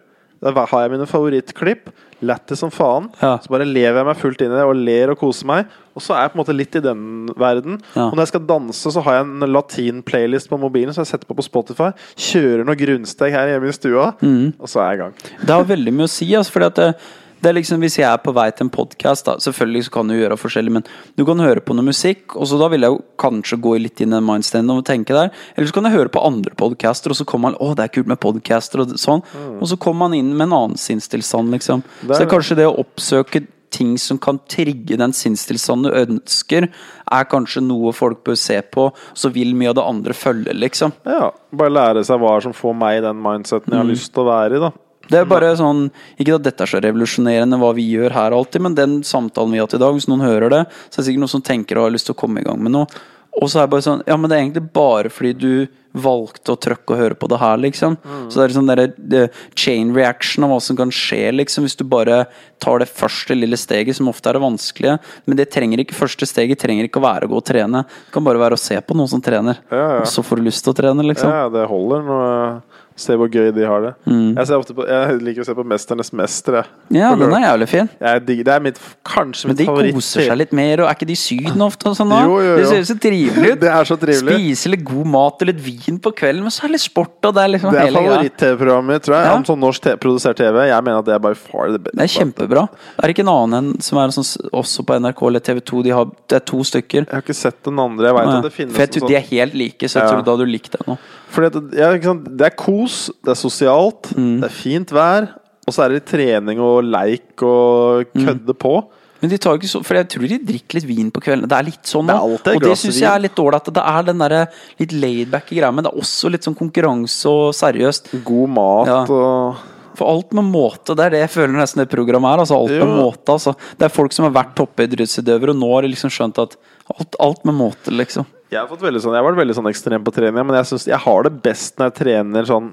Der 0.43 0.53
har 0.57 0.81
jeg 0.83 0.91
mine 0.91 1.05
favorittklipp. 1.07 1.91
Lættis 2.25 2.59
som 2.59 2.71
faen. 2.71 3.11
Ja. 3.21 3.37
Så 3.39 3.51
bare 3.53 3.67
lever 3.69 3.99
jeg 4.01 4.07
meg 4.09 4.17
fullt 4.19 4.41
inn 4.43 4.51
i 4.51 4.57
det 4.57 4.65
og 4.65 4.75
ler 4.75 5.11
og 5.13 5.19
koser 5.21 5.47
meg. 5.47 5.67
Og 5.95 6.03
så 6.03 6.15
er 6.17 6.23
jeg 6.25 6.33
på 6.33 6.39
en 6.39 6.41
måte 6.43 6.57
litt 6.57 6.75
i 6.75 6.83
den 6.83 7.03
verden. 7.39 7.77
Ja. 7.95 8.09
Og 8.09 8.17
når 8.17 8.25
jeg 8.25 8.31
skal 8.33 8.47
danse, 8.49 8.91
så 8.91 9.03
har 9.05 9.19
jeg 9.21 9.27
en 9.29 9.47
latin-playlist 9.53 10.49
på 10.51 10.59
mobilen 10.59 10.95
som 10.97 11.05
jeg 11.05 11.13
setter 11.13 11.29
på 11.31 11.37
på 11.39 11.45
Spotify. 11.47 11.91
Kjører 12.17 12.65
noe 12.67 12.75
grunnsteg 12.81 13.31
her 13.37 13.53
hjemme 13.53 13.69
i 13.71 13.77
stua, 13.77 14.09
Mm. 14.23 14.55
og 14.59 14.67
så 14.73 14.81
er 14.83 14.91
jeg 14.91 14.99
i 14.99 15.03
gang. 15.03 15.15
Det 15.47 15.51
har 15.55 15.65
veldig 15.65 15.93
mye 15.95 16.09
å 16.09 16.15
si. 16.17 16.27
Altså, 16.35 16.51
fordi 16.51 16.67
at 16.73 16.97
det, 17.43 17.51
er 17.51 17.57
liksom 17.59 17.83
Hvis 17.83 17.99
jeg 17.99 18.07
er 18.09 18.21
på 18.23 18.35
vei 18.37 18.49
til 18.55 18.69
en 18.69 18.73
podkast, 18.73 19.29
selvfølgelig 19.45 19.87
så 19.89 19.95
kan 19.97 20.11
du 20.11 20.15
gjøre 20.15 20.39
forskjellig, 20.39 20.75
men 20.79 20.87
du 21.19 21.25
kan 21.29 21.43
høre 21.43 21.63
på 21.65 21.75
noe 21.75 21.89
musikk, 21.89 22.37
og 22.37 22.47
så 22.49 22.59
da 22.61 22.69
vil 22.73 22.87
jeg 22.87 22.95
jo 22.95 23.01
kanskje 23.23 23.59
gå 23.63 23.75
litt 23.83 24.03
inn 24.03 24.13
i 24.13 24.19
den 24.19 24.29
mindstanden 24.29 24.77
og 24.77 24.87
tenke 24.87 25.17
der. 25.17 25.33
Eller 25.57 25.71
så 25.71 25.77
kan 25.77 25.89
jeg 25.89 25.97
høre 25.97 26.13
på 26.13 26.23
andre 26.23 26.55
podcaster, 26.59 27.11
og 27.11 27.19
så 27.19 27.27
kommer 27.29 27.51
man 27.51 27.59
Å, 27.63 27.73
det 27.79 27.89
er 27.89 27.95
kult 27.97 28.11
med 28.11 28.21
podcaster, 28.23 28.85
og 28.85 28.95
sånn. 29.01 29.25
Og 29.59 29.67
så 29.71 29.79
kommer 29.81 30.07
man 30.07 30.19
inn 30.19 30.31
med 30.37 30.49
en 30.49 30.59
annen 30.61 30.79
sinnstilstand, 30.81 31.51
liksom. 31.57 31.83
Mm. 31.83 31.99
Det 32.07 32.15
Så 32.15 32.23
det 32.23 32.29
er 32.29 32.33
kanskje 32.37 32.59
det 32.63 32.69
å 32.71 32.79
oppsøke 32.85 33.45
ting 33.73 33.97
som 33.99 34.19
kan 34.21 34.39
trigge 34.53 34.99
den 35.01 35.15
sinnstilstanden 35.17 35.89
du 35.89 35.99
ønsker, 36.03 36.69
er 37.13 37.29
kanskje 37.31 37.65
noe 37.65 37.95
folk 37.97 38.23
bør 38.27 38.37
se 38.39 38.59
på, 38.63 38.91
så 39.17 39.33
vil 39.33 39.57
mye 39.57 39.73
av 39.73 39.79
det 39.81 39.89
andre 39.89 40.17
følge, 40.17 40.55
liksom. 40.57 40.95
Ja, 41.09 41.33
Bare 41.53 41.73
lære 41.73 42.05
seg 42.07 42.21
hva 42.23 42.37
som 42.45 42.55
får 42.57 42.77
meg 42.79 43.01
i 43.01 43.05
den 43.05 43.19
mindseten 43.21 43.73
jeg 43.73 43.83
har 43.83 43.89
lyst 43.89 44.13
til 44.13 44.25
å 44.25 44.31
være 44.31 44.59
i. 44.59 44.63
da 44.69 44.73
Det 45.13 45.21
er 45.21 45.29
bare 45.29 45.53
sånn 45.61 45.85
Ikke 46.17 46.39
at 46.39 46.47
dette 46.47 46.65
er 46.65 46.73
så 46.73 46.81
revolusjonerende 46.83 47.59
hva 47.61 47.73
vi 47.77 47.85
gjør 47.93 48.15
her 48.17 48.37
alltid, 48.37 48.65
men 48.65 48.77
den 48.79 48.99
samtalen 49.07 49.53
vi 49.53 49.61
har 49.61 49.69
hatt 49.69 49.77
i 49.79 49.83
dag, 49.85 49.97
hvis 49.97 50.09
noen 50.11 50.25
hører 50.25 50.51
det, 50.57 50.63
så 50.89 50.99
er 50.99 51.03
det 51.03 51.09
sikkert 51.11 51.27
noen 51.27 51.37
som 51.37 51.45
tenker 51.53 51.79
og 51.81 51.91
har 51.91 51.95
lyst 51.99 52.09
til 52.11 52.17
å 52.17 52.23
komme 52.25 52.41
i 52.43 52.47
gang 52.49 52.61
med 52.63 52.75
noe. 52.75 53.03
Og 53.41 53.49
så 53.49 53.63
er 53.63 53.65
det 53.69 53.73
bare 53.73 53.85
sånn 53.87 54.03
Ja, 54.09 54.17
men 54.21 54.29
det 54.29 54.37
er 54.37 54.43
egentlig 54.45 54.67
bare 54.77 55.13
fordi 55.13 55.33
du 55.41 55.53
valgte 55.93 56.55
å 56.55 56.57
trykke 56.57 56.95
og 56.95 57.01
høre 57.03 57.17
på 57.21 57.29
det 57.29 57.37
her, 57.37 57.59
liksom. 57.61 57.99
Så 58.33 58.39
det 58.39 58.45
er 58.47 58.55
sånn 58.55 58.69
derre 58.71 59.27
chain 59.61 59.91
reaction 59.93 60.47
av 60.47 60.55
hva 60.55 60.61
som 60.65 60.77
kan 60.79 60.89
skje, 60.89 61.27
liksom, 61.37 61.67
hvis 61.67 61.77
du 61.77 61.85
bare 61.85 62.23
tar 62.65 62.81
det 62.81 62.89
første 62.89 63.37
lille 63.37 63.59
steget, 63.61 63.99
som 63.99 64.09
ofte 64.09 64.31
er 64.31 64.39
det 64.39 64.41
vanskelige. 64.45 64.95
Men 65.29 65.37
det 65.37 65.51
trenger 65.53 65.83
ikke 65.85 65.99
første 65.99 66.25
steget 66.29 66.63
trenger 66.65 66.89
ikke 66.89 66.97
å 67.03 67.05
være 67.05 67.29
å 67.29 67.33
gå 67.35 67.43
og 67.43 67.45
trene. 67.45 67.85
Det 68.07 68.15
kan 68.17 68.25
bare 68.25 68.41
være 68.41 68.57
å 68.57 68.63
se 68.63 68.81
på 68.81 68.97
noen 68.97 69.11
som 69.13 69.21
trener, 69.21 69.61
Ja, 69.69 69.83
ja. 69.83 70.01
og 70.01 70.09
så 70.09 70.25
får 70.25 70.41
du 70.41 70.49
lyst 70.49 70.65
til 70.65 70.73
å 70.73 70.79
trene, 70.81 71.05
liksom. 71.13 71.29
Ja, 71.29 71.51
det 71.53 71.69
holder. 71.69 72.09
Når 72.09 72.63
Se 72.97 73.15
hvor 73.17 73.29
gøy 73.33 73.51
de 73.55 73.65
har 73.67 73.81
det. 73.87 73.93
Mm. 74.07 74.35
Jeg, 74.37 74.75
på, 74.77 74.85
jeg 74.89 75.21
liker 75.23 75.43
å 75.43 75.47
se 75.47 75.55
på 75.57 75.65
'Mesternes 75.65 76.11
mester'. 76.13 76.65
Ja, 76.93 77.15
den 77.17 77.33
er 77.33 77.45
jævlig 77.47 77.69
fin. 77.69 77.89
Digger- 78.01 78.45
det 78.45 78.55
er 78.55 78.61
mitt, 78.61 78.79
kanskje 79.05 79.47
Men 79.49 79.57
de 79.57 79.65
favoritt 79.67 79.95
koser 79.95 80.27
seg 80.29 80.37
litt 80.39 80.53
mer, 80.53 80.81
og 80.83 80.89
er 80.91 80.95
ikke 80.95 81.07
de 81.09 81.13
i 81.13 81.23
Syden 81.23 81.61
ofte? 81.65 81.87
og 81.89 81.97
sånn 81.97 82.11
jo, 82.13 82.39
Jo, 82.39 82.41
jo, 82.43 82.57
Det 82.57 82.67
ser 82.69 82.95
så 82.95 82.99
trivelig 83.01 83.53
ut. 83.53 83.61
Det 83.65 83.71
er 83.71 83.85
så 83.85 83.97
trivelig. 83.97 84.37
Spise 84.37 84.69
litt 84.71 84.85
god 84.85 85.07
mat 85.07 85.43
og 85.43 85.47
litt 85.49 85.61
vin 85.61 85.99
på 85.99 86.13
kvelden, 86.13 86.43
men 86.43 86.51
så 86.51 86.65
er 86.65 86.69
det 86.69 86.73
litt 86.79 86.87
sport, 86.87 87.17
og 87.25 87.35
det 87.35 87.43
er 87.43 87.49
liksom 87.49 87.73
Det 87.73 87.81
er 87.81 87.93
favoritt-TV-programmet 87.93 88.93
mitt, 88.93 89.03
tror 89.03 89.17
jeg. 89.17 89.27
Ja. 89.27 89.35
Om 89.37 89.45
sånn 89.45 89.61
norsk 89.63 89.89
produsert 90.03 90.37
TV. 90.37 90.67
Jeg 90.69 90.85
mener 90.85 90.99
at 90.99 91.05
det 91.09 91.15
er 91.15 91.19
by 91.23 91.35
far 91.35 91.73
the 91.73 91.79
best. 91.79 91.97
Det 91.97 92.05
er 92.05 92.13
kjempebra. 92.21 92.69
Er 92.99 93.03
det 93.09 93.17
ikke 93.17 93.25
en 93.27 93.33
annen 93.33 93.59
en 93.75 93.81
som 93.81 93.99
er 93.99 94.09
sånn, 94.15 94.29
også 94.53 94.85
på 94.85 94.99
NRK 95.01 95.23
eller 95.29 95.41
TV 95.41 95.61
2? 95.61 95.83
De 95.83 95.91
har, 95.91 96.05
det 96.29 96.37
er 96.37 96.45
to 96.53 96.63
stykker. 96.63 97.07
Jeg 97.07 97.13
har 97.13 97.23
ikke 97.25 97.35
sett 97.35 97.63
den 97.65 97.79
andre. 97.79 98.07
Jeg 98.11 98.15
veit 98.15 98.27
Ja. 98.29 98.37
at 98.39 98.45
det 98.45 98.53
finnes 98.53 98.73
For 98.75 98.81
jeg 98.87 98.91
tror 98.91 99.09
de 99.09 99.17
er 99.17 99.27
helt 99.31 99.55
like, 99.55 99.89
så 99.89 100.01
jeg 100.01 100.03
Ja. 100.03 100.11
tror 100.13 100.25
da 100.25 100.37
du 100.37 100.45
likte 100.47 100.79
den 100.79 100.95
òg. 100.95 100.99
Det- 101.33 101.79
ja. 101.79 101.97
Det 101.97 102.41
er 102.47 102.51
kos, 102.83 103.11
det 103.23 103.31
er 103.33 103.39
sosialt, 103.41 104.13
Mm. 104.17 104.41
det 104.41 104.51
er 104.51 104.55
fint 104.55 104.91
vær. 104.91 105.29
Og 105.67 105.73
så 105.75 105.85
er 105.85 105.89
det 105.95 106.05
trening 106.11 106.59
og 106.61 106.83
leik 106.85 107.41
og 107.43 108.05
Mm. 108.15 108.27
kødde 108.27 108.55
på. 108.59 108.75
Men 109.23 109.31
de 109.31 109.39
tar 109.39 109.55
ikke 109.57 109.69
så 109.71 109.85
For 109.85 109.95
jeg 109.95 110.09
tror 110.09 110.27
de 110.29 110.39
drikker 110.39 110.75
litt 110.75 110.85
vin 110.89 111.11
på 111.13 111.21
kvelden. 111.23 111.47
Det 111.49 111.53
er 111.57 111.63
litt 111.63 111.85
sånn 111.87 112.09
Det 112.09 112.17
nå. 112.17 112.57
Og 112.57 112.61
det 112.61 112.73
syns 112.77 112.99
jeg 112.99 113.07
er 113.09 113.21
litt 113.21 113.37
ålreit. 113.39 113.69
at 113.69 113.75
Det 113.75 113.85
er 113.87 114.03
den 114.03 114.19
der 114.19 114.49
litt 114.81 114.91
laidback 114.93 115.47
greia, 115.47 115.71
men 115.73 115.85
det 115.85 115.93
er 115.95 116.01
også 116.01 116.29
litt 116.29 116.43
sånn 116.43 116.57
konkurranse 116.59 117.27
og 117.31 117.55
seriøst. 117.55 118.25
God 118.25 118.49
mat 118.51 118.87
Ja. 118.89 119.03
og 119.05 119.57
For 119.95 120.09
alt 120.09 120.33
med 120.33 120.45
måte, 120.51 120.97
det 120.97 121.01
er 121.05 121.11
det 121.11 121.21
jeg 121.21 121.31
føler 121.31 121.53
nesten 121.55 121.77
det 121.87 121.91
programmet 121.91 122.33
er. 122.35 122.39
Altså 122.41 122.57
alt 122.59 122.71
med 122.71 122.97
måte, 122.97 123.27
altså. 123.29 123.55
Det 123.79 123.85
er 123.85 123.89
folk 123.91 124.11
som 124.13 124.25
har 124.25 124.43
vært 124.43 124.55
toppidrettsutøvere, 124.57 125.51
og 125.51 125.57
nå 125.57 125.73
har 125.75 125.83
de 125.83 125.89
liksom 125.89 126.11
skjønt 126.11 126.39
at 126.43 126.57
alt, 126.99 127.15
alt 127.21 127.45
med 127.45 127.55
måte, 127.55 127.93
liksom. 127.93 128.25
Jeg 128.53 128.61
har, 128.61 128.69
fått 128.69 128.83
veldig 128.85 129.01
sånn, 129.01 129.15
jeg 129.17 129.23
har 129.23 129.31
vært 129.31 129.41
veldig 129.41 129.55
sånn 129.57 129.69
ekstrem 129.71 130.03
på 130.05 130.13
trening, 130.13 130.45
men 130.45 130.59
jeg 130.59 130.69
synes 130.69 130.85
jeg 130.91 131.01
har 131.01 131.25
det 131.25 131.33
best 131.45 131.79
når 131.81 131.89
jeg 131.89 131.97
trener 132.03 132.49
sånn 132.49 132.67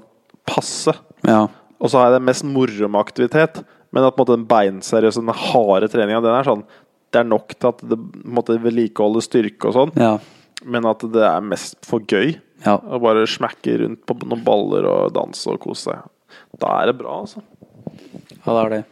passe. 0.48 0.92
Ja. 1.24 1.46
Og 1.80 1.88
så 1.88 1.96
har 2.00 2.10
jeg 2.10 2.18
det 2.18 2.26
mest 2.28 2.44
moro 2.44 2.88
med 2.92 3.00
aktivitet. 3.00 3.62
Men 3.90 4.04
at 4.06 4.14
på 4.14 4.20
en 4.20 4.26
måte, 4.26 4.36
den 4.36 4.44
beinseriøse, 4.50 5.22
den 5.24 5.34
harde 5.34 5.88
treninga, 5.90 6.20
den 6.22 6.36
er 6.36 6.46
sånn 6.46 6.60
Det 7.10 7.18
er 7.18 7.26
nok 7.26 7.56
til 7.56 7.68
at 7.72 7.80
det 7.90 7.96
måte, 8.22 8.54
vedlikeholder 8.62 9.24
styrke 9.24 9.66
og 9.66 9.74
sånn, 9.74 9.90
Ja. 9.98 10.12
men 10.62 10.84
at 10.86 11.00
det 11.10 11.24
er 11.26 11.40
mest 11.42 11.80
for 11.88 11.98
gøy. 12.06 12.36
ja. 12.64 12.76
Å 12.78 13.00
bare 13.02 13.24
smekke 13.26 13.80
rundt 13.80 14.04
på 14.06 14.14
noen 14.28 14.44
baller 14.44 14.86
og 14.86 15.12
danse 15.16 15.48
og 15.50 15.58
kose 15.58 15.90
seg. 15.90 16.04
Da 16.60 16.68
er 16.82 16.92
det 16.92 16.98
bra, 17.00 17.16
altså. 17.24 17.42
Ja, 18.46 18.52
det 18.52 18.60
er 18.62 18.70
det. 18.76 18.84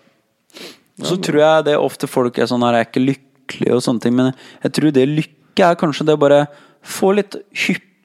Så 0.98 1.12
så 1.14 1.20
tror 1.22 1.38
jeg 1.38 1.64
det 1.68 1.76
ofte 1.78 2.08
folk 2.10 2.36
er 2.38 2.46
sånn 2.50 2.64
her, 2.66 2.72
jeg 2.80 2.86
er 2.86 2.90
ikke 2.90 3.06
lykkelig 3.06 3.74
og 3.76 3.82
sånne 3.86 4.00
ting, 4.02 4.16
men 4.16 4.32
jeg 4.64 4.72
tror 4.72 4.90
det 4.92 5.06
lykke 5.06 5.68
er 5.70 5.78
kanskje 5.78 6.06
det 6.06 6.16
å 6.18 6.22
bare 6.26 6.48
få 6.82 7.12
litt 7.12 7.36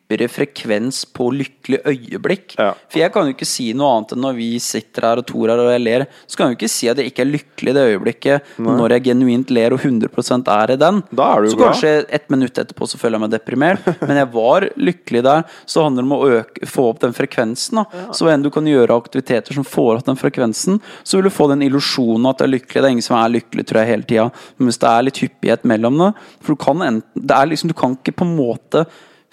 hyppigere 0.03 0.29
frekvens 0.29 1.05
på 1.13 1.29
lykkelig 1.33 1.79
øyeblikk. 1.85 2.55
Ja. 2.57 2.73
For 2.89 2.99
jeg 2.99 3.11
kan 3.13 3.25
jo 3.25 3.33
ikke 3.33 3.47
si 3.47 3.73
noe 3.73 3.97
annet 3.97 4.13
enn 4.13 4.21
når 4.21 4.35
vi 4.37 4.49
sitter 4.59 5.07
her 5.07 5.21
og 5.21 5.25
Tor 5.25 5.49
her 5.49 5.59
og 5.59 5.71
jeg 5.71 5.81
ler, 5.83 6.05
så 6.27 6.37
kan 6.37 6.47
jeg 6.47 6.53
jo 6.53 6.59
ikke 6.59 6.71
si 6.73 6.89
at 6.89 6.97
jeg 6.97 7.11
ikke 7.11 7.23
er 7.23 7.31
lykkelig 7.31 7.71
i 7.71 7.75
det 7.77 7.85
øyeblikket 7.93 8.51
når 8.59 8.95
jeg 8.95 9.05
genuint 9.07 9.53
ler 9.53 9.73
og 9.73 9.79
100% 9.81 10.51
er 10.51 10.73
i 10.73 10.77
den. 10.77 11.01
Er 11.17 11.41
du 11.41 11.49
så 11.49 11.57
bra. 11.57 11.71
kanskje 11.71 11.93
et 12.09 12.29
minutt 12.29 12.57
etterpå 12.57 12.87
så 12.87 12.99
føler 12.99 13.17
jeg 13.17 13.23
meg 13.25 13.33
deprimert, 13.33 13.87
men 14.07 14.19
jeg 14.19 14.31
var 14.33 14.67
lykkelig 14.77 15.23
der. 15.25 15.45
Så 15.65 15.85
handler 15.85 16.03
det 16.03 16.09
om 16.09 16.17
å 16.17 16.31
øke, 16.39 16.69
få 16.69 16.89
opp 16.91 17.01
den 17.03 17.15
frekvensen. 17.15 17.81
Da. 17.81 18.09
Så 18.15 18.29
enn 18.31 18.43
du 18.43 18.51
kan 18.53 18.67
gjøre 18.67 18.97
aktiviteter 18.97 19.55
som 19.55 19.67
får 19.67 20.01
opp 20.01 20.09
den 20.09 20.19
frekvensen, 20.19 20.81
så 21.03 21.17
vil 21.17 21.29
du 21.29 21.33
få 21.33 21.49
den 21.51 21.63
illusjonen 21.65 22.29
at 22.29 22.41
du 22.41 22.47
er 22.47 22.53
lykkelig. 22.57 22.81
Det 22.83 22.89
er 22.89 22.95
ingen 22.97 23.05
som 23.05 23.17
er 23.19 23.33
lykkelig, 23.37 23.65
tror 23.69 23.81
jeg, 23.81 23.93
hele 23.93 24.09
tida. 24.09 24.27
Men 24.57 24.69
hvis 24.69 24.81
det 24.83 24.91
er 24.91 25.07
litt 25.07 25.23
hyppighet 25.23 25.65
mellom 25.69 25.97
det 25.99 26.11
For 26.43 26.53
du 26.53 26.59
kan 26.59 26.81
enten 26.83 27.23
det 27.27 27.35
er 27.35 27.47
liksom, 27.49 27.69
Du 27.71 27.75
kan 27.77 27.95
ikke 27.95 28.15
på 28.19 28.25
en 28.27 28.35
måte 28.35 28.83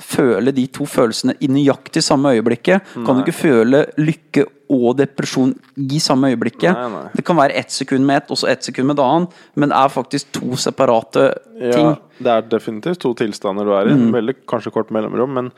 føle 0.05 0.53
de 0.57 0.67
to 0.73 0.87
følelsene 0.89 1.37
i 1.41 1.49
nøyaktig 1.51 2.03
samme 2.05 2.33
øyeblikket. 2.37 2.95
Kan 2.95 3.19
du 3.19 3.23
ikke 3.25 3.37
føle 3.37 3.85
lykke 4.01 4.47
og 4.71 4.95
depresjon 5.01 5.53
i 5.81 5.99
samme 6.03 6.31
øyeblikket. 6.31 6.71
Nei, 6.71 6.89
nei. 6.93 7.05
Det 7.17 7.25
kan 7.27 7.39
være 7.39 7.59
ett 7.59 7.75
sekund 7.75 8.07
med 8.07 8.23
ett, 8.23 8.31
og 8.31 8.39
så 8.39 8.51
ett 8.53 8.67
sekund 8.67 8.91
med 8.91 9.01
et 9.01 9.05
annet, 9.05 9.39
men 9.59 9.73
det 9.73 9.79
er 9.81 9.93
faktisk 9.93 10.31
to 10.37 10.59
separate 10.61 11.27
ting. 11.59 11.91
Ja, 11.91 11.95
det 12.21 12.35
er 12.37 12.51
definitivt 12.53 13.03
to 13.03 13.13
tilstander 13.19 13.67
du 13.67 13.75
er 13.75 13.91
i. 13.91 13.97
Veldig 14.15 14.37
kanskje 14.51 14.73
kort 14.75 14.93
mellomrom, 14.95 15.35
men 15.41 15.51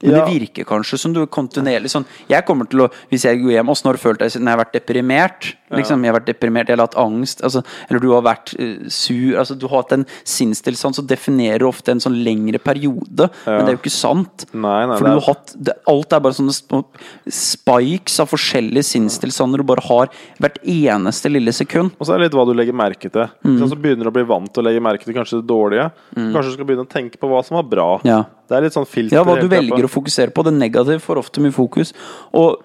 Men 0.00 0.14
ja, 0.14 0.24
det 0.24 0.32
virker 0.32 0.64
kanskje 0.68 0.98
som 1.00 1.12
du 1.12 1.20
er 1.20 1.28
kontinuerlig 1.28 1.90
sånn 1.92 2.06
Jeg 2.30 2.44
kommer 2.48 2.68
til 2.70 2.86
å, 2.86 2.90
hvis 3.10 3.26
jeg 3.26 3.40
går 3.42 3.58
hjem 3.58 3.72
Åssen 3.72 3.90
har 3.90 3.98
du 3.98 4.00
følt 4.00 4.22
deg 4.22 4.32
siden 4.32 4.48
jeg 4.48 4.56
har 4.56 4.62
vært 4.62 4.76
deprimert? 4.78 5.50
Liksom, 5.70 6.02
jeg 6.02 6.10
har 6.10 6.16
vært 6.16 6.30
deprimert, 6.30 6.70
jeg 6.70 6.78
har 6.78 6.82
hatt 6.82 6.96
angst, 6.98 7.44
altså, 7.46 7.60
eller 7.86 8.02
du 8.02 8.08
har 8.10 8.24
vært 8.26 8.52
uh, 8.58 8.88
sur 8.90 9.36
altså, 9.38 9.54
Du 9.54 9.68
har 9.68 9.84
hatt 9.84 9.94
en 9.94 10.06
sinnstilstand 10.26 10.98
som 10.98 11.06
definerer 11.06 11.62
ofte 11.68 11.94
en 11.94 12.02
sånn 12.02 12.16
lengre 12.24 12.58
periode, 12.62 13.28
men 13.46 13.60
det 13.62 13.70
er 13.70 13.76
jo 13.76 13.80
ikke 13.80 13.92
sant. 13.94 14.46
Nei, 14.50 14.80
nei, 14.88 14.96
For 14.96 15.06
du 15.06 15.12
har 15.12 15.26
hatt 15.28 15.54
det, 15.54 15.76
Alt 15.90 16.16
er 16.16 16.24
bare 16.24 16.36
sånne 16.36 16.82
spikes 17.30 18.18
av 18.22 18.32
forskjellige 18.32 18.88
sinnstilstander 18.88 19.62
du 19.62 19.68
bare 19.68 19.84
har 19.86 20.10
hvert 20.42 20.58
eneste 20.64 21.30
lille 21.30 21.54
sekund. 21.54 21.94
Og 21.98 22.08
så 22.08 22.16
er 22.16 22.20
det 22.20 22.30
litt 22.30 22.38
hva 22.38 22.48
du 22.48 22.54
legger 22.56 22.76
merke 22.76 23.12
til. 23.12 23.30
Mm. 23.46 23.62
Så 23.62 23.78
begynner 23.78 24.08
du 24.08 24.12
å 24.12 24.16
bli 24.16 24.26
vant 24.26 24.50
til 24.50 24.64
å 24.64 24.66
legge 24.66 24.82
merke 24.82 25.06
til 25.06 25.16
kanskje 25.16 25.40
det 25.40 25.48
dårlige. 25.50 25.90
Kanskje 26.16 26.48
du 26.50 26.56
skal 26.56 26.68
begynne 26.68 26.88
å 26.88 26.90
tenke 26.90 27.20
på 27.20 27.30
hva 27.30 27.44
som 27.46 27.60
var 27.60 27.70
bra. 27.70 27.88
Ja. 28.08 28.24
Det 28.50 28.58
er 28.58 28.66
litt 28.66 28.74
sånn 28.74 28.88
filter. 28.88 29.14
Ja, 29.14 29.22
hva 29.26 29.38
du 29.38 29.46
velger 29.50 29.86
å 29.86 29.90
fokusere 29.90 30.34
på. 30.34 30.42
Det 30.46 30.52
negative 30.56 30.98
får 31.04 31.22
ofte 31.22 31.42
mye 31.44 31.54
fokus. 31.54 31.92
Og 32.34 32.58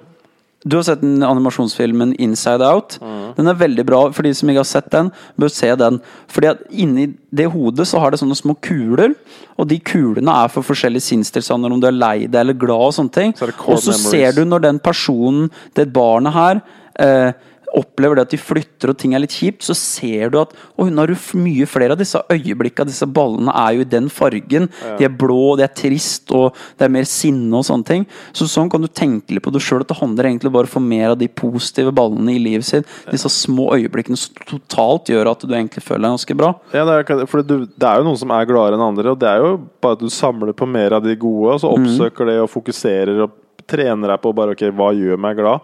du 0.65 0.79
har 0.79 0.83
sett 0.87 1.01
den 1.03 1.21
animasjonsfilmen 1.21 2.15
'Inside 2.17 2.65
Out'. 2.65 2.97
Den 3.37 3.47
er 3.47 3.53
veldig 3.53 3.85
bra. 3.85 3.99
For 4.11 4.23
de 4.23 4.33
som 4.33 4.49
ikke 4.49 4.63
har 4.63 4.65
sett 4.65 4.89
den, 4.89 5.11
bør 5.37 5.51
se 5.53 5.69
den. 5.75 5.99
Fordi 6.27 6.47
at 6.49 6.63
inni 6.71 7.13
det 7.29 7.51
hodet 7.53 7.85
så 7.85 7.99
har 7.99 8.09
det 8.09 8.19
sånne 8.19 8.35
små 8.35 8.55
kuler. 8.65 9.13
Og 9.59 9.67
de 9.67 9.77
kulene 9.77 10.33
er 10.43 10.47
for 10.49 10.63
forskjellige 10.63 11.05
sinnstilstander, 11.05 11.71
om 11.71 11.79
du 11.79 11.85
er 11.87 11.91
lei 11.91 12.25
deg 12.25 12.39
eller 12.41 12.53
glad. 12.57 12.87
Og 12.89 12.93
sånne 12.97 13.11
ting 13.11 13.33
Så 13.37 13.45
Og 13.45 13.77
så 13.77 13.93
memories. 13.93 14.09
ser 14.09 14.31
du 14.31 14.45
når 14.45 14.61
den 14.61 14.79
personen, 14.79 15.51
det 15.75 15.93
barnet 15.93 16.33
her 16.33 16.61
eh, 16.97 17.33
opplever 17.75 18.15
det 18.19 18.23
at 18.25 18.33
de 18.33 18.39
flytter 18.39 18.91
og 18.93 18.97
ting 19.01 19.13
er 19.15 19.21
litt 19.23 19.35
kjipt, 19.35 19.63
så 19.67 19.75
ser 19.75 20.29
du 20.33 20.39
at 20.41 20.53
Og 20.77 20.87
hun 20.87 20.97
har 20.97 21.07
jo 21.11 21.15
mye 21.39 21.65
flere 21.67 21.91
av 21.95 21.99
disse 21.99 22.19
øyeblikka. 22.31 22.85
Disse 22.87 23.05
ballene 23.07 23.51
er 23.55 23.75
jo 23.77 23.81
i 23.85 23.89
den 23.89 24.07
fargen. 24.09 24.69
De 24.99 25.05
er 25.05 25.09
blå, 25.11 25.55
de 25.59 25.63
er 25.63 25.73
trist, 25.75 26.31
og 26.35 26.55
det 26.77 26.85
er 26.87 26.93
mer 26.95 27.07
sinne 27.09 27.53
og 27.59 27.65
sånne 27.67 27.85
ting. 27.87 28.05
Så 28.35 28.47
sånn 28.51 28.69
kan 28.71 28.81
du 28.83 28.87
tenke 28.87 29.31
litt 29.35 29.43
på 29.45 29.53
det 29.55 29.61
sjøl, 29.63 29.81
at 29.85 29.91
det 29.91 29.99
handler 29.99 30.29
egentlig 30.29 30.51
bare 30.55 30.67
for 30.71 30.79
mer 30.83 31.13
av 31.13 31.17
de 31.21 31.27
positive 31.27 31.91
ballene 31.95 32.35
i 32.35 32.39
livet 32.41 32.65
sitt. 32.67 32.89
Disse 33.11 33.29
små 33.31 33.69
øyeblikkene 33.75 34.17
som 34.19 34.35
totalt 34.47 35.11
gjør 35.13 35.31
at 35.31 35.45
du 35.45 35.53
egentlig 35.53 35.83
føler 35.85 36.05
deg 36.07 36.15
ganske 36.17 36.37
bra. 36.39 36.51
Ja, 36.75 36.85
det 36.87 36.97
er, 37.11 37.25
for 37.31 37.43
du, 37.43 37.57
det 37.67 37.87
er 37.89 38.01
jo 38.01 38.07
noen 38.09 38.19
som 38.21 38.31
er 38.35 38.45
gladere 38.49 38.79
enn 38.79 38.87
andre, 38.89 39.11
og 39.15 39.19
det 39.21 39.29
er 39.31 39.43
jo 39.43 39.55
bare 39.81 39.97
at 39.99 40.03
du 40.03 40.09
samler 40.13 40.53
på 40.55 40.67
mer 40.69 40.95
av 40.97 41.03
de 41.05 41.15
gode, 41.15 41.55
og 41.55 41.59
så 41.63 41.71
Mm. 41.75 41.81
oppsøker 41.85 42.25
det 42.29 42.37
og 42.39 42.49
fokuserer 42.53 43.17
og 43.25 43.31
trener 43.67 44.07
deg 44.13 44.21
på 44.21 44.31
bare 44.37 44.53
ok, 44.55 44.61
hva 44.77 44.91
gjør 44.95 45.17
meg 45.19 45.35
glad? 45.39 45.59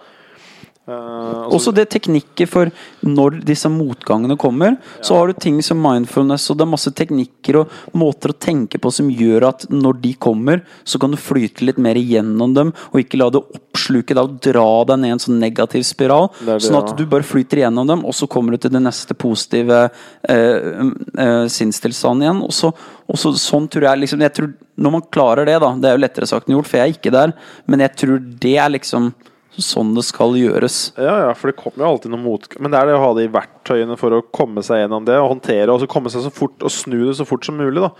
Eh, 0.91 1.41
og 1.47 1.55
Også 1.57 1.73
det 1.75 1.87
teknikker 1.93 2.49
for 2.49 2.71
når 3.05 3.39
disse 3.47 3.69
motgangene 3.71 4.37
kommer. 4.39 4.77
Så 5.03 5.17
har 5.17 5.29
du 5.29 5.33
ting 5.37 5.59
som 5.65 5.81
mindfulness, 5.81 6.49
og 6.51 6.59
det 6.59 6.65
er 6.65 6.71
masse 6.73 6.93
teknikker 6.97 7.61
og 7.61 7.75
måter 7.97 8.33
å 8.33 8.37
tenke 8.37 8.81
på 8.81 8.91
som 8.93 9.09
gjør 9.11 9.47
at 9.49 9.67
når 9.71 10.01
de 10.03 10.13
kommer, 10.21 10.63
så 10.83 10.99
kan 11.01 11.13
du 11.13 11.19
flyte 11.21 11.65
litt 11.65 11.79
mer 11.81 11.99
gjennom 11.99 12.55
dem, 12.57 12.73
og 12.91 13.01
ikke 13.01 13.19
la 13.21 13.29
det 13.33 13.43
oppsluke 13.43 14.15
deg 14.15 14.23
og 14.23 14.39
dra 14.43 14.67
deg 14.91 15.01
ned 15.01 15.11
i 15.11 15.15
en 15.15 15.23
sånn 15.25 15.41
negativ 15.41 15.85
spiral. 15.87 16.29
Det 16.39 16.51
det, 16.51 16.59
sånn 16.67 16.79
at 16.81 16.93
du 16.97 17.05
bare 17.09 17.27
flyter 17.27 17.63
gjennom 17.63 17.89
dem, 17.89 18.05
og 18.07 18.15
så 18.17 18.29
kommer 18.31 18.55
du 18.55 18.61
til 18.61 18.73
det 18.73 18.83
neste 18.83 19.17
positive 19.17 19.83
eh, 20.29 20.81
eh, 21.25 21.45
sinnstilstanden 21.51 22.27
igjen. 22.27 22.43
Og 22.45 22.55
så, 22.55 22.71
og 23.07 23.19
så, 23.19 23.33
sånn 23.39 23.69
tror 23.71 23.89
jeg 23.89 24.05
liksom 24.05 24.27
jeg 24.27 24.35
tror, 24.37 24.53
Når 24.81 24.91
man 24.93 25.03
klarer 25.13 25.45
det, 25.45 25.57
da 25.59 25.73
Det 25.77 25.89
er 25.89 25.97
jo 25.97 26.01
lettere 26.01 26.27
sagt 26.29 26.47
enn 26.47 26.55
gjort, 26.55 26.69
for 26.69 26.79
jeg 26.79 26.89
er 26.89 26.95
ikke 26.95 27.13
der, 27.13 27.33
men 27.67 27.83
jeg 27.83 27.95
tror 27.99 28.21
det 28.41 28.55
er 28.57 28.71
liksom 28.71 29.11
sånn 29.59 29.91
det 29.97 30.05
skal 30.07 30.37
gjøres. 30.39 30.93
Ja, 30.95 31.17
ja, 31.25 31.35
for 31.35 31.51
det 31.51 31.59
kommer 31.59 31.83
jo 31.83 31.89
alltid 31.91 32.13
noe 32.13 32.23
mot... 32.23 32.47
Men 32.59 32.71
det 32.71 32.79
er 32.79 32.87
det 32.87 32.95
å 32.95 33.03
ha 33.03 33.11
de 33.17 33.27
verktøyene 33.33 33.97
for 33.99 34.15
å 34.15 34.23
komme 34.31 34.63
seg 34.63 34.83
gjennom 34.83 35.05
det, 35.07 35.17
og 35.19 35.33
håndtere, 35.33 35.67
og 35.73 35.83
så 35.83 35.89
komme 35.91 36.11
seg 36.13 36.23
så 36.23 36.31
fort, 36.33 36.55
og 36.63 36.71
snu 36.71 36.97
det 37.03 37.17
så 37.19 37.27
fort 37.27 37.47
som 37.47 37.59
mulig, 37.59 37.83
da. 37.83 37.91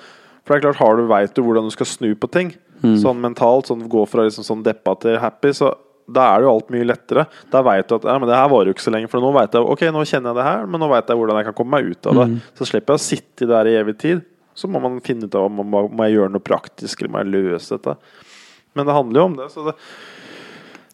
For 0.41 0.54
det 0.54 0.62
er 0.62 0.66
klart, 0.70 0.80
har 0.82 0.97
du, 0.97 1.06
veit 1.12 1.36
du 1.36 1.43
hvordan 1.43 1.68
du 1.68 1.74
skal 1.76 1.89
snu 1.89 2.14
på 2.18 2.30
ting, 2.32 2.56
sånn 2.82 3.20
mentalt, 3.22 3.68
sånn 3.70 3.84
gå 3.91 4.08
fra 4.10 4.24
liksom 4.26 4.47
sånn 4.47 4.64
deppa 4.66 4.95
til 5.04 5.20
happy, 5.22 5.52
så 5.54 5.74
da 6.12 6.24
er 6.32 6.41
det 6.41 6.47
jo 6.47 6.54
alt 6.56 6.72
mye 6.74 6.88
lettere. 6.88 7.28
Da 7.54 7.62
veit 7.64 7.88
du 7.88 7.93
at 7.99 8.08
ja, 8.10 8.16
men 8.20 8.28
det 8.28 8.39
her 8.39 8.49
varer 8.52 8.72
jo 8.72 8.74
ikke 8.76 8.84
så 8.88 8.93
lenge, 8.95 9.12
for 9.12 9.24
nå 9.24 9.30
vet 9.36 9.54
jeg 9.54 9.68
ok, 9.76 9.84
nå 9.93 10.02
kjenner 10.10 10.32
jeg 10.32 10.39
det 10.39 10.47
her, 10.47 10.66
men 10.66 10.82
nå 10.82 10.89
veit 10.91 11.12
jeg 11.12 11.20
hvordan 11.20 11.39
jeg 11.39 11.47
kan 11.52 11.58
komme 11.60 11.78
meg 11.78 11.91
ut 11.91 12.10
av 12.10 12.18
det. 12.18 12.26
Så 12.58 12.68
slipper 12.72 12.95
jeg 12.95 13.02
å 13.02 13.06
sitte 13.06 13.49
der 13.52 13.70
i 13.70 13.76
evig 13.80 13.95
tid. 14.02 14.24
Så 14.58 14.68
må 14.68 14.82
man 14.84 14.97
finne 15.06 15.30
ut 15.30 15.38
av 15.38 15.45
om 15.47 15.62
man 15.62 15.70
må, 15.72 15.84
må 15.93 16.10
jeg 16.10 16.18
gjøre 16.18 16.34
noe 16.34 16.43
praktisk, 16.43 16.99
eller 16.99 17.14
må 17.14 17.22
jeg 17.22 17.32
løse 17.32 17.78
dette. 17.78 17.95
Men 18.76 18.89
det 18.89 18.97
handler 18.97 19.22
jo 19.22 19.28
om 19.30 19.38
det. 19.38 19.47
Så 19.54 19.68
det 19.70 19.78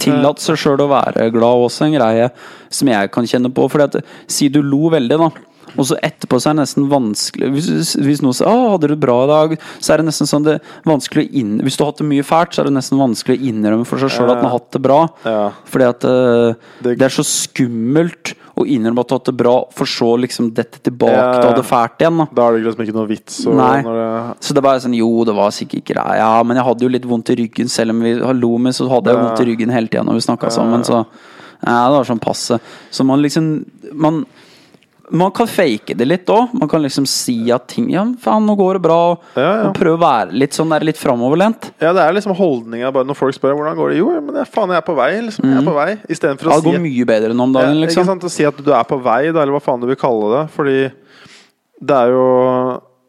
Tillat 0.02 0.41
seg 0.43 0.60
sjøl 0.62 0.84
å 0.84 0.89
være 0.91 1.30
glad 1.34 1.66
også 1.68 1.88
en 1.88 1.98
greie 1.98 2.30
som 2.70 2.89
jeg 2.91 3.12
kan 3.14 3.28
kjenne 3.30 3.52
på. 3.54 3.68
At 3.82 4.00
Si 4.30 4.50
du 4.50 4.62
lo 4.62 4.91
veldig, 4.93 5.18
da. 5.24 5.30
Og 5.76 5.86
så 5.86 5.97
etterpå 6.01 6.39
så 6.39 6.49
er 6.49 6.53
det 6.55 6.61
nesten 6.63 6.88
vanskelig 6.89 7.49
Hvis, 7.51 7.95
hvis 7.99 8.22
noen 8.24 8.34
sier 8.38 8.47
'Å, 8.47 8.72
hadde 8.72 8.88
du 8.88 8.95
det 8.95 8.99
bra 9.03 9.18
i 9.26 9.28
dag?' 9.28 9.57
Så 9.80 9.93
er 9.93 9.97
det 9.97 10.05
nesten 10.07 10.26
sånn 10.30 10.43
det 10.45 10.53
er 10.55 10.61
vanskelig 10.88 11.28
å 11.28 11.34
inn, 11.34 11.59
Hvis 11.61 11.78
du 11.78 11.84
har 11.84 11.91
hatt 11.91 11.97
det 12.01 12.07
mye 12.07 12.24
fælt, 12.24 12.53
så 12.55 12.61
er 12.61 12.70
det 12.72 12.74
nesten 12.78 12.97
vanskelig 12.97 13.38
å 13.38 13.43
innrømme 13.51 13.86
for 13.86 13.97
seg 13.99 14.09
sjøl 14.09 14.32
at 14.32 14.41
man 14.41 14.49
har 14.51 14.59
hatt 14.59 14.72
det 14.72 14.82
bra. 14.82 15.07
Ja. 15.26 15.51
Fordi 15.65 15.84
at 15.89 16.03
uh, 16.05 16.53
Det- 16.82 16.97
det, 16.97 17.01
er 17.01 17.09
så 17.09 17.24
skummelt 17.26 18.34
å 18.57 18.65
innrømme 18.65 18.99
at 19.01 19.07
du 19.07 19.13
har 19.13 19.20
hatt 19.20 19.26
det 19.30 19.38
bra, 19.38 19.55
for 19.72 19.86
så 19.86 20.18
liksom 20.18 20.53
dette 20.53 20.80
tilbake 20.82 21.13
Ja, 21.13 21.34
til 21.41 21.49
å 21.49 21.51
ha 21.51 21.57
det 21.61 21.65
fælt 21.68 21.99
igjen. 22.01 22.18
da 22.18 22.26
Da 22.34 22.47
er 22.47 22.57
det 22.57 22.63
liksom 22.65 22.86
ikke 22.88 22.95
noe 22.97 23.07
vits. 23.07 23.45
Og 23.45 23.53
det, 23.57 24.38
så 24.41 24.53
det 24.53 24.63
var 24.63 24.80
sånn, 24.80 24.95
jo, 24.97 25.24
det 25.26 25.36
var 25.36 25.51
sikkert 25.51 25.86
greit, 25.86 26.18
ja, 26.18 26.41
men 26.43 26.57
jeg 26.57 26.65
hadde 26.65 26.82
jo 26.82 26.89
litt 26.89 27.05
vondt 27.05 27.30
i 27.30 27.36
ryggen. 27.36 27.70
Selv 27.70 27.91
om 27.91 28.01
vi 28.01 28.15
lo 28.15 28.57
med, 28.57 28.74
så 28.74 28.89
hadde 28.89 29.11
jeg 29.11 29.15
Ja. 29.18 29.24
vondt 29.24 29.39
i 29.41 29.45
ryggen 29.45 29.70
hele 29.72 29.88
tida 29.88 30.03
når 30.03 30.13
vi 30.18 30.26
snakka 30.26 30.49
sammen. 30.49 30.82
Så 30.84 31.05
ja, 31.65 31.89
det 31.89 31.97
var 31.97 32.03
sånn 32.05 32.20
passe. 32.22 32.59
Så 32.91 33.05
man 33.05 33.22
liksom 33.22 33.65
Man, 33.93 34.26
man 35.10 35.32
kan 35.32 35.47
fake 35.47 35.93
det 35.95 36.03
litt 36.08 36.28
òg. 36.28 36.49
Man 36.60 36.68
kan 36.68 36.82
liksom 36.84 37.05
si 37.08 37.49
at 37.55 37.68
ting 37.72 37.86
Ja, 37.93 38.01
faen, 38.20 38.43
nå 38.45 38.55
går 38.60 38.74
det 38.76 38.82
bra. 38.84 38.97
Og, 39.14 39.22
Ja, 39.38 39.43
ja. 39.43 39.62
og 39.70 39.76
prøve 39.78 39.95
å 39.95 40.01
være 40.01 40.34
litt 40.36 40.51
sånn 40.58 40.70
der 40.74 40.84
litt 40.84 40.97
framoverlent. 40.99 41.70
ja, 41.80 41.93
det 41.95 42.01
er 42.03 42.12
liksom 42.18 42.36
holdninga 42.36 42.91
bare 42.91 43.08
når 43.08 43.16
folk 43.16 43.34
spør 43.38 43.55
hvordan 43.55 43.78
går 43.78 43.93
det 43.93 43.97
Jo, 44.01 44.10
men 44.20 44.36
jeg, 44.41 44.47
faen, 44.51 44.70
jeg 44.76 44.82
er 44.82 44.88
på 44.89 44.95
vei. 44.97 45.12
Liksom. 45.22 45.45
Jeg 45.47 45.62
er 45.62 45.70
på 45.70 45.76
vei. 45.78 45.89
Istedenfor 46.10 46.49
Ja, 46.51 46.58
å 46.58 46.60
det 46.60 46.64
si 46.66 46.72
går 46.76 46.84
mye 46.84 47.05
bedre 47.14 47.34
nå 47.34 47.43
om 47.47 47.53
dagen, 47.55 47.80
liksom. 47.86 48.03
Ikke 48.03 48.12
sant, 48.12 48.24
Å 48.28 48.34
si 48.36 48.43
at 48.51 48.58
du 48.64 48.74
er 48.74 48.84
på 48.84 48.99
vei, 49.01 49.22
da, 49.32 49.41
eller 49.45 49.55
hva 49.55 49.64
faen 49.64 49.80
du 49.80 49.88
vil 49.88 49.95
kalle 50.01 50.34
det. 50.36 50.43
Fordi 50.58 50.78
det 51.88 51.95
er 52.03 52.12
jo 52.12 52.28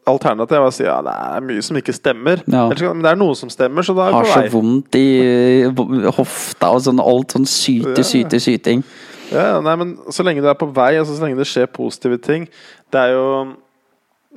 Alternativet 0.09 0.57
er 0.57 0.65
å 0.65 0.71
si 0.73 0.83
ja, 0.87 0.95
det 1.05 1.11
er 1.13 1.43
mye 1.45 1.61
som 1.61 1.77
ikke 1.77 1.93
stemmer. 1.93 2.39
Ja. 2.49 2.63
Men 2.71 3.03
det 3.03 3.11
er 3.11 3.19
noe 3.19 3.35
som 3.37 3.49
stemmer, 3.53 3.85
så 3.85 3.93
da 3.93 4.07
er 4.07 4.15
Har 4.15 4.23
du 4.25 4.29
på 4.31 4.39
så 4.39 4.53
vondt 4.55 4.95
i 4.97 5.67
hofta 6.17 6.71
og 6.73 6.81
sånn 6.81 7.01
alt 7.03 7.35
sånn 7.35 7.45
syte, 7.45 8.01
syte, 8.07 8.39
syting. 8.41 8.81
Ja, 9.31 9.43
ja, 9.53 9.57
nei, 9.61 9.75
men 9.77 9.95
så 10.09 10.23
lenge 10.25 10.41
du 10.41 10.47
er 10.49 10.57
på 10.57 10.67
vei, 10.73 10.95
altså 10.97 11.15
så 11.17 11.25
lenge 11.25 11.37
det 11.37 11.45
skjer 11.49 11.67
positive 11.69 12.17
ting 12.25 12.47
Det 12.91 12.97
er 12.97 13.11
jo 13.13 13.25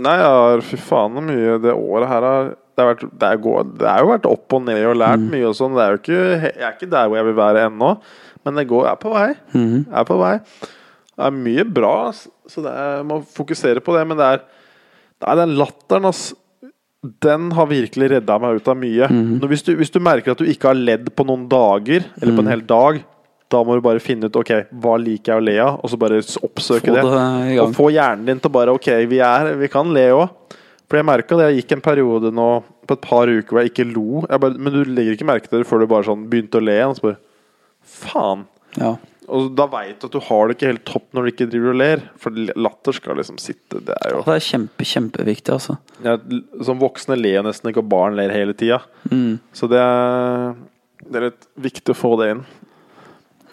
Nei, 0.03 0.17
har 0.21 0.61
fy 0.65 0.77
faen 0.81 1.15
så 1.19 1.23
mye 1.25 1.59
det 1.63 1.73
året 1.77 2.09
her 2.09 2.25
har 2.25 2.45
det, 2.51 2.81
har 2.81 2.95
vært, 2.95 3.03
det, 3.21 3.29
er 3.29 3.41
gå- 3.45 3.65
det 3.77 3.89
er 3.89 3.99
jo 4.01 4.09
vært 4.09 4.29
opp 4.31 4.55
og 4.57 4.63
ned 4.65 4.85
og 4.89 4.97
lært 4.97 5.21
Mm. 5.21 5.27
mye 5.35 5.49
og 5.51 5.55
sånn. 5.59 5.75
Jeg 5.77 6.55
er 6.57 6.71
ikke 6.73 6.89
der 6.89 7.09
hvor 7.11 7.19
jeg 7.19 7.27
vil 7.27 7.37
være 7.37 7.67
ennå, 7.69 7.91
men 8.47 8.55
det 8.57 8.65
går, 8.71 8.87
er 8.89 8.97
på 8.97 9.13
vei. 9.13 9.27
Mm. 9.53 9.83
Er 9.93 10.05
på 10.09 10.17
vei. 10.19 10.39
Det 11.13 11.27
er 11.27 11.35
mye 11.37 11.65
bra, 11.69 11.93
så 12.17 12.63
det 12.65 12.73
er, 12.73 12.97
jeg 12.97 13.05
må 13.11 13.19
fokusere 13.37 13.85
på 13.85 13.93
det. 13.99 14.07
Men 14.09 14.17
det 14.17 14.25
er, 14.25 14.41
det 15.21 15.29
er 15.29 15.37
den 15.43 15.53
latteren, 15.61 16.09
ass. 16.09 16.23
Den 17.21 17.51
har 17.53 17.67
virkelig 17.69 18.09
redda 18.15 18.39
meg 18.41 18.57
ut 18.63 18.69
av 18.73 18.81
mye. 18.81 19.11
Mm. 19.13 19.37
Når, 19.43 19.49
hvis, 19.53 19.63
du, 19.69 19.75
hvis 19.77 19.93
du 19.93 20.01
merker 20.01 20.33
at 20.33 20.39
du 20.41 20.49
ikke 20.49 20.73
har 20.73 20.81
ledd 20.81 21.13
på 21.15 21.29
noen 21.29 21.45
dager, 21.53 22.09
eller 22.23 22.33
på 22.33 22.41
en 22.41 22.49
Mhm. 22.49 22.55
hel 22.57 22.65
dag, 22.73 23.03
da 23.53 23.61
må 23.67 23.77
du 23.77 23.83
bare 23.85 24.01
finne 24.03 24.29
ut 24.31 24.37
ok, 24.41 24.53
hva 24.83 24.97
liker 25.01 25.35
jeg 25.35 25.43
å 25.43 25.45
le 25.45 25.57
av, 25.63 25.79
og 25.85 25.93
så 25.93 25.99
bare 26.01 26.21
oppsøke 26.47 26.89
Få 26.89 26.95
det. 26.97 27.03
det. 27.05 27.59
Og 27.63 27.75
få 27.77 27.91
hjernen 27.95 28.27
din 28.31 28.41
til 28.43 28.53
bare 28.55 28.75
ok, 28.75 28.89
vi, 29.11 29.21
er, 29.25 29.53
vi 29.61 29.69
kan 29.73 29.93
le 29.95 30.07
òg. 30.17 30.57
For 30.89 31.01
jeg 31.01 31.09
merka 31.09 31.37
det. 31.39 31.45
Jeg 31.49 31.63
gikk 31.63 31.77
en 31.79 31.85
periode 31.87 32.33
nå 32.37 32.49
på 32.89 32.97
et 32.99 33.05
par 33.07 33.31
uker 33.31 33.49
hvor 33.55 33.63
jeg 33.63 33.71
ikke 33.73 33.87
lo. 33.95 34.25
Jeg 34.29 34.43
bare, 34.45 34.59
men 34.61 34.75
du 34.75 34.83
legger 34.85 35.15
ikke 35.17 35.29
merke 35.31 35.49
til 35.49 35.63
det 35.63 35.69
før 35.71 35.81
du 35.81 35.89
bare 35.89 36.05
sånn 36.05 36.27
begynte 36.29 36.61
å 36.61 36.65
le 36.65 36.75
igjen. 36.77 36.93
Og 36.93 36.99
så 36.99 37.07
bare 37.07 37.21
Faen! 37.83 38.45
Ja. 38.77 38.91
Og 39.33 39.53
da 39.57 39.65
veit 39.71 40.03
du 40.03 40.09
at 40.09 40.15
du 40.17 40.21
har 40.27 40.49
det 40.51 40.57
ikke 40.59 40.69
helt 40.69 40.85
topp 40.89 41.05
når 41.17 41.25
du 41.25 41.31
ikke 41.33 41.47
driver 41.53 41.73
og 41.73 41.79
ler. 41.81 42.03
For 42.21 42.37
latter 42.61 42.97
skal 42.99 43.17
liksom 43.21 43.39
sitte 43.41 43.81
Det 43.87 43.95
er 44.05 44.17
jo 44.17 44.25
Det 44.27 44.35
er 44.35 44.45
kjempe, 44.45 44.87
kjempeviktig, 44.93 45.55
altså. 45.57 45.79
ja, 46.05 46.17
Som 46.67 46.83
voksne 46.83 47.17
ler 47.17 47.45
nesten 47.47 47.71
ikke, 47.71 47.85
og 47.85 47.89
barn 47.95 48.19
ler 48.19 48.35
hele 48.35 48.53
tida. 48.59 48.83
Mm. 49.09 49.39
Så 49.57 49.71
det 49.73 49.81
er, 49.81 50.53
det 51.07 51.21
er 51.23 51.27
litt 51.31 51.49
viktig 51.71 51.95
å 51.95 51.99
få 52.03 52.13
det 52.21 52.33
inn. 52.35 52.45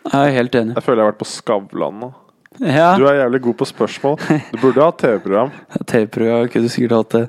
Jeg 0.09 0.31
er 0.31 0.35
helt 0.35 0.55
enig. 0.57 0.75
Jeg 0.77 0.85
føler 0.85 1.01
jeg 1.01 1.07
har 1.07 1.13
vært 1.13 1.21
på 1.21 1.29
Skavlan 1.29 2.03
nå. 2.03 2.11
Ja. 2.59 2.91
Du 2.99 3.05
er 3.07 3.21
jævlig 3.21 3.41
god 3.45 3.57
på 3.61 3.65
spørsmål. 3.69 4.15
Du 4.51 4.57
burde 4.59 4.83
ha 4.83 4.91
TV-program. 4.91 5.51
TV-program 5.91 6.47
kunne 6.51 6.71
sikkert 6.73 6.95
hatt 6.97 7.13
det. 7.15 7.21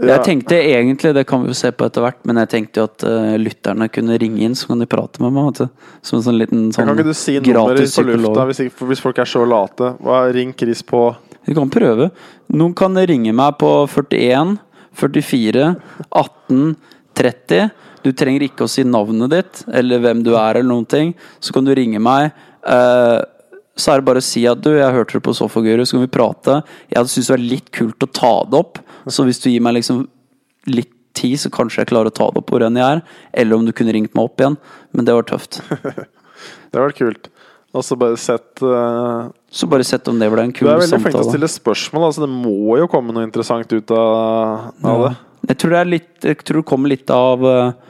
Ja. 0.00 0.14
Jeg 0.14 0.24
tenkte 0.24 0.56
egentlig, 0.56 1.10
det 1.16 1.26
kan 1.28 1.42
vi 1.42 1.50
jo 1.50 1.56
se 1.56 1.72
på 1.76 1.84
etter 1.84 2.04
hvert, 2.04 2.20
men 2.28 2.38
jeg 2.40 2.48
tenkte 2.54 2.80
jo 2.80 2.86
at 2.88 3.04
uh, 3.04 3.34
lytterne 3.40 3.88
kunne 3.92 4.16
ringe 4.20 4.40
inn, 4.46 4.54
så 4.56 4.70
kan 4.70 4.80
de 4.80 4.88
prate 4.88 5.20
med 5.20 5.34
meg. 5.36 5.60
Som 6.06 6.20
en 6.20 6.24
sånn 6.24 6.38
liten 6.40 6.70
sånn 6.72 6.88
Kan 6.88 6.94
ikke 6.94 7.10
du 7.10 7.16
si 7.18 7.36
nummeret 7.40 7.82
på 7.96 8.06
lufta 8.08 8.46
hvis, 8.48 8.62
hvis 8.92 9.02
folk 9.04 9.20
er 9.20 9.28
så 9.28 9.44
late? 9.48 9.92
Hva, 10.00 10.22
ring 10.32 10.54
Chris 10.56 10.80
på 10.86 11.02
Vi 11.48 11.56
kan 11.56 11.72
prøve. 11.72 12.08
Noen 12.54 12.76
kan 12.78 12.96
ringe 12.96 13.34
meg 13.36 13.58
på 13.60 13.74
41 13.90 14.56
44 15.00 15.68
18 16.08 16.64
30. 17.20 17.68
Du 18.04 18.12
trenger 18.16 18.46
ikke 18.46 18.66
å 18.66 18.70
si 18.70 18.84
navnet 18.86 19.32
ditt 19.32 19.62
eller 19.80 20.02
hvem 20.04 20.22
du 20.26 20.32
er, 20.34 20.56
eller 20.56 20.68
noen 20.70 20.88
ting. 20.88 21.12
Så 21.40 21.54
kan 21.56 21.66
du 21.66 21.74
ringe 21.76 22.00
meg. 22.02 22.30
Uh, 22.64 23.20
så 23.80 23.92
er 23.92 24.00
det 24.00 24.08
bare 24.08 24.20
å 24.22 24.24
si 24.24 24.44
at 24.48 24.60
du, 24.62 24.72
jeg 24.76 24.94
hørte 24.94 25.18
det 25.18 25.24
på 25.24 25.34
Sofaguru, 25.36 25.84
så 25.86 25.96
kan 25.96 26.04
vi 26.04 26.12
prate. 26.12 26.60
Jeg 26.92 27.12
syns 27.12 27.28
det 27.30 27.34
var 27.34 27.44
litt 27.44 27.68
kult 27.76 28.06
å 28.06 28.10
ta 28.20 28.32
det 28.50 28.60
opp. 28.60 28.80
Så 29.08 29.24
hvis 29.28 29.40
du 29.42 29.50
gir 29.50 29.64
meg 29.64 29.78
liksom 29.78 30.04
litt 30.68 30.92
tid, 31.16 31.36
så 31.42 31.50
kanskje 31.52 31.82
jeg 31.82 31.90
klarer 31.90 32.12
å 32.12 32.14
ta 32.14 32.28
det 32.30 32.42
opp 32.42 32.52
hvor 32.52 32.64
enn 32.66 32.78
jeg 32.78 32.98
er. 32.98 33.02
Eller 33.42 33.56
om 33.56 33.66
du 33.66 33.72
kunne 33.76 33.94
ringt 33.96 34.14
meg 34.16 34.28
opp 34.28 34.42
igjen. 34.42 34.58
Men 34.96 35.08
det 35.08 35.16
var 35.16 35.28
tøft. 35.28 35.62
Det 36.70 36.78
har 36.78 36.86
vært 36.86 37.00
kult. 37.00 37.26
Og 37.74 37.84
så 37.86 37.96
bare 37.98 38.16
sett 38.18 38.62
uh, 38.66 39.30
Så 39.50 39.66
bare 39.70 39.84
sett 39.86 40.08
om 40.10 40.18
det 40.18 40.28
ble 40.32 40.46
en 40.46 40.54
kul 40.54 40.66
samtale. 40.66 40.78
Du 40.78 40.82
er 40.82 40.86
veldig 40.86 41.00
flink 41.02 41.16
til 41.16 41.22
å 41.22 41.34
stille 41.34 41.50
spørsmål, 41.50 42.06
altså 42.08 42.24
det 42.24 42.30
må 42.32 42.78
jo 42.80 42.88
komme 42.90 43.14
noe 43.14 43.26
interessant 43.26 43.74
ut 43.74 43.92
av, 43.94 44.70
av 44.82 45.04
det. 45.04 45.12
Jeg 45.50 45.60
tror 45.60 45.74
det 45.74 45.80
er 45.80 45.90
litt 45.90 46.26
Jeg 46.30 46.40
tror 46.42 46.60
det 46.60 46.68
kommer 46.70 46.92
litt 46.92 47.12
av 47.14 47.46
eh, 47.46 47.89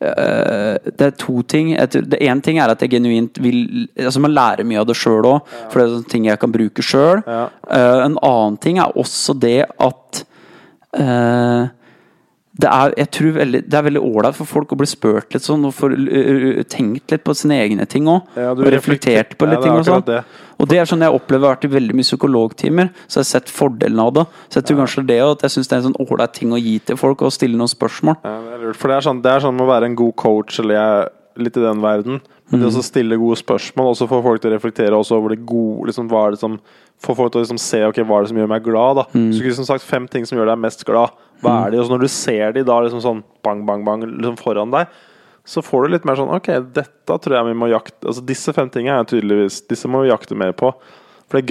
Det 0.00 1.06
er 1.06 1.14
to 1.16 1.42
ting. 1.48 1.70
Det 1.92 2.18
ene 2.20 2.42
ting 2.44 2.58
er 2.60 2.72
at 2.72 2.82
jeg 2.82 2.90
genuint 2.92 3.38
vil 3.40 3.86
Altså 3.96 4.20
Man 4.20 4.34
lærer 4.34 4.66
mye 4.66 4.82
av 4.82 4.88
det 4.88 4.96
sjøl 4.98 5.24
òg, 5.28 5.54
for 5.70 5.80
det 5.80 5.84
er 5.84 5.92
sånne 5.94 6.12
ting 6.12 6.26
jeg 6.28 6.40
kan 6.42 6.52
bruke 6.52 6.84
sjøl. 6.84 7.22
Ja. 7.24 7.46
en 8.04 8.18
annen 8.18 8.58
ting 8.60 8.80
er 8.82 8.98
også 8.98 9.36
det 9.40 9.62
at 9.64 10.24
eh, 10.98 11.70
det 12.54 12.68
er, 12.70 12.92
jeg 13.00 13.10
tror 13.16 13.32
veldig, 13.34 13.60
det 13.66 13.78
er 13.78 13.86
veldig 13.88 14.00
ålreit 14.06 14.36
for 14.38 14.46
folk 14.46 14.72
å 14.74 14.76
bli 14.78 14.86
spurt 14.86 15.34
litt 15.34 15.42
sånn, 15.42 15.64
og 15.66 15.72
få 15.74 15.88
uh, 15.90 16.60
tenkt 16.70 17.10
litt 17.10 17.24
på 17.26 17.34
sine 17.34 17.56
egne 17.64 17.86
ting 17.90 18.06
òg. 18.10 18.28
Ja, 18.38 18.52
og 18.54 18.62
reflektert 18.70 19.34
på 19.40 19.48
litt 19.50 19.58
er 19.58 19.64
ting 19.66 19.78
og 19.80 19.88
sånn. 19.88 20.04
det. 20.06 20.20
Og 20.62 20.68
det 20.70 20.78
er 20.78 20.86
sånn 20.86 21.02
jeg 21.02 21.16
opplever 21.16 21.50
vært 21.50 21.66
i 21.66 21.72
veldig 21.72 21.96
mye 21.98 22.06
psykologtimer, 22.06 22.92
så 23.08 23.18
jeg 23.18 23.24
har 23.24 23.30
sett 23.32 23.50
fordelen 23.50 23.98
av 24.04 24.12
det. 24.20 24.24
Så 24.46 24.60
jeg 24.60 24.68
tror 24.68 24.80
kanskje 24.84 25.06
det 25.10 25.18
at 25.24 25.42
jeg 25.42 25.56
syns 25.56 25.70
det 25.70 25.74
er 25.74 25.82
en 25.82 25.88
sånn 25.88 25.98
ålreit 26.06 26.36
ting 26.38 26.54
å 26.54 26.60
gi 26.62 26.76
til 26.78 27.00
folk, 27.00 27.26
og 27.26 27.34
stille 27.34 27.58
noen 27.58 27.72
spørsmål. 27.74 28.20
Ja, 28.22 28.36
det. 28.62 28.76
For 28.78 28.92
det 28.92 29.00
er 29.00 29.08
sånn, 29.08 29.24
det 29.24 29.34
er 29.34 29.42
sånn 29.42 29.58
med 29.58 29.66
å 29.66 29.72
være 29.72 29.90
en 29.90 29.98
god 29.98 30.14
coach, 30.22 30.62
eller 30.62 30.78
jeg, 30.78 31.12
litt 31.42 31.58
i 31.58 31.66
den 31.66 31.82
verden. 31.82 32.22
Men 32.52 32.60
det 32.60 32.70
å 32.70 32.84
stille 32.84 33.18
gode 33.18 33.40
spørsmål, 33.40 33.90
og 33.90 33.98
så 33.98 34.06
få 34.06 34.20
folk 34.22 34.42
til 34.42 34.52
å 34.52 34.54
reflektere 34.54 34.94
også 34.94 35.16
over 35.16 35.32
det 35.32 35.42
gode 35.48 35.88
liksom, 35.88 36.10
Hva 36.12 36.26
er 36.26 36.34
det 36.36 36.42
som 36.42 36.58
Få 37.02 37.16
folk 37.18 37.32
til 37.32 37.40
å 37.40 37.42
liksom 37.42 37.58
se 37.60 37.80
ok, 37.84 37.98
hva 38.06 38.20
er 38.20 38.24
det 38.24 38.30
som 38.30 38.38
gjør 38.38 38.50
meg 38.52 38.62
glad. 38.64 39.00
da 39.00 39.04
Så 39.10 39.22
skulle 39.34 39.50
liksom 39.50 39.66
sagt 39.66 39.84
fem 39.84 40.06
ting 40.08 40.24
som 40.28 40.38
gjør 40.38 40.52
deg 40.52 40.60
mest 40.62 40.84
glad. 40.86 41.12
Hva 41.42 41.56
er 41.64 41.74
de? 41.74 41.80
Og 41.80 41.88
så 41.88 41.94
når 41.94 42.04
du 42.04 42.12
ser 42.12 42.54
de 42.56 42.64
da 42.66 42.78
liksom 42.84 43.02
sånn 43.04 43.24
bang, 43.44 43.64
bang, 43.68 43.84
bang 43.86 44.04
liksom 44.06 44.38
foran 44.40 44.74
deg, 44.74 44.92
så 45.44 45.60
får 45.64 45.84
du 45.84 45.92
litt 45.92 46.06
mer 46.08 46.16
sånn 46.16 46.32
Ok, 46.32 46.46
dette 46.72 47.16
tror 47.20 47.36
jeg 47.36 47.50
vi 47.50 47.56
må 47.60 47.66
jakte 47.68 48.06
Altså 48.08 48.22
Disse 48.24 48.54
fem 48.56 48.70
tingene 48.72 49.02
er 49.02 49.08
tydeligvis 49.10 49.58
Disse 49.68 49.90
må 49.92 50.00
vi 50.00 50.08
jakte 50.08 50.38
mer 50.40 50.54
på. 50.56 50.70
For 51.28 51.44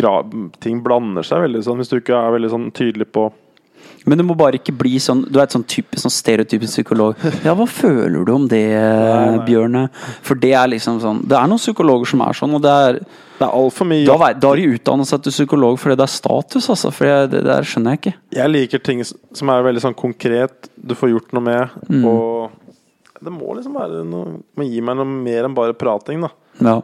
ting 0.64 0.80
blander 0.86 1.26
seg 1.28 1.44
veldig 1.46 1.62
sånn 1.66 1.82
hvis 1.82 1.92
du 1.92 2.00
ikke 2.00 2.18
er 2.18 2.34
veldig 2.34 2.50
sånn 2.54 2.68
tydelig 2.74 3.12
på 3.14 3.28
Men 4.06 4.20
du 4.20 4.24
må 4.28 4.36
bare 4.36 4.58
ikke 4.60 4.74
bli 4.76 4.98
sånn 5.00 5.22
Du 5.32 5.38
er 5.40 5.46
et 5.46 5.54
sånn 5.56 5.64
typisk 5.70 6.04
sånn 6.04 6.12
stereotypisk 6.14 6.74
psykolog. 6.76 7.20
Ja, 7.46 7.54
hva 7.56 7.68
føler 7.70 8.26
du 8.28 8.32
om 8.34 8.48
det. 8.52 8.64
Bjørne? 9.48 9.86
For 10.26 10.36
det 10.40 10.52
er 10.60 10.68
liksom 10.74 11.00
sånn 11.04 11.22
Det 11.30 11.38
er 11.40 11.48
noen 11.52 11.62
psykologer 11.62 12.12
som 12.12 12.24
er 12.26 12.36
sånn, 12.38 12.56
og 12.58 12.64
det 12.66 12.74
er 12.88 13.00
Det 13.04 13.48
er 13.48 13.56
altfor 13.62 13.88
mye 13.90 14.06
Da, 14.10 14.18
da 14.36 14.52
har 14.52 14.60
de 14.60 14.68
utdannet 14.76 15.08
seg 15.10 15.24
til 15.24 15.36
psykolog 15.38 15.80
fordi 15.82 15.98
det 16.00 16.08
er 16.08 16.14
status, 16.16 16.70
altså. 16.76 16.92
For 16.96 17.08
det, 17.10 17.32
det 17.34 17.44
der 17.48 17.68
skjønner 17.68 17.96
jeg 17.96 18.02
ikke. 18.04 18.16
Jeg 18.40 18.54
liker 18.54 18.84
ting 18.84 19.04
som 19.08 19.54
er 19.56 19.68
veldig 19.70 19.86
sånn 19.88 19.98
konkret, 20.00 20.70
du 20.76 20.96
får 21.00 21.14
gjort 21.16 21.36
noe 21.38 21.48
med, 21.48 21.78
og 22.04 22.60
Det 23.24 23.32
må 23.32 23.54
liksom 23.56 23.78
være 23.80 24.04
noe 24.08 24.40
Må 24.60 24.66
gi 24.68 24.82
meg 24.84 24.98
noe 25.00 25.08
mer 25.08 25.48
enn 25.48 25.56
bare 25.56 25.76
prating, 25.80 26.26
da. 26.28 26.34
Ja. 26.60 26.82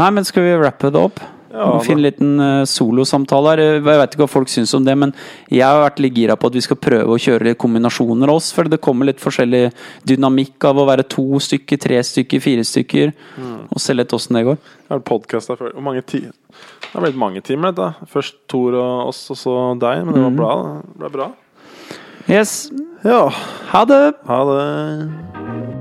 Nei, 0.00 0.08
men 0.16 0.24
skal 0.26 0.42
vi 0.46 0.56
rappe 0.58 0.90
det 0.90 0.98
opp? 0.98 1.20
Ja, 1.50 1.80
en 1.82 2.02
liten 2.02 2.40
eh, 2.40 2.64
solosamtale 2.68 3.54
her. 3.54 3.62
Jeg 3.78 3.82
vet 3.84 4.14
ikke 4.14 4.22
hva 4.22 4.30
folk 4.30 4.50
syns 4.52 4.74
om 4.78 4.84
det, 4.86 4.94
men 4.98 5.14
jeg 5.50 5.64
har 5.66 5.82
vært 5.82 5.98
litt 6.04 6.14
gira 6.14 6.36
på 6.38 6.50
at 6.50 6.58
vi 6.58 6.62
skal 6.62 6.78
prøve 6.78 7.16
å 7.16 7.18
kjøre 7.20 7.48
litt 7.48 7.58
kombinasjoner 7.60 8.30
av 8.30 8.38
oss. 8.38 8.52
For 8.54 8.70
det 8.70 8.78
kommer 8.84 9.10
litt 9.10 9.22
forskjellig 9.22 9.64
dynamikk 10.06 10.68
av 10.70 10.78
å 10.78 10.86
være 10.90 11.08
to 11.10 11.40
stykker, 11.42 11.80
tre 11.82 11.98
stykker, 12.06 12.44
fire 12.44 12.66
stykker. 12.66 13.14
Og 13.66 13.82
se 13.82 13.96
litt 13.96 14.14
åssen 14.14 14.38
det 14.38 14.46
går. 14.46 14.60
Jeg 14.86 14.94
har 14.94 15.04
podkast 15.10 15.50
der 15.50 15.58
før. 15.58 15.74
Hvor 15.74 15.86
mange 15.90 16.06
timer? 16.06 16.38
Det 16.86 16.94
har 16.94 17.06
blitt 17.06 17.20
mange 17.26 17.42
timer, 17.46 17.74
dette. 17.74 18.08
Først 18.14 18.40
Tor 18.50 18.78
og 18.78 19.10
oss, 19.10 19.26
og 19.34 19.42
så 19.42 19.58
deg. 19.82 20.06
Men 20.06 20.14
det 20.14 20.26
var 20.28 20.38
bra. 20.38 20.54
Det 20.86 21.02
ble 21.02 21.14
bra. 21.18 21.30
Yes. 22.30 22.70
Ja. 23.02 23.26
Ha 23.74 23.84
det! 23.90 24.02
Ha 24.30 24.42
det. 24.52 25.79